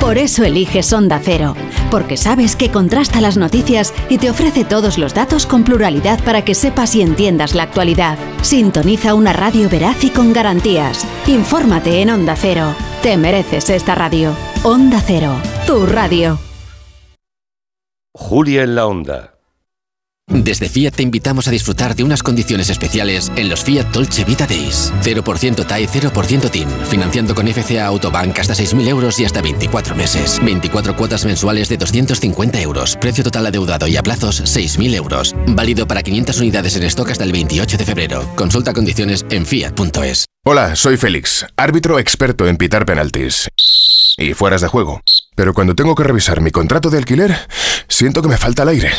[0.00, 1.54] Por eso eliges Onda Cero,
[1.92, 6.44] porque sabes que contrasta las noticias y te ofrece todos los datos con pluralidad para
[6.44, 8.18] que sepas y entiendas la actualidad.
[8.42, 11.06] Sintoniza una radio veraz y con garantías.
[11.28, 12.74] Infórmate en Onda Cero.
[13.04, 14.34] Te mereces esta radio.
[14.64, 16.40] Onda Cero, tu radio.
[18.12, 19.39] Julia en la Onda.
[20.30, 24.46] Desde Fiat te invitamos a disfrutar de unas condiciones especiales en los Fiat Dolce Vita
[24.46, 24.92] Days.
[25.02, 26.68] 0% TAE, 0% TIN.
[26.88, 30.40] Financiando con FCA Autobank hasta 6.000 euros y hasta 24 meses.
[30.44, 32.96] 24 cuotas mensuales de 250 euros.
[32.96, 35.34] Precio total adeudado y a plazos 6.000 euros.
[35.48, 38.30] Válido para 500 unidades en stock hasta el 28 de febrero.
[38.36, 40.26] Consulta condiciones en fiat.es.
[40.44, 43.48] Hola, soy Félix, árbitro experto en pitar penaltis.
[44.16, 45.00] Y fueras de juego.
[45.34, 47.36] Pero cuando tengo que revisar mi contrato de alquiler,
[47.88, 48.90] siento que me falta el aire.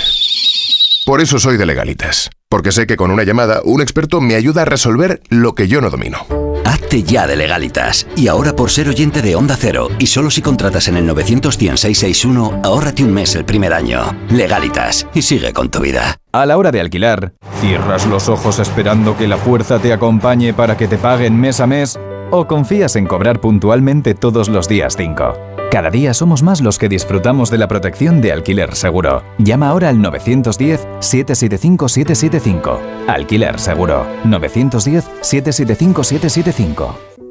[1.11, 4.61] Por eso soy de legalitas, porque sé que con una llamada un experto me ayuda
[4.61, 6.19] a resolver lo que yo no domino.
[6.63, 8.07] Hazte ya de legalitas.
[8.15, 12.61] Y ahora por ser oyente de Onda Cero, y solo si contratas en el 91661,
[12.63, 14.15] ahórrate un mes el primer año.
[14.29, 16.15] Legalitas, y sigue con tu vida.
[16.31, 20.77] A la hora de alquilar, ¿cierras los ojos esperando que la fuerza te acompañe para
[20.77, 21.99] que te paguen mes a mes?
[22.31, 25.50] ¿O confías en cobrar puntualmente todos los días 5?
[25.71, 29.23] Cada día somos más los que disfrutamos de la protección de alquiler seguro.
[29.37, 32.77] Llama ahora al 910-775-775.
[33.07, 34.05] Alquiler seguro.
[34.25, 36.87] 910-775-775.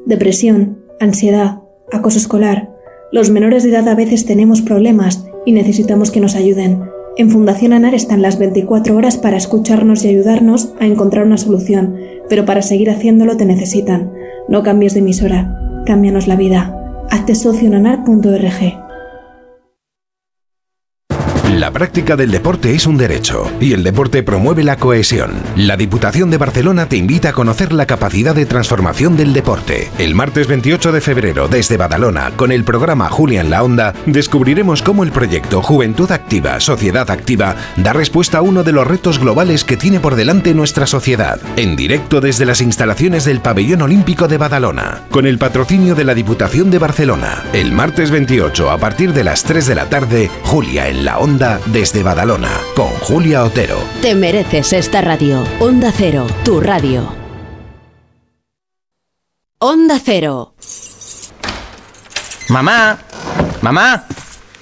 [0.07, 1.59] Depresión, ansiedad,
[1.91, 2.71] acoso escolar.
[3.11, 6.89] Los menores de edad a veces tenemos problemas y necesitamos que nos ayuden.
[7.17, 11.95] En Fundación ANAR están las 24 horas para escucharnos y ayudarnos a encontrar una solución,
[12.27, 14.11] pero para seguir haciéndolo te necesitan.
[14.49, 16.80] No cambies de emisora, cámbianos la vida.
[17.11, 18.90] Hazte socio en.
[21.57, 25.33] La práctica del deporte es un derecho y el deporte promueve la cohesión.
[25.57, 29.91] La Diputación de Barcelona te invita a conocer la capacidad de transformación del deporte.
[29.97, 34.81] El martes 28 de febrero, desde Badalona, con el programa Julia en la Onda, descubriremos
[34.81, 39.65] cómo el proyecto Juventud Activa, Sociedad Activa, da respuesta a uno de los retos globales
[39.65, 41.41] que tiene por delante nuestra sociedad.
[41.57, 46.15] En directo desde las instalaciones del Pabellón Olímpico de Badalona, con el patrocinio de la
[46.15, 47.43] Diputación de Barcelona.
[47.51, 51.40] El martes 28, a partir de las 3 de la tarde, Julia en la Onda
[51.65, 53.77] desde Badalona, con Julia Otero.
[54.01, 55.43] Te mereces esta radio.
[55.59, 57.11] Onda Cero, tu radio.
[59.57, 60.53] Onda Cero.
[62.49, 62.97] Mamá,
[63.61, 64.05] mamá,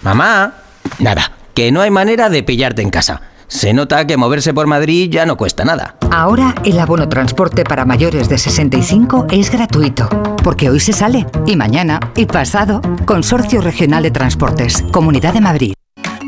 [0.02, 0.54] mamá.
[1.00, 3.22] Nada, que no hay manera de pillarte en casa.
[3.48, 5.96] Se nota que moverse por Madrid ya no cuesta nada.
[6.12, 10.08] Ahora el abono transporte para mayores de 65 es gratuito,
[10.44, 12.82] porque hoy se sale, y mañana, y pasado.
[13.06, 15.74] Consorcio Regional de Transportes, Comunidad de Madrid.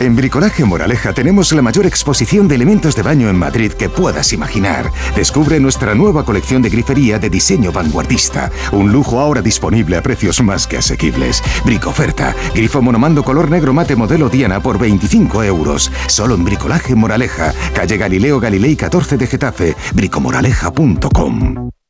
[0.00, 4.32] En Bricolaje Moraleja tenemos la mayor exposición de elementos de baño en Madrid que puedas
[4.32, 4.92] imaginar.
[5.16, 8.52] Descubre nuestra nueva colección de grifería de diseño vanguardista.
[8.70, 11.42] Un lujo ahora disponible a precios más que asequibles.
[11.64, 12.34] Bricoferta.
[12.54, 15.90] Grifo monomando color negro mate modelo Diana por 25 euros.
[16.06, 17.52] Solo en Bricolaje Moraleja.
[17.74, 19.76] Calle Galileo Galilei 14 de Getafe.
[19.94, 21.70] bricomoraleja.com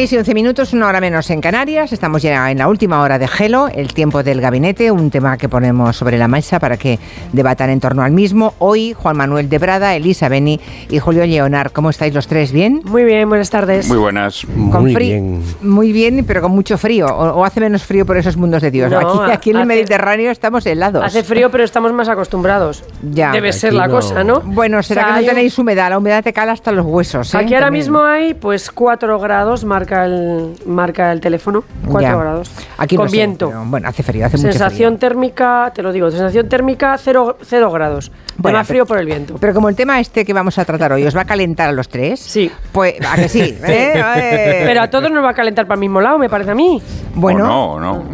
[0.00, 1.92] 6 y 11 minutos, una hora menos en Canarias.
[1.92, 5.46] Estamos ya en la última hora de Gelo, el tiempo del gabinete, un tema que
[5.46, 6.98] ponemos sobre la mesa para que
[7.34, 8.54] debatan en torno al mismo.
[8.60, 11.72] Hoy, Juan Manuel de Brada, Elisa Beni y Julio Leonar.
[11.72, 12.50] ¿Cómo estáis los tres?
[12.50, 12.80] ¿Bien?
[12.86, 13.88] Muy bien, buenas tardes.
[13.88, 14.46] Muy buenas.
[14.48, 15.42] muy bien.
[15.60, 17.04] Muy bien, pero con mucho frío.
[17.04, 18.90] O, hace menos frío por esos mundos de Dios.
[19.30, 21.04] aquí, en el Mediterráneo estamos helados.
[21.04, 22.84] Hace frío, pero estamos más acostumbrados.
[23.02, 23.32] Ya.
[23.32, 24.40] Debe ser la cosa, ¿no?
[24.40, 25.90] Bueno, será que no tenéis humedad.
[25.90, 27.34] La humedad te cala hasta los huesos.
[27.34, 27.36] ¿eh?
[27.36, 32.50] Aquí ahora mismo hay pues 4 grados marca el, marca el teléfono, 4 grados.
[32.78, 33.52] Aquí con viento.
[33.66, 37.36] bueno, hace frío, hace Sensación térmica, te lo digo, sensación térmica 0,
[37.72, 38.10] grados.
[38.36, 39.36] Bueno, más frío por el viento.
[39.38, 41.72] Pero como el tema este que vamos a tratar hoy os va a calentar a
[41.72, 42.20] los tres.
[42.20, 42.50] Sí.
[42.72, 43.40] Pues, ¿a que sí?
[43.66, 44.62] ¿Eh?
[44.64, 46.80] Pero a todos nos va a calentar para el mismo lado, me parece a mí.
[47.14, 47.46] Bueno.
[47.46, 48.04] no, no,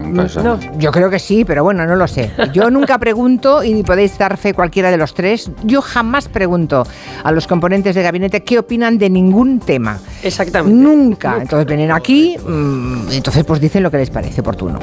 [0.42, 2.32] no, Yo creo que sí, pero bueno, no lo sé.
[2.52, 6.84] Yo nunca pregunto, y podéis dar fe cualquiera de los tres, yo jamás pregunto
[7.22, 9.98] a los componentes de gabinete qué opinan de ningún tema.
[10.22, 10.76] Exactamente.
[10.76, 11.38] Nunca.
[11.40, 14.78] Entonces vienen aquí, mm, entonces pues dicen lo que les parece oportuno.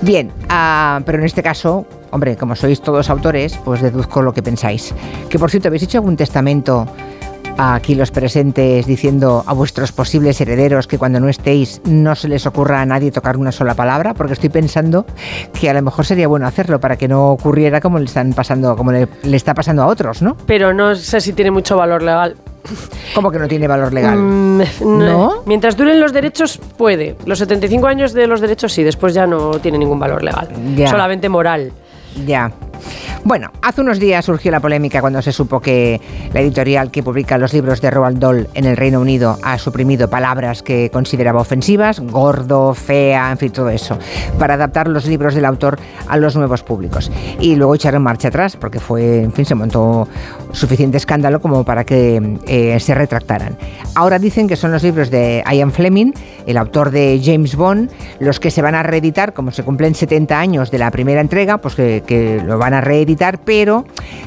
[0.00, 4.42] Bien, ah, pero en este caso, hombre, como sois todos autores, pues deduzco lo que
[4.42, 4.94] pensáis.
[5.28, 6.86] Que por cierto, ¿habéis hecho algún testamento
[7.56, 12.46] aquí los presentes diciendo a vuestros posibles herederos que cuando no estéis no se les
[12.46, 14.14] ocurra a nadie tocar una sola palabra?
[14.14, 15.06] Porque estoy pensando
[15.58, 18.76] que a lo mejor sería bueno hacerlo para que no ocurriera como le están pasando,
[18.76, 20.36] como le, está pasando a otros, ¿no?
[20.46, 22.36] Pero no sé si tiene mucho valor legal.
[23.14, 24.16] ¿Cómo que no tiene valor legal?
[24.18, 25.42] Mm, ¿No?
[25.46, 27.16] Mientras duren los derechos, puede.
[27.26, 30.48] Los 75 años de los derechos sí, después ya no tiene ningún valor legal.
[30.88, 31.72] Solamente moral.
[32.26, 32.52] Ya.
[33.24, 35.98] Bueno, hace unos días surgió la polémica cuando se supo que
[36.34, 40.10] la editorial que publica los libros de Roald Dahl en el Reino Unido ha suprimido
[40.10, 43.98] palabras que consideraba ofensivas, gordo, fea, en fin, todo eso,
[44.38, 47.10] para adaptar los libros del autor a los nuevos públicos.
[47.40, 50.06] Y luego echaron marcha atrás porque fue, en fin, se montó
[50.52, 53.56] suficiente escándalo como para que eh, se retractaran.
[53.94, 56.12] Ahora dicen que son los libros de Ian Fleming,
[56.46, 57.90] el autor de James Bond,
[58.20, 61.58] los que se van a reeditar, como se cumplen 70 años de la primera entrega,
[61.58, 63.84] pues que, lo van a reeditar, pero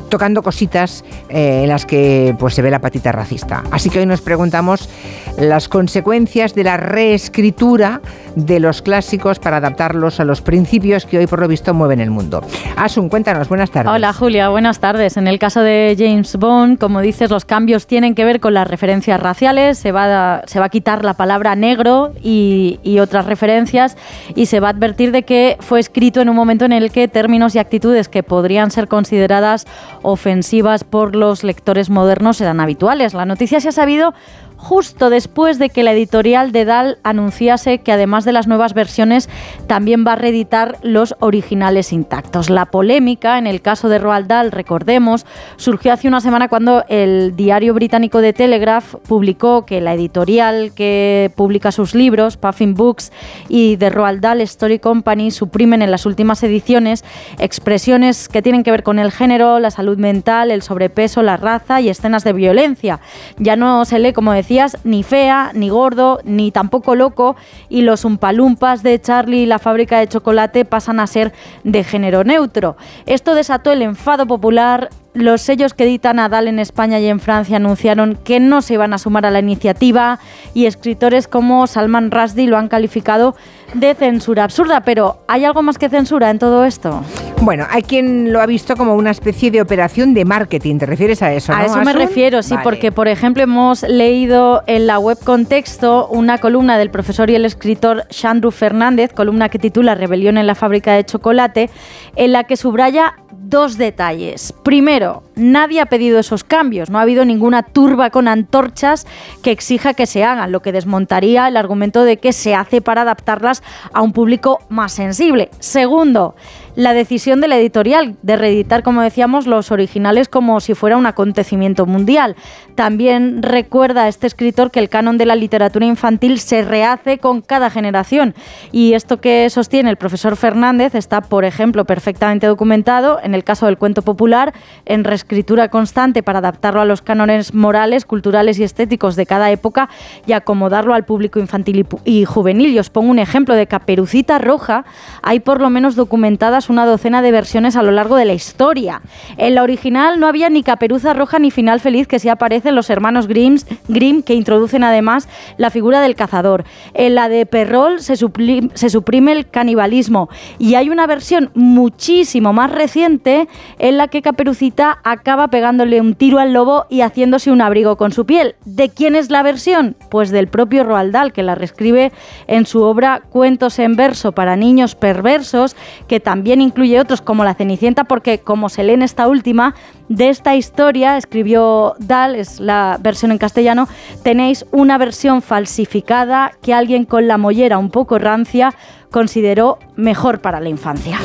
[0.10, 3.64] tocando cositas eh, en las que pues, se ve la patita racista.
[3.72, 4.90] Así que hoy nos preguntamos
[5.38, 8.02] las consecuencias de la reescritura
[8.36, 12.12] de los clásicos para adaptarlos a los principios que hoy por lo visto mueven el
[12.12, 12.42] mundo.
[12.76, 13.92] Asun, cuéntanos, buenas tardes.
[13.92, 15.18] Hola Julia, buenas tardes.
[15.18, 18.68] En el caso de James Bond, como dices, los cambios tienen que ver con las
[18.68, 23.98] referencias raciales, se va se va a quitar la palabra negro y, y otras referencias
[24.36, 27.08] y se va a advertir de que fue escrito en un momento en el que
[27.08, 29.66] términos y actitudes que podrían ser consideradas
[30.02, 33.14] ofensivas por los lectores modernos eran habituales.
[33.14, 34.14] La noticia se ha sabido
[34.58, 39.30] justo después de que la editorial de Dal anunciase que además de las nuevas versiones
[39.68, 42.50] también va a reeditar los originales intactos.
[42.50, 45.26] La polémica en el caso de Roald Dahl, recordemos,
[45.58, 51.32] surgió hace una semana cuando el diario británico de Telegraph publicó que la editorial que
[51.36, 53.11] publica sus libros, Puffin Books
[53.48, 57.06] y The Roald Dahl Story Company, suprimen en las últimas ediciones
[57.38, 61.80] expresiones que tienen que ver con el género, la salud mental, el sobrepeso, la raza
[61.80, 63.00] y escenas de violencia.
[63.38, 64.47] Ya no se lee, como decía,
[64.84, 67.35] ni fea, ni gordo, ni tampoco loco,
[67.69, 72.24] y los umpalumpas de Charlie y la fábrica de chocolate pasan a ser de género
[72.24, 72.77] neutro.
[73.06, 77.58] Esto desató el enfado popular los sellos que editan Nadal en España y en Francia
[77.58, 80.20] anunciaron que no se iban a sumar a la iniciativa
[80.54, 83.36] y escritores como Salman Rushdie lo han calificado
[83.74, 84.82] de censura absurda.
[84.82, 87.02] Pero ¿hay algo más que censura en todo esto?
[87.42, 90.78] Bueno, hay quien lo ha visto como una especie de operación de marketing.
[90.80, 91.54] ¿Te refieres a eso?
[91.54, 96.40] A eso me refiero, sí, porque por ejemplo hemos leído en la web Contexto una
[96.40, 100.94] columna del profesor y el escritor Chandru Fernández, columna que titula Rebelión en la fábrica
[100.94, 101.70] de chocolate,
[102.16, 103.16] en la que subraya
[103.50, 104.53] dos detalles.
[104.64, 109.06] Primero, nadie ha pedido esos cambios, no ha habido ninguna turba con antorchas
[109.43, 113.03] que exija que se hagan, lo que desmontaría el argumento de que se hace para
[113.03, 115.49] adaptarlas a un público más sensible.
[115.59, 116.35] Segundo,
[116.77, 121.07] la decisión de la editorial de reeditar, como decíamos, los originales como si fuera un
[121.07, 122.35] acontecimiento mundial.
[122.75, 127.41] También recuerda a este escritor que el canon de la literatura infantil se rehace con
[127.41, 128.35] cada generación.
[128.72, 133.66] Y esto que sostiene el profesor Fernández está, por ejemplo, perfectamente documentado en el caso
[133.66, 134.53] del cuento popular,
[134.85, 139.89] en reescritura constante para adaptarlo a los cánones morales, culturales y estéticos de cada época
[140.25, 142.72] y acomodarlo al público infantil y, juvenil.
[142.72, 144.85] Y os pongo un ejemplo de Caperucita Roja.
[145.22, 149.01] Hay por lo menos documentadas una docena de versiones a lo largo de la historia.
[149.35, 152.89] En la original no había ni caperuza roja ni final feliz que sí aparecen los
[152.89, 153.57] hermanos Grimm,
[153.89, 156.64] Grimm que introducen además la figura del cazador.
[156.93, 162.72] En la de Perrol se, se suprime el canibalismo y hay una versión muchísimo más
[162.72, 167.98] reciente en la que Caperucita acaba pegándole un tiro al lobo y haciéndose un abrigo
[167.98, 168.56] con su piel.
[168.66, 169.96] ¿De quién es la versión?
[170.10, 172.12] Pues del propio Roald Dahl, que la reescribe
[172.48, 175.76] en su obra Cuentos en verso para niños perversos,
[176.08, 179.76] que también incluye otros como La Cenicienta, porque como se lee en esta última,
[180.08, 183.88] de esta historia, escribió Dal, es la versión en castellano,
[184.24, 188.74] tenéis una versión falsificada que alguien con la mollera un poco rancia
[189.12, 191.20] consideró mejor para la infancia.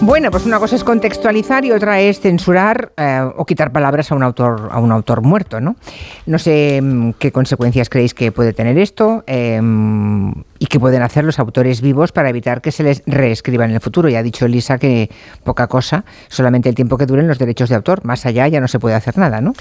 [0.00, 4.14] Bueno, pues una cosa es contextualizar y otra es censurar eh, o quitar palabras a
[4.14, 5.74] un autor a un autor muerto, ¿no?
[6.24, 9.24] No sé mm, qué consecuencias creéis que puede tener esto.
[9.26, 9.60] Eh,
[10.58, 13.80] y qué pueden hacer los autores vivos para evitar que se les reescriba en el
[13.80, 14.08] futuro.
[14.08, 15.10] Ya ha dicho Elisa que
[15.44, 18.04] poca cosa, solamente el tiempo que duren los derechos de autor.
[18.04, 19.52] Más allá ya no se puede hacer nada, ¿no?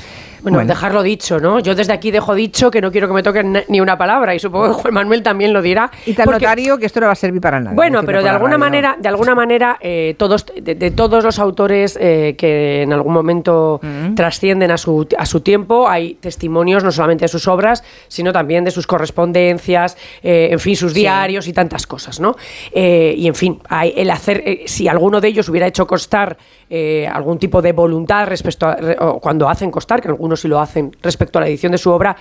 [0.42, 1.60] Bueno, dejarlo dicho, ¿no?
[1.60, 4.40] Yo desde aquí dejo dicho que no quiero que me toquen ni una palabra y
[4.40, 5.92] supongo que Juan Manuel también lo dirá.
[6.06, 7.76] Y tal notario que esto no va a servir para nada.
[7.76, 12.36] Bueno, pero de alguna, manera, de alguna manera, eh, todos, de, todos los autores eh,
[12.38, 14.16] que en algún momento mm.
[14.16, 18.64] trascienden a su, a su tiempo, hay testimonios no solamente de sus obras, sino también
[18.64, 22.36] de sus correspondencias, eh, en fin, sus diarios y tantas cosas, ¿no?
[22.72, 23.60] Eh, y en fin,
[23.96, 26.38] el hacer, eh, si alguno de ellos hubiera hecho costar
[26.70, 28.78] eh, algún tipo de voluntad respecto a,
[29.20, 32.16] cuando hacen costar, que algunos sí lo hacen respecto a la edición de su obra,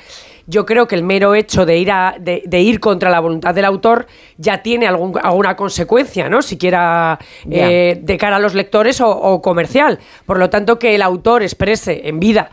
[0.47, 3.65] yo creo que el mero hecho de ir, a, de, ir contra la voluntad del
[3.65, 6.41] autor ya tiene algún, alguna consecuencia, ¿no?
[6.41, 9.99] Siquiera de cara a los lectores o, comercial.
[10.25, 12.51] Por lo tanto, que el autor exprese en vida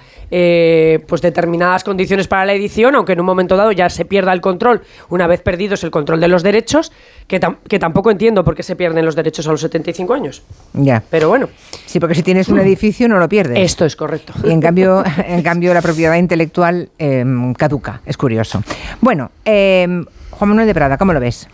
[1.08, 4.42] pues determinadas condiciones para la edición, aunque en un momento dado ya se pierda el
[4.42, 6.92] control, una vez perdidos el control de los derechos,
[7.28, 10.44] que, que tampoco entiendo por qué se pierden los derechos a los 75 años.
[10.74, 11.04] Ya.
[11.10, 11.50] Pero bueno.
[11.86, 13.60] Sí, porque si tienes un edificio no lo pierdes.
[13.60, 14.34] Esto es correcto.
[14.44, 18.02] Y en cambio, en cambio la propiedad intelectual em, caduca.
[18.06, 18.64] Es curioso.
[19.02, 21.48] Bueno, em, Juan Manuel de Prada, ¿cómo lo ves?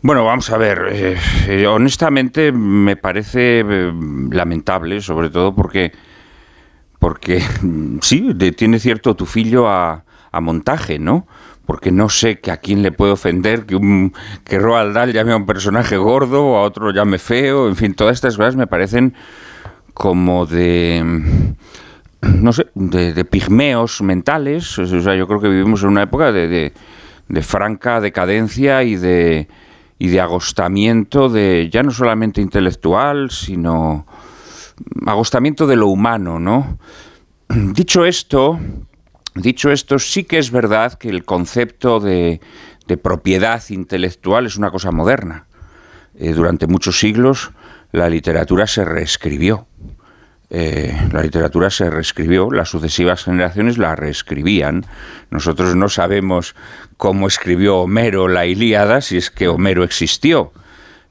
[0.00, 0.86] Bueno, vamos a ver.
[0.90, 1.16] Eh,
[1.48, 3.92] eh, honestamente me parece eh,
[4.30, 5.92] lamentable, sobre todo porque,
[6.98, 7.42] porque
[8.02, 11.26] sí, tiene cierto tufillo a, a montaje, ¿no?
[11.66, 15.32] porque no sé que a quién le puede ofender que, un, que Roald Dahl llame
[15.32, 18.66] a un personaje gordo o a otro llame feo, en fin, todas estas cosas me
[18.66, 19.12] parecen
[19.92, 21.04] como de
[22.22, 24.78] no sé, de, pigmeos mentales.
[24.78, 26.72] O sea, yo creo que vivimos en una época de,
[27.28, 29.48] de, franca decadencia y de,
[29.98, 34.06] y de agostamiento de ya no solamente intelectual, sino
[35.06, 36.78] agostamiento de lo humano, ¿no?
[37.48, 38.58] Dicho esto,
[39.34, 42.40] dicho esto, sí que es verdad que el concepto de,
[43.02, 45.46] propiedad intelectual es una cosa moderna.
[46.16, 47.50] Eh, durante muchos siglos
[47.92, 49.66] la literatura se reescribió.
[50.50, 54.86] Eh, la literatura se reescribió, las sucesivas generaciones la reescribían.
[55.30, 56.54] Nosotros no sabemos
[56.96, 60.52] cómo escribió Homero la Ilíada, si es que Homero existió.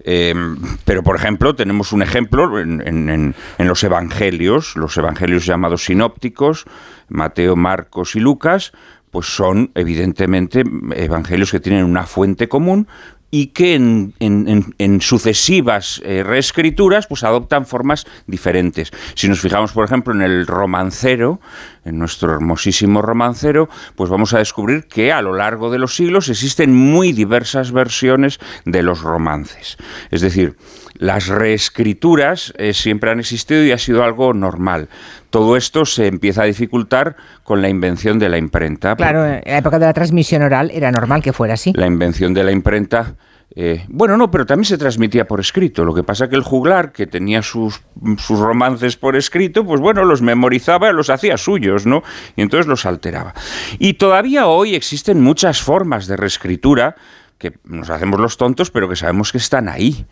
[0.03, 6.65] Em, pero, por ejemplo, tenemos un ejemplo en, los evangelios, los evangelios llamados sinópticos,
[7.09, 8.73] Mateo, Marcos y Lucas,
[9.11, 10.63] pues son evidentemente
[10.95, 12.87] evangelios que tienen una fuente común,
[13.29, 18.91] y que en, sucesivas eh, reescrituras pues adoptan formas diferentes.
[19.15, 21.41] Si nos fijamos, por ejemplo, en el romancero,
[21.83, 26.29] en nuestro hermosísimo romancero, pues vamos a descubrir que a lo largo de los siglos
[26.29, 29.77] existen muy diversas versiones de los romances.
[30.09, 30.55] Es decir,
[30.99, 34.89] las reescrituras eh, siempre han existido y ha sido algo normal.
[35.29, 38.95] Todo esto se empieza a dificultar con la invención de la imprenta.
[38.95, 41.73] Claro, en la época de la transmisión oral era normal que fuera así.
[41.73, 43.15] La invención de la imprenta
[43.59, 45.83] eh, bueno, no, pero también se transmitía por escrito.
[45.83, 47.81] Lo que pasa que el juglar, que tenía sus,
[48.19, 52.03] sus, romances por escrito, pues bueno, los memorizaba, los hacía suyos, ¿no?
[52.35, 53.33] Y entonces los alteraba.
[53.79, 56.97] Y todavía hoy existen muchas formas de reescritura
[57.37, 60.05] que nos hacemos los tontos, pero que sabemos que están ahí.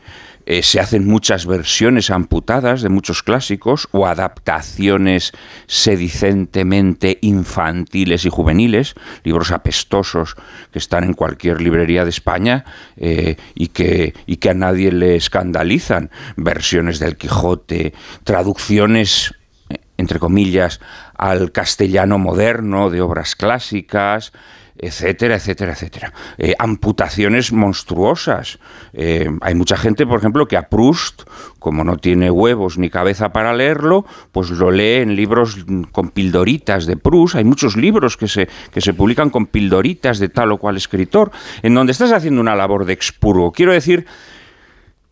[0.45, 5.31] Eh, se hacen muchas versiones amputadas de muchos clásicos o adaptaciones
[5.65, 10.35] sedicentemente infantiles y juveniles, libros apestosos
[10.71, 12.63] que están en cualquier librería de España
[12.95, 19.33] eh, y, que, y que a nadie le escandalizan, versiones del Quijote, traducciones
[19.69, 20.79] eh, entre comillas,
[21.17, 24.31] al castellano moderno de obras clásicas,
[24.77, 26.13] etcétera, etcétera, etcétera.
[26.37, 28.59] Eh, amputaciones monstruosas.
[28.93, 31.23] Eh, hay mucha gente, por ejemplo, que a Proust,
[31.59, 36.85] como no tiene huevos ni cabeza para leerlo, pues lo lee en libros con pildoritas
[36.85, 37.35] de Proust.
[37.35, 41.31] Hay muchos libros que se, que se publican con pildoritas de tal o cual escritor,
[41.63, 43.51] en donde estás haciendo una labor de expurgo.
[43.51, 44.05] Quiero decir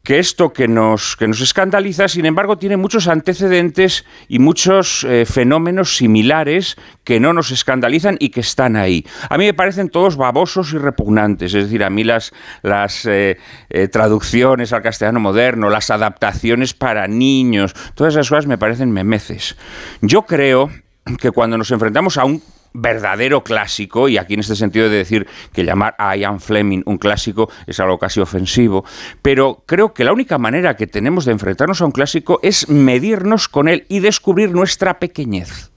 [0.03, 5.25] que esto que nos, que nos escandaliza, sin embargo, tiene muchos antecedentes y muchos eh,
[5.25, 6.75] fenómenos similares
[7.05, 9.05] que no nos escandalizan y que están ahí.
[9.29, 12.33] A mí me parecen todos babosos y repugnantes, es decir, a mí las,
[12.63, 13.37] las eh,
[13.69, 19.55] eh, traducciones al castellano moderno, las adaptaciones para niños, todas esas cosas me parecen memeces.
[20.01, 20.69] Yo creo
[21.17, 25.27] que cuando nos enfrentamos a un verdadero clásico, y aquí en este sentido de decir
[25.53, 28.85] que llamar a Ian Fleming un clásico es algo casi ofensivo,
[29.21, 33.47] pero creo que la única manera que tenemos de enfrentarnos a un clásico es medirnos
[33.47, 35.72] con él y descubrir nuestra pequeñez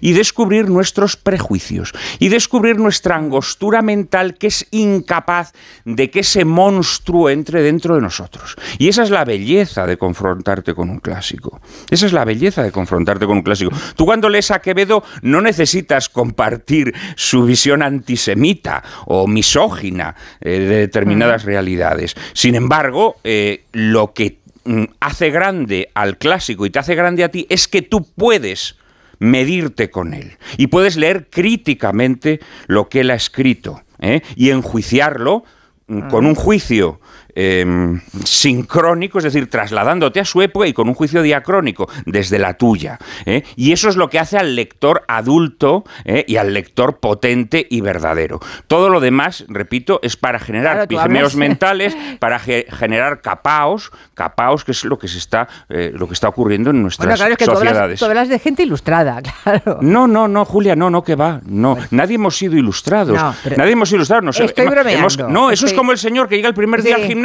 [0.00, 5.52] y descubrir nuestros prejuicios y descubrir nuestra angostura mental que es incapaz
[5.84, 8.56] de que ese monstruo entre dentro de nosotros.
[8.78, 11.60] Y esa es la belleza de confrontarte con un clásico.
[11.90, 13.72] Esa es la belleza de confrontarte con un clásico.
[13.96, 20.76] Tú cuando lees a Quevedo no necesitas compartir su visión antisemita o misógina eh, de
[20.76, 22.14] determinadas realidades.
[22.32, 27.30] Sin embargo, eh, lo que mm, hace grande al clásico y te hace grande a
[27.30, 28.76] ti es que tú puedes
[29.20, 30.36] medirte con él.
[30.56, 34.22] Y puedes leer críticamente lo que él ha escrito ¿eh?
[34.34, 35.44] y enjuiciarlo
[35.86, 37.00] mm, con un juicio
[37.34, 42.54] Em, sincrónico, es decir, trasladándote a su época y con un juicio diacrónico desde la
[42.54, 42.98] tuya.
[43.26, 43.44] ¿eh?
[43.56, 46.24] Y eso es lo que hace al lector adulto ¿eh?
[46.26, 48.40] y al lector potente y verdadero.
[48.66, 54.84] Todo lo demás, repito, es para generar claro, mentales, para generar capaos, capaos que es
[54.84, 58.00] lo que se está, eh, lo que está ocurriendo en nuestras bueno, claro, que sociedades.
[58.00, 59.78] Tú hablas, de gente ilustrada, claro.
[59.80, 61.76] No, no, no, Julia, no, no que va, no.
[61.90, 63.18] Nadie hemos sido ilustrados.
[63.56, 64.40] Nadie hemos sido ilustrados.
[64.40, 65.28] estoy bromeando.
[65.28, 67.19] no, eso es como el señor que llega el primer día al gimnasio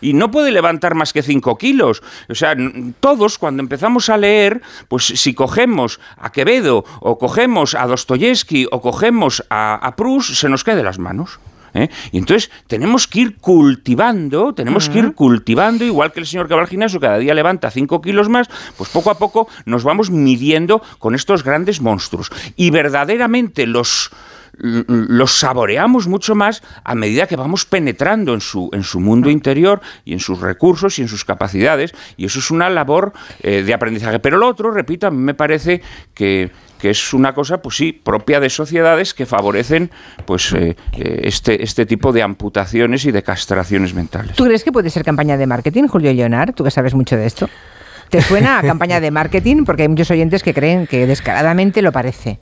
[0.00, 2.02] y no puede levantar más que 5 kilos.
[2.28, 2.54] O sea,
[3.00, 8.80] todos cuando empezamos a leer, pues si cogemos a Quevedo o cogemos a Dostoyevsky o
[8.80, 11.38] cogemos a, a Proust, se nos cae de las manos.
[11.76, 11.88] ¿eh?
[12.12, 16.54] Y entonces tenemos que ir cultivando, tenemos que ir cultivando, igual que el señor que
[16.54, 20.10] va al gimnasio cada día levanta 5 kilos más, pues poco a poco nos vamos
[20.10, 22.30] midiendo con estos grandes monstruos.
[22.56, 24.10] Y verdaderamente los
[24.58, 29.80] los saboreamos mucho más a medida que vamos penetrando en su, en su mundo interior
[30.04, 31.92] y en sus recursos y en sus capacidades.
[32.16, 33.12] Y eso es una labor
[33.42, 34.18] eh, de aprendizaje.
[34.18, 35.82] Pero lo otro, repito, a mí me parece
[36.14, 36.50] que,
[36.82, 39.90] es una cosa, pues sí, propia de sociedades que favorecen
[40.24, 44.36] pues eh, eh, este, este tipo de amputaciones y de castraciones mentales.
[44.36, 46.54] ¿Tú crees que puede ser campaña de marketing, Julio Leonard?
[46.54, 47.48] ¿Tú que sabes mucho de esto?
[48.08, 49.64] ¿Te suena a campaña de marketing?
[49.64, 52.38] Porque hay muchos oyentes que creen que descaradamente lo parece.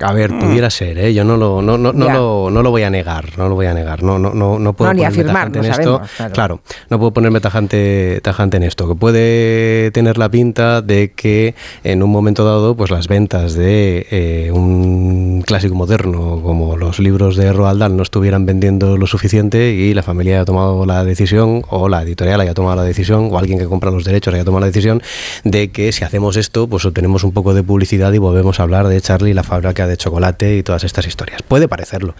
[0.00, 0.40] A ver, Mm.
[0.40, 1.14] pudiera ser, ¿eh?
[1.14, 3.66] Yo no lo, no, no, no, lo, no lo voy a negar, no lo voy
[3.66, 4.02] a negar.
[4.02, 6.32] No, no, no, no puedo No, ponerme afirmar, tajante en sabemos, esto.
[6.32, 6.60] claro.
[6.90, 8.88] no puedo ponerme tajante, tajante en esto.
[8.88, 14.06] Que puede tener la pinta de que en un momento dado, pues las ventas de
[14.10, 19.72] eh, un clásico moderno como los libros de Roald Dahl no estuvieran vendiendo lo suficiente
[19.72, 23.38] y la familia haya tomado la decisión, o la editorial haya tomado la decisión, o
[23.38, 25.02] alguien que compra los derechos haya tomado la decisión
[25.44, 28.88] de que si hacemos esto, pues obtenemos un poco de publicidad y volvemos a hablar
[28.88, 31.42] de Charlie, la fábrica de chocolate y todas estas historias.
[31.42, 32.14] Puede parecerlo.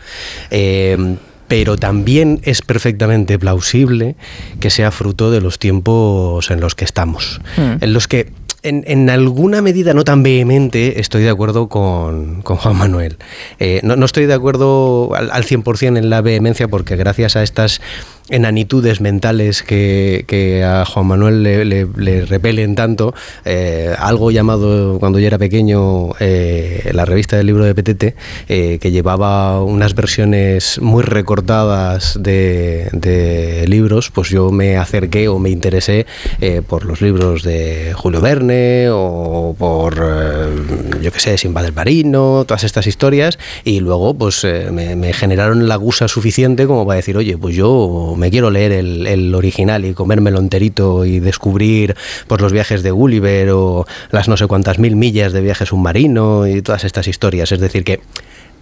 [0.51, 1.17] Eh,
[1.49, 4.17] pero también es perfectamente plausible
[4.61, 7.77] que sea fruto de los tiempos en los que estamos, Hmm.
[7.81, 12.57] en los que en, en alguna medida no tan vehemente estoy de acuerdo con, con
[12.57, 13.17] Juan Manuel.
[13.61, 17.45] Eh, no, no estoy de acuerdo al, al 100% en la vehemencia porque gracias a
[17.45, 17.81] estas
[18.29, 23.15] enanitudes mentales que, que a Juan Manuel le, le- le repelen tanto,
[23.45, 28.17] eh, algo llamado cuando yo era pequeño eh, la revista del libro de Petete,
[28.49, 35.51] eh, que llevaba unas versiones muy recortadas de, libros, pues yo me acerqué o me
[35.51, 36.07] interesé
[36.67, 39.95] por los libros de Julio Verne o por,
[41.01, 45.69] yo qué sé, Simba del Marino, todas estas historias, y luego pues me, me generaron
[45.69, 49.85] la gusa suficiente como para decir, oye, pues yo me quiero leer el, el original
[49.85, 51.97] y comérmelo enterito y descubrir
[52.27, 56.47] pues los viajes de Gulliver o las no sé cuántas mil millas de viaje submarino
[56.47, 57.53] y todas estas historias.
[57.53, 58.01] Es decir, que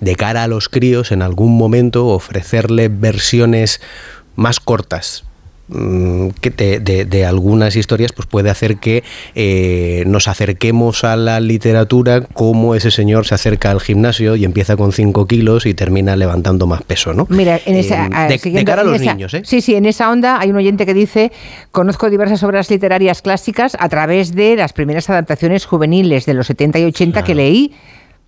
[0.00, 3.80] de cara a los críos, en algún momento ofrecerle versiones
[4.36, 5.24] más cortas
[5.68, 9.02] que de, de- de algunas historias pues puede hacer que
[9.34, 14.76] eh, nos acerquemos a la literatura como ese señor se acerca al gimnasio y empieza
[14.76, 17.26] con 5 kilos y termina levantando más peso, ¿no?
[17.30, 19.42] Mira, en esa, Eh, ah, de- de, cara a los esa- niños, ¿eh?
[19.44, 21.32] Sí, sí, en esa onda hay un oyente que dice,
[21.72, 26.78] conozco diversas obras literarias clásicas a través de las primeras adaptaciones juveniles de los 70
[26.78, 27.72] y 80 que leí.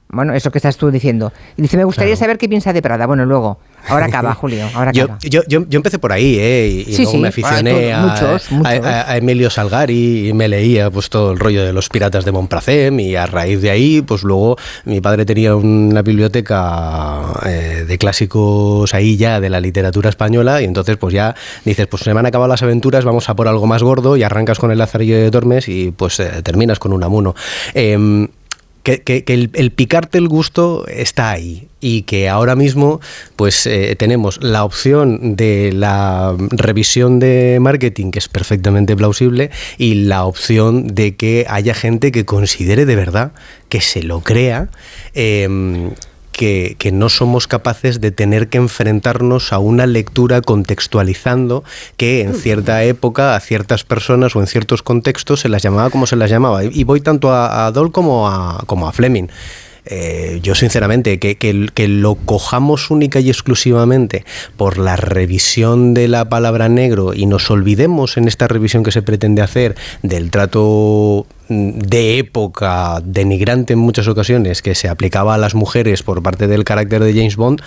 [0.09, 1.33] Bueno, eso que estás tú diciendo.
[1.57, 3.07] Y dice, me gustaría saber qué piensa de Prada.
[3.07, 3.59] Bueno, luego.
[3.89, 5.19] Ahora acaba, Julio, ahora acaba.
[5.21, 6.69] yo, yo, yo empecé por ahí, ¿eh?
[6.87, 8.85] Y, y Sí, luego sí, me aficioné ah, a, muchos, muchos.
[8.85, 12.33] a- a- Emilio Salgari y me leía pues todo el rollo de los piratas de
[12.33, 17.99] Montpracem y a raíz de ahí, pues luego mi padre tenía una biblioteca eh, de
[17.99, 22.21] clásicos ahí ya de la literatura española y entonces pues ya dices, pues se me
[22.21, 25.17] han acabado las aventuras, vamos a por algo más gordo y arrancas con el Lazarillo
[25.17, 27.35] de Tormes y pues eh, terminas con un amuno.
[27.75, 28.29] Em,
[28.95, 33.01] que, el picarte el gusto está ahí y que ahora mismo
[33.35, 39.95] pues eh, tenemos la opción de la revisión de marketing que es perfectamente plausible y
[39.95, 43.33] la opción de que haya gente que considere de verdad
[43.69, 44.69] que se lo crea
[45.15, 45.91] em,
[46.37, 51.65] que, no somos capaces de tener que enfrentarnos a una lectura contextualizando
[51.97, 56.07] que en cierta época a ciertas personas o en ciertos contextos se las llamaba como
[56.07, 56.63] se las llamaba.
[56.63, 59.29] Y voy tanto a, a Dole como a, como a Fleming.
[59.87, 64.25] Eh, yo sinceramente, que, que- lo cojamos única y exclusivamente
[64.57, 69.03] por la revisión de la palabra negro y nos olvidemos en esta revisión que se
[69.03, 75.39] pretende hacer del trato mm, de época denigrante en muchas ocasiones que se aplicaba a
[75.39, 77.61] las mujeres por parte del carácter de James Bond,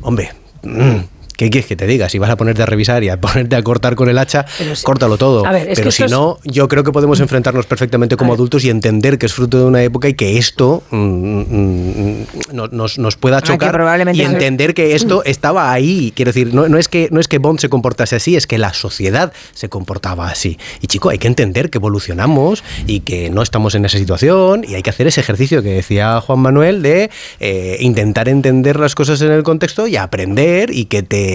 [0.00, 0.30] hombre...
[0.62, 2.08] mm, ¿Qué quieres que te diga?
[2.08, 4.44] Si vas a ponerte a revisar y a ponerte a cortar con el hacha,
[4.82, 5.46] córtalo todo.
[5.46, 8.32] A ver, es Pero que si es- no, yo creo que podemos enfrentarnos perfectamente como
[8.32, 12.66] adultos y entender que es fruto de una época y que esto mm, mm, no-
[12.66, 13.80] nos, nos pueda Ah, chocar
[14.12, 16.12] y entender que esto estaba ahí.
[16.16, 18.58] Quiero decir, no, no es que, no es que Bond se comportase así, es que
[18.58, 20.58] la sociedad se comportaba así.
[20.80, 24.74] Y chico, hay que entender que evolucionamos y que no estamos en esa situación y
[24.74, 29.20] hay que hacer ese ejercicio que decía Juan Manuel de eh, intentar entender las cosas
[29.22, 31.27] en el contexto y aprender y que te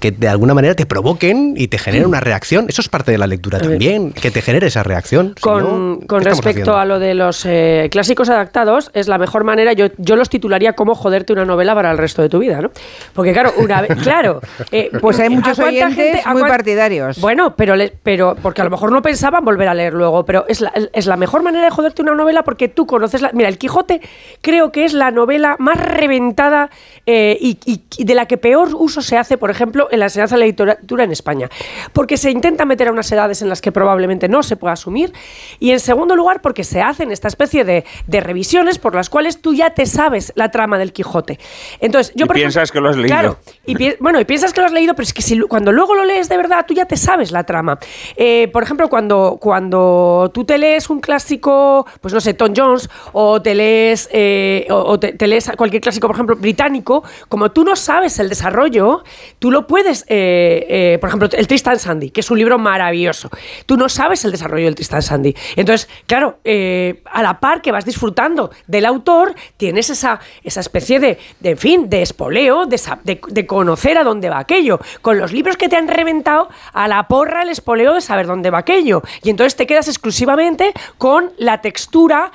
[0.00, 2.66] que de alguna manera te provoquen y te generen una reacción.
[2.68, 5.34] Eso es parte de la lectura también, que te genere esa reacción.
[5.36, 6.76] Si Con, no, con ¿qué estamos respecto haciendo?
[6.76, 10.72] a lo de los eh, clásicos adaptados, es la mejor manera, yo, yo los titularía
[10.74, 12.70] como joderte una novela para el resto de tu vida, ¿no?
[13.14, 14.40] Porque claro, una vez, claro,
[14.70, 17.20] eh, Pues hay ¿a muchos oyentes gente- muy cuán- partidarios.
[17.20, 20.44] Bueno, pero, le- pero porque a lo mejor no pensaban volver a leer luego, pero
[20.48, 23.30] es la, es la mejor manera de joderte una novela porque tú conoces la...
[23.32, 24.00] Mira, El Quijote
[24.40, 26.70] creo que es la novela más reventada
[27.06, 30.06] eh, y, y- y de la que peor uso se hace, por ejemplo, en la
[30.06, 31.48] enseñanza de la literatura en España.
[31.92, 35.12] Porque se intenta meter a unas edades en las que probablemente no se pueda asumir.
[35.58, 39.40] Y en segundo lugar, porque se hacen esta especie de, de revisiones por las cuales
[39.40, 41.38] tú ya te sabes la trama del Quijote.
[41.80, 43.08] Entonces, yo Y por ejemplo- piensas que lo has leído.
[43.08, 45.72] Claro, y pi- bueno, y piensas que lo has leído, pero es que si, cuando
[45.72, 47.78] luego lo lees de verdad, tú ya te sabes la trama.
[48.16, 52.88] Eh, por ejemplo, cuando, cuando tú te lees un clásico, pues no sé, Tom Jones,
[53.12, 57.50] o te lees, eh, o, o te, te lees cualquier clásico, por ejemplo, británico, como
[57.50, 59.04] tú no sabes el desarrollo,
[59.38, 63.30] tú lo puedes, eh, eh, por ejemplo, el Tristan Sandy, que es un libro maravilloso.
[63.66, 65.34] Tú no sabes el desarrollo del Tristan Sandy.
[65.56, 71.00] Entonces, claro, eh, a la par que vas disfrutando del autor, tienes esa, esa especie
[71.00, 74.80] de, de, en fin, de espoleo, de, de- de conocer a dónde va aquello.
[75.02, 78.50] Con los libros que te han reventado, a la porra el espoleo de saber dónde
[78.50, 79.02] va aquello.
[79.22, 82.32] Y entonces te quedas exclusivamente con la textura,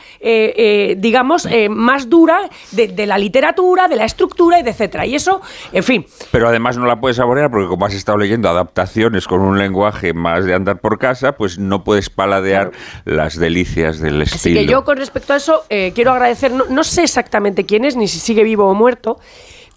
[0.97, 5.05] digamos, más dura de, la literatura, de la estructura etcétera.
[5.05, 5.41] Y eso,
[5.71, 9.41] en fin, Pero además no la puedes saborear porque como has estado leyendo adaptaciones con
[9.41, 12.71] un lenguaje más de andar por casa, pues no puedes paladear
[13.05, 14.59] las delicias del Así estilo.
[14.59, 17.95] que yo con respecto a eso eh, quiero agradecer, no, no sé exactamente quién es,
[17.95, 19.17] ni si sigue vivo o muerto,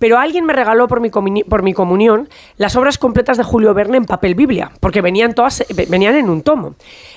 [0.03, 1.11] pero alguien me regaló por mi,
[1.45, 5.61] por mi comunión las obras completas de Julio Verne en papel Biblia, porque venían todas,
[5.61, 6.75] eh, venían en un tomo.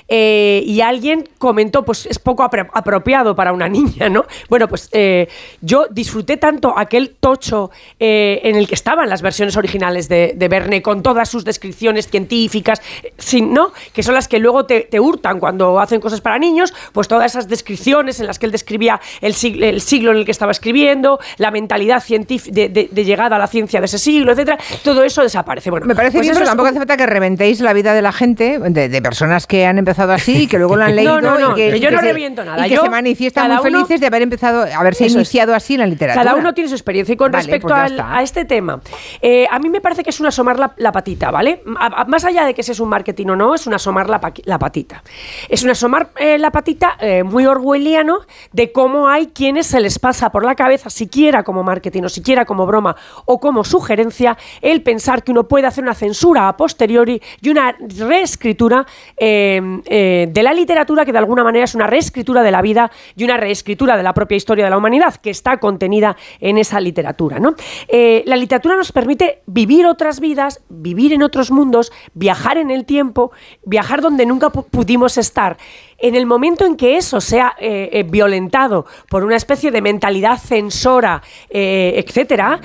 [0.08, 4.24] Eh, y alguien comentó, pues es poco apro- apropiado para una niña, ¿no?
[4.48, 5.28] Bueno, pues eh,
[5.60, 10.48] yo disfruté tanto aquel tocho eh, en el que estaban las versiones originales de, de
[10.48, 13.72] Verne, con todas sus descripciones científicas, eh, sin, ¿no?
[13.92, 17.32] Que son las que luego te, te hurtan cuando hacen cosas para niños, pues todas
[17.32, 20.52] esas descripciones en las que él describía el siglo, el siglo en el que estaba
[20.52, 24.58] escribiendo, la mentalidad científica de, de- de llegada a la ciencia de ese siglo, etcétera,
[24.84, 25.70] todo eso desaparece.
[25.70, 28.02] Bueno, Me parece pues bien, pero tampoco un- hace falta que reventéis la vida de
[28.02, 30.96] la gente, de, de personas que han empezado así y que luego lo han No,
[30.96, 31.20] leído.
[31.20, 32.66] no, no, y que, que yo que no se- reviento nada.
[32.66, 35.14] Y que Yo- se manifiestan muy uno- felices de haber empezado, haberse es.
[35.14, 36.24] iniciado así en la literatura.
[36.24, 37.12] Cada uno tiene su experiencia.
[37.12, 38.80] Y con Vale, respecto pues al- a este tema,
[39.22, 41.62] eh, a mí me parece que es un asomar la, la patita, ¿vale?
[41.78, 44.08] A- a- más allá de que si es un marketing o no, es un asomar
[44.08, 45.02] la, la patita.
[45.48, 48.18] Es un asomar eh, la patita eh, muy orwelliano
[48.52, 52.44] de cómo hay quienes se les pasa por la cabeza, siquiera como marketing o siquiera
[52.44, 57.20] como broma o como sugerencia, el pensar que uno puede hacer una censura a posteriori
[57.40, 62.42] y una reescritura eh, eh, de la literatura que de alguna manera es una reescritura
[62.42, 65.58] de la vida y una reescritura de la propia historia de la humanidad que está
[65.58, 67.38] contenida en esa literatura.
[67.38, 67.54] ¿no?
[67.88, 72.84] Eh, la literatura nos permite vivir otras vidas, vivir en otros mundos, viajar en el
[72.84, 73.32] tiempo,
[73.64, 75.56] viajar donde nunca pu- pudimos estar.
[75.98, 81.22] En el momento en que eso sea eh, violentado por una especie de mentalidad censora,
[81.48, 82.60] etcétera,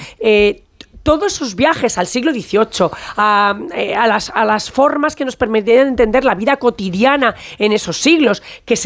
[1.04, 5.36] todos sus viajes al siglo XVIII, a, eh, a las, a las formas que nos
[5.36, 8.78] permitían entender la vida cotidiana en esos siglos, que,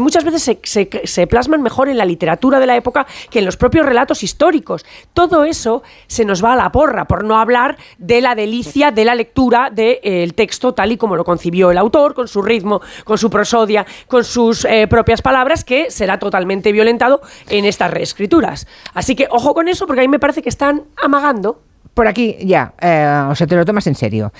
[0.00, 3.86] muchas veces se, plasman mejor en la literatura de la época que en los propios
[3.86, 4.84] relatos históricos.
[5.14, 9.04] Todo eso se nos va a la porra, por no hablar de la delicia de
[9.04, 13.18] la lectura del texto tal y como lo concibió el autor, con su ritmo, con
[13.18, 18.66] su prosodia, con sus eh, propias palabras, que será totalmente violentado en estas reescrituras.
[18.94, 21.61] Así que ojo con eso, porque a mí me parece que están amagando
[21.94, 24.32] Por aquí, ya, eh, o sea, te lo tomas en serio.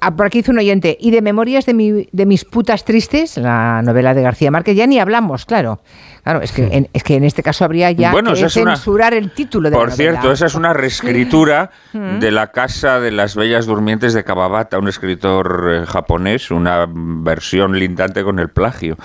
[0.00, 3.36] Ah, por aquí hizo un oyente, y de Memorias de, mi- de mis putas tristes,
[3.36, 5.80] la novela de García Márquez, ya ni hablamos, claro.
[6.22, 9.12] Claro, es que en, es que en este caso habría ya Bueno, que una- censurar
[9.12, 12.20] el título de Por la cierto, esa es una reescritura Mm.
[12.20, 17.78] de La Casa de las Bellas Durmientes de Kawabata, un escritor eh, japonés, una versión
[17.78, 18.96] lindante con el plagio.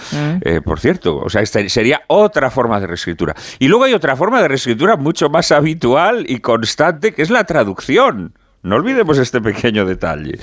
[0.41, 3.35] Eh, por cierto, o sea, esta sería otra forma de reescritura.
[3.59, 7.43] Y luego hay otra forma de reescritura mucho más habitual y constante, que es la
[7.45, 8.33] traducción.
[8.67, 10.39] No olvidemos este pequeño detalle.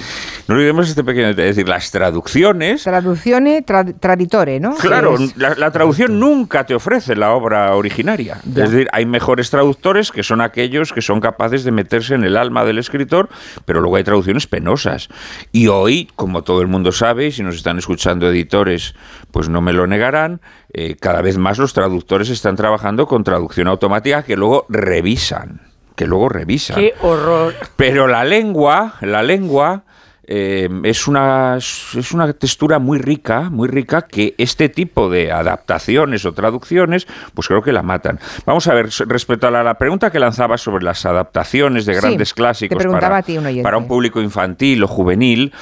[0.49, 1.51] No olvidemos este pequeño detalle.
[1.51, 4.75] Es decir, las traducciones Traduzione, tra- traditore, ¿no?
[4.77, 8.39] Claro, la, la traducción nunca te ofrece la obra originaria.
[8.45, 8.65] Ya.
[8.65, 12.37] Es decir, hay mejores traductores que son aquellos que son capaces de meterse en el
[12.37, 13.29] alma del escritor,
[13.67, 15.09] pero luego hay traducciones penosas.
[15.53, 18.95] Y hoy, como todo el mundo sabe, y si nos están escuchando editores,
[19.33, 20.41] pues no me lo negarán,
[20.73, 25.74] eh, cada vez más los traductores están trabajando con traducción automática que luego revisan.
[25.97, 26.77] Que luego revisan.
[26.77, 27.55] ¡Qué horror!
[27.77, 29.83] Pero la lengua, la lengua
[30.27, 36.25] eh, es, una, es una textura muy rica, muy rica, que este tipo de adaptaciones
[36.25, 38.19] o traducciones, pues creo que la matan.
[38.47, 42.01] Vamos a ver, respecto a la, la pregunta que lanzaba sobre las adaptaciones de Sí,
[42.01, 43.63] grandes te clásicos preguntaba para, a ti un oyente.
[43.63, 45.53] para un público infantil o juvenil,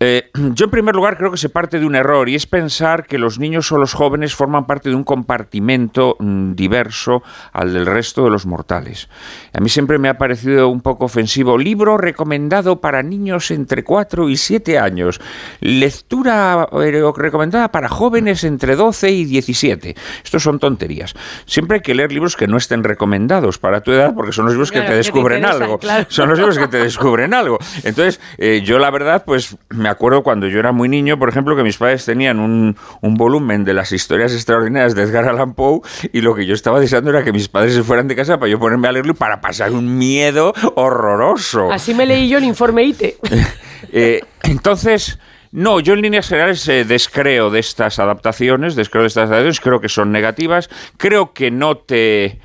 [0.00, 3.06] eh, yo en primer lugar creo que se parte de un error y es pensar
[3.06, 7.22] que los niños o los jóvenes forman parte de un compartimento mm, diverso
[7.52, 9.08] al del resto de los mortales.
[9.52, 11.58] A mí siempre me ha parecido un poco ofensivo.
[11.58, 15.20] Libro recomendado para niños entre 4 y 7 años.
[15.60, 19.94] Lectura eh, recomendada para jóvenes entre 12 y 17.
[20.24, 21.14] Estos son tonterías.
[21.44, 24.54] Siempre hay que leer libros que no estén recomendados para tu edad porque son los
[24.54, 25.78] libros que te que te descubren algo.
[25.78, 26.06] claro.
[26.08, 27.58] Son los libros que te descubren algo.
[27.84, 31.56] Entonces, eh, yo la verdad, pues me acuerdo cuando yo era muy niño, por ejemplo,
[31.56, 35.80] que mis padres tenían un, un volumen de las historias extraordinarias de Edgar Allan Poe
[36.12, 38.50] y lo que yo estaba deseando era que mis padres se fueran de casa para
[38.50, 41.70] yo ponerme a leerlo y para pasar un miedo horroroso.
[41.72, 43.16] Así me leí yo el informe ITE.
[43.92, 45.18] Eh, entonces,
[45.52, 49.80] no, yo en líneas generales eh, descreo de estas adaptaciones, descreo de estas adaptaciones, creo
[49.80, 52.38] que son negativas, creo que no te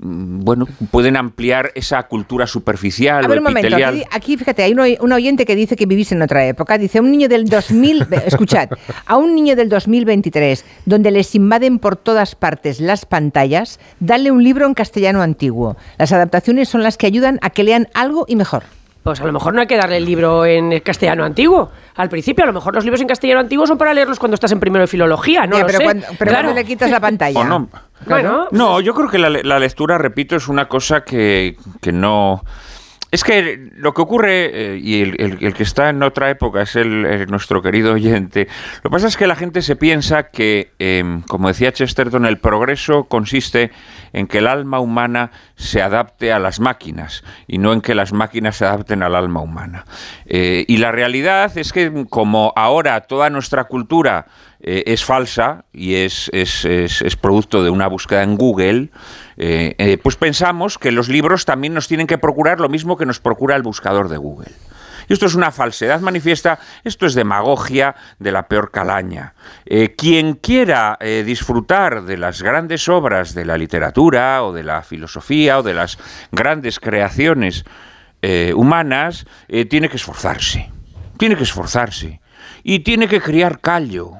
[0.00, 3.24] bueno, pueden ampliar esa cultura superficial.
[3.24, 3.76] A ver, un momento,
[4.10, 6.78] aquí, fíjate, hay un, oyente que dice que vivís en otra época.
[6.78, 8.68] Dice, un niño del 2000, escuchad,
[9.06, 14.44] a un niño del 2023, donde les invaden por todas partes las pantallas, dale un
[14.44, 15.76] libro en castellano antiguo.
[15.98, 18.64] Las adaptaciones son las que ayudan a que lean algo y mejor.
[19.02, 21.70] Pues a lo mejor no hay que darle el libro en castellano antiguo.
[21.96, 24.52] Al principio, a lo mejor los libros en castellano antiguo son para leerlos cuando estás
[24.52, 25.56] en primero de filología, ¿no?
[25.64, 25.84] pero, sé.
[25.84, 27.44] Cuando, pero cuando le quitas la pantalla.
[27.44, 27.68] no.
[28.06, 32.44] Bueno, no, yo creo que la, la, lectura, repito, es una cosa que, que no
[33.10, 37.26] es que lo que ocurre, eh, y el, que está en otra época es el,
[37.28, 38.48] nuestro querido oyente,
[38.82, 42.38] lo que pasa es que la gente se piensa que, em, como decía Chesterton, el
[42.38, 43.70] progreso consiste
[44.12, 48.12] en que el alma humana se adapte a las máquinas y no en que las
[48.12, 49.84] máquinas se adapten al alma humana.
[50.26, 54.26] Eh, y la realidad es que como ahora toda nuestra cultura
[54.60, 58.90] eh, es falsa y es, es, es, producto de una búsqueda en Google,
[59.36, 63.20] eh, pues pensamos que los libros también nos tienen que procurar lo mismo que nos
[63.20, 64.52] procura el buscador de Google.
[65.08, 69.34] Y esto es una falsedad manifiesta, esto es demagogia de la peor calaña.
[69.96, 75.62] quien quiera disfrutar de las grandes obras de la literatura o de la filosofía o
[75.62, 75.98] de las
[76.30, 77.64] grandes creaciones
[78.54, 79.26] humanas,
[79.70, 80.70] tiene que esforzarse.
[81.18, 82.20] Tiene que esforzarse.
[82.62, 84.12] Y tiene que criar callo.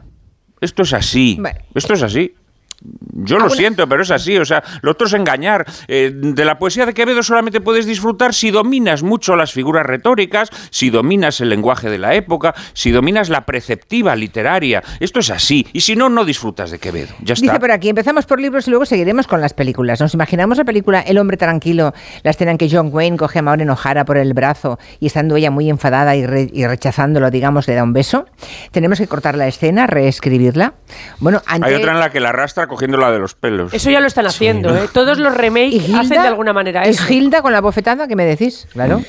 [0.60, 1.41] Esto es así.
[1.75, 2.34] Esto es así.
[2.81, 4.36] Yo lo siento, pero es así.
[4.36, 5.66] O sea, lo otro es engañar.
[5.89, 10.50] Eh, de la poesía de Quevedo solamente puedes disfrutar si dominas mucho las figuras retóricas,
[10.70, 14.82] si dominas el lenguaje de la época, si dominas la preceptiva literaria.
[15.00, 15.66] Esto es así.
[15.73, 17.15] Y si no, no disfrutas de Quevedo.
[17.23, 17.47] Ya está.
[17.47, 20.00] Dice por aquí, empezamos por libros y luego seguiremos con las películas.
[20.00, 23.42] Nos imaginamos la película El hombre tranquilo, la escena en que John Wayne coge a
[23.42, 27.82] Maureen O'Hara por el brazo y estando ella muy enfadada y, rechazándolo, digamos, le da
[27.82, 28.26] un beso.
[28.70, 30.74] Tenemos que cortar la escena, reescribirla.
[31.18, 33.74] Bueno, Hay otra en la que la arrastra cogiendo la de los pelos.
[33.74, 34.88] Eso ya lo están haciendo, ¿eh?
[34.92, 37.02] Todos los remakes hacen de alguna manera eso.
[37.02, 38.68] ¿Es Hilda con la bofetada que me decís?
[38.72, 39.02] Claro.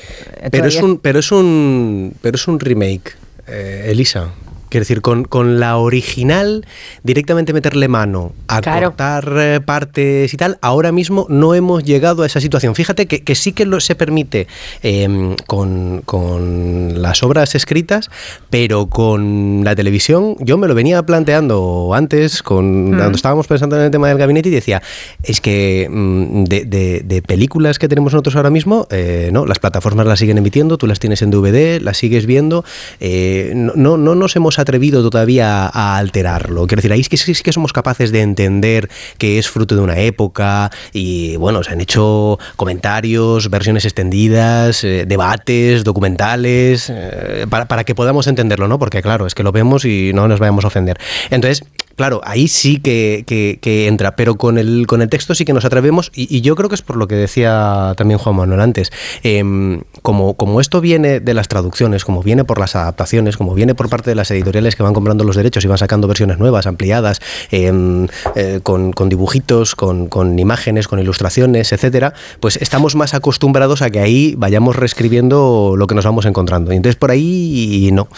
[0.50, 3.16] Pero es, un, pero es un pero es un remake,
[3.46, 4.30] eh, Elisa.
[4.70, 6.64] Quiero decir, con, con, la original,
[7.02, 12.26] directamente meterle mano a cortar eh, partes y tal, ahora mismo no hemos llegado a
[12.26, 12.76] esa situación.
[12.76, 14.46] Fíjate que, que sí que lo, se permite
[14.84, 18.10] em, con, con, las obras escritas,
[18.48, 22.96] pero con la televisión, yo me lo venía planteando antes, con, mm.
[22.96, 24.82] cuando estábamos pensando en el tema del gabinete, y decía,
[25.24, 30.06] es que mm, de, de, películas que tenemos nosotros ahora mismo, eh, no, las plataformas
[30.06, 32.64] las siguen emitiendo, tú las tienes en DVD, las sigues viendo,
[33.00, 36.66] eh, no, no, no nos hemos atrevido todavía a alterarlo.
[36.66, 39.80] Quiero decir, ahí es que sí, que somos capaces de entender que es fruto de
[39.80, 47.66] una época y bueno, se han hecho comentarios, versiones extendidas, eh, debates, documentales, eh, para,
[47.66, 48.78] para, que podamos entenderlo, ¿no?
[48.78, 50.98] Porque claro, es que lo vemos y no nos vayamos a ofender.
[51.30, 51.64] Entonces,
[51.96, 56.10] Claro, ahí sí que, entra, pero con el, con el texto sí que nos atrevemos
[56.14, 58.90] y, yo creo que es por lo que decía también Juan Manuel antes.
[59.22, 63.74] Em, como, como esto viene de las traducciones, como viene por las adaptaciones, como viene
[63.74, 66.66] por parte de las editoriales que van comprando los derechos y van sacando versiones nuevas,
[66.66, 67.20] ampliadas,
[67.50, 74.00] em, eh, con, dibujitos, con, imágenes, con ilustraciones, etcétera, pues estamos más acostumbrados a que
[74.00, 76.72] ahí vayamos reescribiendo lo que nos vamos encontrando.
[76.72, 78.08] Y entonces por ahí no.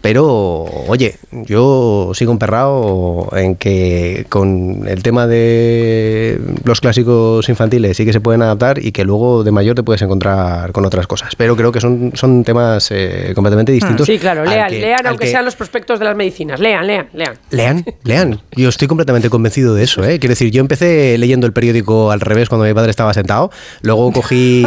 [0.00, 8.04] Pero, oye, yo sigo emperrado en que con el tema de los clásicos infantiles sí
[8.04, 11.34] que se pueden adaptar y que luego de mayor te puedes encontrar con otras cosas.
[11.36, 14.06] Pero creo que son, son temas eh, completamente distintos.
[14.06, 16.60] Sí, claro, lean, lean aunque sean los prospectos de las medicinas.
[16.60, 17.34] Lean, lean, lean.
[17.50, 18.40] Lean, lean.
[18.56, 20.04] Yo estoy completamente convencido de eso.
[20.04, 20.18] ¿eh?
[20.18, 23.50] Quiero decir, yo empecé leyendo el periódico al revés cuando mi padre estaba sentado,
[23.82, 24.64] luego cogí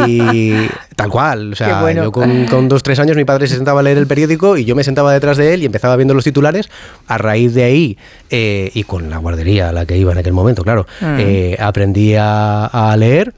[0.96, 1.52] tal cual.
[1.52, 4.06] O sea, yo con, con dos, tres años mi padre se sentaba a leer el
[4.06, 6.68] periódico y yo me sentaba detrás de él y empezaba viendo los titulares.
[7.06, 7.98] A raíz de ahí,
[8.30, 11.16] eh, y con la guardería a la que iba en aquel momento, claro, mm.
[11.18, 13.34] eh, aprendí a leer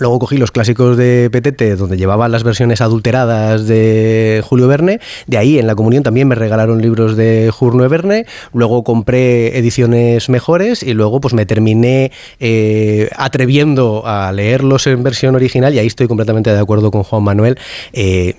[0.00, 4.98] Luego cogí los clásicos de Petete, donde llevaban las versiones adulteradas de Julio Verne.
[5.26, 8.24] De ahí, en la comunión, también me regalaron libros de Jurno Verne.
[8.54, 15.34] Luego compré ediciones mejores y luego pues me terminé eh, atreviendo a leerlos en versión
[15.34, 15.74] original.
[15.74, 17.58] Y ahí estoy completamente de acuerdo con Juan Manuel.
[17.92, 18.36] Eh,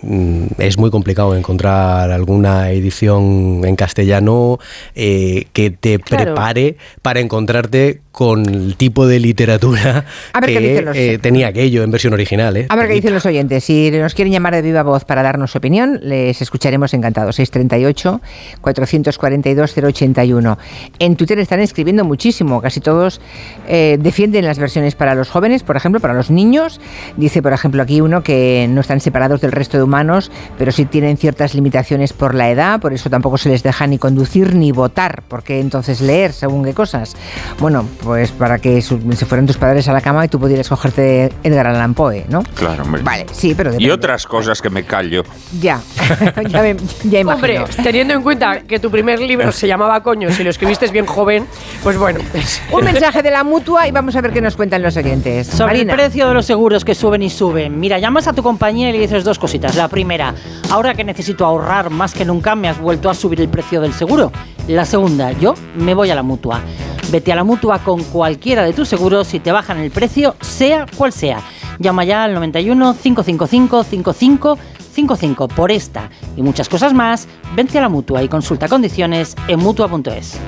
[0.57, 4.57] es muy complicado encontrar alguna edición en castellano
[4.95, 10.05] eh, que te prepare para encontrarte con el tipo de literatura
[10.45, 12.65] que tenía aquello en versión original, ¿eh?
[12.69, 13.63] A ver qué dicen los oyentes.
[13.63, 17.35] Si nos quieren llamar de viva voz para darnos su opinión, les escucharemos encantados.
[17.35, 18.21] 638
[18.61, 20.57] 442 081.
[20.99, 22.61] En Twitter están escribiendo muchísimo.
[22.61, 23.21] Casi todos
[23.67, 26.79] eh, defienden las versiones para los jóvenes, por ejemplo, para los niños.
[27.17, 30.85] Dice, por ejemplo, aquí uno que no están separados del resto de humanos, pero sí
[30.85, 34.71] tienen ciertas limitaciones por la edad, por eso tampoco se les deja ni conducir ni
[34.71, 37.15] votar, porque entonces leer según qué cosas.
[37.59, 41.30] Bueno, pues para que se fueran tus padres a la cama y tú pudieras cogerte
[41.43, 42.43] Edgar Allan Poe, ¿no?
[42.55, 43.01] Claro, hombre.
[43.03, 45.23] Vale, sí, pero Y otras cosas que me callo.
[45.59, 45.81] Ya,
[46.49, 47.35] ya, me, ya imagino.
[47.35, 51.05] Hombre, teniendo en cuenta que tu primer libro se llamaba Coño, si lo escribiste bien
[51.05, 51.45] joven,
[51.83, 52.19] pues bueno.
[52.71, 55.47] Un mensaje de la mutua y vamos a ver qué nos cuentan los oyentes.
[55.47, 57.79] Sobre el precio de los seguros que suben y suben.
[57.79, 59.75] Mira, llamas a tu compañía y le dices dos cositas.
[59.75, 60.33] La primera,
[60.69, 63.93] ahora que necesito ahorrar más que nunca, me has vuelto a subir el precio del
[63.93, 64.31] seguro.
[64.67, 66.61] La segunda, yo me voy a la mutua.
[67.11, 70.85] Vete a la mutua con cualquiera de tus seguros y te bajan el precio, sea
[70.95, 71.20] cual sea.
[71.79, 74.57] Llama ya al 91 555 55
[74.93, 77.27] 55 por esta y muchas cosas más.
[77.55, 80.39] Vente a la mutua y consulta condiciones en mutua.es.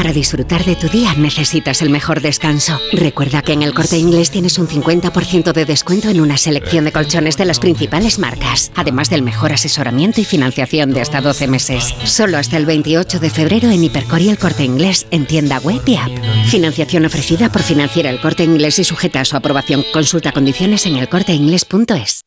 [0.00, 2.80] Para disfrutar de tu día necesitas el mejor descanso.
[2.90, 6.92] Recuerda que en el corte inglés tienes un 50% de descuento en una selección de
[6.92, 11.94] colchones de las principales marcas, además del mejor asesoramiento y financiación de hasta 12 meses.
[12.04, 15.82] Solo hasta el 28 de febrero en Hipercor y el corte inglés en tienda web
[15.84, 16.08] y app.
[16.46, 19.84] Financiación ofrecida por Financiera el corte inglés y sujeta a su aprobación.
[19.92, 22.22] Consulta condiciones en elcorteinglés.es.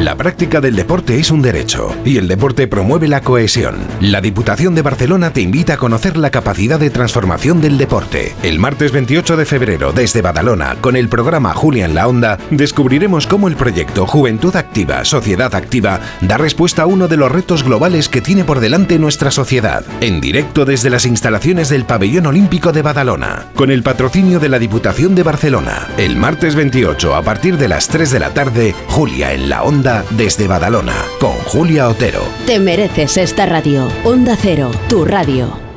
[0.00, 3.76] La práctica del deporte es un derecho y el deporte promueve la cohesión.
[4.00, 8.34] La Diputación de Barcelona te invita a conocer la capacidad de transformación del deporte.
[8.42, 13.26] El martes 28 de febrero, desde Badalona, con el programa Julia en la Onda, descubriremos
[13.26, 18.08] cómo el proyecto Juventud Activa, Sociedad Activa da respuesta a uno de los retos globales
[18.08, 19.84] que tiene por delante nuestra sociedad.
[20.00, 24.58] En directo desde las instalaciones del Pabellón Olímpico de Badalona, con el patrocinio de la
[24.58, 25.88] Diputación de Barcelona.
[25.98, 29.81] El martes 28, a partir de las 3 de la tarde, Julia en la Onda
[30.10, 32.22] desde Badalona, con Julia Otero.
[32.46, 33.88] Te mereces esta radio.
[34.04, 35.71] Onda Cero, tu radio.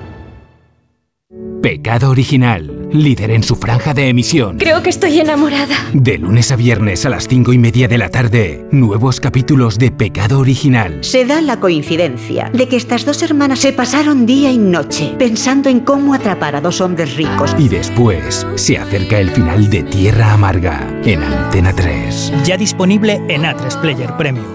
[1.65, 4.59] Pecado Original, líder en su franja de emisión.
[4.59, 5.75] Creo que estoy enamorada.
[5.93, 9.89] De lunes a viernes a las cinco y media de la tarde, nuevos capítulos de
[9.89, 10.99] Pecado Original.
[11.03, 15.67] Se da la coincidencia de que estas dos hermanas se pasaron día y noche pensando
[15.67, 17.55] en cómo atrapar a dos hombres ricos.
[17.57, 22.31] Y después se acerca el final de Tierra Amarga en Antena 3.
[22.43, 24.54] Ya disponible en A3 Player Premium.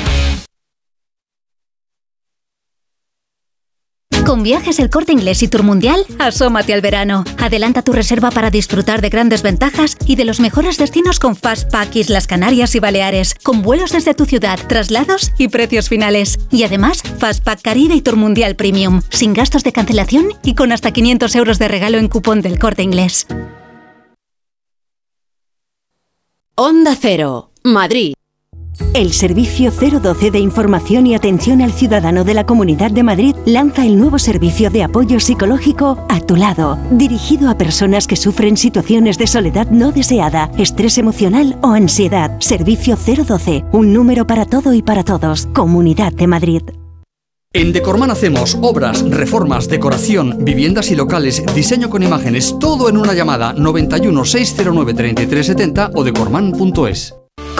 [4.31, 7.25] Con viajes el corte inglés y Tour Mundial, asómate al verano.
[7.37, 11.93] Adelanta tu reserva para disfrutar de grandes ventajas y de los mejores destinos con Fastpack
[11.97, 16.39] Islas Canarias y Baleares, con vuelos desde tu ciudad, traslados y precios finales.
[16.49, 20.91] Y además, Fastpack Caribe y Tour Mundial Premium, sin gastos de cancelación y con hasta
[20.91, 23.27] 500 euros de regalo en cupón del corte inglés.
[26.55, 28.13] Onda Cero, Madrid.
[28.93, 33.85] El Servicio 012 de Información y Atención al Ciudadano de la Comunidad de Madrid lanza
[33.85, 39.17] el nuevo servicio de apoyo psicológico A tu lado, dirigido a personas que sufren situaciones
[39.17, 42.37] de soledad no deseada, estrés emocional o ansiedad.
[42.39, 45.47] Servicio 012, un número para todo y para todos.
[45.53, 46.61] Comunidad de Madrid.
[47.53, 53.13] En Decorman hacemos obras, reformas, decoración, viviendas y locales, diseño con imágenes, todo en una
[53.13, 57.20] llamada 91 609 3370 o decorman.es.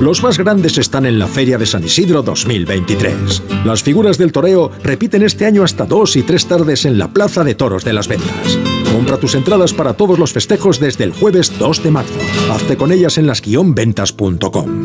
[0.00, 3.42] Los más grandes están en la Feria de San Isidro 2023.
[3.64, 7.42] Las figuras del toreo repiten este año hasta dos y tres tardes en la Plaza
[7.42, 8.58] de Toros de las Ventas.
[8.92, 12.18] Compra tus entradas para todos los festejos desde el jueves 2 de marzo.
[12.52, 14.84] Hazte con ellas en las-ventas.com.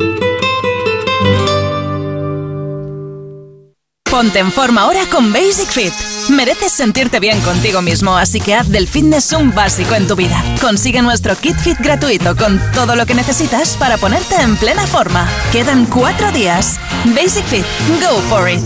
[4.10, 6.13] Ponte en forma ahora con Basic Fit.
[6.30, 10.44] Mereces sentirte bien contigo mismo, así que haz del fitness un básico en tu vida.
[10.62, 15.30] Consigue nuestro kit fit gratuito con todo lo que necesitas para ponerte en plena forma.
[15.52, 16.80] Quedan cuatro días.
[17.06, 17.66] Basic Fit,
[18.02, 18.62] go for it.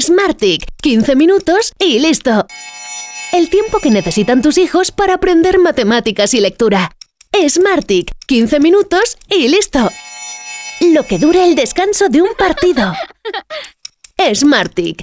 [0.00, 2.46] Smartick, 15 minutos y listo.
[3.32, 6.92] El tiempo que necesitan tus hijos para aprender matemáticas y lectura.
[7.48, 9.90] Smartick, 15 minutos y listo.
[10.92, 12.92] Lo que dura el descanso de un partido.
[14.34, 15.02] Smartick,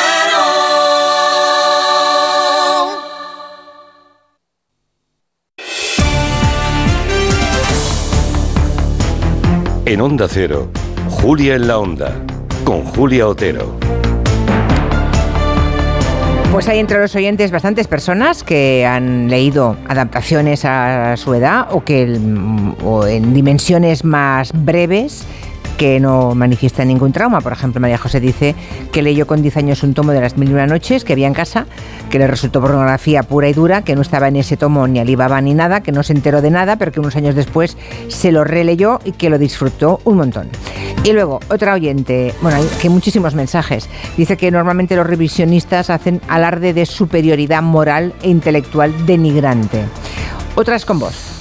[9.91, 10.69] En Onda Cero,
[11.09, 12.15] Julia en la Onda,
[12.63, 13.75] con Julia Otero.
[16.53, 21.83] Pues hay entre los oyentes bastantes personas que han leído adaptaciones a su edad o
[21.83, 25.25] que en dimensiones más breves
[25.81, 27.41] que no manifiestan ningún trauma.
[27.41, 28.53] Por ejemplo, María José dice
[28.91, 31.25] que leyó con 10 años un tomo de las mil y una noches que había
[31.25, 31.65] en casa,
[32.11, 35.41] que le resultó pornografía pura y dura, que no estaba en ese tomo ni Alibaba
[35.41, 37.77] ni nada, que no se enteró de nada, pero que unos años después
[38.09, 40.49] se lo releyó y que lo disfrutó un montón.
[41.03, 46.21] Y luego, otra oyente, bueno, hay que muchísimos mensajes, dice que normalmente los revisionistas hacen
[46.27, 49.85] alarde de superioridad moral e intelectual denigrante.
[50.53, 51.40] Otras con vos.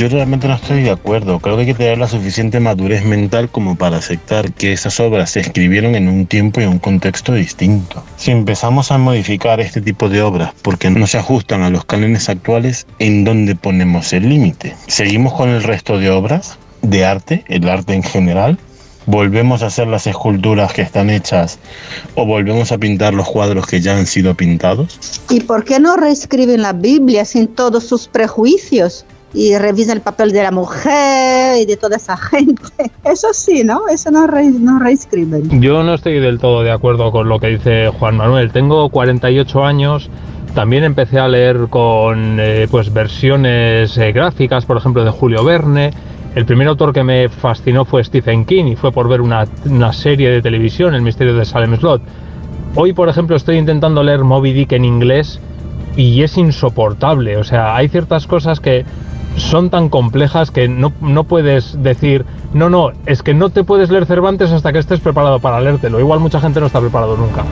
[0.00, 1.40] Yo realmente no estoy de acuerdo.
[1.40, 5.28] Creo que hay que tener la suficiente madurez mental como para aceptar que esas obras
[5.28, 8.02] se escribieron en un tiempo y en un contexto distinto.
[8.16, 12.30] Si empezamos a modificar este tipo de obras porque no se ajustan a los cánones
[12.30, 14.74] actuales, ¿en dónde ponemos el límite?
[14.86, 18.58] ¿Seguimos con el resto de obras de arte, el arte en general?
[19.04, 21.58] ¿Volvemos a hacer las esculturas que están hechas
[22.14, 25.20] o volvemos a pintar los cuadros que ya han sido pintados?
[25.28, 29.04] ¿Y por qué no reescriben la Biblia sin todos sus prejuicios?
[29.32, 32.62] Y revisan el papel de la mujer y de toda esa gente.
[33.04, 33.88] Eso sí, ¿no?
[33.88, 35.60] Eso no, re, no reescriben.
[35.60, 38.50] Yo no estoy del todo de acuerdo con lo que dice Juan Manuel.
[38.52, 40.10] Tengo 48 años.
[40.54, 45.92] También empecé a leer con eh, pues versiones eh, gráficas, por ejemplo, de Julio Verne.
[46.34, 49.92] El primer autor que me fascinó fue Stephen King y fue por ver una, una
[49.92, 52.02] serie de televisión, El misterio de Salem Slot.
[52.74, 55.40] Hoy, por ejemplo, estoy intentando leer Moby Dick en inglés
[55.96, 57.36] y es insoportable.
[57.36, 58.84] O sea, hay ciertas cosas que
[59.36, 63.90] son tan complejas que no, no, puedes decir, no, no, es que no te puedes
[63.90, 66.00] leer Cervantes hasta que estés preparado para leértelo.
[66.00, 67.44] Igual mucha gente no está preparado nunca.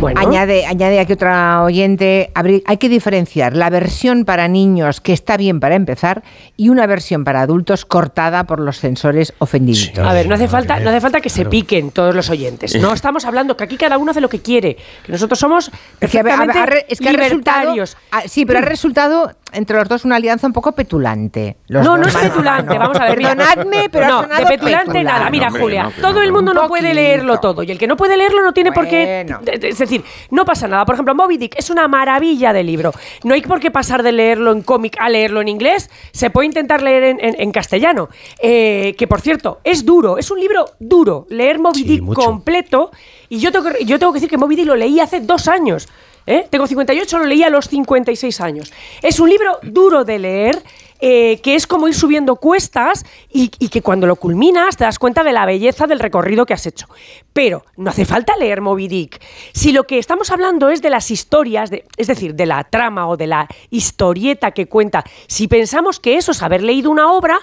[0.00, 0.20] Bueno.
[0.20, 5.60] Añade, añade aquí otra oyente, hay que diferenciar la versión para niños que está bien
[5.60, 6.24] para empezar
[6.56, 9.92] y una versión para adultos cortada por los censores ofendidos.
[9.98, 12.74] a ver, no hace falta, no hace falta que se piquen todos los oyentes.
[12.80, 16.86] No estamos hablando que aquí cada uno hace lo que quiere, que nosotros somos perfectamente
[16.88, 17.96] es que, libertarios.
[18.26, 21.56] sí, pero ha resultado entre los dos una alianza un poco petulante.
[21.68, 23.18] no, no es petulante, vamos a ver.
[23.18, 25.30] Perdonadme, pero no, de petulante nada.
[25.30, 28.42] Mira, Julia, todo el mundo no puede leerlo todo y el que no puede leerlo
[28.42, 29.26] no tiene por qué.
[29.60, 30.84] Es decir, no pasa nada.
[30.84, 32.92] Por ejemplo, Moby Dick es una maravilla de libro.
[33.24, 35.90] No hay por qué pasar de leerlo en cómic a leerlo en inglés.
[36.12, 38.08] Se puede intentar leer en, castellano.
[38.40, 41.26] Eh, que por cierto, es duro, es un libro duro.
[41.28, 42.90] Leer Moby Dick completo.
[43.28, 45.88] Y yo tengo, yo tengo que decir que Moby Dick lo leí hace dos años.
[46.26, 46.46] ¿Eh?
[46.50, 48.72] Tengo 58, lo leí a los 56 años.
[49.02, 50.62] Es un libro duro de leer,
[51.00, 55.24] eh, que es como ir subiendo cuestas y, que cuando lo culminas te das cuenta
[55.24, 56.86] de la belleza del recorrido que has hecho.
[57.32, 59.20] Pero no hace falta leer Moby Dick.
[59.52, 63.16] Si lo que estamos hablando es de las historias, es decir, de la trama o
[63.16, 67.40] de la historieta que cuenta, si pensamos que eso es haber leído una obra,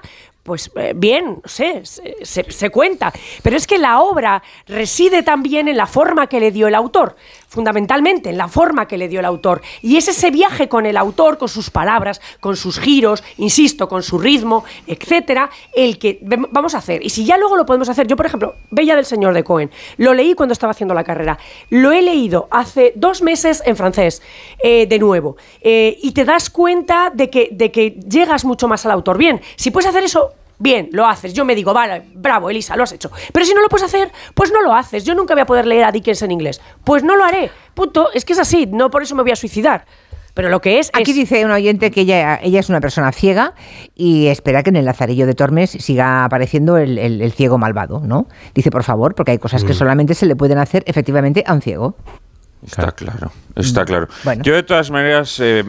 [0.49, 3.13] pues eh, bien, no sé, se, cuenta.
[3.43, 7.15] Pero es que la obra reside también en la forma que le dio el autor,
[7.49, 9.61] fundamentalmente en la forma que le dio el autor.
[9.81, 14.03] Y es ese viaje con el autor, con sus palabras, con sus giros, insisto, con
[14.03, 16.19] su ritmo, etcétera, el que
[16.51, 17.03] vamos a hacer.
[17.03, 19.71] Y si ya luego lo podemos hacer, yo por ejemplo, Bella del Señor de Cohen,
[19.97, 21.37] lo leí cuando estaba haciendo la carrera,
[21.69, 24.21] lo he leído hace dos meses en francés,
[24.63, 28.85] eh, de nuevo, eh, y te das cuenta de que, de que llegas mucho más
[28.85, 29.17] al autor.
[29.17, 31.33] Bien, si puedes hacer eso bien, lo haces.
[31.33, 33.09] Yo me digo, vale, bravo, Elisa, lo has hecho.
[33.33, 35.03] Pero si no lo puedes hacer, pues no lo haces.
[35.05, 36.61] Yo nunca voy a poder leer a Dickens en inglés.
[36.83, 37.49] Pues no lo haré.
[37.73, 38.09] Punto.
[38.13, 39.85] Es que es así, no por eso me voy a suicidar.
[40.35, 40.89] Pero lo que es.
[40.93, 43.55] Aquí es- dice un oyente que ella, ella es una persona ciega
[43.95, 48.01] y espera que en el Lazarillo de Tormes siga apareciendo el, el- el ciego malvado,
[48.05, 48.27] ¿no?
[48.53, 49.75] Dice, por favor, porque hay cosas que Mm.
[49.75, 51.95] solamente se le pueden hacer efectivamente a un ciego.
[52.65, 54.07] Está claro, está claro.
[54.23, 54.43] Bueno.
[54.43, 55.63] Yo de todas maneras eh,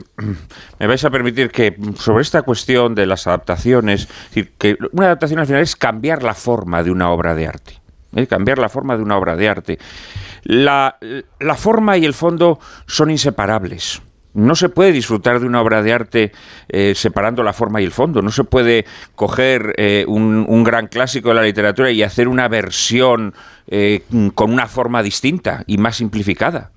[0.78, 5.06] me vais a permitir que sobre esta cuestión de las adaptaciones, es decir, que una
[5.06, 7.80] adaptación al final es cambiar la forma de una obra de arte.
[8.16, 8.26] ¿eh?
[8.26, 9.78] Cambiar la forma de una obra de arte.
[10.42, 10.98] La,
[11.38, 14.02] la forma y el fondo son inseparables.
[14.32, 16.32] No se puede disfrutar de una obra de arte
[16.68, 18.22] eh, separando la forma y el fondo.
[18.22, 18.84] No se puede
[19.16, 23.34] coger eh, un, un gran clásico de la literatura y hacer una versión
[23.66, 24.02] eh,
[24.34, 26.70] con una forma distinta y más simplificada.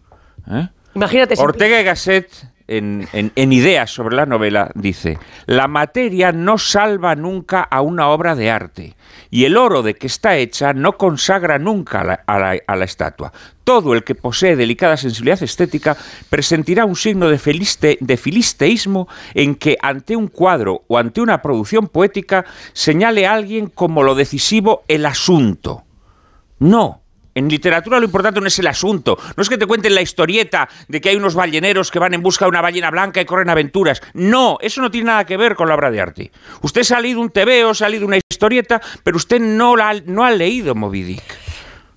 [0.50, 0.68] ¿Eh?
[0.96, 1.36] Imagínate.
[1.40, 2.30] Ortega y Gasset,
[2.68, 8.08] en, en- en Ideas sobre la novela, dice, la materia no salva nunca a una
[8.10, 8.96] obra de arte
[9.30, 12.76] y el oro de que está hecha no consagra nunca a la, a la- a
[12.76, 13.34] la estatua.
[13.64, 15.98] Todo el que posee delicada sensibilidad estética
[16.30, 21.88] presentirá un signo de, de filisteísmo en que ante un cuadro o ante una producción
[21.88, 25.84] poética señale a alguien como lo decisivo el asunto.
[26.60, 27.03] No.
[27.36, 29.18] En literatura lo importante no es el asunto.
[29.36, 32.22] No es que te cuenten la historieta de que hay unos balleneros que van en
[32.22, 34.02] busca de una ballena blanca y corren aventuras.
[34.14, 36.32] No, eso no tiene nada que ver con la obra de arte.
[36.62, 37.32] Usted ha leído un
[37.74, 41.43] se ha leído una historieta, pero usted no, la, no ha leído Moby Dick.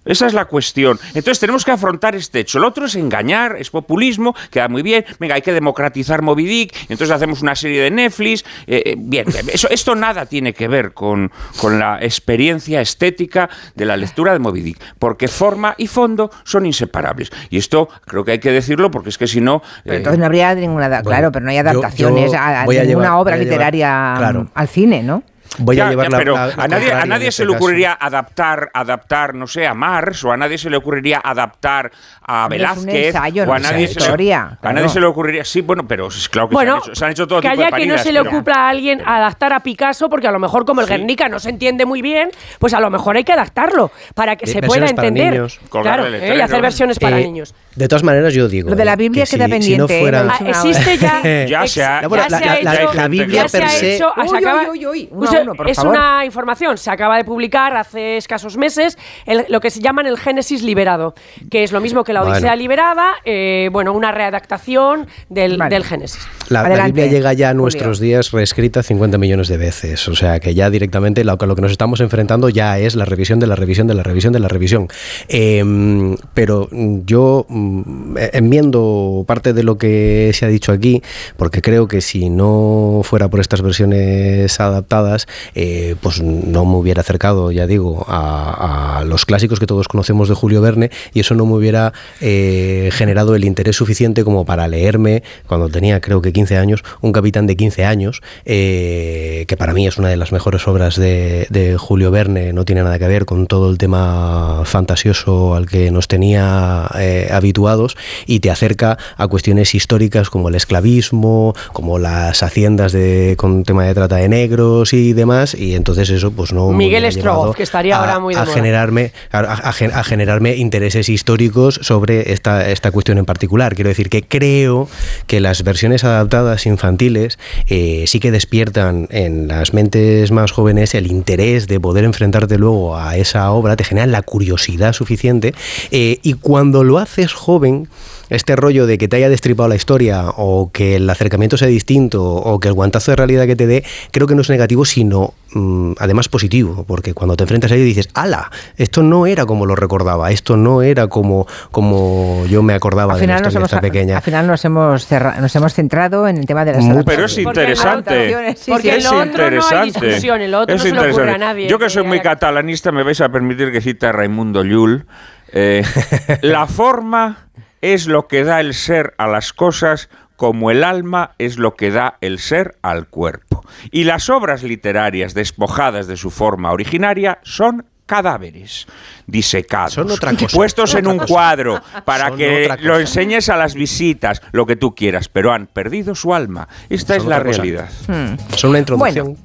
[0.07, 0.99] Esa es la cuestión.
[1.09, 2.59] Entonces tenemos que afrontar este hecho.
[2.59, 5.05] Lo otro es engañar, es populismo, queda muy bien.
[5.19, 8.45] Venga, hay que democratizar Moby Dick, entonces hacemos una serie de Netflix.
[8.67, 13.85] eh, eh, bien, eso, esto nada tiene que ver con, con la experiencia estética de
[13.85, 17.31] la lectura de Moby Dick, porque forma y fondo son inseparables.
[17.51, 19.63] Y esto creo que hay que decirlo porque es que si no...
[19.85, 22.65] Pero eh, entonces no habría ninguna, da- claro, pero no hay adaptaciones yo a, a
[22.65, 24.49] voy a ninguna llevar- obra llevar- literaria claro.
[24.55, 25.23] al cine, ¿no?
[25.59, 27.45] Voy Ya, a llevar ya, la- pero la- la a nadie, a nadie se este
[27.47, 27.65] le caso.
[27.65, 31.91] ocurriría adaptar, adaptar, no sé, a Mars, o a nadie se le ocurriría adaptar
[32.23, 34.75] a Hombre, es un Velázquez, ensayo, o no a nadie, se le, a claro.
[34.75, 35.45] nadie se le ocurriría.
[35.45, 37.49] Sí, bueno, pero es claro que Bueno, se, han hecho, se han hecho todo que
[37.49, 40.33] tipo de haya que no se le ocupla a alguien adaptar a Picasso, porque a
[40.33, 40.93] lo mejor como el Sí.
[40.95, 44.47] Guernica no se entiende muy bien, pues a lo mejor hay que adaptarlo para que
[44.47, 45.33] se pueda para entender.
[45.33, 45.61] niños.
[45.71, 46.35] Claro, ¿eh?
[46.37, 47.55] y hacer versiones para Eh, niños.
[47.75, 48.71] De todas maneras, yo digo.
[48.71, 50.01] Lo de la Biblia que queda si- si pendiente, no ¿eh?
[50.01, 52.01] fuera- No Ah, existe ya, Ya se ha-
[52.97, 54.39] la- Biblia per ha se- Uy,
[54.73, 55.93] uy, uy, uy, uno, por es favor.
[55.93, 60.19] una información, se acaba de publicar hace escasos meses el- lo que se llaman el
[60.19, 61.15] Génesis liberado,
[61.51, 62.35] que es lo mismo que la Bueno.
[62.37, 65.75] Odisea liberada, eh, bueno, una readaptación del, Vale.
[65.75, 66.21] del Génesis.
[66.49, 70.07] La, la Biblia llega ya a nuestros días reescrita 50 millones de veces.
[70.09, 73.39] O sea que ya directamente lo, lo que nos estamos enfrentando ya es la revisión
[73.41, 74.89] de la revisión de la revisión de la revisión.
[75.29, 81.03] Eh, pero yo mm, eh, enmiendo parte de lo que se ha dicho aquí,
[81.37, 87.01] porque creo que si no fuera por estas versiones adaptadas, eh, pues no me hubiera
[87.01, 91.47] acercado, ya digo, a, los clásicos que todos conocemos de Julio Verne y eso no
[91.47, 96.57] me hubiera eh, generado el interés suficiente como para leerme, cuando tenía creo que 15
[96.57, 100.67] años, Un capitán de 15 años, eh, que para mí es una de las mejores
[100.67, 105.55] obras de, de Julio Verne, no tiene nada que ver con todo el tema fantasioso
[105.55, 107.97] al que nos tenía eh, habituados
[108.27, 113.85] y te acerca a cuestiones históricas como el esclavismo, como las haciendas de, con tema
[113.85, 116.71] de trata de negros y demás, y entonces eso pues no...
[116.71, 118.55] Miguel Strogoff, que estaría a- ahora muy de a moda.
[118.55, 123.75] generarme a, a- a gen- a generarme intereses históricos sobre esta, esta cuestión en particular.
[123.75, 124.89] Quiero decir que creo
[125.27, 127.39] que las versiones adaptadas infantiles
[127.69, 132.97] eh, sí que despiertan en las mentes más jóvenes el interés de poder enfrentarte luego
[132.97, 135.55] a esa obra, te generan la curiosidad suficiente
[135.91, 137.89] eh, y cuando lo haces joven,
[138.31, 142.25] este rollo de que te haya destripado la historia o que el acercamiento sea distinto
[142.25, 145.33] o que el guantazo de realidad que te dé, creo que no es negativo, sino
[145.53, 149.65] mm, además positivo, porque cuando te enfrentas a ello dices, ala, esto no era como
[149.67, 153.49] lo recordaba, esto no era como, como yo me acordaba Al de la final, nos
[153.53, 154.17] historia hemos, esta pequeña.
[154.17, 157.27] al final nos hemos, cerra- nos hemos centrado en el tema de las Muy- Pero
[157.27, 158.55] es interesante.
[158.57, 158.97] Sí, Porque sí.
[158.99, 159.55] es lo otro no hay
[159.89, 160.07] interesante.
[160.07, 161.39] discusión, el otro Es no se le ocurre a interesante.
[161.45, 165.07] nadie Yo que soy muy catalanista, me vais a permitir que cite a Raimundo Llull.
[165.53, 165.83] Eh,
[166.43, 167.46] la forma
[167.95, 171.91] es lo que da el ser a las cosas como el alma es lo que
[171.91, 173.65] da el ser al cuerpo.
[173.91, 178.87] Y las obras literarias despojadas de su forma originaria son cadáveres
[179.27, 180.47] disecados, Son otra cosa.
[180.55, 181.33] puestos en Otra un cosa.
[181.33, 182.89] cuadro para Son que otra cosa.
[182.89, 186.69] lo enseñes a las visitas, lo que tú quieras, pero han perdido su alma.
[186.89, 187.63] Esta Son es la otra cosa.
[187.63, 187.89] realidad.
[188.07, 188.37] Hmm.
[188.57, 189.27] Son una introducción.
[189.35, 189.41] Bueno,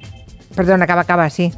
[0.54, 1.52] perdón, acaba, acaba, sí.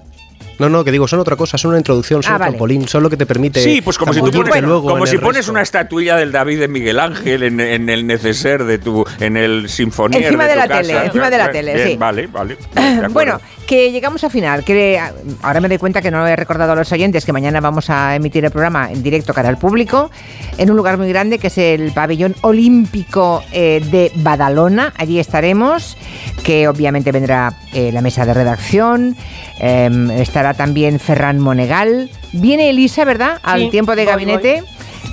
[0.58, 2.50] No, no, que digo, son otra cosa, son una introducción, son Ah, un vale.
[2.52, 3.60] trampolín, son lo que te permite.
[3.62, 5.52] Sí, pues como si, tú pones, luego como si pones resto.
[5.52, 9.68] una estatuilla del David de Miguel Ángel en, en el neceser de tu, en el
[9.68, 10.80] sinfonía Encima de tu la casa.
[10.82, 11.96] tele, encima de la tele, Bien, sí.
[11.96, 12.56] Vale, vale.
[13.10, 14.64] Bueno, que llegamos al final.
[14.64, 17.32] Que ah, ahora me doy cuenta que no lo he recordado a los oyentes que
[17.32, 20.10] mañana vamos a emitir el programa en directo cara al público
[20.58, 24.92] en un lugar muy grande que es el pabellón olímpico eh, de Badalona.
[24.96, 25.96] Allí estaremos,
[26.42, 29.16] que obviamente vendrá eh, la mesa de redacción,
[29.60, 32.10] eh, estará también Ferran Monegal.
[32.32, 33.38] Viene Elisa, ¿verdad?
[33.42, 34.62] Al Sí, tiempo de voy, gabinete.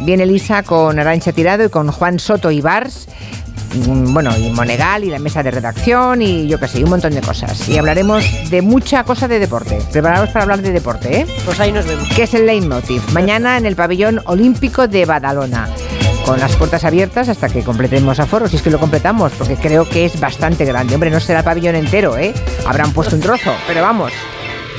[0.01, 3.07] Viene Elisa con Arancha Tirado y con Juan Soto Ibars
[3.87, 6.89] mm, bueno, y Monegal y la mesa de redacción y yo qué sé, y un
[6.89, 7.69] montón de cosas.
[7.69, 9.79] Y hablaremos de mucha cosa de deporte.
[9.91, 11.27] Preparados para hablar de deporte, ¿eh?
[11.45, 12.07] Pues ahí nos vemos.
[12.15, 13.01] Que es el leitmotiv.
[13.13, 15.69] Mañana en el pabellón olímpico de Badalona.
[16.25, 19.89] Con las puertas abiertas hasta que completemos aforo, si es que lo completamos, porque creo
[19.89, 20.93] que es bastante grande.
[20.93, 22.33] Hombre, no será el pabellón entero, ¿eh?
[22.67, 24.13] Habrán puesto un trozo, pero vamos,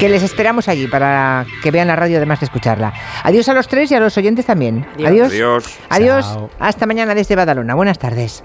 [0.03, 2.93] que les esperamos allí para que vean la radio además de escucharla.
[3.23, 4.85] Adiós a los tres y a los oyentes también.
[4.97, 5.31] Adiós.
[5.31, 5.79] Adiós.
[5.91, 6.39] Adiós.
[6.59, 7.77] Hasta mañana desde Badalona.
[7.77, 8.43] Buenas tardes.